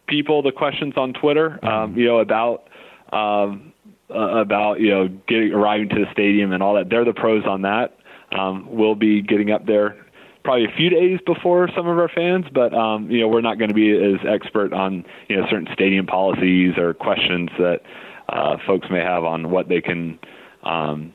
people 0.07 0.41
the 0.41 0.52
questions 0.52 0.94
on 0.98 1.14
Twitter. 1.14 1.64
Um, 1.65 1.95
you 1.95 2.06
know 2.06 2.19
about 2.19 2.68
um, 3.14 3.72
uh, 4.10 4.41
about 4.41 4.82
you 4.82 4.90
know 4.90 5.07
getting 5.28 5.53
arriving 5.53 5.90
to 5.90 5.95
the 5.95 6.11
stadium 6.11 6.52
and 6.52 6.61
all 6.61 6.76
that. 6.76 6.90
They're 6.90 7.06
the 7.06 7.14
pros 7.14 7.45
on 7.45 7.61
that. 7.61 7.98
Um, 8.38 8.68
we'll 8.69 8.95
be 8.95 9.22
getting 9.22 9.52
up 9.52 9.65
there 9.65 10.06
probably 10.43 10.65
a 10.65 10.76
few 10.76 10.89
days 10.89 11.19
before 11.26 11.69
some 11.76 11.88
of 11.88 11.97
our 11.97 12.09
fans, 12.09 12.45
but 12.53 12.73
um, 12.73 13.09
you 13.09 13.22
know 13.22 13.27
we're 13.27 13.41
not 13.41 13.57
going 13.57 13.69
to 13.69 13.76
be 13.76 13.91
as 13.91 14.19
expert 14.27 14.73
on 14.73 15.05
you 15.27 15.38
know 15.38 15.45
certain 15.49 15.68
stadium 15.73 16.05
policies 16.05 16.77
or 16.77 16.93
questions 16.93 17.49
that 17.57 17.81
uh, 18.30 18.57
folks 18.65 18.88
may 18.89 19.01
have 19.01 19.23
on 19.23 19.51
what 19.51 19.68
they 19.68 19.81
can. 19.81 20.19
Um, 20.63 21.13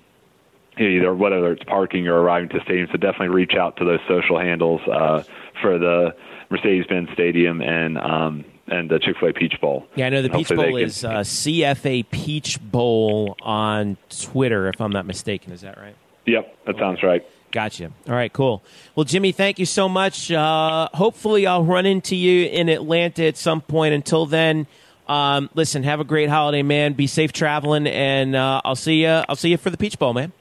either 0.78 1.14
whether 1.14 1.52
it's 1.52 1.64
parking 1.64 2.06
or 2.06 2.20
arriving 2.20 2.50
to 2.50 2.58
the 2.58 2.64
stadium. 2.64 2.86
So 2.92 2.98
definitely 2.98 3.28
reach 3.28 3.54
out 3.54 3.76
to 3.78 3.84
those 3.86 4.00
social 4.06 4.38
handles 4.38 4.82
uh, 4.82 5.22
for 5.62 5.78
the 5.78 6.14
Mercedes-Benz 6.50 7.08
Stadium 7.14 7.62
and 7.62 7.98
um, 7.98 8.44
and 8.68 8.90
the 8.90 8.98
Chick-fil-A 8.98 9.32
Peach 9.32 9.60
Bowl. 9.60 9.86
Yeah, 9.94 10.06
I 10.06 10.08
know 10.10 10.22
the 10.22 10.28
Peach 10.30 10.48
Bowl 10.48 10.64
can- 10.64 10.78
is 10.80 11.04
uh, 11.04 11.20
CFA 11.20 12.10
Peach 12.10 12.60
Bowl 12.60 13.36
on 13.40 13.96
Twitter, 14.10 14.68
if 14.68 14.80
I'm 14.80 14.90
not 14.90 15.06
mistaken. 15.06 15.52
Is 15.52 15.60
that 15.60 15.78
right? 15.78 15.94
Yep, 16.26 16.64
that 16.66 16.76
sounds 16.76 17.02
right. 17.02 17.24
Gotcha. 17.56 17.90
All 18.06 18.14
right, 18.14 18.30
cool. 18.30 18.62
Well, 18.94 19.04
Jimmy, 19.04 19.32
thank 19.32 19.58
you 19.58 19.64
so 19.64 19.88
much. 19.88 20.30
Uh, 20.30 20.90
hopefully, 20.92 21.46
I'll 21.46 21.64
run 21.64 21.86
into 21.86 22.14
you 22.14 22.46
in 22.48 22.68
Atlanta 22.68 23.24
at 23.24 23.38
some 23.38 23.62
point. 23.62 23.94
Until 23.94 24.26
then, 24.26 24.66
Um, 25.08 25.48
listen, 25.54 25.82
have 25.84 25.98
a 25.98 26.04
great 26.04 26.28
holiday, 26.28 26.62
man. 26.62 26.92
Be 26.92 27.06
safe 27.06 27.32
traveling, 27.32 27.86
and 27.86 28.36
uh, 28.36 28.60
I'll 28.62 28.76
see 28.76 29.04
you. 29.04 29.22
I'll 29.26 29.36
see 29.36 29.48
you 29.48 29.56
for 29.56 29.70
the 29.70 29.78
Peach 29.78 29.98
Bowl, 29.98 30.12
man. 30.12 30.32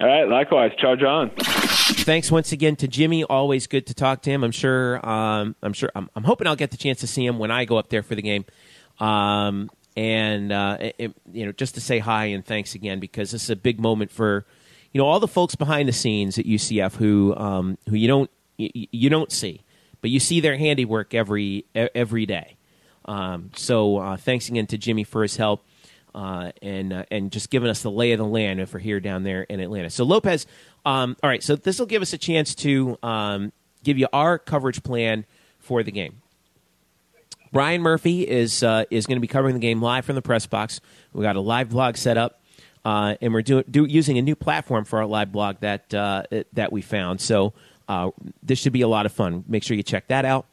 All 0.00 0.06
right, 0.06 0.28
likewise. 0.28 0.70
Ciao, 0.78 0.94
John. 0.94 1.32
Thanks 1.40 2.30
once 2.30 2.52
again 2.52 2.76
to 2.76 2.86
Jimmy. 2.86 3.24
Always 3.24 3.66
good 3.66 3.88
to 3.88 3.94
talk 3.94 4.22
to 4.22 4.30
him. 4.30 4.44
I'm 4.44 4.52
sure. 4.52 5.04
Um, 5.04 5.56
I'm 5.60 5.72
sure. 5.72 5.90
I'm, 5.96 6.08
I'm, 6.14 6.22
hoping 6.22 6.46
I'll 6.46 6.54
get 6.54 6.70
the 6.70 6.76
chance 6.76 7.00
to 7.00 7.08
see 7.08 7.26
him 7.26 7.40
when 7.40 7.50
I 7.50 7.64
go 7.64 7.78
up 7.78 7.88
there 7.88 8.04
for 8.04 8.14
the 8.14 8.22
game. 8.22 8.44
Um, 9.00 9.70
and 9.96 10.52
uh, 10.52 10.76
it, 10.98 11.16
you 11.32 11.46
know, 11.46 11.50
just 11.50 11.74
to 11.74 11.80
say 11.80 11.98
hi 11.98 12.26
and 12.26 12.46
thanks 12.46 12.76
again 12.76 13.00
because 13.00 13.32
this 13.32 13.42
is 13.42 13.50
a 13.50 13.56
big 13.56 13.80
moment 13.80 14.12
for 14.12 14.46
you 14.92 15.00
know 15.00 15.06
all 15.06 15.20
the 15.20 15.28
folks 15.28 15.54
behind 15.54 15.88
the 15.88 15.92
scenes 15.92 16.38
at 16.38 16.46
UCF 16.46 16.96
who 16.96 17.34
um, 17.36 17.78
who 17.88 17.96
you 17.96 18.08
don't 18.08 18.30
you, 18.56 19.08
don't 19.08 19.30
see, 19.30 19.62
but 20.00 20.10
you 20.10 20.18
see 20.18 20.40
their 20.40 20.56
handiwork 20.56 21.14
every 21.14 21.64
every 21.74 22.26
day. 22.26 22.56
Um, 23.04 23.50
so 23.54 23.98
uh, 23.98 24.16
thanks 24.16 24.48
again 24.48 24.66
to 24.68 24.78
Jimmy 24.78 25.04
for 25.04 25.22
his 25.22 25.36
help. 25.36 25.64
Uh, 26.14 26.50
and 26.62 26.92
uh, 26.92 27.04
and 27.10 27.30
just 27.30 27.50
giving 27.50 27.68
us 27.68 27.82
the 27.82 27.90
lay 27.90 28.12
of 28.12 28.18
the 28.18 28.24
land 28.24 28.60
if 28.60 28.72
we're 28.72 28.80
here 28.80 28.98
down 28.98 29.22
there 29.22 29.42
in 29.42 29.60
Atlanta. 29.60 29.90
So 29.90 30.04
Lopez, 30.04 30.46
um, 30.84 31.16
all 31.22 31.28
right. 31.30 31.42
So 31.42 31.54
this 31.54 31.78
will 31.78 31.86
give 31.86 32.02
us 32.02 32.12
a 32.12 32.18
chance 32.18 32.54
to 32.56 32.98
um, 33.02 33.52
give 33.84 33.98
you 33.98 34.08
our 34.12 34.38
coverage 34.38 34.82
plan 34.82 35.26
for 35.58 35.82
the 35.82 35.92
game. 35.92 36.22
Brian 37.52 37.82
Murphy 37.82 38.26
is 38.28 38.62
uh, 38.62 38.84
is 38.90 39.06
going 39.06 39.16
to 39.16 39.20
be 39.20 39.28
covering 39.28 39.54
the 39.54 39.60
game 39.60 39.80
live 39.80 40.04
from 40.04 40.14
the 40.14 40.22
press 40.22 40.46
box. 40.46 40.80
We 41.12 41.22
got 41.22 41.36
a 41.36 41.40
live 41.40 41.70
blog 41.70 41.96
set 41.96 42.16
up, 42.16 42.40
uh, 42.88 43.16
and 43.20 43.34
we're 43.34 43.42
do, 43.42 43.62
do, 43.64 43.84
using 43.84 44.16
a 44.16 44.22
new 44.22 44.34
platform 44.34 44.86
for 44.86 45.00
our 45.00 45.04
live 45.04 45.30
blog 45.30 45.60
that 45.60 45.92
uh, 45.92 46.22
that 46.54 46.72
we 46.72 46.80
found. 46.80 47.20
So 47.20 47.52
uh, 47.86 48.12
this 48.42 48.58
should 48.58 48.72
be 48.72 48.80
a 48.80 48.88
lot 48.88 49.04
of 49.04 49.12
fun. 49.12 49.44
Make 49.46 49.62
sure 49.62 49.76
you 49.76 49.82
check 49.82 50.08
that 50.08 50.24
out. 50.24 50.46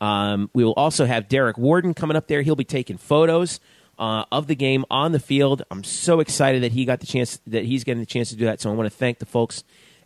Um, 0.00 0.50
we 0.54 0.64
will 0.64 0.74
also 0.74 1.04
have 1.04 1.28
Derek 1.28 1.58
Warden 1.58 1.92
coming 1.92 2.16
up 2.16 2.28
there. 2.28 2.42
He'll 2.42 2.54
be 2.54 2.62
taking 2.62 2.96
photos 2.96 3.58
uh, 3.98 4.24
of 4.30 4.46
the 4.46 4.54
game 4.54 4.84
on 4.88 5.10
the 5.10 5.18
field. 5.18 5.64
I'm 5.68 5.82
so 5.82 6.20
excited 6.20 6.62
that 6.62 6.70
he 6.70 6.84
got 6.84 7.00
the 7.00 7.06
chance 7.06 7.40
that 7.48 7.64
he's 7.64 7.82
getting 7.82 8.00
the 8.00 8.06
chance 8.06 8.28
to 8.28 8.36
do 8.36 8.44
that. 8.44 8.60
So 8.60 8.70
I 8.70 8.74
want 8.74 8.88
to 8.88 8.96
thank 8.96 9.18
the 9.18 9.26
folks 9.26 9.64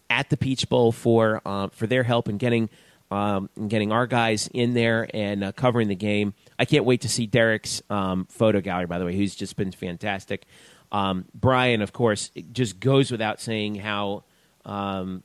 at 0.09 0.31
the 0.31 0.39
Peach 0.39 0.71
Bowl 0.71 0.91
for 0.91 1.43
uh, 1.45 1.69
for 1.69 1.87
their 1.87 2.03
help 2.03 2.31
in 2.31 2.39
getting 2.39 2.71
um, 3.11 3.51
getting 3.69 3.93
our 3.93 4.07
guys 4.07 4.49
in 4.55 4.73
there 4.73 5.07
and 5.13 5.45
uh, 5.45 5.53
covering 5.53 5.89
the 5.89 5.97
game. 5.97 6.33
I 6.59 6.65
can't 6.65 6.87
wait 6.87 7.03
to 7.03 7.11
see 7.11 7.27
Derek's 7.27 7.83
um, 7.91 8.25
photo 8.31 8.63
gallery, 8.63 8.87
by 8.87 8.99
the 8.99 9.05
way, 9.05 9.15
who's 9.15 9.35
just 9.35 9.55
been 9.57 9.71
fantastic. 9.71 10.47
Um, 10.91 11.27
Brian, 11.35 11.83
of 11.83 11.93
course, 11.93 12.31
just 12.53 12.81
goes 12.81 13.11
without 13.11 13.41
saying 13.41 13.77
how 13.77 14.25
um, 14.65 15.23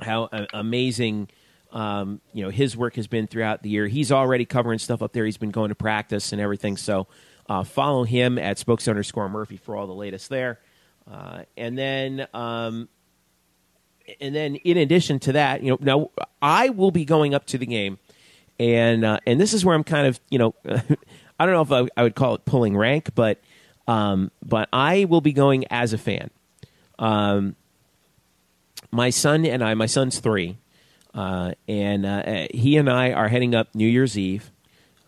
how 0.00 0.28
amazing 0.52 1.28
um, 1.72 2.20
you 2.32 2.42
know 2.42 2.50
his 2.50 2.76
work 2.76 2.96
has 2.96 3.06
been 3.06 3.26
throughout 3.26 3.62
the 3.62 3.70
year. 3.70 3.86
He's 3.86 4.10
already 4.10 4.44
covering 4.44 4.78
stuff 4.78 5.02
up 5.02 5.12
there. 5.12 5.24
He's 5.24 5.36
been 5.36 5.50
going 5.50 5.68
to 5.68 5.74
practice 5.74 6.32
and 6.32 6.40
everything. 6.40 6.76
So 6.76 7.06
uh, 7.48 7.64
follow 7.64 8.04
him 8.04 8.38
at 8.38 8.58
spokes 8.58 8.88
underscore 8.88 9.28
Murphy 9.28 9.56
for 9.56 9.76
all 9.76 9.86
the 9.86 9.94
latest 9.94 10.28
there. 10.28 10.60
Uh, 11.10 11.42
and 11.56 11.78
then 11.78 12.26
um, 12.34 12.88
and 14.20 14.34
then 14.34 14.56
in 14.56 14.76
addition 14.76 15.18
to 15.20 15.32
that, 15.32 15.62
you 15.62 15.70
know, 15.70 15.78
now 15.80 16.24
I 16.40 16.70
will 16.70 16.90
be 16.90 17.04
going 17.04 17.34
up 17.34 17.46
to 17.46 17.58
the 17.58 17.66
game, 17.66 17.98
and 18.58 19.04
uh, 19.04 19.20
and 19.26 19.40
this 19.40 19.54
is 19.54 19.64
where 19.64 19.74
I'm 19.74 19.84
kind 19.84 20.06
of, 20.06 20.20
you 20.28 20.38
know, 20.38 20.54
I 21.38 21.46
don't 21.46 21.54
know 21.54 21.62
if 21.62 21.72
I, 21.72 22.00
I, 22.00 22.02
would 22.02 22.14
call 22.14 22.34
it 22.34 22.44
pulling 22.44 22.76
rank, 22.76 23.10
but 23.14 23.40
um, 23.88 24.30
but 24.44 24.68
I 24.70 25.06
will 25.06 25.22
be 25.22 25.32
going 25.32 25.64
as 25.70 25.92
a 25.94 25.98
fan. 25.98 26.30
Um, 26.98 27.56
my 28.92 29.10
son 29.10 29.46
and 29.46 29.64
I, 29.64 29.74
my 29.74 29.86
son's 29.86 30.20
three, 30.20 30.58
uh, 31.14 31.52
and 31.66 32.06
uh, 32.06 32.46
he 32.52 32.76
and 32.76 32.88
I 32.88 33.12
are 33.12 33.28
heading 33.28 33.54
up 33.54 33.74
New 33.74 33.88
Year's 33.88 34.16
Eve. 34.16 34.52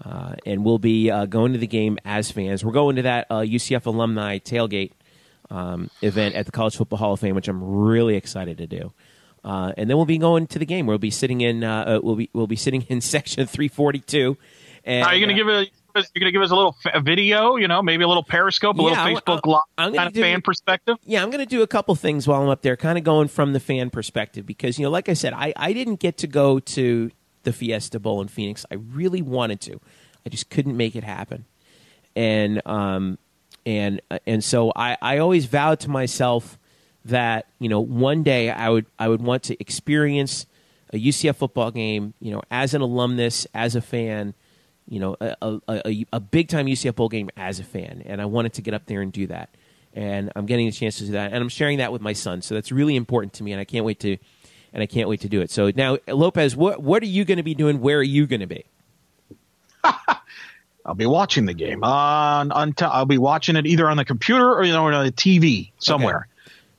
Uh, 0.02 0.34
and 0.46 0.64
we'll 0.64 0.78
be 0.78 1.10
uh, 1.10 1.26
going 1.26 1.52
to 1.52 1.58
the 1.58 1.66
game 1.66 1.98
as 2.06 2.30
fans. 2.30 2.64
We're 2.64 2.72
going 2.72 2.96
to 2.96 3.02
that 3.02 3.28
UCF 3.28 3.86
uh, 3.86 3.90
alumni 3.90 4.38
tailgate 4.38 4.92
um, 5.50 5.90
event 6.00 6.34
at 6.36 6.46
the 6.46 6.52
College 6.52 6.74
Football 6.74 6.98
Hall 6.98 7.12
of 7.12 7.20
Fame, 7.20 7.34
which 7.34 7.48
I'm 7.48 7.62
really 7.62 8.16
excited 8.16 8.56
to 8.58 8.66
do. 8.66 8.94
Uh, 9.44 9.72
and 9.76 9.90
then 9.90 9.98
we'll 9.98 10.06
be 10.06 10.16
going 10.16 10.46
to 10.46 10.58
the 10.58 10.64
game. 10.64 10.86
We'll 10.86 10.96
be 10.96 11.10
sitting 11.10 11.42
in. 11.42 11.60
We'll 11.60 12.16
be 12.16 12.30
we'll 12.32 12.46
be 12.46 12.56
sitting 12.56 12.80
in 12.88 13.00
section 13.02 13.46
342. 13.46 14.38
And, 14.86 15.04
Are 15.04 15.14
you 15.14 15.26
going 15.26 15.36
to 15.36 15.42
give 15.42 15.48
a 15.48 15.70
you're 15.94 16.20
going 16.20 16.28
to 16.28 16.32
give 16.32 16.42
us 16.42 16.50
a 16.50 16.56
little 16.56 16.76
video, 17.02 17.56
you 17.56 17.68
know, 17.68 17.82
maybe 17.82 18.04
a 18.04 18.08
little 18.08 18.22
Periscope, 18.22 18.78
a 18.78 18.82
yeah, 18.82 19.04
little 19.04 19.20
Facebook 19.20 19.46
Live 19.46 19.94
kind 19.94 20.08
of 20.08 20.12
do, 20.12 20.20
fan 20.20 20.42
perspective. 20.42 20.96
Yeah, 21.04 21.22
I'm 21.22 21.30
going 21.30 21.44
to 21.44 21.46
do 21.46 21.62
a 21.62 21.66
couple 21.66 21.94
things 21.94 22.26
while 22.26 22.42
I'm 22.42 22.48
up 22.48 22.62
there, 22.62 22.76
kind 22.76 22.98
of 22.98 23.04
going 23.04 23.28
from 23.28 23.52
the 23.52 23.60
fan 23.60 23.90
perspective 23.90 24.46
because 24.46 24.78
you 24.78 24.84
know, 24.84 24.90
like 24.90 25.08
I 25.08 25.14
said, 25.14 25.32
I 25.32 25.52
I 25.56 25.72
didn't 25.72 26.00
get 26.00 26.18
to 26.18 26.26
go 26.26 26.60
to 26.60 27.10
the 27.42 27.52
Fiesta 27.52 27.98
Bowl 27.98 28.20
in 28.20 28.28
Phoenix. 28.28 28.66
I 28.70 28.74
really 28.74 29.22
wanted 29.22 29.60
to, 29.62 29.80
I 30.24 30.28
just 30.28 30.50
couldn't 30.50 30.76
make 30.76 30.96
it 30.96 31.04
happen, 31.04 31.44
and 32.14 32.64
um, 32.66 33.18
and 33.66 34.00
and 34.26 34.42
so 34.42 34.72
I, 34.74 34.96
I 35.00 35.18
always 35.18 35.46
vowed 35.46 35.80
to 35.80 35.90
myself 35.90 36.58
that 37.04 37.46
you 37.58 37.68
know 37.68 37.80
one 37.80 38.22
day 38.22 38.50
I 38.50 38.68
would 38.68 38.86
I 38.98 39.08
would 39.08 39.22
want 39.22 39.44
to 39.44 39.60
experience 39.60 40.46
a 40.92 40.96
UCF 40.96 41.36
football 41.36 41.70
game 41.70 42.14
you 42.20 42.32
know 42.32 42.42
as 42.50 42.74
an 42.74 42.82
alumnus 42.82 43.46
as 43.54 43.74
a 43.74 43.80
fan 43.80 44.34
you 44.90 45.00
know 45.00 45.16
a, 45.20 45.36
a, 45.40 45.60
a, 45.68 46.06
a 46.12 46.20
big 46.20 46.48
time 46.48 46.66
UCF 46.66 46.96
bowl 46.96 47.08
game 47.08 47.30
as 47.36 47.58
a 47.58 47.64
fan 47.64 48.02
and 48.04 48.20
I 48.20 48.26
wanted 48.26 48.52
to 48.54 48.62
get 48.62 48.74
up 48.74 48.84
there 48.86 49.00
and 49.00 49.10
do 49.10 49.26
that 49.28 49.48
and 49.94 50.30
I'm 50.36 50.44
getting 50.44 50.68
a 50.68 50.72
chance 50.72 50.98
to 50.98 51.06
do 51.06 51.12
that 51.12 51.32
and 51.32 51.40
I'm 51.40 51.48
sharing 51.48 51.78
that 51.78 51.92
with 51.92 52.02
my 52.02 52.12
son 52.12 52.42
so 52.42 52.54
that's 52.54 52.70
really 52.70 52.96
important 52.96 53.32
to 53.34 53.42
me 53.42 53.52
and 53.52 53.60
I 53.60 53.64
can't 53.64 53.86
wait 53.86 54.00
to 54.00 54.18
and 54.72 54.82
I 54.82 54.86
can't 54.86 55.08
wait 55.08 55.22
to 55.22 55.28
do 55.28 55.40
it 55.40 55.50
so 55.50 55.70
now 55.74 55.96
Lopez 56.06 56.54
what 56.54 56.82
what 56.82 57.02
are 57.02 57.06
you 57.06 57.24
going 57.24 57.38
to 57.38 57.42
be 57.42 57.54
doing 57.54 57.80
where 57.80 57.98
are 57.98 58.02
you 58.02 58.26
going 58.26 58.40
to 58.40 58.46
be 58.46 58.64
I'll 60.84 60.94
be 60.94 61.06
watching 61.06 61.46
the 61.46 61.54
game 61.54 61.84
on, 61.84 62.52
on 62.52 62.72
t- 62.72 62.84
I'll 62.84 63.06
be 63.06 63.18
watching 63.18 63.56
it 63.56 63.66
either 63.66 63.88
on 63.88 63.96
the 63.96 64.04
computer 64.04 64.52
or 64.52 64.64
you 64.64 64.72
know 64.72 64.86
on 64.86 65.04
the 65.04 65.12
TV 65.12 65.72
somewhere. 65.78 66.16
Okay. 66.16 66.26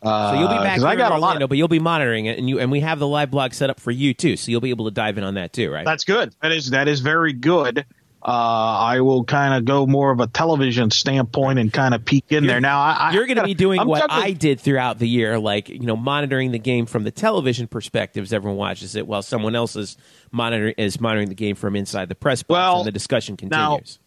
Uh, 0.03 0.31
so 0.31 0.39
you'll 0.39 0.49
be 0.49 0.55
back 0.55 0.79
here 0.79 0.87
I 0.87 0.95
got 0.95 1.07
in 1.07 1.13
Orlando, 1.13 1.17
a 1.17 1.19
lot 1.19 1.41
of, 1.43 1.49
but 1.49 1.57
you'll 1.59 1.67
be 1.67 1.79
monitoring 1.79 2.25
it, 2.25 2.39
and 2.39 2.49
you 2.49 2.59
and 2.59 2.71
we 2.71 2.79
have 2.79 2.97
the 2.97 3.07
live 3.07 3.29
blog 3.29 3.53
set 3.53 3.69
up 3.69 3.79
for 3.79 3.91
you 3.91 4.15
too, 4.15 4.35
so 4.35 4.49
you'll 4.49 4.61
be 4.61 4.71
able 4.71 4.85
to 4.85 4.91
dive 4.91 5.19
in 5.19 5.23
on 5.23 5.35
that 5.35 5.53
too, 5.53 5.71
right? 5.71 5.85
That's 5.85 6.05
good. 6.05 6.33
That 6.41 6.51
is 6.51 6.71
that 6.71 6.87
is 6.87 7.01
very 7.01 7.33
good. 7.33 7.85
Uh, 8.23 8.27
I 8.27 9.01
will 9.01 9.23
kind 9.23 9.55
of 9.55 9.65
go 9.65 9.87
more 9.87 10.11
of 10.11 10.19
a 10.19 10.27
television 10.27 10.91
standpoint 10.91 11.57
and 11.57 11.73
kind 11.73 11.95
of 11.95 12.05
peek 12.05 12.25
in 12.29 12.43
you're, 12.43 12.53
there. 12.53 12.61
Now, 12.61 12.79
I, 12.79 13.11
you're 13.13 13.25
going 13.25 13.37
to 13.37 13.43
be 13.43 13.55
doing 13.55 13.79
I'm 13.81 13.87
what 13.87 14.01
jumping. 14.01 14.17
I 14.17 14.31
did 14.33 14.59
throughout 14.59 14.99
the 14.99 15.07
year, 15.07 15.39
like 15.39 15.69
you 15.69 15.79
know, 15.79 15.95
monitoring 15.95 16.51
the 16.51 16.59
game 16.59 16.85
from 16.85 17.03
the 17.03 17.09
television 17.09 17.67
perspectives. 17.67 18.31
Everyone 18.31 18.57
watches 18.57 18.95
it 18.95 19.07
while 19.07 19.23
someone 19.23 19.55
else 19.55 19.75
is 19.75 19.97
monitoring 20.31 20.75
is 20.77 21.01
monitoring 21.01 21.29
the 21.29 21.35
game 21.35 21.55
from 21.55 21.75
inside 21.75 22.09
the 22.09 22.15
press 22.15 22.43
box, 22.43 22.49
well, 22.49 22.77
and 22.77 22.87
the 22.87 22.91
discussion 22.91 23.37
continues. 23.37 23.99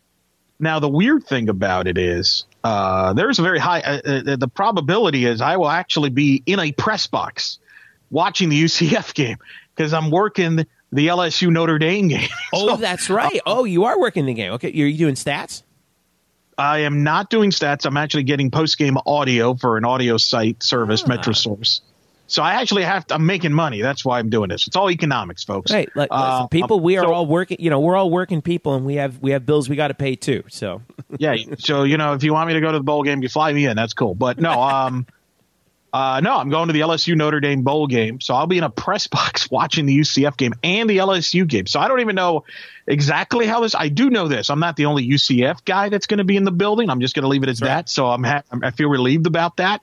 Now, 0.61 0.75
now 0.75 0.79
the 0.79 0.89
weird 0.89 1.25
thing 1.25 1.49
about 1.49 1.89
it 1.89 1.99
is, 1.99 2.45
uh, 2.63 3.15
there's 3.15 3.41
a 3.41 3.43
very 3.43 3.59
high. 3.59 3.81
Uh, 3.81 4.01
uh, 4.07 4.37
the 4.37 4.49
probability 4.49 5.27
is 5.27 5.41
I 5.41 5.57
will 5.57 5.71
actually 5.71 6.11
be 6.11 6.41
in 6.47 6.61
a 6.61 6.71
press 6.71 7.09
box 7.09 7.59
watching 8.11 8.49
the 8.49 8.63
UCF 8.63 9.13
game 9.15 9.39
because 9.75 9.93
I'm 9.93 10.13
working 10.13 10.67
the 10.95 11.09
LSU 11.09 11.51
Notre 11.51 11.79
Dame 11.79 12.09
game. 12.09 12.29
oh, 12.53 12.77
that's 12.77 13.11
right. 13.11 13.37
Uh, 13.39 13.59
oh, 13.59 13.65
you 13.65 13.85
are 13.85 13.99
working 13.99 14.27
the 14.27 14.35
game. 14.35 14.53
Okay, 14.53 14.69
are 14.69 14.87
you 14.87 14.97
doing 14.97 15.17
stats? 15.17 15.63
I 16.57 16.79
am 16.79 17.03
not 17.03 17.31
doing 17.31 17.51
stats. 17.51 17.85
I'm 17.85 17.97
actually 17.97 18.23
getting 18.23 18.51
post 18.51 18.79
game 18.79 18.97
audio 19.05 19.55
for 19.55 19.77
an 19.77 19.85
audio 19.85 20.17
site 20.17 20.63
service, 20.63 21.03
ah. 21.05 21.09
MetroSource. 21.09 21.81
So 22.27 22.43
I 22.43 22.55
actually 22.55 22.85
have 22.85 23.07
to, 23.09 23.15
I'm 23.15 23.27
making 23.27 23.53
money. 23.53 23.83
That's 23.83 24.05
why 24.05 24.19
I'm 24.19 24.31
doing 24.31 24.49
this. 24.49 24.67
It's 24.67 24.77
all 24.77 24.91
economics, 24.91 25.45
folks. 25.45 25.71
Right. 25.73 25.91
Like, 25.95 26.09
uh, 26.11 26.47
people, 26.47 26.81
we 26.81 26.97
are 26.97 27.05
so, 27.05 27.13
all 27.13 27.27
working, 27.27 27.59
you 27.61 27.69
know, 27.69 27.81
we're 27.81 27.97
all 27.97 28.09
working 28.09 28.41
people 28.41 28.75
and 28.75 28.87
we 28.87 28.95
have, 28.95 29.21
we 29.21 29.33
have 29.33 29.45
bills 29.45 29.69
we 29.69 29.77
got 29.77 29.89
to 29.89 29.95
pay 29.95 30.17
too. 30.17 30.43
So, 30.49 30.81
yeah. 31.19 31.37
So, 31.59 31.83
you 31.83 31.99
know, 31.99 32.15
if 32.15 32.23
you 32.23 32.33
want 32.33 32.49
me 32.49 32.55
to 32.55 32.61
go 32.61 32.73
to 32.73 32.79
the 32.79 32.85
bowl 32.85 33.03
game, 33.03 33.23
you 33.23 33.29
fly 33.29 33.53
me 33.53 33.67
in. 33.67 33.77
That's 33.77 33.93
cool. 33.93 34.15
But 34.15 34.39
no, 34.39 34.53
um, 34.63 35.07
uh, 35.95 36.19
no, 36.19 36.37
I'm 36.37 36.51
going 36.51 36.67
to 36.67 36.73
the 36.73 36.81
LSU 36.81 37.17
Notre 37.17 37.39
Dame 37.39 37.63
bowl 37.63 37.87
game, 37.87 38.21
so 38.21 38.35
I'll 38.35 38.49
be 38.49 38.59
in 38.59 38.65
a 38.65 38.69
press 38.69 39.07
box 39.07 39.49
watching 39.49 39.87
the 39.87 39.97
UCF 39.97 40.37
game 40.37 40.53
and 40.65 40.91
the 40.91 40.97
LSU 40.99 41.47
game. 41.47 41.69
So 41.69 41.79
I 41.79 41.87
don't 41.87 42.01
even 42.01 42.17
know 42.17 42.43
exactly 42.85 43.47
how 43.47 43.61
this. 43.61 43.77
I 43.77 43.91
do 43.91 44.11
know 44.11 44.27
this. 44.27 44.51
I'm 44.51 44.59
not 44.59 44.75
the 44.75 44.87
only 44.87 45.09
UCF 45.09 45.65
guy 45.65 45.91
that's 45.91 46.09
going 46.09 46.19
to 46.19 46.25
be 46.25 46.37
in 46.37 46.43
the 46.43 46.51
building. 46.51 46.91
I'm 46.91 47.01
just 47.01 47.15
going 47.15 47.23
to 47.23 47.29
leave 47.29 47.45
it 47.45 47.49
as 47.49 47.61
that. 47.61 47.89
So 47.89 48.09
I'm 48.09 48.25
ha- 48.25 48.43
I 48.61 48.73
feel 48.73 48.89
relieved 48.89 49.29
about 49.29 49.59
that. 49.59 49.83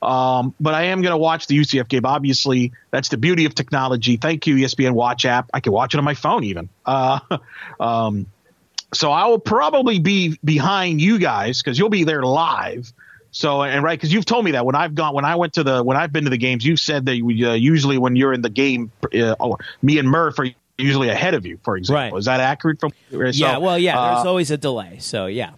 Um, 0.00 0.54
but 0.58 0.72
I 0.72 0.84
am 0.84 1.02
going 1.02 1.12
to 1.12 1.18
watch 1.18 1.46
the 1.46 1.58
UCF 1.58 1.88
game. 1.88 2.06
Obviously, 2.06 2.72
that's 2.90 3.10
the 3.10 3.18
beauty 3.18 3.44
of 3.44 3.54
technology. 3.54 4.16
Thank 4.16 4.46
you, 4.46 4.56
ESPN 4.56 4.92
Watch 4.92 5.26
app. 5.26 5.50
I 5.52 5.60
can 5.60 5.74
watch 5.74 5.92
it 5.92 5.98
on 5.98 6.04
my 6.04 6.14
phone 6.14 6.44
even. 6.44 6.70
Uh, 6.86 7.20
um, 7.80 8.24
so 8.94 9.12
I 9.12 9.26
will 9.26 9.38
probably 9.38 9.98
be 9.98 10.38
behind 10.42 11.02
you 11.02 11.18
guys 11.18 11.62
because 11.62 11.78
you'll 11.78 11.90
be 11.90 12.04
there 12.04 12.22
live. 12.22 12.94
So 13.32 13.62
and 13.62 13.84
right 13.84 13.98
because 13.98 14.12
you've 14.12 14.24
told 14.24 14.44
me 14.44 14.52
that 14.52 14.66
when 14.66 14.74
I've 14.74 14.94
gone 14.94 15.14
when 15.14 15.24
I 15.24 15.36
went 15.36 15.54
to 15.54 15.62
the 15.62 15.82
when 15.82 15.96
I've 15.96 16.12
been 16.12 16.24
to 16.24 16.30
the 16.30 16.38
games 16.38 16.64
you've 16.64 16.80
said 16.80 17.06
that 17.06 17.12
uh, 17.12 17.52
usually 17.52 17.98
when 17.98 18.16
you're 18.16 18.32
in 18.32 18.42
the 18.42 18.50
game 18.50 18.90
uh, 19.14 19.36
oh, 19.38 19.58
me 19.82 19.98
and 19.98 20.08
Murph 20.08 20.38
are 20.38 20.46
usually 20.78 21.10
ahead 21.10 21.34
of 21.34 21.46
you 21.46 21.58
for 21.62 21.76
example 21.76 22.16
right. 22.16 22.18
is 22.18 22.24
that 22.24 22.40
accurate 22.40 22.80
from 22.80 22.90
so, 23.10 23.30
yeah 23.30 23.58
well 23.58 23.78
yeah 23.78 24.14
there's 24.14 24.26
uh, 24.26 24.28
always 24.28 24.50
a 24.50 24.56
delay 24.56 24.98
so 24.98 25.26
yeah 25.26 25.52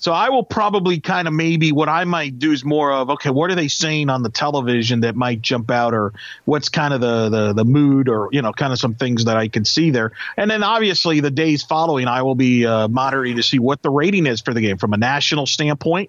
So 0.00 0.12
I 0.12 0.30
will 0.30 0.42
probably 0.42 0.98
kind 0.98 1.28
of 1.28 1.34
maybe 1.34 1.72
what 1.72 1.90
I 1.90 2.04
might 2.04 2.38
do 2.38 2.52
is 2.52 2.64
more 2.64 2.90
of 2.90 3.10
okay, 3.10 3.28
what 3.28 3.50
are 3.50 3.54
they 3.54 3.68
saying 3.68 4.08
on 4.08 4.22
the 4.22 4.30
television 4.30 5.00
that 5.00 5.14
might 5.14 5.42
jump 5.42 5.70
out, 5.70 5.92
or 5.92 6.14
what's 6.46 6.70
kind 6.70 6.94
of 6.94 7.02
the 7.02 7.28
the 7.28 7.52
the 7.52 7.64
mood, 7.66 8.08
or 8.08 8.30
you 8.32 8.40
know, 8.40 8.50
kind 8.50 8.72
of 8.72 8.78
some 8.78 8.94
things 8.94 9.26
that 9.26 9.36
I 9.36 9.48
can 9.48 9.66
see 9.66 9.90
there. 9.90 10.12
And 10.38 10.50
then 10.50 10.62
obviously 10.62 11.20
the 11.20 11.30
days 11.30 11.62
following, 11.62 12.08
I 12.08 12.22
will 12.22 12.34
be 12.34 12.64
uh, 12.64 12.88
monitoring 12.88 13.36
to 13.36 13.42
see 13.42 13.58
what 13.58 13.82
the 13.82 13.90
rating 13.90 14.26
is 14.26 14.40
for 14.40 14.54
the 14.54 14.62
game 14.62 14.78
from 14.78 14.94
a 14.94 14.96
national 14.96 15.44
standpoint, 15.44 16.08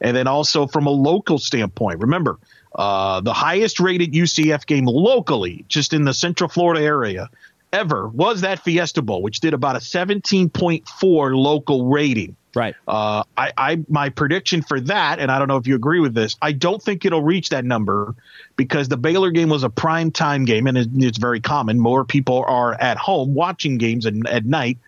and 0.00 0.16
then 0.16 0.26
also 0.26 0.66
from 0.66 0.86
a 0.86 0.90
local 0.90 1.38
standpoint. 1.38 2.00
Remember, 2.00 2.38
uh, 2.74 3.20
the 3.20 3.32
highest 3.32 3.80
rated 3.80 4.12
UCF 4.12 4.66
game 4.66 4.86
locally, 4.86 5.64
just 5.68 5.92
in 5.92 6.04
the 6.04 6.14
Central 6.14 6.48
Florida 6.48 6.84
area, 6.84 7.30
ever 7.72 8.08
was 8.08 8.42
that 8.42 8.60
Fiesta 8.60 9.02
Bowl, 9.02 9.22
which 9.22 9.40
did 9.40 9.54
about 9.54 9.76
a 9.76 9.80
17.4 9.80 11.36
local 11.36 11.86
rating. 11.86 12.36
Right. 12.54 12.74
Uh, 12.86 13.24
I, 13.36 13.52
I, 13.56 13.84
my 13.88 14.10
prediction 14.10 14.62
for 14.62 14.80
that, 14.80 15.18
and 15.18 15.30
I 15.30 15.38
don't 15.38 15.48
know 15.48 15.56
if 15.56 15.66
you 15.66 15.74
agree 15.74 15.98
with 15.98 16.14
this, 16.14 16.36
I 16.40 16.52
don't 16.52 16.80
think 16.80 17.04
it'll 17.04 17.22
reach 17.22 17.48
that 17.48 17.64
number 17.64 18.14
because 18.56 18.88
the 18.88 18.96
Baylor 18.96 19.32
game 19.32 19.48
was 19.48 19.64
a 19.64 19.70
prime 19.70 20.12
time 20.12 20.44
game, 20.44 20.68
and 20.68 20.78
it's 21.02 21.18
very 21.18 21.40
common. 21.40 21.80
More 21.80 22.04
people 22.04 22.44
are 22.46 22.72
at 22.74 22.96
home 22.96 23.34
watching 23.34 23.78
games 23.78 24.06
at, 24.06 24.14
at 24.28 24.44
night, 24.46 24.78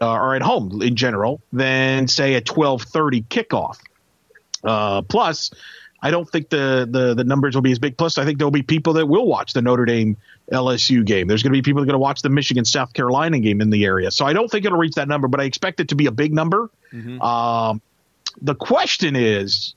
uh, 0.00 0.10
or 0.10 0.34
at 0.34 0.42
home 0.42 0.80
in 0.80 0.96
general, 0.96 1.40
than 1.52 2.08
say 2.08 2.34
a 2.34 2.40
12:30 2.40 3.26
kickoff. 3.26 3.78
Uh, 4.64 5.02
plus, 5.02 5.50
I 6.02 6.10
don't 6.10 6.28
think 6.28 6.50
the, 6.50 6.86
the 6.90 7.14
the 7.14 7.24
numbers 7.24 7.54
will 7.54 7.62
be 7.62 7.72
as 7.72 7.78
big. 7.78 7.96
Plus, 7.96 8.18
I 8.18 8.24
think 8.24 8.38
there'll 8.38 8.50
be 8.50 8.62
people 8.62 8.94
that 8.94 9.06
will 9.06 9.26
watch 9.26 9.52
the 9.52 9.62
Notre 9.62 9.84
Dame 9.84 10.16
LSU 10.50 11.04
game. 11.04 11.28
There's 11.28 11.42
going 11.42 11.52
to 11.52 11.56
be 11.56 11.62
people 11.62 11.80
that 11.80 11.84
are 11.84 11.92
going 11.92 11.94
to 11.94 11.98
watch 11.98 12.22
the 12.22 12.28
Michigan 12.28 12.64
South 12.64 12.92
Carolina 12.92 13.38
game 13.38 13.60
in 13.60 13.70
the 13.70 13.84
area. 13.84 14.10
So 14.10 14.26
I 14.26 14.32
don't 14.32 14.50
think 14.50 14.64
it'll 14.64 14.78
reach 14.78 14.94
that 14.94 15.06
number, 15.06 15.28
but 15.28 15.40
I 15.40 15.44
expect 15.44 15.78
it 15.78 15.88
to 15.88 15.94
be 15.94 16.06
a 16.06 16.10
big 16.10 16.34
number. 16.34 16.70
Mm-hmm. 16.92 17.22
Um, 17.22 17.80
the 18.40 18.56
question 18.56 19.14
is, 19.14 19.74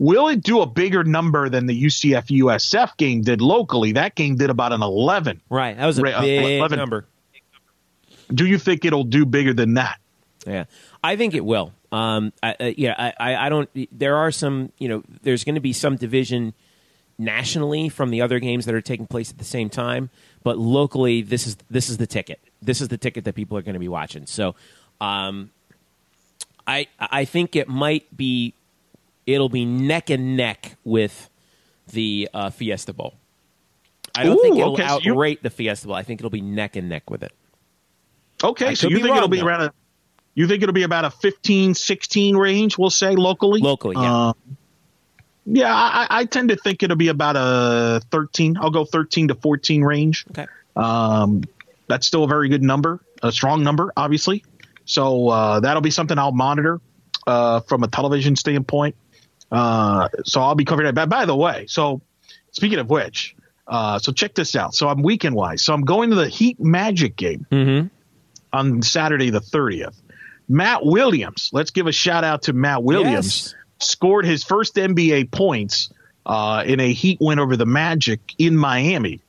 will 0.00 0.28
it 0.28 0.42
do 0.42 0.60
a 0.60 0.66
bigger 0.66 1.04
number 1.04 1.48
than 1.48 1.66
the 1.66 1.84
UCF 1.84 2.26
USF 2.26 2.96
game 2.96 3.22
did 3.22 3.40
locally? 3.40 3.92
That 3.92 4.16
game 4.16 4.36
did 4.36 4.50
about 4.50 4.72
an 4.72 4.82
11. 4.82 5.40
Right. 5.50 5.76
That 5.76 5.86
was 5.86 5.98
a 6.00 6.02
uh, 6.02 6.20
big 6.20 6.58
11. 6.58 6.78
number. 6.78 7.06
Do 8.32 8.46
you 8.46 8.58
think 8.58 8.84
it'll 8.84 9.04
do 9.04 9.24
bigger 9.24 9.54
than 9.54 9.74
that? 9.74 10.00
Yeah, 10.46 10.64
I 11.02 11.16
think 11.16 11.34
it 11.34 11.44
will. 11.44 11.72
Um, 11.92 12.32
I, 12.42 12.56
uh, 12.60 12.72
yeah, 12.76 13.12
I, 13.18 13.46
I 13.46 13.48
don't. 13.48 13.68
There 13.90 14.16
are 14.16 14.30
some. 14.30 14.72
You 14.78 14.88
know, 14.88 15.02
there's 15.22 15.44
going 15.44 15.54
to 15.54 15.60
be 15.60 15.72
some 15.72 15.96
division 15.96 16.54
nationally 17.18 17.88
from 17.88 18.10
the 18.10 18.22
other 18.22 18.38
games 18.38 18.64
that 18.64 18.74
are 18.74 18.80
taking 18.80 19.06
place 19.06 19.30
at 19.30 19.38
the 19.38 19.44
same 19.44 19.68
time, 19.68 20.10
but 20.42 20.58
locally, 20.58 21.22
this 21.22 21.46
is 21.46 21.56
this 21.68 21.88
is 21.88 21.98
the 21.98 22.06
ticket. 22.06 22.40
This 22.62 22.80
is 22.80 22.88
the 22.88 22.98
ticket 22.98 23.24
that 23.24 23.34
people 23.34 23.56
are 23.58 23.62
going 23.62 23.74
to 23.74 23.80
be 23.80 23.88
watching. 23.88 24.26
So, 24.26 24.54
um, 25.00 25.50
I 26.66 26.86
I 26.98 27.24
think 27.24 27.56
it 27.56 27.68
might 27.68 28.16
be 28.16 28.54
it'll 29.26 29.48
be 29.48 29.64
neck 29.64 30.10
and 30.10 30.36
neck 30.36 30.76
with 30.84 31.28
the 31.88 32.28
uh, 32.32 32.50
Fiesta 32.50 32.92
Bowl. 32.92 33.14
I 34.16 34.24
don't 34.24 34.38
Ooh, 34.38 34.42
think 34.42 34.58
it'll 34.58 34.72
okay, 34.72 34.84
outrate 34.84 35.36
so 35.36 35.40
the 35.42 35.50
Fiesta 35.50 35.86
Bowl. 35.86 35.96
I 35.96 36.02
think 36.02 36.20
it'll 36.20 36.30
be 36.30 36.40
neck 36.40 36.76
and 36.76 36.88
neck 36.88 37.10
with 37.10 37.22
it. 37.22 37.32
Okay, 38.42 38.68
I 38.68 38.74
so 38.74 38.88
you 38.88 38.96
think 38.96 39.08
wrong, 39.08 39.16
it'll 39.18 39.28
be 39.28 39.40
though. 39.40 39.46
around 39.46 39.62
a 39.62 39.72
you 40.34 40.46
think 40.46 40.62
it'll 40.62 40.72
be 40.72 40.84
about 40.84 41.04
a 41.04 41.10
15, 41.10 41.74
16 41.74 42.36
range, 42.36 42.78
we'll 42.78 42.90
say 42.90 43.16
locally? 43.16 43.60
Locally, 43.60 43.96
yeah. 43.96 44.28
Uh, 44.28 44.32
yeah, 45.46 45.74
I, 45.74 46.06
I, 46.10 46.24
tend 46.26 46.50
to 46.50 46.56
think 46.56 46.82
it'll 46.82 46.96
be 46.96 47.08
about 47.08 47.34
a 47.36 48.00
13. 48.10 48.56
I'll 48.58 48.70
go 48.70 48.84
13 48.84 49.28
to 49.28 49.34
14 49.34 49.82
range. 49.82 50.26
Okay. 50.30 50.46
Um, 50.76 51.42
that's 51.88 52.06
still 52.06 52.24
a 52.24 52.28
very 52.28 52.48
good 52.48 52.62
number, 52.62 53.00
a 53.22 53.32
strong 53.32 53.64
number, 53.64 53.92
obviously. 53.96 54.44
So 54.84 55.28
uh, 55.28 55.60
that'll 55.60 55.82
be 55.82 55.90
something 55.90 56.18
I'll 56.18 56.32
monitor 56.32 56.80
uh, 57.26 57.60
from 57.60 57.82
a 57.82 57.88
television 57.88 58.36
standpoint. 58.36 58.94
Uh, 59.50 60.08
so 60.24 60.40
I'll 60.40 60.54
be 60.54 60.64
covering 60.64 60.94
that. 60.94 61.08
By 61.08 61.24
the 61.24 61.34
way, 61.34 61.66
so 61.66 62.00
speaking 62.52 62.78
of 62.78 62.88
which, 62.88 63.34
uh, 63.66 63.98
so 63.98 64.12
check 64.12 64.34
this 64.34 64.54
out. 64.54 64.74
So 64.74 64.88
I'm 64.88 65.02
weekend 65.02 65.34
wise. 65.34 65.62
So 65.62 65.74
I'm 65.74 65.84
going 65.84 66.10
to 66.10 66.16
the 66.16 66.28
Heat 66.28 66.60
Magic 66.60 67.16
game 67.16 67.46
mm-hmm. 67.50 67.88
on 68.52 68.82
Saturday 68.82 69.30
the 69.30 69.40
30th. 69.40 69.96
Matt 70.50 70.84
Williams, 70.84 71.50
let's 71.52 71.70
give 71.70 71.86
a 71.86 71.92
shout 71.92 72.24
out 72.24 72.42
to 72.42 72.52
Matt 72.52 72.82
Williams, 72.82 73.54
yes. 73.54 73.54
scored 73.78 74.26
his 74.26 74.42
first 74.42 74.74
NBA 74.74 75.30
points 75.30 75.90
uh, 76.26 76.64
in 76.66 76.80
a 76.80 76.92
Heat 76.92 77.18
win 77.20 77.38
over 77.38 77.56
the 77.56 77.66
Magic 77.66 78.20
in 78.36 78.56
Miami. 78.56 79.20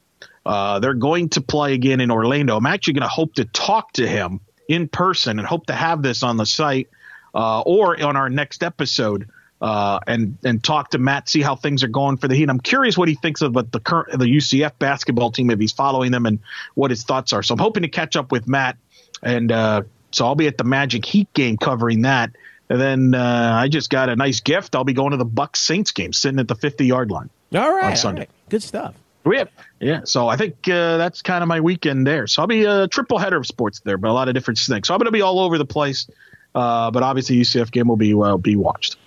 Uh, 0.43 0.79
they're 0.79 0.95
going 0.95 1.29
to 1.29 1.41
play 1.41 1.75
again 1.75 2.01
in 2.01 2.09
Orlando. 2.09 2.57
I'm 2.57 2.65
actually 2.65 2.93
going 2.93 3.03
to 3.03 3.07
hope 3.07 3.35
to 3.35 3.45
talk 3.45 3.93
to 3.93 4.07
him 4.07 4.39
in 4.67 4.87
person 4.87 5.37
and 5.37 5.47
hope 5.47 5.67
to 5.67 5.73
have 5.73 6.01
this 6.01 6.23
on 6.23 6.37
the 6.37 6.45
site 6.47 6.89
uh, 7.35 7.61
or 7.61 8.01
on 8.03 8.15
our 8.15 8.29
next 8.31 8.63
episode 8.63 9.29
uh, 9.61 9.99
and 10.07 10.39
and 10.43 10.63
talk 10.63 10.89
to 10.89 10.97
Matt, 10.97 11.29
see 11.29 11.43
how 11.43 11.55
things 11.55 11.83
are 11.83 11.87
going 11.87 12.17
for 12.17 12.27
the 12.27 12.33
Heat. 12.33 12.49
I'm 12.49 12.59
curious 12.59 12.97
what 12.97 13.09
he 13.09 13.13
thinks 13.13 13.43
of 13.43 13.53
the 13.53 13.79
current 13.79 14.17
the 14.17 14.25
UCF 14.25 14.71
basketball 14.79 15.29
team 15.29 15.51
if 15.51 15.59
he's 15.59 15.71
following 15.71 16.11
them 16.11 16.25
and 16.25 16.39
what 16.73 16.89
his 16.89 17.03
thoughts 17.03 17.31
are. 17.31 17.43
So 17.43 17.53
I'm 17.53 17.59
hoping 17.59 17.83
to 17.83 17.89
catch 17.89 18.15
up 18.15 18.31
with 18.31 18.47
Matt 18.47 18.77
and 19.21 19.51
uh, 19.51 19.83
so 20.11 20.25
I'll 20.25 20.35
be 20.35 20.47
at 20.47 20.57
the 20.57 20.63
Magic 20.63 21.05
Heat 21.05 21.31
game 21.33 21.57
covering 21.57 22.03
that. 22.03 22.31
And 22.69 22.79
then 22.79 23.15
uh, 23.15 23.51
I 23.53 23.67
just 23.67 23.89
got 23.89 24.07
a 24.09 24.15
nice 24.15 24.39
gift. 24.39 24.75
I'll 24.75 24.85
be 24.85 24.93
going 24.93 25.11
to 25.11 25.17
the 25.17 25.25
Bucs 25.25 25.57
Saints 25.57 25.91
game, 25.91 26.13
sitting 26.13 26.39
at 26.39 26.47
the 26.47 26.55
50 26.55 26.85
yard 26.85 27.11
line. 27.11 27.29
All 27.53 27.73
right, 27.73 27.91
on 27.91 27.95
Sunday. 27.97 28.27
Good 28.49 28.63
stuff. 28.63 28.95
Yeah, 29.25 29.45
yeah. 29.79 30.01
So 30.05 30.27
I 30.27 30.37
think 30.37 30.67
uh, 30.67 30.97
that's 30.97 31.21
kind 31.21 31.43
of 31.43 31.47
my 31.47 31.59
weekend 31.59 32.07
there. 32.07 32.27
So 32.27 32.41
I'll 32.41 32.47
be 32.47 32.63
a 32.63 32.87
triple 32.87 33.17
header 33.17 33.37
of 33.37 33.45
sports 33.45 33.81
there, 33.81 33.97
but 33.97 34.09
a 34.09 34.13
lot 34.13 34.29
of 34.29 34.33
different 34.33 34.57
things. 34.57 34.87
So 34.87 34.93
I'm 34.93 34.99
going 34.99 35.05
to 35.05 35.11
be 35.11 35.21
all 35.21 35.39
over 35.39 35.57
the 35.57 35.65
place. 35.65 36.07
Uh, 36.55 36.91
but 36.91 37.03
obviously, 37.03 37.37
UCF 37.37 37.71
game 37.71 37.87
will 37.87 37.97
be 37.97 38.13
uh, 38.13 38.37
be 38.37 38.55
watched. 38.55 38.97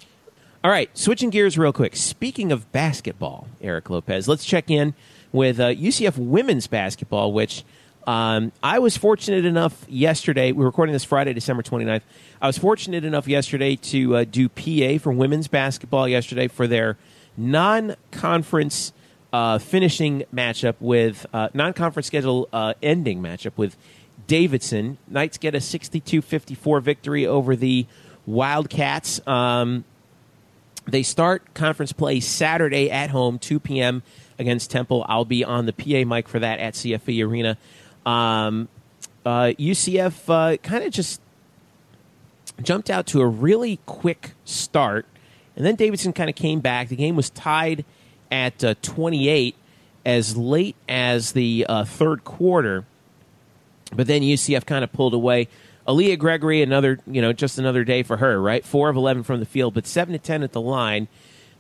All 0.63 0.71
right, 0.71 0.89
switching 0.97 1.31
gears 1.31 1.59
real 1.59 1.73
quick. 1.73 1.95
Speaking 1.95 2.53
of 2.53 2.71
basketball, 2.73 3.49
Eric 3.61 3.91
Lopez, 3.91 4.29
let's 4.29 4.45
check 4.45 4.71
in 4.71 4.95
with 5.31 5.59
UCF 5.59 6.19
uh, 6.19 6.23
women's 6.23 6.67
basketball, 6.67 7.33
which 7.33 7.65
um, 8.07 8.53
I 8.63 8.79
was 8.79 8.97
fortunate 8.97 9.45
enough 9.45 9.85
yesterday, 9.89 10.53
we 10.53 10.63
are 10.63 10.67
recording 10.67 10.93
this 10.93 11.05
Friday, 11.05 11.33
December 11.33 11.63
29th. 11.63 12.03
I 12.41 12.47
was 12.47 12.59
fortunate 12.59 13.05
enough 13.05 13.27
yesterday 13.27 13.77
to 13.77 14.17
uh, 14.17 14.25
do 14.25 14.49
PA 14.49 15.03
for 15.03 15.13
women's 15.13 15.49
basketball 15.49 16.07
yesterday 16.07 16.49
for 16.49 16.67
their 16.67 16.97
non 17.37 17.97
conference 18.11 18.93
uh, 19.33 19.59
finishing 19.59 20.25
matchup 20.33 20.75
with, 20.81 21.27
uh, 21.33 21.49
non 21.55 21.73
conference 21.73 22.07
schedule 22.07 22.49
uh, 22.53 22.75
ending 22.83 23.21
matchup 23.21 23.53
with 23.57 23.77
Davidson. 24.27 24.99
Knights 25.09 25.39
get 25.39 25.55
a 25.55 25.61
62 25.61 26.23
54 26.23 26.81
victory 26.81 27.27
over 27.27 27.57
the 27.57 27.87
Wildcats. 28.27 29.27
Um, 29.27 29.85
they 30.87 31.03
start 31.03 31.55
conference 31.55 31.93
play 31.93 32.21
Saturday 32.21 32.91
at 32.91 33.11
home, 33.11 33.39
2 33.39 33.59
p.m. 33.61 34.03
against 34.39 34.71
Temple. 34.71 35.05
I'll 35.09 35.25
be 35.25 35.45
on 35.45 35.67
the 35.67 35.73
PA 35.73 36.07
mic 36.07 36.29
for 36.29 36.39
that 36.39 36.59
at 36.59 36.75
CFE 36.75 37.27
Arena. 37.27 37.57
Um, 38.07 38.69
uh, 39.25 39.53
UCF 39.59 40.29
uh, 40.29 40.57
kind 40.59 40.85
of 40.85 40.93
just 40.93 41.21
jumped 42.63 42.91
out 42.91 43.07
to 43.09 43.21
a 43.21 43.27
really 43.27 43.81
quick 43.87 44.33
start, 44.45 45.07
and 45.57 45.65
then 45.65 45.77
Davidson 45.77 46.13
kind 46.13 46.29
of 46.29 46.37
came 46.37 46.61
back. 46.61 46.89
The 46.89 46.97
game 46.97 47.17
was 47.17 47.31
tied 47.31 47.85
at 48.31 48.63
uh, 48.63 48.75
28 48.83 49.57
as 50.05 50.37
late 50.37 50.77
as 50.89 51.33
the 51.33 51.65
uh, 51.69 51.85
third 51.85 52.25
quarter, 52.25 52.85
but 53.95 54.07
then 54.07 54.23
UCF 54.23 54.67
kind 54.67 54.85
of 54.85 54.93
pulled 54.93 55.15
away. 55.15 55.49
Aaliyah 55.89 56.19
Gregory, 56.19 56.63
another 56.63 56.99
you 57.07 57.21
know, 57.21 57.33
just 57.33 57.59
another 57.59 57.85
day 57.85 58.03
for 58.03 58.19
her, 58.19 58.41
right? 58.41 58.65
Four 58.65 58.89
of 58.89 58.97
11 58.97 59.23
from 59.23 59.41
the 59.41 59.47
field, 59.47 59.75
but 59.75 59.87
seven 59.87 60.13
to 60.13 60.19
10 60.19 60.43
at 60.43 60.53
the 60.53 60.61
line. 60.61 61.09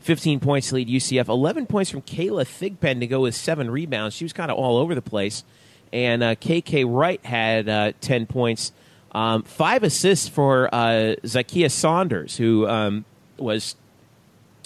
15 0.00 0.38
points 0.40 0.68
to 0.68 0.74
lead 0.74 0.88
UCF. 0.88 1.28
11 1.28 1.64
points 1.64 1.90
from 1.90 2.02
Kayla 2.02 2.44
Thigpen 2.44 3.00
to 3.00 3.06
go 3.06 3.20
with 3.20 3.34
seven 3.34 3.70
rebounds. 3.70 4.14
She 4.14 4.24
was 4.24 4.34
kind 4.34 4.50
of 4.50 4.58
all 4.58 4.76
over 4.76 4.94
the 4.94 5.00
place 5.00 5.44
and 5.94 6.22
uh, 6.24 6.34
KK 6.34 6.84
Wright 6.86 7.24
had 7.24 7.68
uh, 7.68 7.92
10 8.00 8.26
points. 8.26 8.72
Um, 9.12 9.44
five 9.44 9.84
assists 9.84 10.28
for 10.28 10.68
uh, 10.74 11.14
Zakia 11.22 11.70
Saunders, 11.70 12.36
who 12.36 12.66
um, 12.66 13.04
was 13.38 13.76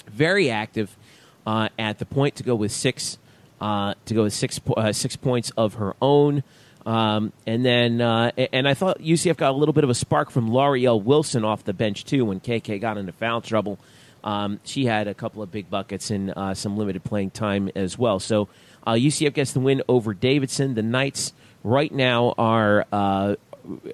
very 0.07 0.49
active 0.49 0.97
uh, 1.45 1.69
at 1.77 1.99
the 1.99 2.05
point 2.05 2.35
to 2.37 2.43
go 2.43 2.55
with 2.55 2.71
six 2.71 3.19
uh, 3.61 3.93
to 4.05 4.13
go 4.13 4.23
with 4.23 4.33
six 4.33 4.59
uh, 4.75 4.91
six 4.91 5.15
points 5.15 5.51
of 5.55 5.75
her 5.75 5.95
own. 6.01 6.43
Um, 6.85 7.33
and 7.45 7.63
then, 7.63 8.01
uh, 8.01 8.31
and 8.51 8.67
I 8.67 8.73
thought 8.73 8.99
UCF 8.99 9.37
got 9.37 9.51
a 9.51 9.57
little 9.57 9.73
bit 9.73 9.83
of 9.83 9.89
a 9.91 9.95
spark 9.95 10.31
from 10.31 10.51
L'Oreal 10.51 11.03
Wilson 11.03 11.45
off 11.45 11.63
the 11.63 11.73
bench 11.73 12.05
too 12.05 12.25
when 12.25 12.39
KK 12.39 12.81
got 12.81 12.97
into 12.97 13.11
foul 13.11 13.41
trouble. 13.41 13.77
Um, 14.23 14.59
she 14.63 14.85
had 14.85 15.07
a 15.07 15.13
couple 15.13 15.43
of 15.43 15.51
big 15.51 15.69
buckets 15.69 16.09
and 16.09 16.31
uh, 16.31 16.53
some 16.53 16.77
limited 16.77 17.03
playing 17.03 17.31
time 17.31 17.69
as 17.75 17.97
well. 17.97 18.19
So 18.19 18.47
uh, 18.85 18.93
UCF 18.93 19.33
gets 19.33 19.53
the 19.53 19.59
win 19.59 19.81
over 19.87 20.13
Davidson. 20.13 20.75
The 20.75 20.83
Knights 20.83 21.33
right 21.63 21.91
now 21.91 22.33
are 22.37 22.85
uh, 22.91 23.35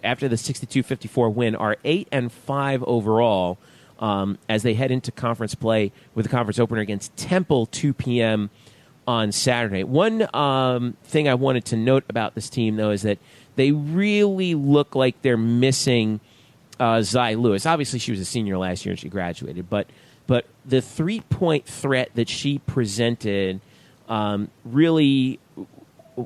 after 0.03 0.27
the 0.27 0.35
62-54 0.35 1.33
win 1.33 1.55
are 1.55 1.77
eight 1.83 2.07
and 2.11 2.31
five 2.31 2.83
overall 2.83 3.57
um, 3.99 4.37
as 4.49 4.63
they 4.63 4.73
head 4.73 4.91
into 4.91 5.11
conference 5.11 5.55
play 5.55 5.91
with 6.13 6.25
the 6.25 6.29
conference 6.29 6.59
opener 6.59 6.81
against 6.81 7.15
Temple 7.15 7.65
2 7.67 7.93
p.m. 7.93 8.49
on 9.07 9.31
Saturday. 9.31 9.83
One 9.83 10.27
um, 10.35 10.97
thing 11.03 11.27
I 11.27 11.35
wanted 11.35 11.65
to 11.65 11.77
note 11.77 12.03
about 12.09 12.35
this 12.35 12.49
team 12.49 12.75
though 12.75 12.91
is 12.91 13.03
that 13.03 13.19
they 13.55 13.71
really 13.71 14.53
look 14.53 14.95
like 14.95 15.21
they're 15.21 15.37
missing 15.37 16.19
uh, 16.79 17.01
Zy 17.01 17.35
Lewis. 17.35 17.65
Obviously, 17.65 17.99
she 17.99 18.11
was 18.11 18.19
a 18.19 18.25
senior 18.25 18.57
last 18.57 18.85
year 18.85 18.91
and 18.91 18.99
she 18.99 19.09
graduated, 19.09 19.69
but 19.69 19.87
but 20.27 20.45
the 20.65 20.81
three 20.81 21.21
point 21.21 21.65
threat 21.65 22.09
that 22.15 22.27
she 22.27 22.59
presented 22.59 23.61
um, 24.07 24.49
really 24.63 25.39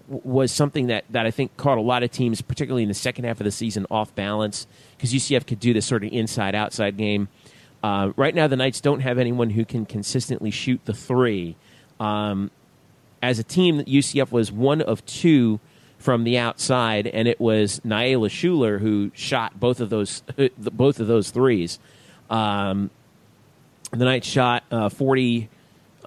was 0.08 0.52
something 0.52 0.88
that, 0.88 1.06
that 1.10 1.26
I 1.26 1.32
think 1.32 1.58
caught 1.58 1.78
a 1.78 1.82
lot 1.82 2.04
of 2.04 2.12
teams, 2.12 2.42
particularly 2.42 2.84
in 2.84 2.90
the 2.90 2.96
second 2.96 3.26
half 3.26 3.40
of 3.40 3.46
the 3.46 3.52
season, 3.52 3.86
off 3.90 4.14
balance 4.16 4.68
because 4.96 5.14
UCF 5.14 5.48
could 5.48 5.60
do 5.60 5.74
this 5.74 5.86
sort 5.86 6.04
of 6.04 6.12
inside 6.12 6.56
outside 6.56 6.98
game. 6.98 7.28
Uh, 7.82 8.12
right 8.16 8.36
now, 8.36 8.48
the 8.48 8.56
Knights 8.56 8.82
don't 8.82 9.00
have 9.00 9.18
anyone 9.18 9.52
who 9.52 9.66
can 9.66 9.86
consistently 9.86 10.52
shoot 10.52 10.82
the 10.86 10.94
three. 10.94 11.56
Um, 12.00 12.52
as 13.22 13.40
a 13.40 13.44
team, 13.44 13.82
UCF 13.82 14.32
was 14.32 14.52
one 14.52 14.82
of 14.82 15.06
two 15.06 15.60
from 15.98 16.24
the 16.24 16.38
outside, 16.38 17.08
and 17.08 17.28
it 17.28 17.40
was 17.40 17.82
Nyla 17.82 18.30
Schuler 18.30 18.80
who 18.80 19.12
shot 19.14 19.60
both 19.60 19.80
of 19.80 19.90
those 19.90 20.24
both 20.58 21.00
of 21.00 21.08
those 21.08 21.30
threes. 21.30 21.80
Um, 22.30 22.90
the 23.92 24.06
Knights 24.06 24.28
shot 24.28 24.64
uh, 24.72 24.90
forty, 24.90 25.50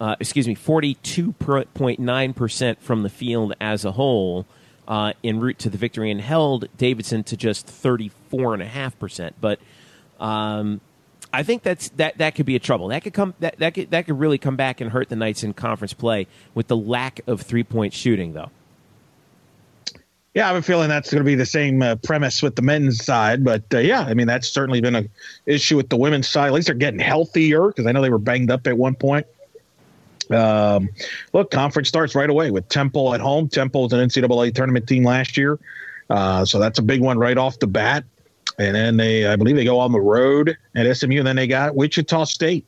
uh, 0.02 0.16
excuse 0.18 0.48
me, 0.48 0.54
forty 0.56 0.94
two 0.94 1.30
point 1.30 2.00
nine 2.00 2.34
percent 2.34 2.82
from 2.82 3.04
the 3.04 3.08
field 3.08 3.54
as 3.60 3.84
a 3.84 3.92
whole 3.92 4.46
uh, 4.88 5.12
en 5.22 5.38
route 5.38 5.60
to 5.60 5.70
the 5.70 5.78
victory, 5.78 6.10
and 6.10 6.20
held 6.20 6.66
Davidson 6.76 7.22
to 7.22 7.36
just 7.36 7.68
thirty 7.68 8.10
four 8.28 8.52
and 8.52 8.60
a 8.60 8.66
half 8.66 8.98
percent. 8.98 9.36
But 9.40 9.60
um, 10.18 10.80
I 11.32 11.44
think 11.44 11.62
that's 11.62 11.90
that 11.90 12.18
that 12.18 12.34
could 12.34 12.46
be 12.46 12.56
a 12.56 12.58
trouble. 12.58 12.88
That 12.88 13.04
could 13.04 13.14
come 13.14 13.34
that 13.38 13.60
that 13.60 13.74
could, 13.74 13.92
that 13.92 14.06
could 14.06 14.18
really 14.18 14.38
come 14.38 14.56
back 14.56 14.80
and 14.80 14.90
hurt 14.90 15.08
the 15.08 15.14
Knights 15.14 15.44
in 15.44 15.54
conference 15.54 15.92
play 15.92 16.26
with 16.52 16.66
the 16.66 16.76
lack 16.76 17.20
of 17.28 17.40
three 17.42 17.62
point 17.62 17.92
shooting, 17.92 18.32
though. 18.32 18.50
Yeah, 20.34 20.46
I 20.46 20.48
have 20.48 20.56
a 20.56 20.62
feeling 20.62 20.88
that's 20.88 21.12
going 21.12 21.22
to 21.22 21.24
be 21.24 21.36
the 21.36 21.46
same 21.46 21.80
uh, 21.80 21.94
premise 21.94 22.42
with 22.42 22.56
the 22.56 22.62
men's 22.62 23.04
side, 23.04 23.44
but 23.44 23.62
uh, 23.72 23.78
yeah, 23.78 24.00
I 24.00 24.14
mean 24.14 24.26
that's 24.26 24.48
certainly 24.48 24.80
been 24.80 24.96
an 24.96 25.10
issue 25.46 25.76
with 25.76 25.90
the 25.90 25.96
women's 25.96 26.26
side. 26.26 26.48
At 26.48 26.54
least 26.54 26.66
they're 26.66 26.74
getting 26.74 26.98
healthier 26.98 27.68
because 27.68 27.86
I 27.86 27.92
know 27.92 28.02
they 28.02 28.10
were 28.10 28.18
banged 28.18 28.50
up 28.50 28.66
at 28.66 28.76
one 28.76 28.96
point. 28.96 29.26
Um, 30.32 30.90
look, 31.32 31.50
conference 31.50 31.88
starts 31.88 32.14
right 32.14 32.30
away 32.30 32.50
with 32.50 32.68
Temple 32.68 33.14
at 33.14 33.20
home. 33.20 33.48
Temple 33.48 33.84
was 33.84 33.92
an 33.92 34.08
NCAA 34.08 34.54
tournament 34.54 34.86
team 34.86 35.04
last 35.04 35.36
year, 35.36 35.58
uh, 36.10 36.44
so 36.44 36.58
that's 36.58 36.78
a 36.78 36.82
big 36.82 37.00
one 37.00 37.18
right 37.18 37.38
off 37.38 37.58
the 37.58 37.66
bat. 37.66 38.04
And 38.58 38.74
then 38.74 38.96
they, 38.96 39.26
I 39.26 39.36
believe, 39.36 39.56
they 39.56 39.64
go 39.64 39.78
on 39.78 39.92
the 39.92 40.00
road 40.00 40.56
at 40.74 40.96
SMU, 40.96 41.18
and 41.18 41.26
then 41.26 41.36
they 41.36 41.46
got 41.46 41.74
Wichita 41.74 42.24
State 42.24 42.66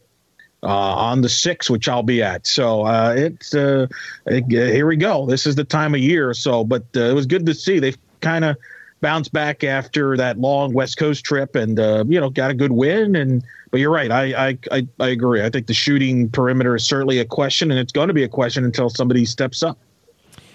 uh, 0.65 0.67
on 0.67 1.21
the 1.21 1.29
sixth, 1.29 1.69
which 1.69 1.89
I'll 1.89 2.03
be 2.03 2.23
at. 2.23 2.47
So 2.47 2.87
uh, 2.87 3.15
it's 3.17 3.55
uh, 3.55 3.87
it, 4.27 4.45
here 4.49 4.87
we 4.87 4.97
go. 4.97 5.27
This 5.27 5.47
is 5.47 5.55
the 5.55 5.65
time 5.65 5.95
of 5.95 6.01
year. 6.01 6.33
So, 6.35 6.65
but 6.65 6.85
uh, 6.97 7.01
it 7.01 7.13
was 7.13 7.27
good 7.27 7.45
to 7.47 7.55
see 7.55 7.79
they've 7.79 7.99
kind 8.21 8.45
of 8.45 8.57
bounced 9.01 9.33
back 9.33 9.63
after 9.63 10.17
that 10.17 10.39
long 10.39 10.73
West 10.73 10.97
Coast 10.97 11.25
trip, 11.25 11.55
and 11.55 11.79
uh, 11.79 12.05
you 12.09 12.19
know 12.19 12.31
got 12.31 12.51
a 12.51 12.55
good 12.55 12.73
win. 12.73 13.15
And 13.15 13.45
but 13.75 13.81
you're 13.81 13.91
right, 13.91 14.13
I, 14.13 14.51
I 14.51 14.59
I 14.71 14.87
I 15.01 15.09
agree. 15.09 15.43
I 15.43 15.51
think 15.51 15.67
the 15.67 15.75
shooting 15.75 16.31
perimeter 16.31 16.77
is 16.77 16.85
certainly 16.85 17.19
a 17.19 17.25
question, 17.25 17.73
and 17.73 17.81
it's 17.81 17.91
going 17.91 18.07
to 18.07 18.15
be 18.15 18.23
a 18.23 18.29
question 18.29 18.65
until 18.65 18.89
somebody 18.89 19.25
steps 19.25 19.65
up. 19.65 19.77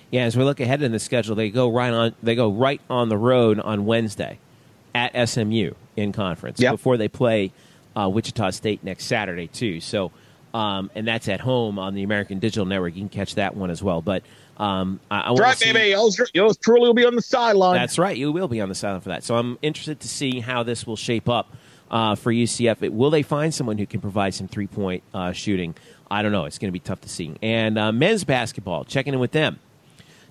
Yeah, 0.09 0.23
as 0.23 0.37
we 0.37 0.45
look 0.45 0.61
ahead 0.61 0.81
in 0.81 0.93
the 0.93 0.99
schedule, 0.99 1.35
they 1.35 1.49
go 1.49 1.69
right 1.69 1.91
on. 1.91 2.15
They 2.23 2.35
go 2.35 2.49
right 2.49 2.79
on 2.89 3.09
the 3.09 3.17
road 3.17 3.59
on 3.59 3.85
Wednesday 3.85 4.39
at 4.95 5.27
SMU 5.27 5.73
in 5.97 6.13
conference 6.13 6.61
yep. 6.61 6.71
before 6.71 6.95
they 6.95 7.09
play 7.09 7.51
uh, 7.93 8.07
Wichita 8.07 8.51
State 8.51 8.85
next 8.85 9.03
Saturday 9.03 9.47
too. 9.47 9.81
So, 9.81 10.13
um, 10.53 10.89
and 10.95 11.05
that's 11.05 11.27
at 11.27 11.41
home 11.41 11.77
on 11.77 11.95
the 11.95 12.03
American 12.03 12.39
Digital 12.39 12.65
Network. 12.65 12.95
You 12.95 13.01
can 13.01 13.09
catch 13.09 13.35
that 13.35 13.53
one 13.53 13.69
as 13.69 13.83
well. 13.83 14.01
But 14.01 14.23
um, 14.55 15.01
I, 15.11 15.19
I 15.19 15.33
right, 15.33 15.57
see, 15.57 15.73
baby. 15.73 15.89
Yours 16.33 16.55
truly 16.55 16.87
will 16.87 16.93
be 16.93 17.05
on 17.05 17.17
the 17.17 17.21
sideline. 17.21 17.75
That's 17.75 17.99
right. 17.99 18.15
You 18.15 18.31
will 18.31 18.47
be 18.47 18.61
on 18.61 18.69
the 18.69 18.75
sideline 18.75 19.01
for 19.01 19.09
that. 19.09 19.25
So 19.25 19.35
I'm 19.35 19.59
interested 19.61 19.99
to 19.99 20.07
see 20.07 20.39
how 20.39 20.63
this 20.63 20.87
will 20.87 20.95
shape 20.95 21.27
up 21.27 21.53
uh, 21.91 22.15
for 22.15 22.31
UCF. 22.31 22.89
Will 22.89 23.09
they 23.09 23.23
find 23.23 23.53
someone 23.53 23.77
who 23.77 23.85
can 23.85 24.01
provide 24.01 24.33
some 24.33 24.47
three 24.47 24.67
point 24.67 25.03
uh, 25.13 25.31
shooting? 25.31 25.75
I 26.11 26.21
don't 26.21 26.31
know. 26.31 26.45
It's 26.45 26.57
going 26.57 26.69
to 26.69 26.73
be 26.73 26.79
tough 26.79 27.01
to 27.01 27.09
see. 27.09 27.35
And 27.41 27.77
uh, 27.77 27.91
men's 27.91 28.23
basketball, 28.23 28.83
checking 28.83 29.13
in 29.13 29.19
with 29.19 29.31
them. 29.31 29.59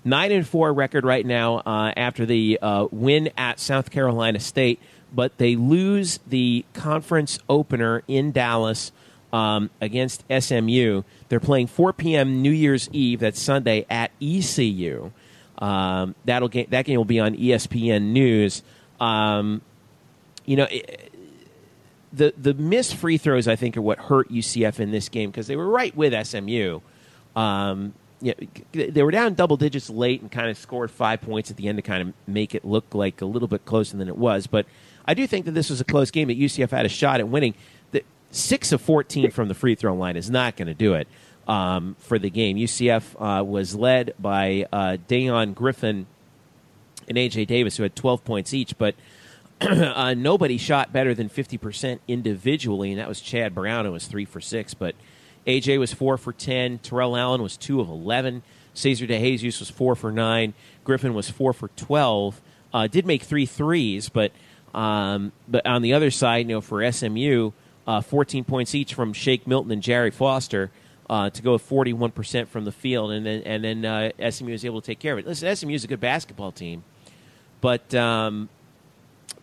Nine 0.03 0.31
and 0.31 0.47
four 0.47 0.71
record 0.73 1.03
right 1.03 1.25
now 1.25 1.57
uh, 1.59 1.93
after 1.95 2.25
the 2.25 2.59
uh, 2.61 2.87
win 2.91 3.31
at 3.37 3.59
South 3.59 3.91
Carolina 3.91 4.39
State, 4.39 4.79
but 5.13 5.37
they 5.37 5.55
lose 5.55 6.19
the 6.27 6.65
conference 6.73 7.39
opener 7.49 8.03
in 8.07 8.31
Dallas 8.31 8.91
um, 9.33 9.69
against 9.81 10.23
SMU. 10.29 11.03
They're 11.27 11.39
playing 11.39 11.67
4 11.67 11.93
p.m. 11.93 12.41
New 12.41 12.51
Year's 12.51 12.89
Eve. 12.91 13.19
That's 13.19 13.41
Sunday 13.41 13.85
at 13.89 14.11
ECU. 14.21 15.11
Um, 15.57 16.15
that'll 16.23 16.47
get, 16.47 16.69
that 16.71 16.85
game 16.85 16.97
will 16.97 17.05
be 17.05 17.19
on 17.19 17.35
ESPN 17.35 18.11
News. 18.11 18.63
Um, 18.99 19.61
you 20.45 20.55
know. 20.55 20.67
It, 20.69 21.07
the 22.11 22.33
the 22.37 22.53
missed 22.53 22.95
free 22.95 23.17
throws 23.17 23.47
I 23.47 23.55
think 23.55 23.77
are 23.77 23.81
what 23.81 23.99
hurt 23.99 24.29
UCF 24.29 24.79
in 24.79 24.91
this 24.91 25.09
game 25.09 25.29
because 25.29 25.47
they 25.47 25.55
were 25.55 25.67
right 25.67 25.95
with 25.95 26.13
SMU. 26.27 26.79
Um, 27.35 27.93
you 28.21 28.33
know, 28.33 28.47
they 28.73 29.03
were 29.03 29.11
down 29.11 29.33
double 29.33 29.55
digits 29.55 29.89
late 29.89 30.21
and 30.21 30.31
kind 30.31 30.49
of 30.49 30.57
scored 30.57 30.91
five 30.91 31.21
points 31.21 31.51
at 31.51 31.57
the 31.57 31.67
end 31.67 31.77
to 31.77 31.81
kind 31.81 32.09
of 32.09 32.13
make 32.27 32.53
it 32.53 32.65
look 32.65 32.93
like 32.93 33.21
a 33.21 33.25
little 33.25 33.47
bit 33.47 33.65
closer 33.65 33.95
than 33.95 34.09
it 34.09 34.17
was. 34.17 34.47
But 34.47 34.65
I 35.05 35.13
do 35.13 35.25
think 35.25 35.45
that 35.45 35.51
this 35.51 35.69
was 35.69 35.79
a 35.79 35.85
close 35.85 36.11
game 36.11 36.27
that 36.27 36.37
UCF 36.37 36.71
had 36.71 36.85
a 36.85 36.89
shot 36.89 37.19
at 37.19 37.29
winning. 37.29 37.53
The 37.91 38.03
six 38.31 38.71
of 38.71 38.81
fourteen 38.81 39.31
from 39.31 39.47
the 39.47 39.53
free 39.53 39.75
throw 39.75 39.95
line 39.95 40.17
is 40.17 40.29
not 40.29 40.57
going 40.57 40.67
to 40.67 40.73
do 40.73 40.95
it 40.95 41.07
um, 41.47 41.95
for 41.99 42.19
the 42.19 42.29
game. 42.29 42.57
UCF 42.57 43.03
uh, 43.19 43.43
was 43.43 43.75
led 43.75 44.13
by 44.19 44.65
uh, 44.71 44.97
Dayon 45.07 45.53
Griffin 45.53 46.07
and 47.07 47.17
AJ 47.17 47.47
Davis, 47.47 47.77
who 47.77 47.83
had 47.83 47.95
twelve 47.95 48.23
points 48.25 48.53
each, 48.53 48.77
but. 48.77 48.95
uh, 49.61 50.13
nobody 50.13 50.57
shot 50.57 50.93
better 50.93 51.13
than 51.13 51.29
50% 51.29 51.99
individually, 52.07 52.91
and 52.91 52.99
that 52.99 53.07
was 53.07 53.19
Chad 53.19 53.53
Brown, 53.53 53.85
who 53.85 53.91
was 53.91 54.07
three 54.07 54.25
for 54.25 54.39
six. 54.39 54.73
But 54.73 54.95
AJ 55.45 55.79
was 55.79 55.93
four 55.93 56.17
for 56.17 56.31
10. 56.31 56.79
Terrell 56.79 57.17
Allen 57.17 57.41
was 57.41 57.57
two 57.57 57.81
of 57.81 57.89
11. 57.89 58.43
Ceasar 58.75 59.09
DeJesus 59.09 59.59
was 59.59 59.69
four 59.69 59.95
for 59.95 60.11
nine. 60.11 60.53
Griffin 60.83 61.13
was 61.13 61.29
four 61.29 61.53
for 61.53 61.67
12. 61.69 62.41
Uh, 62.73 62.87
did 62.87 63.05
make 63.05 63.23
three 63.23 63.45
threes, 63.45 64.09
but 64.09 64.31
um, 64.73 65.31
but 65.47 65.65
on 65.65 65.81
the 65.81 65.93
other 65.93 66.11
side, 66.11 66.47
you 66.47 66.55
know, 66.55 66.61
for 66.61 66.89
SMU, 66.91 67.51
uh, 67.87 68.01
14 68.01 68.43
points 68.43 68.75
each 68.75 68.93
from 68.93 69.13
Shake 69.13 69.47
Milton 69.47 69.71
and 69.71 69.81
Jarrey 69.81 70.13
Foster 70.13 70.69
uh, 71.09 71.31
to 71.31 71.41
go 71.41 71.57
41 71.57 72.11
percent 72.11 72.49
from 72.49 72.65
the 72.65 72.71
field, 72.71 73.11
and 73.11 73.25
then 73.25 73.41
and 73.41 73.63
then 73.63 73.85
uh, 73.85 74.11
SMU 74.29 74.51
was 74.51 74.63
able 74.63 74.81
to 74.81 74.85
take 74.85 74.99
care 74.99 75.13
of 75.13 75.19
it. 75.19 75.25
Listen, 75.25 75.53
SMU 75.55 75.73
is 75.73 75.83
a 75.83 75.87
good 75.87 75.99
basketball 75.99 76.51
team, 76.51 76.83
but 77.61 77.93
um, 77.95 78.47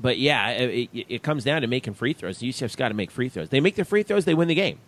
but 0.01 0.19
yeah, 0.19 0.51
it, 0.51 0.91
it, 0.93 1.07
it, 1.09 1.23
comes 1.23 1.45
down 1.45 1.63
to 1.63 1.67
making 1.67 1.95
free 1.95 2.13
throws. 2.13 2.39
UCF's 2.39 2.77
got 2.77 2.89
to 2.89 2.95
make 2.95 3.11
free 3.11 3.29
throws. 3.29 3.49
They 3.49 3.61
make 3.61 3.77
their 3.77 3.85
free 3.85 4.03
throws, 4.03 4.25
they 4.25 4.35
win 4.35 4.49
the 4.49 4.55
game 4.55 4.79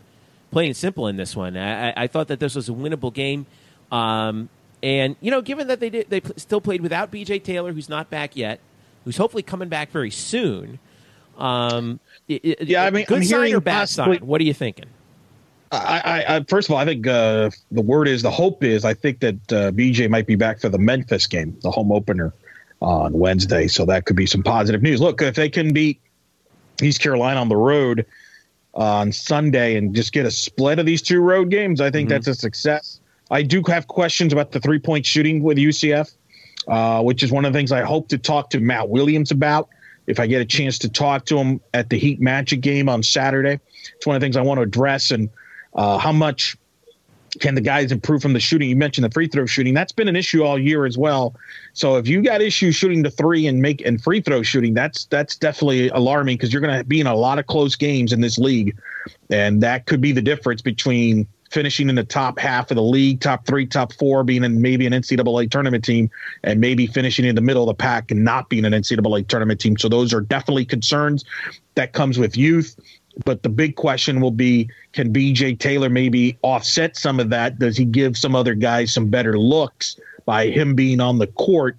plain 0.51 0.69
and 0.69 0.77
simple 0.77 1.07
in 1.07 1.17
this 1.17 1.37
one. 1.37 1.57
I, 1.57 1.93
I 1.97 2.07
thought 2.07 2.29
that 2.29 2.41
this 2.41 2.55
was 2.55 2.69
a 2.69 2.73
winnable 2.73 3.13
game. 3.13 3.47
Um, 3.91 4.49
and 4.83 5.17
you 5.21 5.31
know, 5.31 5.43
given 5.43 5.69
that 5.69 5.81
they 5.81 5.91
did, 5.91 6.11
they 6.11 6.23
still 6.37 6.61
played 6.61 6.81
without 6.81 7.11
B.J. 7.11 7.41
Taylor, 7.41 7.73
who's 7.73 7.89
not 7.89 8.11
back 8.11 8.37
yet, 8.37 8.61
who's 9.05 9.17
hopefully 9.17 9.43
coming 9.43 9.69
back 9.69 9.91
very 9.91 10.11
soon. 10.11 10.79
Um, 11.37 12.01
yeah, 12.27 12.85
I 12.85 12.91
mean, 12.91 13.05
good 13.07 13.19
I'm 13.19 13.25
sign 13.25 13.55
or 13.55 13.61
bad 13.61 13.89
sign? 13.89 14.19
What 14.19 14.41
are 14.41 14.45
you 14.45 14.55
thinking? 14.55 14.87
I, 15.71 16.25
I, 16.27 16.45
first 16.49 16.69
of 16.69 16.73
all, 16.73 16.79
I 16.79 16.87
think 16.87 17.07
uh, 17.07 17.51
the 17.71 17.83
word 17.83 18.09
is 18.09 18.23
the 18.23 18.31
hope 18.31 18.65
is 18.65 18.87
I 18.87 18.95
think 18.95 19.21
that 19.21 19.53
uh, 19.53 19.71
BJ 19.71 20.09
might 20.09 20.27
be 20.27 20.35
back 20.35 20.61
for 20.61 20.71
the 20.71 20.79
Memphis 20.79 21.27
game, 21.27 21.59
the 21.61 21.71
home 21.71 21.93
opener 21.93 22.33
on 22.81 23.13
Wednesday. 23.13 23.67
So 23.69 23.85
that 23.87 24.05
could 24.05 24.17
be 24.17 24.27
some 24.27 24.43
positive 24.43 24.83
news. 24.83 25.01
Look, 25.01 25.21
if 25.23 25.35
they 25.35 25.49
can 25.49 25.73
beat 25.73 26.01
East 26.83 27.01
Carolina 27.01 27.41
on 27.41 27.49
the 27.49 27.57
road 27.57 28.07
on 28.75 29.13
Sunday 29.13 29.77
and 29.77 29.95
just 29.95 30.13
get 30.13 30.27
a 30.27 30.31
split 30.31 30.79
of 30.79 30.87
these 30.87 31.03
two 31.03 31.21
road 31.21 31.51
games, 31.51 31.81
I 31.81 31.91
think 31.91 32.09
mm-hmm. 32.09 32.15
that's 32.15 32.29
a 32.29 32.35
success. 32.35 33.01
I 33.31 33.43
do 33.43 33.63
have 33.67 33.89
questions 33.89 34.33
about 34.33 34.53
the 34.53 34.61
three 34.61 34.79
point 34.79 35.05
shooting 35.05 35.43
with 35.43 35.59
UCF, 35.59 36.15
uh, 36.67 37.03
which 37.03 37.23
is 37.23 37.33
one 37.33 37.45
of 37.45 37.53
the 37.53 37.59
things 37.59 37.73
I 37.73 37.83
hope 37.83 38.09
to 38.09 38.19
talk 38.19 38.51
to 38.51 38.61
Matt 38.61 38.89
Williams 38.89 39.31
about 39.31 39.69
if 40.07 40.19
I 40.19 40.27
get 40.27 40.41
a 40.41 40.47
chance 40.47 40.79
to 40.79 40.89
talk 40.89 41.27
to 41.27 41.39
him 41.39 41.61
at 41.75 41.91
the 41.91 41.99
Heat 41.99 42.21
Magic 42.21 42.61
game 42.63 42.89
on 42.89 43.03
Saturday. 43.03 43.61
It's 43.97 44.07
one 44.07 44.17
of 44.17 44.21
the 44.21 44.25
things 44.25 44.37
I 44.37 44.43
want 44.43 44.59
to 44.59 44.63
address 44.63 45.11
and 45.11 45.29
uh, 45.75 45.99
how 45.99 46.13
much 46.13 46.57
can 47.41 47.55
the 47.55 47.61
guys 47.61 47.93
improve 47.93 48.23
from 48.23 48.33
the 48.33 48.41
shooting? 48.41 48.69
You 48.69 48.77
mentioned 48.77 49.05
the 49.05 49.11
free 49.11 49.29
throw 49.29 49.47
shooting. 49.47 49.75
That's 49.75 49.93
been 49.93 50.09
an 50.09 50.17
issue 50.17 50.43
all 50.43 50.59
year 50.59 50.87
as 50.87 50.99
well. 50.99 51.35
So 51.73 51.97
if 51.97 52.09
you 52.09 52.23
got 52.23 52.41
issues 52.41 52.75
shooting 52.75 53.03
the 53.03 53.11
three 53.11 53.47
and 53.47 53.63
make 53.63 53.81
and 53.83 54.03
free 54.03 54.21
throw 54.21 54.43
shooting, 54.43 54.75
that's 54.75 55.07
that's 55.07 55.37
definitely 55.37 55.89
alarming 55.91 56.37
because 56.37 56.53
you're 56.53 56.63
going 56.63 56.77
to 56.77 56.85
be 56.85 57.01
in 57.01 57.07
a 57.07 57.15
lot 57.15 57.39
of 57.39 57.47
close 57.47 57.77
games 57.77 58.13
in 58.13 58.21
this 58.21 58.39
league, 58.39 58.77
and 59.31 59.63
that 59.63 59.87
could 59.87 60.01
be 60.01 60.13
the 60.13 60.23
difference 60.23 60.63
between 60.63 61.27
finishing 61.51 61.89
in 61.89 61.95
the 61.95 62.05
top 62.05 62.39
half 62.39 62.71
of 62.71 62.77
the 62.77 62.83
league, 62.83 63.21
top 63.21 63.47
three, 63.47 63.67
top 63.67 63.93
four, 63.95 64.23
being 64.23 64.45
in 64.45 64.61
maybe 64.61 64.87
an 64.87 64.93
NCAA 64.93 65.51
tournament 65.51 65.85
team, 65.85 66.11
and 66.45 66.61
maybe 66.61 66.87
finishing 66.87 67.25
in 67.25 67.35
the 67.35 67.41
middle 67.41 67.63
of 67.63 67.69
the 67.69 67.81
pack 67.81 68.11
and 68.11 68.25
not 68.25 68.49
being 68.49 68.65
an 68.65 68.73
NCAA 68.73 69.27
tournament 69.29 69.61
team. 69.61 69.77
So 69.79 69.89
those 69.89 70.13
are 70.13 70.21
definitely 70.21 70.65
concerns 70.65 71.25
that 71.75 71.93
comes 71.93 72.19
with 72.19 72.37
youth. 72.37 72.77
But 73.25 73.43
the 73.43 73.49
big 73.49 73.77
question 73.77 74.21
will 74.21 74.31
be 74.31 74.69
can 74.93 75.13
BJ 75.13 75.59
Taylor 75.59 75.89
maybe 75.89 76.39
offset 76.43 76.97
some 76.97 77.21
of 77.21 77.31
that? 77.31 77.59
Does 77.59 77.77
he 77.77 77.85
give 77.85 78.17
some 78.17 78.35
other 78.35 78.55
guys 78.55 78.93
some 78.93 79.09
better 79.09 79.39
looks 79.39 79.99
by 80.25 80.49
him 80.49 80.75
being 80.75 81.01
on 81.01 81.19
the 81.19 81.27
court? 81.27 81.77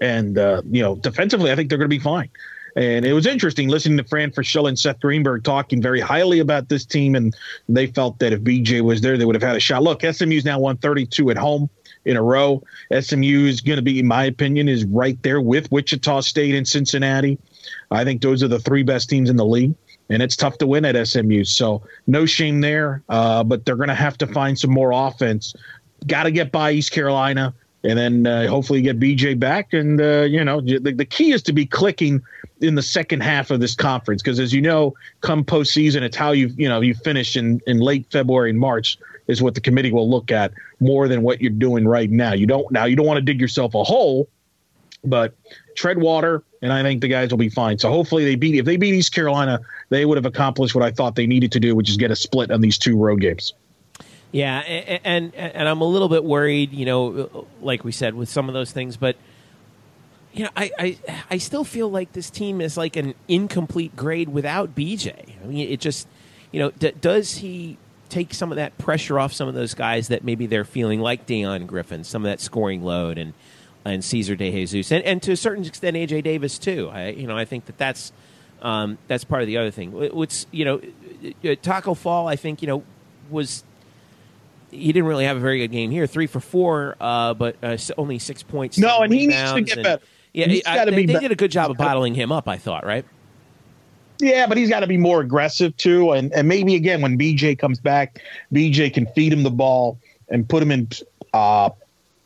And, 0.00 0.36
uh, 0.36 0.62
you 0.70 0.82
know, 0.82 0.96
defensively, 0.96 1.52
I 1.52 1.56
think 1.56 1.68
they're 1.68 1.78
going 1.78 1.90
to 1.90 1.96
be 1.96 2.02
fine. 2.02 2.28
And 2.74 3.04
it 3.04 3.12
was 3.12 3.26
interesting 3.26 3.68
listening 3.68 3.98
to 3.98 4.04
Fran 4.04 4.30
Fraschilla 4.30 4.68
and 4.68 4.78
Seth 4.78 5.00
Greenberg 5.00 5.44
talking 5.44 5.82
very 5.82 6.00
highly 6.00 6.38
about 6.38 6.68
this 6.68 6.86
team, 6.86 7.14
and 7.14 7.36
they 7.68 7.86
felt 7.86 8.18
that 8.20 8.32
if 8.32 8.40
BJ 8.40 8.80
was 8.80 9.00
there, 9.02 9.18
they 9.18 9.24
would 9.24 9.34
have 9.34 9.42
had 9.42 9.56
a 9.56 9.60
shot. 9.60 9.82
Look, 9.82 10.02
SMU's 10.02 10.44
now 10.44 10.58
won 10.58 10.78
32 10.78 11.30
at 11.30 11.36
home 11.36 11.68
in 12.04 12.16
a 12.16 12.22
row. 12.22 12.62
SMU 12.98 13.46
is 13.46 13.60
going 13.60 13.76
to 13.76 13.82
be, 13.82 13.98
in 13.98 14.06
my 14.06 14.24
opinion, 14.24 14.68
is 14.68 14.84
right 14.84 15.22
there 15.22 15.40
with 15.40 15.70
Wichita 15.70 16.20
State 16.22 16.54
and 16.54 16.66
Cincinnati. 16.66 17.38
I 17.90 18.04
think 18.04 18.22
those 18.22 18.42
are 18.42 18.48
the 18.48 18.58
three 18.58 18.82
best 18.82 19.10
teams 19.10 19.28
in 19.28 19.36
the 19.36 19.44
league, 19.44 19.74
and 20.08 20.22
it's 20.22 20.36
tough 20.36 20.58
to 20.58 20.66
win 20.66 20.84
at 20.84 21.06
SMU. 21.06 21.44
So 21.44 21.82
no 22.06 22.26
shame 22.26 22.60
there, 22.60 23.02
uh, 23.08 23.44
but 23.44 23.64
they're 23.64 23.76
going 23.76 23.88
to 23.88 23.94
have 23.94 24.18
to 24.18 24.26
find 24.26 24.58
some 24.58 24.70
more 24.70 24.92
offense. 24.92 25.54
Got 26.06 26.24
to 26.24 26.30
get 26.30 26.52
by 26.52 26.72
East 26.72 26.92
Carolina, 26.92 27.54
and 27.84 27.98
then 27.98 28.26
uh, 28.26 28.46
hopefully 28.48 28.82
get 28.82 28.98
BJ 28.98 29.38
back. 29.38 29.72
And 29.72 30.00
uh, 30.00 30.22
you 30.22 30.44
know, 30.44 30.60
the, 30.60 30.78
the 30.78 31.04
key 31.04 31.32
is 31.32 31.42
to 31.44 31.52
be 31.52 31.66
clicking 31.66 32.22
in 32.60 32.74
the 32.76 32.82
second 32.82 33.22
half 33.22 33.50
of 33.50 33.60
this 33.60 33.74
conference 33.74 34.22
because, 34.22 34.38
as 34.38 34.52
you 34.52 34.60
know, 34.60 34.94
come 35.20 35.44
postseason, 35.44 36.02
it's 36.02 36.16
how 36.16 36.32
you 36.32 36.48
you 36.56 36.68
know 36.68 36.80
you 36.80 36.94
finish 36.94 37.36
in 37.36 37.60
in 37.66 37.78
late 37.78 38.06
February 38.10 38.50
and 38.50 38.58
March 38.58 38.98
is 39.28 39.42
what 39.42 39.54
the 39.54 39.60
committee 39.60 39.92
will 39.92 40.08
look 40.08 40.32
at 40.32 40.52
more 40.80 41.08
than 41.08 41.22
what 41.22 41.40
you're 41.40 41.50
doing 41.50 41.86
right 41.86 42.10
now. 42.10 42.32
You 42.32 42.46
don't 42.46 42.70
now 42.72 42.84
you 42.84 42.96
don't 42.96 43.06
want 43.06 43.18
to 43.18 43.22
dig 43.22 43.40
yourself 43.40 43.74
a 43.74 43.84
hole, 43.84 44.28
but 45.04 45.34
tread 45.74 45.98
water, 45.98 46.42
and 46.60 46.72
I 46.72 46.82
think 46.82 47.00
the 47.00 47.08
guys 47.08 47.30
will 47.30 47.38
be 47.38 47.48
fine. 47.48 47.78
So 47.78 47.90
hopefully 47.90 48.24
they 48.24 48.34
beat 48.34 48.54
if 48.56 48.64
they 48.64 48.76
beat 48.76 48.94
East 48.94 49.14
Carolina, 49.14 49.60
they 49.88 50.04
would 50.04 50.16
have 50.16 50.26
accomplished 50.26 50.74
what 50.74 50.84
I 50.84 50.90
thought 50.90 51.14
they 51.14 51.26
needed 51.26 51.52
to 51.52 51.60
do, 51.60 51.74
which 51.74 51.90
is 51.90 51.96
get 51.96 52.10
a 52.10 52.16
split 52.16 52.50
on 52.50 52.60
these 52.60 52.78
two 52.78 52.96
road 52.96 53.20
games. 53.20 53.54
Yeah, 54.30 54.58
and, 54.60 55.00
and 55.04 55.34
and 55.34 55.68
I'm 55.68 55.80
a 55.80 55.86
little 55.86 56.08
bit 56.08 56.24
worried, 56.24 56.72
you 56.72 56.86
know, 56.86 57.46
like 57.60 57.84
we 57.84 57.92
said 57.92 58.14
with 58.14 58.28
some 58.28 58.48
of 58.48 58.54
those 58.54 58.72
things, 58.72 58.96
but 58.96 59.16
you 60.32 60.44
know, 60.44 60.50
I, 60.56 60.70
I 60.78 60.98
I 61.30 61.38
still 61.38 61.64
feel 61.64 61.90
like 61.90 62.12
this 62.12 62.30
team 62.30 62.60
is 62.60 62.76
like 62.76 62.96
an 62.96 63.14
incomplete 63.28 63.94
grade 63.94 64.30
without 64.30 64.74
BJ. 64.74 65.34
I 65.42 65.46
mean, 65.46 65.68
it 65.68 65.80
just, 65.80 66.08
you 66.50 66.60
know, 66.60 66.70
d- 66.70 66.94
does 66.98 67.36
he 67.36 67.76
take 68.08 68.32
some 68.32 68.50
of 68.50 68.56
that 68.56 68.76
pressure 68.78 69.18
off 69.18 69.32
some 69.32 69.48
of 69.48 69.54
those 69.54 69.74
guys 69.74 70.08
that 70.08 70.24
maybe 70.24 70.46
they're 70.46 70.64
feeling 70.64 71.00
like 71.00 71.26
Dayon 71.26 71.66
Griffin, 71.66 72.04
some 72.04 72.24
of 72.24 72.30
that 72.30 72.40
scoring 72.40 72.82
load, 72.82 73.18
and 73.18 73.34
and 73.84 74.02
Ceasar 74.02 74.38
DeJesus, 74.38 74.92
and, 74.92 75.04
and 75.04 75.22
to 75.22 75.32
a 75.32 75.36
certain 75.36 75.64
extent 75.64 75.96
AJ 75.96 76.24
Davis 76.24 76.58
too. 76.58 76.88
I 76.92 77.08
you 77.08 77.26
know 77.26 77.36
I 77.36 77.44
think 77.44 77.66
that 77.66 77.78
that's 77.78 78.12
um, 78.60 78.98
that's 79.08 79.24
part 79.24 79.42
of 79.42 79.48
the 79.48 79.58
other 79.58 79.70
thing. 79.70 79.92
What's 79.92 80.46
you 80.50 80.64
know 80.64 80.80
Tacko 81.42 81.96
Fall, 81.96 82.28
I 82.28 82.36
think 82.36 82.62
you 82.62 82.68
know 82.68 82.82
was 83.30 83.64
he 84.70 84.92
didn't 84.92 85.06
really 85.06 85.26
have 85.26 85.36
a 85.36 85.40
very 85.40 85.58
good 85.58 85.72
game 85.72 85.90
here, 85.90 86.06
three 86.06 86.26
for 86.26 86.40
four, 86.40 86.96
uh, 87.00 87.34
but 87.34 87.56
uh, 87.62 87.76
only 87.98 88.18
six 88.18 88.42
points. 88.42 88.78
No, 88.78 89.00
and 89.00 89.12
he 89.12 89.26
needs 89.26 89.52
to 89.52 89.60
get 89.60 89.76
and, 89.76 89.84
better. 89.84 90.02
Yeah, 90.32 90.46
I, 90.66 90.84
they, 90.86 91.04
they 91.04 91.18
did 91.18 91.30
a 91.30 91.36
good 91.36 91.50
job 91.50 91.70
of 91.70 91.76
bottling 91.76 92.14
him 92.14 92.32
up. 92.32 92.48
I 92.48 92.56
thought, 92.56 92.86
right? 92.86 93.04
Yeah, 94.18 94.46
but 94.46 94.56
he's 94.56 94.70
got 94.70 94.80
to 94.80 94.86
be 94.86 94.96
more 94.96 95.20
aggressive 95.20 95.76
too, 95.76 96.12
and 96.12 96.32
and 96.32 96.48
maybe 96.48 96.74
again 96.74 97.02
when 97.02 97.18
BJ 97.18 97.58
comes 97.58 97.80
back, 97.80 98.22
BJ 98.52 98.92
can 98.94 99.06
feed 99.08 99.32
him 99.32 99.42
the 99.42 99.50
ball 99.50 99.98
and 100.28 100.48
put 100.48 100.62
him 100.62 100.70
in 100.70 100.88
uh, 101.34 101.70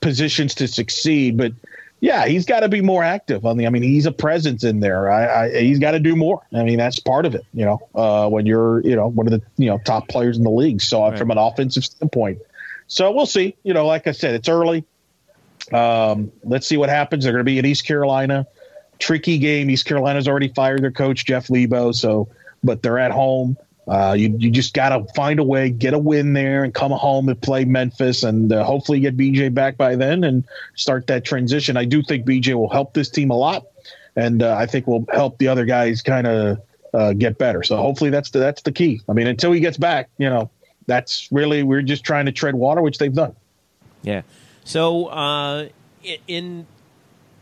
positions 0.07 0.55
to 0.55 0.69
succeed. 0.69 1.37
But 1.37 1.53
yeah, 1.99 2.27
he's 2.27 2.47
got 2.47 2.61
to 2.61 2.69
be 2.69 2.81
more 2.81 3.03
active 3.03 3.45
on 3.45 3.57
the. 3.57 3.67
I 3.67 3.71
mean, 3.71 3.83
he's 3.83 4.07
a 4.07 4.13
presence 4.13 4.63
in 4.63 4.79
there. 4.79 5.11
I, 5.11 5.47
I 5.47 5.61
he's 5.63 5.81
got 5.81 5.91
to 5.93 5.99
do 5.99 6.15
more. 6.15 6.41
I 6.55 6.63
mean, 6.63 6.79
that's 6.79 7.01
part 7.01 7.27
of 7.27 7.35
it. 7.35 7.45
You 7.53 7.65
know, 7.65 7.89
uh, 7.97 8.29
when 8.29 8.47
you're 8.47 8.81
you 8.83 8.95
know 8.95 9.09
one 9.09 9.27
of 9.27 9.33
the 9.33 9.43
you 9.57 9.69
know 9.69 9.79
top 9.79 10.07
players 10.09 10.37
in 10.37 10.45
the 10.45 10.51
league. 10.51 10.81
So 10.81 11.03
right. 11.03 11.19
from 11.19 11.33
an 11.33 11.39
offensive 11.39 11.85
standpoint, 11.85 12.39
so 12.87 13.11
we'll 13.11 13.27
see. 13.27 13.57
You 13.65 13.75
know, 13.75 13.85
like 13.85 14.07
I 14.07 14.13
said, 14.13 14.35
it's 14.37 14.49
early. 14.49 14.85
Um, 15.73 16.31
let's 16.45 16.69
see 16.69 16.77
what 16.77 16.89
happens. 16.89 17.25
They're 17.25 17.33
going 17.33 17.45
to 17.45 17.51
be 17.51 17.59
in 17.59 17.67
East 17.67 17.85
Carolina 17.85 18.47
tricky 18.99 19.39
game. 19.39 19.69
East 19.69 19.85
Carolina's 19.85 20.29
already 20.29 20.49
fired 20.49 20.83
their 20.83 20.93
coach 20.93 21.27
Jeff 21.27 21.51
Lebo, 21.51 21.93
so 21.93 22.29
but 22.63 22.83
they're 22.83 22.99
at 22.99 23.11
home. 23.11 23.57
Uh, 23.89 24.17
you 24.19 24.35
you 24.39 24.51
just 24.51 24.75
got 24.75 24.89
to 24.89 25.13
find 25.15 25.39
a 25.39 25.45
way, 25.45 25.71
get 25.71 25.95
a 25.95 25.99
win 25.99 26.33
there, 26.33 26.65
and 26.65 26.75
come 26.75 26.91
home 26.91 27.29
and 27.29 27.41
play 27.41 27.65
Memphis, 27.65 28.25
and 28.25 28.53
uh, 28.53 28.65
hopefully 28.65 28.99
get 28.99 29.17
BJ 29.17 29.53
back 29.55 29.77
by 29.77 29.95
then 29.95 30.25
and 30.25 30.45
start 30.75 31.07
that 31.07 31.25
transition. 31.25 31.77
I 31.77 31.85
do 31.85 32.03
think 32.03 32.27
BJ 32.27 32.55
will 32.55 32.69
help 32.69 32.95
this 32.95 33.09
team 33.09 33.31
a 33.31 33.37
lot, 33.37 33.67
and 34.17 34.43
uh, 34.43 34.57
I 34.57 34.67
think 34.67 34.89
will 34.89 35.07
help 35.13 35.39
the 35.39 35.49
other 35.49 35.65
guys 35.65 36.03
kind 36.03 36.27
of 36.27 36.59
uh, 36.93 37.13
get 37.13 37.39
better. 37.39 37.63
So 37.63 37.77
hopefully 37.77 38.11
that's 38.11 38.31
the 38.31 38.41
that's 38.41 38.63
the 38.63 38.73
key. 38.73 39.03
I 39.09 39.13
mean, 39.13 39.29
until 39.29 39.53
he 39.53 39.61
gets 39.61 39.77
back, 39.77 40.11
you 40.19 40.29
know, 40.29 40.51
that's 40.87 41.29
really 41.31 41.63
we're 41.63 41.83
just 41.83 42.05
trying 42.05 42.27
to 42.27 42.33
tread 42.33 42.57
water, 42.57 42.83
which 42.83 42.99
they've 42.99 43.15
done. 43.15 43.37
Yeah. 44.03 44.23
So 44.65 45.07
uh, 45.07 45.69
in 46.27 46.67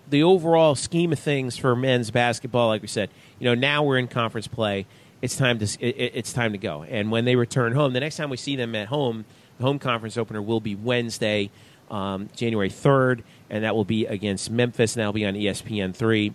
the 0.08 0.22
overall 0.22 0.74
scheme 0.74 1.12
of 1.12 1.18
things 1.18 1.56
for 1.56 1.74
men's 1.74 2.10
basketball, 2.10 2.68
like 2.68 2.82
we 2.82 2.88
said, 2.88 3.10
you 3.38 3.46
know, 3.46 3.54
now 3.54 3.82
we're 3.82 3.98
in 3.98 4.08
conference 4.08 4.46
play. 4.46 4.86
It's 5.24 5.36
time 5.36 5.58
to 5.58 5.64
it, 5.80 6.12
it's 6.14 6.34
time 6.34 6.52
to 6.52 6.58
go. 6.58 6.82
And 6.82 7.10
when 7.10 7.24
they 7.24 7.34
return 7.34 7.72
home, 7.72 7.94
the 7.94 8.00
next 8.00 8.18
time 8.18 8.28
we 8.28 8.36
see 8.36 8.56
them 8.56 8.74
at 8.74 8.88
home, 8.88 9.24
the 9.56 9.64
home 9.64 9.78
conference 9.78 10.18
opener 10.18 10.42
will 10.42 10.60
be 10.60 10.74
Wednesday, 10.74 11.50
um, 11.90 12.28
January 12.36 12.68
third, 12.68 13.24
and 13.48 13.64
that 13.64 13.74
will 13.74 13.86
be 13.86 14.04
against 14.04 14.50
Memphis, 14.50 14.94
and 14.94 15.00
that'll 15.00 15.14
be 15.14 15.24
on 15.24 15.32
ESPN 15.32 15.94
three. 15.94 16.34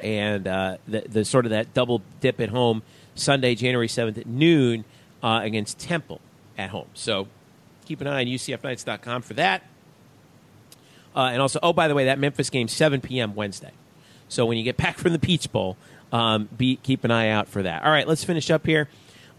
And 0.00 0.48
uh, 0.48 0.78
the, 0.88 1.02
the 1.02 1.24
sort 1.26 1.44
of 1.44 1.50
that 1.50 1.74
double 1.74 2.00
dip 2.20 2.40
at 2.40 2.48
home 2.48 2.82
Sunday, 3.14 3.54
January 3.54 3.88
seventh 3.88 4.16
at 4.16 4.26
noon 4.26 4.86
uh, 5.22 5.40
against 5.42 5.78
Temple 5.78 6.22
at 6.56 6.70
home. 6.70 6.88
So 6.94 7.28
keep 7.84 8.00
an 8.00 8.06
eye 8.06 8.22
on 8.22 8.26
UCFKnights.com 8.28 9.20
for 9.20 9.34
that. 9.34 9.62
Uh, 11.14 11.28
and 11.30 11.42
also, 11.42 11.58
oh, 11.62 11.74
by 11.74 11.86
the 11.86 11.94
way, 11.94 12.06
that 12.06 12.18
Memphis 12.18 12.48
game, 12.48 12.66
7 12.66 13.02
p.m. 13.02 13.34
Wednesday. 13.34 13.72
So 14.26 14.46
when 14.46 14.56
you 14.56 14.64
get 14.64 14.78
back 14.78 14.96
from 14.96 15.12
the 15.12 15.18
Peach 15.18 15.52
Bowl, 15.52 15.76
um, 16.14 16.48
be, 16.56 16.76
keep 16.76 17.02
an 17.02 17.10
eye 17.10 17.30
out 17.30 17.48
for 17.48 17.64
that. 17.64 17.82
All 17.82 17.90
right, 17.90 18.06
let's 18.06 18.22
finish 18.22 18.48
up 18.48 18.64
here. 18.64 18.88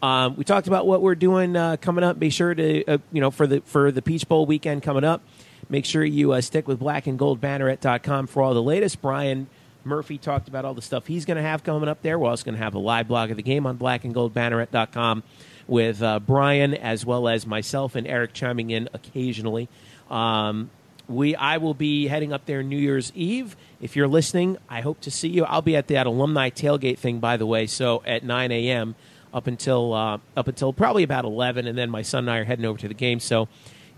Um, 0.03 0.35
we 0.35 0.43
talked 0.43 0.67
about 0.67 0.85
what 0.85 1.01
we're 1.01 1.15
doing 1.15 1.55
uh, 1.55 1.77
coming 1.77 2.03
up. 2.03 2.19
Be 2.19 2.29
sure 2.29 2.53
to, 2.53 2.85
uh, 2.85 2.97
you 3.13 3.21
know, 3.21 3.31
for 3.31 3.47
the 3.47 3.61
for 3.61 3.93
the 3.93 4.01
Peach 4.01 4.27
Bowl 4.27 4.45
weekend 4.45 4.83
coming 4.83 5.05
up, 5.05 5.21
make 5.69 5.85
sure 5.85 6.03
you 6.03 6.33
uh, 6.33 6.41
stick 6.41 6.67
with 6.67 6.81
blackandgoldbanneret.com 6.81 8.27
for 8.27 8.43
all 8.43 8.53
the 8.53 8.61
latest. 8.61 9.01
Brian 9.01 9.47
Murphy 9.85 10.17
talked 10.17 10.49
about 10.49 10.65
all 10.65 10.73
the 10.73 10.81
stuff 10.81 11.07
he's 11.07 11.23
going 11.23 11.37
to 11.37 11.43
have 11.43 11.63
coming 11.63 11.87
up 11.87 12.01
there. 12.01 12.19
We're 12.19 12.29
also 12.29 12.43
going 12.43 12.57
to 12.57 12.63
have 12.63 12.75
a 12.75 12.79
live 12.79 13.07
blog 13.07 13.31
of 13.31 13.37
the 13.37 13.43
game 13.43 13.65
on 13.65 13.77
blackandgoldbanneret.com 13.77 15.23
with 15.67 16.03
uh, 16.03 16.19
Brian 16.19 16.73
as 16.73 17.05
well 17.05 17.29
as 17.29 17.47
myself 17.47 17.95
and 17.95 18.05
Eric 18.05 18.33
chiming 18.33 18.71
in 18.71 18.89
occasionally. 18.93 19.69
Um, 20.09 20.69
we 21.07 21.35
I 21.35 21.57
will 21.57 21.73
be 21.73 22.07
heading 22.07 22.33
up 22.33 22.45
there 22.45 22.63
New 22.63 22.77
Year's 22.77 23.11
Eve. 23.15 23.55
If 23.85 23.95
you're 23.95 24.07
listening, 24.07 24.57
I 24.67 24.81
hope 24.81 24.99
to 25.01 25.11
see 25.11 25.27
you. 25.27 25.43
I'll 25.43 25.61
be 25.61 25.75
at 25.75 25.89
that 25.89 26.07
alumni 26.07 26.49
tailgate 26.49 26.97
thing, 26.97 27.19
by 27.19 27.37
the 27.37 27.45
way. 27.45 27.67
So 27.67 28.01
at 28.03 28.23
9 28.23 28.51
a.m. 28.51 28.95
up 29.31 29.45
until 29.45 29.93
uh, 29.93 30.17
up 30.35 30.47
until 30.47 30.73
probably 30.73 31.03
about 31.03 31.23
11, 31.23 31.67
and 31.67 31.77
then 31.77 31.91
my 31.91 32.01
son 32.01 32.23
and 32.23 32.31
I 32.31 32.37
are 32.39 32.45
heading 32.45 32.65
over 32.65 32.79
to 32.79 32.87
the 32.87 32.95
game. 32.95 33.19
So 33.19 33.47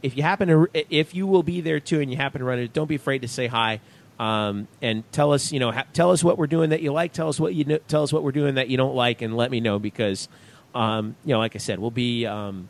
if 0.03 0.17
you 0.17 0.23
happen 0.23 0.49
to 0.49 0.67
if 0.73 1.15
you 1.15 1.25
will 1.25 1.41
be 1.41 1.61
there 1.61 1.79
too, 1.79 2.01
and 2.01 2.11
you 2.11 2.17
happen 2.17 2.39
to 2.39 2.45
run 2.45 2.59
it, 2.59 2.73
don't 2.73 2.89
be 2.89 2.95
afraid 2.95 3.21
to 3.21 3.29
say 3.29 3.47
hi. 3.47 3.79
Um, 4.19 4.67
and 4.81 5.09
tell 5.13 5.31
us, 5.31 5.53
you 5.53 5.61
know, 5.61 5.71
ha- 5.71 5.85
tell 5.93 6.11
us 6.11 6.21
what 6.21 6.37
we're 6.37 6.47
doing 6.47 6.71
that 6.71 6.81
you 6.81 6.91
like. 6.91 7.13
Tell 7.13 7.29
us 7.29 7.39
what 7.39 7.55
you 7.55 7.79
tell 7.87 8.03
us 8.03 8.11
what 8.11 8.23
we're 8.23 8.33
doing 8.33 8.55
that 8.55 8.67
you 8.67 8.75
don't 8.75 8.93
like, 8.93 9.21
and 9.21 9.37
let 9.37 9.51
me 9.51 9.61
know 9.61 9.79
because, 9.79 10.27
um, 10.75 11.15
you 11.23 11.31
know, 11.31 11.39
like 11.39 11.55
I 11.55 11.59
said, 11.59 11.79
we'll 11.79 11.91
be 11.91 12.25
um, 12.25 12.67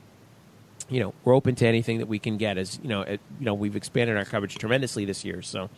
you 0.88 0.99
know, 0.99 1.15
we're 1.23 1.34
open 1.34 1.56
to 1.56 1.65
anything 1.65 1.98
that 1.98 2.07
we 2.07 2.19
can 2.19 2.38
get. 2.38 2.60
As 2.60 2.80
you 2.84 2.89
know, 2.89 3.02
it, 3.02 3.22
you 3.39 3.45
know, 3.48 3.56
we've 3.56 3.76
expanded 3.76 4.18
our 4.18 4.26
coverage 4.26 4.56
tremendously 4.60 5.03
this 5.03 5.26
year, 5.26 5.41
so 5.41 5.72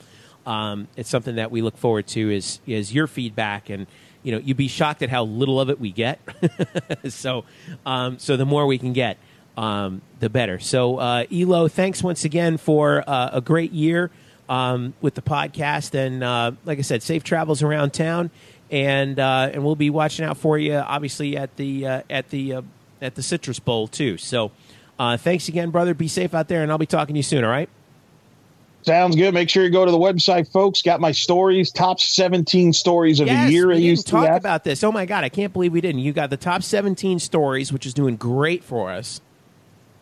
um, 0.45 0.87
it's 0.95 1.09
something 1.09 1.35
that 1.35 1.51
we 1.51 1.61
look 1.61 1.77
forward 1.77 2.07
to. 2.07 2.31
Is 2.31 2.59
is 2.65 2.93
your 2.93 3.07
feedback, 3.07 3.69
and 3.69 3.87
you 4.23 4.31
know, 4.31 4.39
you'd 4.39 4.57
be 4.57 4.67
shocked 4.67 5.01
at 5.01 5.09
how 5.09 5.23
little 5.23 5.59
of 5.59 5.69
it 5.69 5.79
we 5.79 5.91
get. 5.91 6.19
so, 7.09 7.45
um, 7.85 8.19
so 8.19 8.37
the 8.37 8.45
more 8.45 8.65
we 8.65 8.77
can 8.77 8.93
get, 8.93 9.17
um, 9.57 10.01
the 10.19 10.29
better. 10.29 10.59
So, 10.59 10.97
uh, 10.97 11.25
Elo, 11.31 11.67
thanks 11.67 12.03
once 12.03 12.25
again 12.25 12.57
for 12.57 13.03
uh, 13.07 13.29
a 13.33 13.41
great 13.41 13.71
year 13.71 14.11
um, 14.47 14.93
with 15.01 15.15
the 15.15 15.21
podcast, 15.21 15.93
and 15.95 16.23
uh, 16.23 16.51
like 16.65 16.79
I 16.79 16.81
said, 16.81 17.03
safe 17.03 17.23
travels 17.23 17.61
around 17.61 17.93
town, 17.93 18.31
and 18.71 19.19
uh, 19.19 19.49
and 19.53 19.63
we'll 19.63 19.75
be 19.75 19.89
watching 19.89 20.25
out 20.25 20.37
for 20.37 20.57
you, 20.57 20.75
obviously 20.75 21.37
at 21.37 21.55
the 21.55 21.85
uh, 21.85 22.01
at 22.09 22.29
the 22.29 22.55
uh, 22.55 22.61
at 23.01 23.15
the 23.15 23.23
Citrus 23.23 23.59
Bowl 23.59 23.87
too. 23.87 24.17
So. 24.17 24.51
Thanks 25.01 25.47
again, 25.47 25.69
brother. 25.69 25.93
Be 25.93 26.09
safe 26.09 26.33
out 26.33 26.49
there, 26.49 26.61
and 26.61 26.69
I'll 26.69 26.77
be 26.77 26.85
talking 26.85 27.13
to 27.13 27.19
you 27.19 27.23
soon. 27.23 27.45
All 27.45 27.49
right. 27.49 27.69
Sounds 28.89 29.15
good. 29.15 29.35
Make 29.35 29.51
sure 29.51 29.63
you 29.63 29.69
go 29.69 29.85
to 29.85 29.91
the 29.91 29.99
website, 29.99 30.51
folks. 30.51 30.81
Got 30.81 30.99
my 30.99 31.11
stories, 31.11 31.69
top 31.69 31.99
17 31.99 32.73
stories 32.73 33.19
of 33.19 33.27
yes, 33.27 33.45
the 33.45 33.53
year. 33.53 33.67
We 33.67 33.81
didn't 33.81 34.07
talk 34.07 34.35
about 34.35 34.63
this. 34.63 34.83
Oh 34.83 34.91
my 34.91 35.05
god, 35.05 35.23
I 35.23 35.29
can't 35.29 35.53
believe 35.53 35.73
we 35.73 35.79
didn't. 35.79 36.01
You 36.01 36.11
got 36.11 36.31
the 36.31 36.37
top 36.37 36.63
17 36.63 37.19
stories, 37.19 37.71
which 37.71 37.85
is 37.85 37.93
doing 37.93 38.15
great 38.15 38.63
for 38.63 38.89
us. 38.89 39.21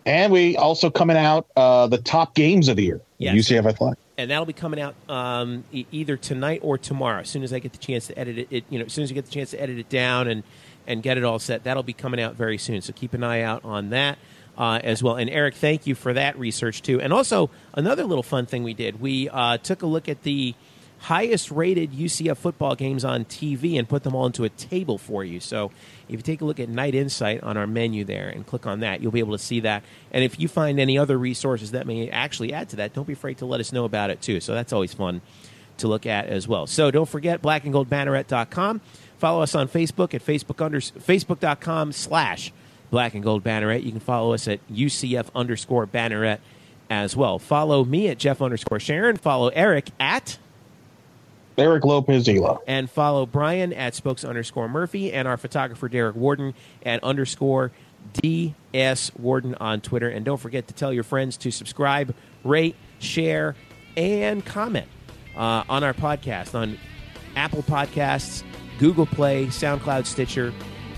And 0.06 0.32
we 0.32 0.56
also 0.56 0.90
coming 0.90 1.18
out 1.18 1.48
uh, 1.58 1.88
the 1.88 1.98
top 1.98 2.34
games 2.34 2.70
of 2.70 2.78
the 2.78 2.84
year. 2.84 3.02
Yes. 3.18 3.36
UCF 3.36 3.66
Athletic. 3.66 4.00
And 4.18 4.32
that'll 4.32 4.46
be 4.46 4.54
coming 4.54 4.80
out 4.80 4.96
um, 5.10 5.66
e- 5.74 5.86
either 5.92 6.16
tonight 6.16 6.62
or 6.64 6.78
tomorrow. 6.78 7.20
As 7.20 7.30
soon 7.30 7.44
as 7.44 7.52
I 7.52 7.60
get 7.60 7.74
the 7.74 7.80
chance 7.80 8.08
to 8.08 8.18
edit 8.18 8.38
it, 8.38 8.48
it, 8.50 8.64
you 8.70 8.80
know, 8.80 8.86
as 8.86 8.94
soon 8.94 9.04
as 9.04 9.10
you 9.10 9.16
get 9.16 9.26
the 9.26 9.32
chance 9.32 9.52
to 9.52 9.62
edit 9.62 9.78
it 9.80 9.90
down 9.90 10.30
and 10.30 10.44
and 10.88 11.04
get 11.04 11.18
it 11.18 11.26
all 11.26 11.40
set, 11.40 11.66
that'll 11.66 11.84
be 11.84 11.92
coming 11.92 12.22
out 12.22 12.36
very 12.36 12.58
soon. 12.58 12.82
So 12.82 12.94
keep 12.94 13.14
an 13.14 13.22
eye 13.22 13.42
out 13.42 13.66
on 13.66 13.90
that 13.90 14.18
uh, 14.58 14.80
as 14.84 15.04
well. 15.04 15.16
And 15.16 15.30
Eric, 15.30 15.56
thank 15.56 15.88
you 15.88 15.96
for 15.96 16.14
that 16.14 16.38
research 16.38 16.82
too. 16.82 17.00
And 17.00 17.14
also 17.14 17.50
another 17.74 18.04
little 18.04 18.24
fun 18.24 18.46
thing 18.46 18.64
we 18.64 18.74
did: 18.74 19.00
we 19.00 19.30
uh, 19.30 19.58
took 19.58 19.82
a 19.82 19.88
look 19.88 20.10
at 20.10 20.24
the 20.24 20.56
highest 21.00 21.52
rated 21.52 21.92
UCF 21.92 22.38
football 22.38 22.76
games 22.76 23.06
on 23.06 23.26
TV 23.26 23.78
and 23.78 23.88
put 23.88 24.04
them 24.04 24.16
all 24.16 24.26
into 24.26 24.44
a 24.44 24.50
table 24.50 24.98
for 24.98 25.24
you. 25.24 25.40
So 25.40 25.72
if 26.10 26.16
you 26.16 26.22
take 26.22 26.42
a 26.42 26.46
look 26.46 26.60
at 26.60 26.70
Knight 26.70 26.96
Insight 26.96 27.44
on 27.44 27.58
our 27.58 27.68
menu 27.68 28.04
there 28.04 28.30
and 28.30 28.46
click 28.46 28.66
on 28.66 28.80
that, 28.80 29.02
you'll 29.02 29.12
be 29.12 29.20
able 29.20 29.38
to 29.38 29.44
see 29.44 29.60
that. 29.62 29.84
And 30.12 30.24
if 30.24 30.40
you 30.40 30.48
find 30.48 30.80
any 30.80 30.98
other 30.98 31.18
resources 31.18 31.72
that 31.72 31.86
may 31.86 32.10
actually 32.10 32.54
add 32.54 32.70
to 32.70 32.78
that, 32.78 32.94
don't 32.94 33.08
be 33.08 33.14
afraid 33.14 33.38
to 33.40 33.46
let 33.46 33.60
us 33.60 33.72
know 33.72 33.86
about 33.86 34.10
it 34.10 34.22
too. 34.22 34.40
So 34.40 34.54
that's 34.54 34.74
always 34.74 34.94
fun 34.94 35.22
to 35.78 35.88
look 35.88 36.06
at 36.06 36.26
as 36.28 36.48
well. 36.48 36.66
So 36.66 36.90
don't 36.90 37.08
forget 37.08 37.42
blackandgoldbanneret.com. 37.42 38.82
Follow 39.20 39.42
us 39.42 39.56
on 39.56 39.68
Facebook 39.68 40.14
at 40.14 40.26
Facebook 40.26 40.64
under, 40.64 40.80
facebook.com 40.80 41.92
slash 41.92 42.52
black 42.90 43.14
and 43.14 43.24
gold 43.24 43.44
banneret. 43.44 43.84
You 43.84 43.92
can 43.92 44.00
follow 44.00 44.34
us 44.34 44.48
at 44.48 44.60
UCF 44.72 45.28
underscore 45.36 45.86
banneret 45.88 46.40
as 46.90 47.16
well. 47.16 47.40
Follow 47.40 47.84
me 47.84 48.08
at 48.08 48.18
Jeff 48.18 48.42
underscore 48.42 48.80
Sharon. 48.80 49.18
Follow 49.18 49.50
Eric 49.50 49.90
at 50.00 50.38
Eric 51.58 51.84
Lopez 51.86 52.30
Ela. 52.30 52.60
and 52.68 52.90
follow 52.90 53.26
Brian 53.26 53.74
at 53.74 53.96
spokes 53.96 54.24
underscore 54.24 54.70
Murphy 54.70 55.12
and 55.12 55.28
our 55.28 55.38
photographer 55.38 55.90
Derek 55.90 56.16
Warden 56.16 56.54
at 56.86 57.04
underscore 57.04 57.72
DS 58.22 59.12
Warden 59.18 59.56
on 59.56 59.82
Twitter. 59.82 60.08
And 60.08 60.24
don't 60.24 60.38
forget 60.38 60.68
to 60.68 60.74
tell 60.74 60.94
your 60.94 61.04
friends 61.04 61.36
to 61.38 61.52
subscribe, 61.52 62.14
rate, 62.44 62.76
share, 63.00 63.56
and 63.96 64.46
comment 64.46 64.88
uh, 65.36 65.64
on 65.68 65.84
our 65.84 65.94
podcast 65.94 66.54
on 66.56 66.78
Apple 67.36 67.64
Podcasts, 67.64 68.44
Google 68.80 69.06
Play, 69.08 69.48
SoundCloud, 69.48 70.06
Stitcher, 70.06 70.54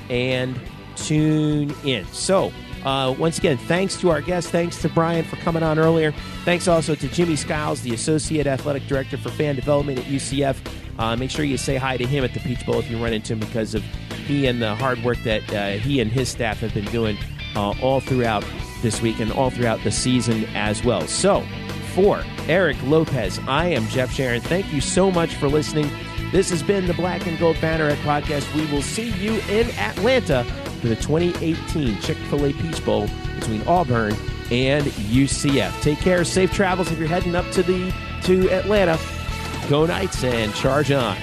and 0.09 0.59
Tune 1.05 1.73
In. 1.83 2.05
So, 2.07 2.51
uh, 2.85 3.13
once 3.17 3.37
again, 3.37 3.57
thanks 3.57 3.97
to 3.97 4.09
our 4.09 4.21
guest. 4.21 4.49
Thanks 4.49 4.81
to 4.81 4.89
Brian 4.89 5.25
for 5.25 5.35
coming 5.37 5.63
on 5.63 5.79
earlier. 5.79 6.11
Thanks 6.45 6.67
also 6.67 6.95
to 6.95 7.07
Jimmy 7.09 7.35
Skiles, 7.35 7.81
the 7.81 7.93
Associate 7.93 8.47
Athletic 8.47 8.87
Director 8.87 9.17
for 9.17 9.29
Fan 9.29 9.55
Development 9.55 9.99
at 9.99 10.05
UCF. 10.05 10.57
Uh, 10.97 11.15
make 11.15 11.31
sure 11.31 11.45
you 11.45 11.57
say 11.57 11.77
hi 11.77 11.97
to 11.97 12.05
him 12.05 12.23
at 12.23 12.33
the 12.33 12.39
Peach 12.39 12.65
Bowl 12.65 12.79
if 12.79 12.89
you 12.89 13.01
run 13.01 13.13
into 13.13 13.33
him 13.33 13.39
because 13.39 13.73
of 13.73 13.83
he 14.27 14.47
and 14.47 14.61
the 14.61 14.75
hard 14.75 15.03
work 15.03 15.17
that 15.23 15.53
uh, 15.53 15.71
he 15.71 15.99
and 15.99 16.11
his 16.11 16.29
staff 16.29 16.59
have 16.59 16.73
been 16.73 16.85
doing 16.85 17.17
uh, 17.55 17.73
all 17.81 17.99
throughout 17.99 18.45
this 18.81 19.01
week 19.01 19.19
and 19.19 19.31
all 19.31 19.49
throughout 19.49 19.83
the 19.83 19.91
season 19.91 20.45
as 20.55 20.83
well. 20.83 21.07
So, 21.07 21.43
for 21.95 22.23
Eric 22.47 22.77
Lopez, 22.83 23.39
I 23.47 23.67
am 23.67 23.87
Jeff 23.87 24.13
Sharon. 24.13 24.41
Thank 24.41 24.71
you 24.71 24.79
so 24.79 25.09
much 25.11 25.33
for 25.35 25.47
listening. 25.47 25.89
This 26.31 26.51
has 26.51 26.61
been 26.61 26.85
the 26.85 26.93
Black 26.93 27.25
and 27.25 27.39
Gold 27.39 27.55
Banneret 27.57 27.95
podcast. 27.97 28.53
We 28.53 28.71
will 28.71 28.83
see 28.83 29.09
you 29.13 29.41
in 29.49 29.69
Atlanta 29.71 30.43
for 30.79 30.87
the 30.87 30.95
2018 30.95 31.99
Chick 32.01 32.17
fil 32.29 32.45
A 32.45 32.53
Peach 32.53 32.85
Bowl 32.85 33.07
between 33.35 33.63
Auburn 33.63 34.13
and 34.51 34.85
UCF. 34.85 35.81
Take 35.81 35.99
care. 35.99 36.23
Safe 36.23 36.51
travels 36.51 36.91
if 36.91 36.99
you're 36.99 37.07
heading 37.07 37.35
up 37.35 37.49
to 37.51 37.63
the 37.63 37.91
to 38.23 38.49
Atlanta. 38.51 38.99
Go 39.69 39.87
Knights 39.87 40.23
and 40.23 40.53
charge 40.53 40.91
on. 40.91 41.17